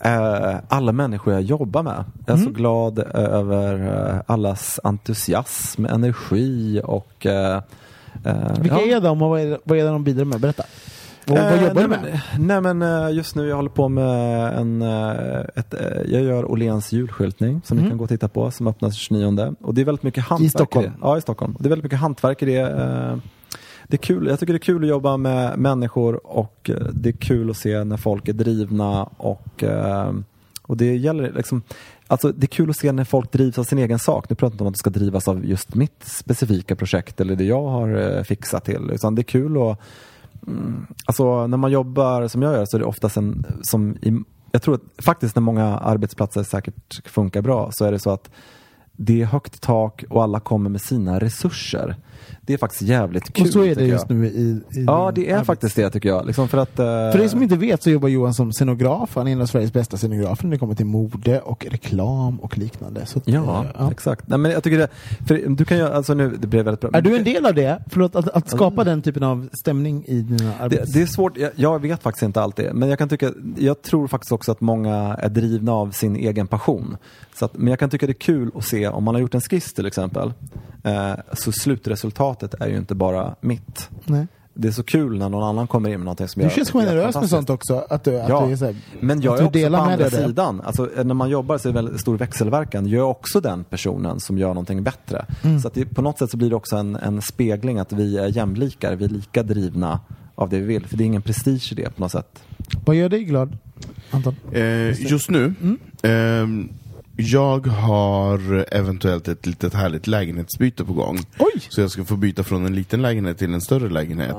Eh, 0.01 0.57
alla 0.69 0.93
människor 0.93 1.33
jag 1.33 1.43
jobbar 1.43 1.83
med. 1.83 2.05
Jag 2.27 2.35
är 2.35 2.41
Mm. 2.41 2.45
så 2.45 2.51
glad 2.61 2.99
eh, 2.99 3.05
över 3.15 3.87
eh, 4.15 4.20
allas 4.27 4.81
entusiasm, 4.85 5.85
energi 5.87 6.81
och... 6.85 7.27
Vilka 8.61 8.81
ja. 8.81 8.97
är 8.97 9.01
de 9.01 9.23
och 9.23 9.31
vad 9.31 9.41
är, 9.41 9.47
det- 9.47 9.59
vad 9.65 9.79
är 9.79 9.85
det 9.85 9.91
de 9.91 10.05
bidrar 10.05 10.25
med? 10.25 10.41
Berätta. 10.41 10.62
Och, 11.29 11.35
vad 11.39 11.62
jobbar 11.62 11.83
du 11.83 11.89
med? 11.89 12.20
Nej 12.39 12.75
men 12.75 13.15
just 13.15 13.35
nu 13.37 13.49
jag 13.49 13.57
håller 13.57 13.70
på 13.70 13.89
med 13.89 14.55
en, 14.59 14.83
ett, 15.55 15.75
jag 16.07 16.23
gör 16.23 16.51
Åhléns 16.51 16.93
julskyltning 16.93 17.61
som 17.65 17.77
ni 17.77 17.81
Mm. 17.81 17.91
kan 17.91 17.99
gå 17.99 18.05
och 18.05 18.09
titta 18.11 18.29
på 18.29 18.51
som 18.51 18.66
öppnas 18.66 18.95
29 18.95 19.55
och 19.61 19.75
det 19.75 19.81
är 19.81 19.85
väldigt 19.85 20.03
mycket 20.03 20.25
hantverk 20.25 20.51
Stockholm? 20.51 20.87
I 20.87 20.89
det. 20.89 20.95
Ja, 21.03 21.19
i 21.19 21.20
Stockholm. 21.20 21.53
Och 21.57 21.62
det 21.62 21.66
är 21.66 21.70
väldigt 21.70 21.85
mycket 21.85 21.99
hantverk 21.99 22.43
i 22.43 22.47
det 22.47 23.20
det 23.89 23.97
är 23.97 23.98
kul, 23.98 24.27
jag 24.27 24.40
tycker 24.40 24.52
det 24.52 24.56
är 24.56 24.59
kul 24.59 24.82
att 24.82 24.89
jobba 24.89 25.16
med 25.16 25.59
människor 25.59 26.27
och 26.27 26.70
eh, 26.70 26.86
det 26.93 27.09
är 27.09 27.12
kul 27.12 27.51
att 27.51 27.56
se 27.56 27.85
när 27.85 27.97
folk 27.97 28.28
är 28.28 28.32
drivna 28.32 29.02
och, 29.05 29.65
eh, 29.65 30.12
och 30.62 30.77
det 30.77 30.97
gäller 30.97 31.32
liksom 31.32 31.62
Alltså 32.10 32.32
det 32.32 32.44
är 32.44 32.48
kul 32.48 32.70
att 32.70 32.77
se 32.77 32.93
när 32.93 33.05
folk 33.05 33.32
drivs 33.32 33.59
av 33.59 33.65
sin 33.65 33.78
egen 33.78 33.98
sak. 33.98 34.31
Nu 34.31 34.36
pratar 34.36 34.52
jag 34.52 34.55
inte 34.55 34.65
om 34.65 34.69
att 34.69 34.74
det 34.74 34.78
ska 34.78 34.90
drivas 34.90 35.28
av 35.28 35.44
just 35.44 35.74
mitt 35.74 36.05
specifika 36.05 36.77
projekt 36.77 37.20
eller 37.20 37.36
det 37.36 37.44
jag 37.44 37.62
har 37.62 38.16
eh, 38.16 38.23
fixat 38.23 38.65
till. 38.65 38.90
Utan 38.93 39.15
det 39.15 39.20
är 39.20 39.24
kul 39.24 39.56
att 39.56 39.81
mm, 40.47 40.86
Alltså 41.05 41.47
när 41.47 41.56
man 41.56 41.70
jobbar 41.70 42.28
som 42.28 42.43
jag 42.43 42.52
gör 42.55 42.65
så 42.65 42.77
är 42.77 42.78
det 42.78 42.85
oftast 42.85 43.16
en 43.16 43.47
som 43.62 43.97
i, 44.02 44.23
Jag 44.52 44.62
tror 44.62 44.74
att 44.74 45.05
faktiskt 45.05 45.36
när 45.36 45.40
många 45.40 45.78
arbetsplatser 45.78 46.43
säkert 46.43 47.09
funkar 47.09 47.43
bra 47.43 47.70
så 47.73 47.85
är 47.85 47.93
det 47.93 47.98
så 47.98 48.10
att 48.10 48.31
det 48.93 49.23
är 49.23 49.27
högt 49.27 49.60
tak 49.60 50.05
och 50.10 50.23
alla 50.23 50.40
kommer 50.40 50.70
med 50.70 50.81
sina 50.81 51.19
resurser. 51.19 51.97
Det 52.40 52.53
är 52.55 52.59
faktiskt 52.59 52.82
jävligt 52.82 53.32
kul. 53.32 53.47
Och 53.47 53.53
så 53.53 53.65
är 53.65 53.74
det 53.74 53.85
just 53.85 54.05
jag. 54.09 54.19
nu 54.19 54.27
i, 54.27 54.31
i 54.81 54.85
Ja, 54.86 55.12
det 55.15 55.31
är 55.31 55.39
arbets- 55.39 55.45
faktiskt 55.45 55.77
det 55.77 55.90
tycker 55.90 56.09
jag. 56.09 56.27
Liksom 56.27 56.49
för 56.49 56.59
att, 56.59 56.78
eh, 56.78 56.85
För 56.85 57.20
er 57.20 57.28
som 57.28 57.43
inte 57.43 57.57
vet 57.57 57.82
så 57.82 57.90
jobbar 57.90 58.09
Johan 58.09 58.35
som 58.35 58.53
scenograf. 58.53 59.11
Han 59.16 59.28
är 59.28 59.32
en 59.32 59.40
av 59.40 59.47
Sveriges 59.47 59.73
bästa 59.73 59.97
scenografer 59.97 60.45
när 60.45 60.51
det 60.51 60.59
kommer 60.59 60.74
till 60.74 60.86
mode 60.86 61.40
och 61.40 61.66
reklam 61.70 62.40
och 62.40 62.59
liknande. 62.59 63.07
Så, 63.07 63.20
Ja, 63.24 63.65
eh, 63.65 63.70
ja. 63.78 63.90
exakt. 63.93 64.28
Nej, 64.28 64.39
men 64.39 64.51
jag 64.51 64.62
tycker 64.62 64.78
det, 64.78 64.89
för 65.27 65.43
du 65.49 65.65
kan 65.65 65.77
ju, 65.78 65.85
alltså 65.85 66.15
nu, 66.15 66.36
det 66.40 66.47
blev 66.47 66.65
väldigt 66.65 66.81
bra. 66.81 66.90
Är 66.93 67.01
du 67.03 67.16
en 67.16 67.24
del 67.24 67.47
av 67.47 67.55
det? 67.55 67.78
Förlåt, 67.86 68.16
att, 68.16 68.28
att 68.28 68.51
skapa 68.51 68.85
den 68.85 69.03
typen 69.03 69.23
av 69.23 69.49
stämning 69.53 70.05
i 70.07 70.20
dina 70.20 70.53
arbets... 70.61 70.93
Det, 70.93 70.99
det 70.99 71.03
är 71.03 71.07
svårt, 71.07 71.36
jag, 71.36 71.51
jag 71.55 71.82
vet 71.82 72.03
faktiskt 72.03 72.23
inte 72.23 72.40
allt 72.43 72.57
det. 72.57 72.73
Men 72.74 72.89
jag 72.89 72.99
kan 72.99 73.09
tycka, 73.09 73.31
jag 73.59 73.82
tror 73.82 74.09
faktiskt 74.09 74.32
också 74.32 74.53
att 74.53 74.61
många 74.61 74.95
är 75.19 75.28
drivna 75.28 75.73
av 75.73 75.90
sin 75.90 76.16
egen 76.16 76.47
passion. 76.47 76.97
Så 77.35 77.45
att, 77.45 77.55
men 77.59 77.69
jag 77.69 77.78
kan 77.78 77.90
tycka 77.90 78.07
det 78.07 78.12
är 78.12 78.15
kul 78.15 78.51
att 78.55 78.65
se, 78.65 78.89
om 78.89 79.05
man 79.05 79.15
har 79.15 79.20
gjort 79.23 79.35
en 79.35 79.40
skiss 79.40 79.73
till 79.73 79.86
exempel, 79.86 80.32
så 81.33 81.53
slutresultatet 81.53 82.55
är 82.61 82.69
ju 82.69 82.77
inte 82.77 82.95
bara 82.95 83.35
mitt. 83.41 83.89
Nej. 84.05 84.27
Det 84.61 84.69
är 84.69 84.73
så 84.73 84.83
kul 84.83 85.19
när 85.19 85.29
någon 85.29 85.43
annan 85.45 85.67
kommer 85.67 85.89
in 85.89 85.95
med 86.01 86.05
någonting 86.05 86.29
som 86.29 86.41
Du 86.41 86.45
jag 86.45 86.53
känns 86.53 86.69
tycker 86.69 86.81
är 86.81 86.87
generös 86.87 87.15
med 87.15 87.29
sånt 87.29 87.51
också. 87.51 87.87
Att 87.91 88.05
du, 88.05 88.21
att 88.21 88.29
Ja, 88.29 88.47
du 88.47 88.53
är 88.53 88.57
så 88.57 88.65
här, 88.65 88.77
men 89.01 89.21
jag 89.21 89.35
att 89.35 89.41
är 89.41 89.43
du 89.53 89.67
också 89.67 89.77
på 89.77 89.83
andra 89.83 90.05
det. 90.05 90.11
sidan. 90.11 90.61
Alltså, 90.61 90.89
när 91.05 91.15
man 91.15 91.31
jobbar 91.31 91.59
så 91.59 91.69
är 91.69 91.73
det 91.73 91.79
väldigt 91.83 92.01
stor 92.01 92.17
växelverkan. 92.19 92.89
Jag 92.89 92.99
är 92.99 93.03
också 93.05 93.41
den 93.41 93.65
personen 93.65 94.21
som 94.21 94.39
gör 94.39 94.49
någonting 94.49 94.83
bättre. 94.83 95.27
Mm. 95.45 95.61
Så 95.61 95.69
att 95.69 95.75
det, 95.75 95.85
på 95.87 96.03
något 96.03 96.19
sätt 96.19 96.31
så 96.31 96.37
blir 96.37 96.51
det 96.51 96.57
också 96.57 96.77
en, 96.77 96.97
en 96.97 97.23
spegling 97.23 97.79
att 97.79 97.93
vi 97.93 98.19
är 98.19 98.27
jämlikar. 98.27 98.95
Vi 98.97 99.05
är 99.05 99.09
lika 99.09 99.43
drivna 99.43 100.01
av 100.35 100.49
det 100.49 100.59
vi 100.59 100.67
vill. 100.67 100.87
För 100.87 100.97
det 100.97 101.05
är 101.05 101.07
ingen 101.07 101.23
prestige 101.23 101.73
i 101.73 101.75
det 101.75 101.91
på 101.97 102.01
något 102.01 102.13
sätt. 102.13 102.43
Vad 102.85 102.97
gör 102.97 103.09
dig 103.09 103.25
glad, 103.25 103.57
Anton? 104.11 104.37
Eh, 104.53 105.11
just 105.11 105.31
nu, 105.31 105.55
Mm. 105.61 105.79
ehm, 106.03 106.69
jag 107.20 107.66
har 107.66 108.66
eventuellt 108.74 109.28
ett 109.28 109.47
litet 109.47 109.74
härligt 109.74 110.07
lägenhetsbyte 110.07 110.85
på 110.85 110.93
gång. 110.93 111.19
Oj! 111.39 111.61
Så 111.69 111.81
jag 111.81 111.90
ska 111.90 112.05
få 112.05 112.16
byta 112.16 112.45
från 112.45 112.66
en 112.66 112.74
liten 112.74 113.03
lägenhet 113.03 113.39
till 113.39 113.55
en 113.55 113.61
större 113.61 113.89
lägenhet. 113.89 114.36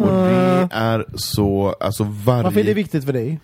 Och 0.00 0.06
det 0.06 0.68
är 0.70 1.04
så, 1.14 1.76
alltså 1.80 2.04
varje... 2.04 2.42
Varför 2.42 2.60
är 2.60 2.64
det 2.64 2.74
viktigt 2.74 3.04
för 3.04 3.12
dig? 3.12 3.40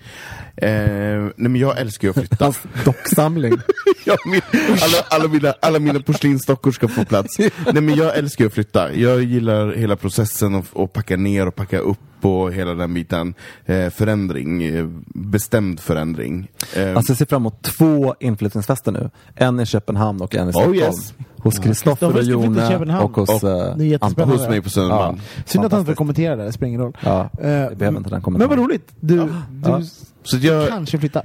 Eh, 0.57 0.71
nej 0.71 1.33
men 1.37 1.57
jag 1.57 1.79
älskar 1.81 2.09
ju 2.09 2.11
att 2.11 2.17
flytta. 2.17 2.53
Docksamling. 2.85 3.53
ja, 4.07 4.17
min, 4.27 4.41
alla, 4.83 5.05
alla, 5.11 5.29
mina, 5.29 5.55
alla 5.63 5.79
mina 5.79 6.01
porslinsdockor 6.01 6.71
ska 6.73 6.89
få 6.89 7.05
plats. 7.05 7.39
Nej 7.39 7.51
men 7.83 7.95
jag 7.95 8.17
älskar 8.19 8.45
ju 8.45 8.47
att 8.49 8.55
flytta. 8.55 8.93
Jag 8.95 9.23
gillar 9.23 9.73
hela 9.73 9.97
processen 9.97 10.55
och, 10.55 10.65
och 10.73 10.93
packa 10.93 11.17
ner 11.17 11.47
och 11.47 11.55
packa 11.55 11.79
upp 11.79 11.99
och 12.25 12.53
hela 12.53 12.75
den 12.75 12.95
biten. 12.95 13.35
Eh, 13.67 13.91
förändring, 13.91 14.63
eh, 14.63 14.87
bestämd 15.15 15.81
förändring. 15.81 16.49
Eh, 16.77 16.97
Alltså 16.97 17.11
jag 17.13 17.19
ser 17.19 17.27
fram 17.27 17.43
emot 17.43 17.63
två 17.63 18.15
inflyttningsfester 18.21 18.93
nu. 18.93 19.11
En 19.35 19.61
i 19.61 19.67
Köpenhamn 19.67 20.21
och 20.23 20.35
en 20.35 20.47
i 20.47 20.51
Oh, 20.51 20.53
Stockholm. 20.53 20.75
yes. 20.75 21.15
Hos 21.37 21.59
Kristoffer 21.59 22.17
och 22.17 22.23
Jone 22.23 22.99
och 23.01 23.17
hos 23.17 23.45
eh, 23.45 23.51
är 23.51 23.99
Anton. 24.05 24.29
hos 24.31 24.49
mig 24.49 24.63
på 24.63 24.71
Södermalm. 24.71 25.17
Ja. 25.37 25.43
Synd 25.47 25.65
att 25.65 25.73
han 25.73 25.81
inte 25.81 25.93
får 25.93 25.95
Fantastiskt. 25.95 25.99
kommentera 25.99 26.37
det, 26.37 26.45
det 26.45 26.53
spelar 26.53 26.69
ingen 26.69 26.81
roll. 26.81 26.97
Ja, 27.01 27.21
Eh, 27.21 27.29
det 27.41 27.77
behöver 27.77 27.99
inte 27.99 28.11
den 28.11 28.11
men 28.11 28.23
kommentaren. 28.23 28.49
vad 28.51 28.59
roligt. 28.59 28.89
Du, 29.01 29.17
du 29.17 29.29
Ja. 29.65 29.81
Så 30.23 30.37
jag, 30.37 30.69
kanske 30.69 30.99
flyttar. 30.99 31.23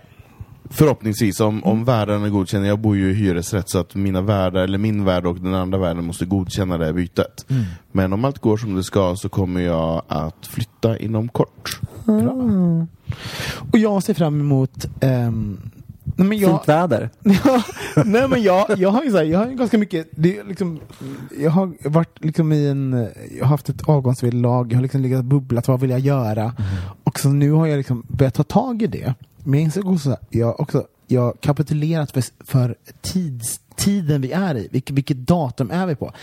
förhoppningsvis, 0.70 1.40
om, 1.40 1.64
om 1.64 1.86
värdarna 1.86 2.30
godkänner, 2.30 2.68
jag 2.68 2.80
bor 2.80 2.96
ju 2.98 3.12
i 3.12 3.14
hyresrätt 3.14 3.70
så 3.70 3.80
att 3.80 3.96
mina 3.96 4.22
värdar, 4.22 4.62
eller 4.62 4.78
min 4.78 5.06
värd 5.06 5.26
och 5.26 5.36
den 5.36 5.54
andra 5.54 5.78
värden 5.78 6.06
måste 6.06 6.26
godkänna 6.26 6.78
det 6.78 6.86
här 6.86 6.94
bytet. 6.94 7.46
Men 7.92 8.14
om 8.14 8.26
allt 8.26 8.40
går 8.40 8.58
som 8.58 8.76
det 8.76 8.84
ska 8.84 9.16
så 9.16 9.30
kommer 9.30 9.62
jag 9.62 10.02
att 10.08 10.48
flytta 10.48 10.98
inom 10.98 11.30
kort. 11.30 11.80
Och 13.72 13.78
jag 13.80 14.04
ser 14.04 14.14
fram 14.14 14.40
emot... 14.40 14.86
ehm, 15.02 15.60
nej, 16.16 16.28
men 16.28 16.38
jag, 16.38 16.50
Fint 16.50 16.70
väder. 16.70 17.10
Ja, 17.24 17.64
nej 18.06 18.28
men 18.28 18.44
jag, 18.44 18.78
jag 18.78 18.90
har 18.90 19.04
ju 19.04 19.12
så 19.12 19.18
här, 19.18 19.24
jag 19.24 19.40
har 19.40 19.48
ju 19.48 19.56
ganska 19.56 19.78
mycket, 19.78 20.08
det 20.12 20.38
är 20.38 20.44
liksom, 20.44 20.80
jag 21.40 21.52
har 21.52 21.90
varit 21.90 22.24
liksom 22.24 22.54
i 22.54 22.68
en, 22.68 23.08
jag 23.38 23.46
har 23.46 23.50
haft 23.50 23.70
ett 23.70 23.90
avgångsvederlag, 23.90 24.72
jag 24.72 24.78
har 24.78 24.82
liksom 24.82 25.02
legat 25.02 25.20
och 25.20 25.26
bubblat, 25.26 25.68
vad 25.68 25.80
vill 25.80 25.90
jag 25.90 26.00
göra? 26.00 26.54
Och 27.04 27.20
så 27.20 27.30
nu 27.30 27.52
har 27.52 27.68
jag 27.68 27.78
liksom 27.78 28.06
börjat 28.08 28.34
ta 28.34 28.44
tag 28.44 28.82
i 28.82 28.88
det. 28.88 29.14
Men 29.44 29.54
jag 29.54 29.64
insåg 29.64 29.88
också, 29.88 30.18
jag 30.30 30.60
också, 30.60 30.88
jag 31.08 31.42
kapitulerat 31.42 32.12
för, 32.12 32.24
för 32.46 32.76
tids, 33.02 33.60
tiden 33.76 34.22
vi 34.22 34.32
är 34.32 34.58
i, 34.58 34.68
vilket, 34.72 34.96
vilket 34.96 35.18
datum 35.18 35.72
är 35.72 35.86
vi 35.86 35.96
på? 35.96 36.14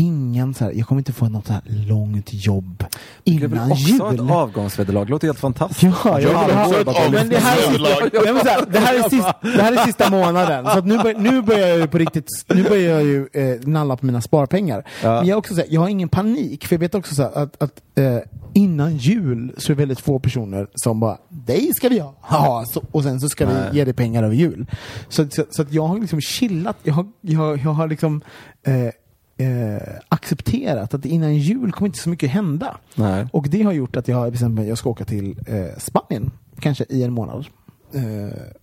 Ingen 0.00 0.54
så 0.54 0.64
här, 0.64 0.72
jag 0.72 0.86
kommer 0.86 1.00
inte 1.00 1.12
få 1.12 1.28
något 1.28 1.46
så 1.46 1.52
här 1.52 1.62
långt 1.66 2.28
jobb 2.32 2.84
Det 3.24 3.36
är 3.36 3.40
väl 3.40 3.52
innan 3.52 3.72
också 3.72 3.88
jul. 3.88 4.14
ett 4.14 4.30
avgångsvederlag. 4.30 5.04
Det 5.06 5.10
låter 5.10 5.28
helt 5.28 5.38
fantastiskt. 5.38 5.82
Ja, 6.04 6.20
jag 6.20 6.28
vill 6.28 6.56
ha, 6.56 6.66
också 6.66 6.80
ett 6.80 7.12
men 7.12 7.28
det 7.28 7.38
här, 7.38 7.58
avgångsvederlag. 7.66 8.66
det, 8.72 8.78
här 8.78 8.94
är 8.94 9.08
sista, 9.08 9.34
det 9.42 9.62
här 9.62 9.72
är 9.72 9.86
sista 9.86 10.10
månaden, 10.10 10.64
så 10.64 10.70
att 10.78 10.86
nu, 10.86 10.98
bör, 10.98 11.14
nu 11.14 11.42
börjar 11.42 11.68
jag 11.68 11.78
ju 11.78 11.86
på 11.86 11.98
riktigt, 11.98 12.28
nu 12.48 12.62
börjar 12.62 12.94
jag 12.94 13.02
ju 13.02 13.28
eh, 13.32 13.60
nalla 13.68 13.96
på 13.96 14.06
mina 14.06 14.20
sparpengar. 14.20 14.84
Ja. 15.02 15.14
Men 15.14 15.26
jag, 15.26 15.38
också 15.38 15.54
så 15.54 15.60
här, 15.60 15.68
jag 15.70 15.80
har 15.80 15.88
ingen 15.88 16.08
panik, 16.08 16.66
för 16.66 16.74
jag 16.74 16.80
vet 16.80 16.94
också 16.94 17.14
så 17.14 17.22
här, 17.22 17.42
att, 17.42 17.62
att 17.62 17.82
eh, 17.94 18.18
innan 18.54 18.96
jul 18.96 19.54
så 19.58 19.72
är 19.72 19.76
det 19.76 19.80
väldigt 19.80 20.00
få 20.00 20.18
personer 20.18 20.66
som 20.74 21.00
bara, 21.00 21.18
dig 21.28 21.70
ska 21.74 21.88
vi 21.88 21.98
ha, 21.98 22.14
ha 22.20 22.64
så, 22.66 22.82
och 22.92 23.02
sen 23.02 23.20
så 23.20 23.28
ska 23.28 23.46
Nej. 23.46 23.54
vi 23.70 23.78
ge 23.78 23.84
dig 23.84 23.94
pengar 23.94 24.22
över 24.22 24.34
jul. 24.34 24.66
Så, 25.08 25.26
så, 25.30 25.44
så 25.50 25.62
att 25.62 25.72
jag 25.72 25.86
har 25.86 25.98
liksom 25.98 26.20
chillat, 26.20 26.76
jag 26.82 26.94
har, 26.94 27.06
jag, 27.20 27.58
jag 27.58 27.70
har 27.70 27.88
liksom 27.88 28.22
eh, 28.66 28.74
eh, 29.38 29.82
accepterat 30.08 30.94
att 30.94 31.04
innan 31.04 31.36
jul 31.36 31.72
kommer 31.72 31.86
inte 31.86 31.98
så 31.98 32.08
mycket 32.10 32.30
hända. 32.30 32.76
Nej. 32.94 33.26
Och 33.32 33.48
det 33.48 33.62
har 33.62 33.72
gjort 33.72 33.96
att 33.96 34.08
jag 34.08 34.16
har 34.16 34.30
bestämt 34.30 34.54
mig 34.54 34.62
att 34.62 34.68
jag 34.68 34.78
ska 34.78 34.90
åka 34.90 35.04
till 35.04 35.38
eh, 35.46 35.78
Spanien, 35.78 36.30
kanske 36.60 36.84
i 36.88 37.02
en 37.02 37.12
månad. 37.12 37.46
Eh, 37.94 38.02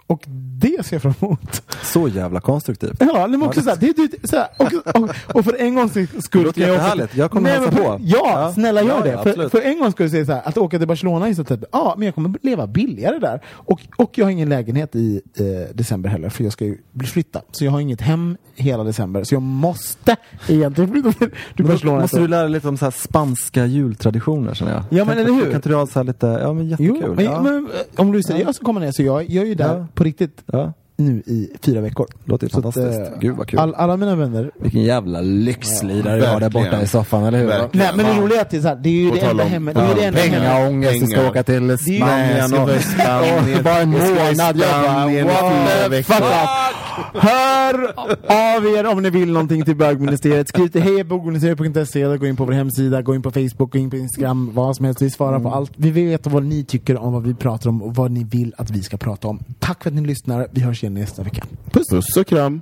och 0.07 0.23
det 0.60 0.85
ser 0.85 0.95
jag 0.95 1.02
fram 1.02 1.14
emot. 1.22 1.61
Så 1.84 2.07
jävla 2.07 2.39
konstruktivt. 2.39 2.97
Ja, 2.99 3.27
men 3.27 3.43
också 3.43 3.61
såhär, 3.61 3.77
det, 3.77 3.93
det, 4.22 4.27
såhär 4.30 4.47
och, 4.57 4.95
och, 5.02 5.10
och 5.35 5.45
för 5.45 5.61
en 5.61 5.76
gångs 5.76 5.91
skull 5.93 6.10
Det 6.31 6.39
låter 6.43 6.61
jag 6.61 6.69
jättehärligt. 6.72 7.15
Jag 7.15 7.31
kommer 7.31 7.49
Nej, 7.49 7.60
hälsa 7.60 7.72
för- 7.72 7.84
på. 7.84 7.97
Ja, 8.02 8.22
Ja. 8.23 8.52
snälla 8.53 8.81
gör 8.81 8.89
Ja, 8.97 9.02
det. 9.03 9.10
ja, 9.11 9.23
för, 9.23 9.49
för 9.49 9.61
en 9.61 9.80
gång 9.80 9.91
skulle 9.91 10.06
jag 10.06 10.11
säga 10.11 10.26
såhär, 10.26 10.41
att 10.45 10.57
åka 10.57 10.77
till 10.77 10.88
Barcelona 10.88 11.27
är 11.30 11.34
så 11.34 11.43
typ, 11.43 11.60
ja, 11.72 11.93
men 11.97 12.06
jag 12.06 12.15
kommer 12.15 12.34
leva 12.41 12.68
billigare 12.68 13.19
där. 13.19 13.41
Och, 13.47 13.81
och 13.97 14.18
jag 14.18 14.26
har 14.26 14.30
ingen 14.31 14.49
lägenhet 14.49 14.95
i 14.95 15.22
eh, 15.39 15.76
december 15.76 16.10
heller, 16.10 16.30
för 16.30 16.43
jag 16.43 16.53
ska 16.53 16.65
ju 16.65 16.77
bli 16.91 17.07
flytta. 17.07 17.41
Så 17.52 17.65
jag 17.65 17.72
har 17.72 17.80
inget 17.80 18.02
hem 18.02 18.38
hela 18.56 18.84
december, 18.84 19.23
så 19.23 19.35
jag 19.35 19.41
måste 19.41 20.15
egentligen 20.47 20.91
flytta 20.91 21.11
till, 21.11 21.30
Men 21.56 21.68
Barcelona. 21.68 22.02
måste 22.02 22.19
du 22.19 22.27
lära 22.27 22.41
dig 22.41 22.52
lite 22.52 22.68
om 22.68 22.77
så 22.77 22.85
här 22.85 22.91
spanska 22.91 23.65
jultraditioner 23.65 24.53
känner 24.53 24.72
jag. 24.73 24.84
Ja, 24.89 25.06
men 25.06 25.18
eller 25.18 25.31
hur? 25.31 25.43
Kan 25.43 25.56
inte 25.56 25.69
du 25.69 25.76
ha 25.76 26.03
lite, 26.03 26.26
ja 26.27 26.53
men 26.53 26.68
jättekul. 26.69 26.97
Jo, 27.02 27.14
men, 27.15 27.43
men 27.43 27.65
eh, 27.65 28.02
om 28.02 28.11
du 28.11 28.18
är 28.18 28.22
seriös 28.23 28.57
så 28.57 28.65
kommer 28.65 28.81
det, 28.81 28.93
så 28.93 29.03
jag, 29.03 29.14
jag 29.21 29.43
är 29.43 29.47
ju 29.47 29.55
där 29.55 29.77
Ja. 29.77 29.87
på 29.93 30.03
riktigt 30.03 30.43
ja. 30.45 30.73
nu 30.97 31.23
i 31.25 31.49
fyra 31.61 31.81
veckor. 31.81 32.07
Låter 32.25 32.47
Så 32.47 32.57
att, 32.57 32.63
fantastiskt. 32.63 33.11
eh, 33.13 33.19
Gud 33.19 33.35
vad 33.35 33.47
kul. 33.47 33.59
All, 33.59 33.75
alla 33.75 33.97
mina 33.97 34.15
vänner 34.15 34.51
Vilken 34.59 34.83
jävla 34.83 35.21
lyxlirare 35.21 36.19
du 36.19 36.25
har 36.25 36.39
där 36.39 36.49
borta 36.49 36.81
i 36.81 36.87
soffan, 36.87 37.23
eller 37.23 37.37
hur? 37.39 37.47
Verkligen. 37.47 37.87
Nej 37.87 38.05
men 38.05 38.15
det 38.15 38.21
roliga 38.21 38.37
är 38.37 38.41
att 38.41 38.49
det 38.49 38.57
är, 38.57 38.61
så 38.61 38.67
här, 38.67 38.75
det 38.75 38.89
är 38.89 38.93
ju 38.93 39.09
På 39.09 39.15
det 39.15 39.21
enda 39.21 39.43
hemmet. 39.43 39.75
Det 39.75 39.81
är 39.81 39.87
ju 39.89 39.95
det 39.95 40.03
enda. 40.05 40.19
Pengaångest, 40.19 40.99
du 41.01 41.07
ska 41.07 41.27
åka 41.27 41.43
till 41.43 41.77
Spanien 41.77 42.53
och... 42.53 42.69
jag 43.49 43.63
bara 43.63 43.77
en 43.79 43.93
Jag 43.93 44.01
månad. 44.37 44.57
Jag 44.57 45.27
bara, 45.27 45.43
what? 45.43 45.91
veckor. 45.91 46.13
Fuck! 46.13 46.85
Hör 47.13 47.99
av 48.55 48.65
er 48.65 48.85
om 48.85 49.01
ni 49.01 49.09
vill 49.09 49.31
någonting 49.31 49.65
till 49.65 49.76
bögministeriet. 49.76 50.49
Skriv 50.49 50.67
till 50.67 50.81
hejbogministeriet.se 50.81 52.01
eller 52.01 52.17
gå 52.17 52.26
in 52.26 52.35
på 52.35 52.45
vår 52.45 52.53
hemsida, 52.53 53.01
gå 53.01 53.15
in 53.15 53.22
på 53.22 53.31
Facebook, 53.31 53.72
gå 53.72 53.77
in 53.77 53.89
på 53.89 53.97
Instagram, 53.97 54.51
vad 54.53 54.76
som 54.76 54.85
helst. 54.85 55.01
Vi 55.01 55.09
svarar 55.09 55.39
på 55.39 55.49
allt. 55.49 55.72
Vi 55.76 55.91
vet 55.91 56.27
vad 56.27 56.43
ni 56.43 56.63
tycker 56.63 56.97
om 56.97 57.13
vad 57.13 57.23
vi 57.23 57.34
pratar 57.34 57.69
om 57.69 57.81
och 57.81 57.95
vad 57.95 58.11
ni 58.11 58.23
vill 58.23 58.53
att 58.57 58.69
vi 58.69 58.84
ska 58.84 58.97
prata 58.97 59.27
om. 59.27 59.43
Tack 59.59 59.84
för 59.84 59.89
att 59.89 59.95
ni 59.95 60.05
lyssnar. 60.05 60.47
Vi 60.51 60.61
hörs 60.61 60.84
igen 60.84 60.93
nästa 60.93 61.23
vecka. 61.23 61.43
Puss! 61.72 61.89
Puss 61.89 62.17
och 62.17 62.27
kram! 62.27 62.61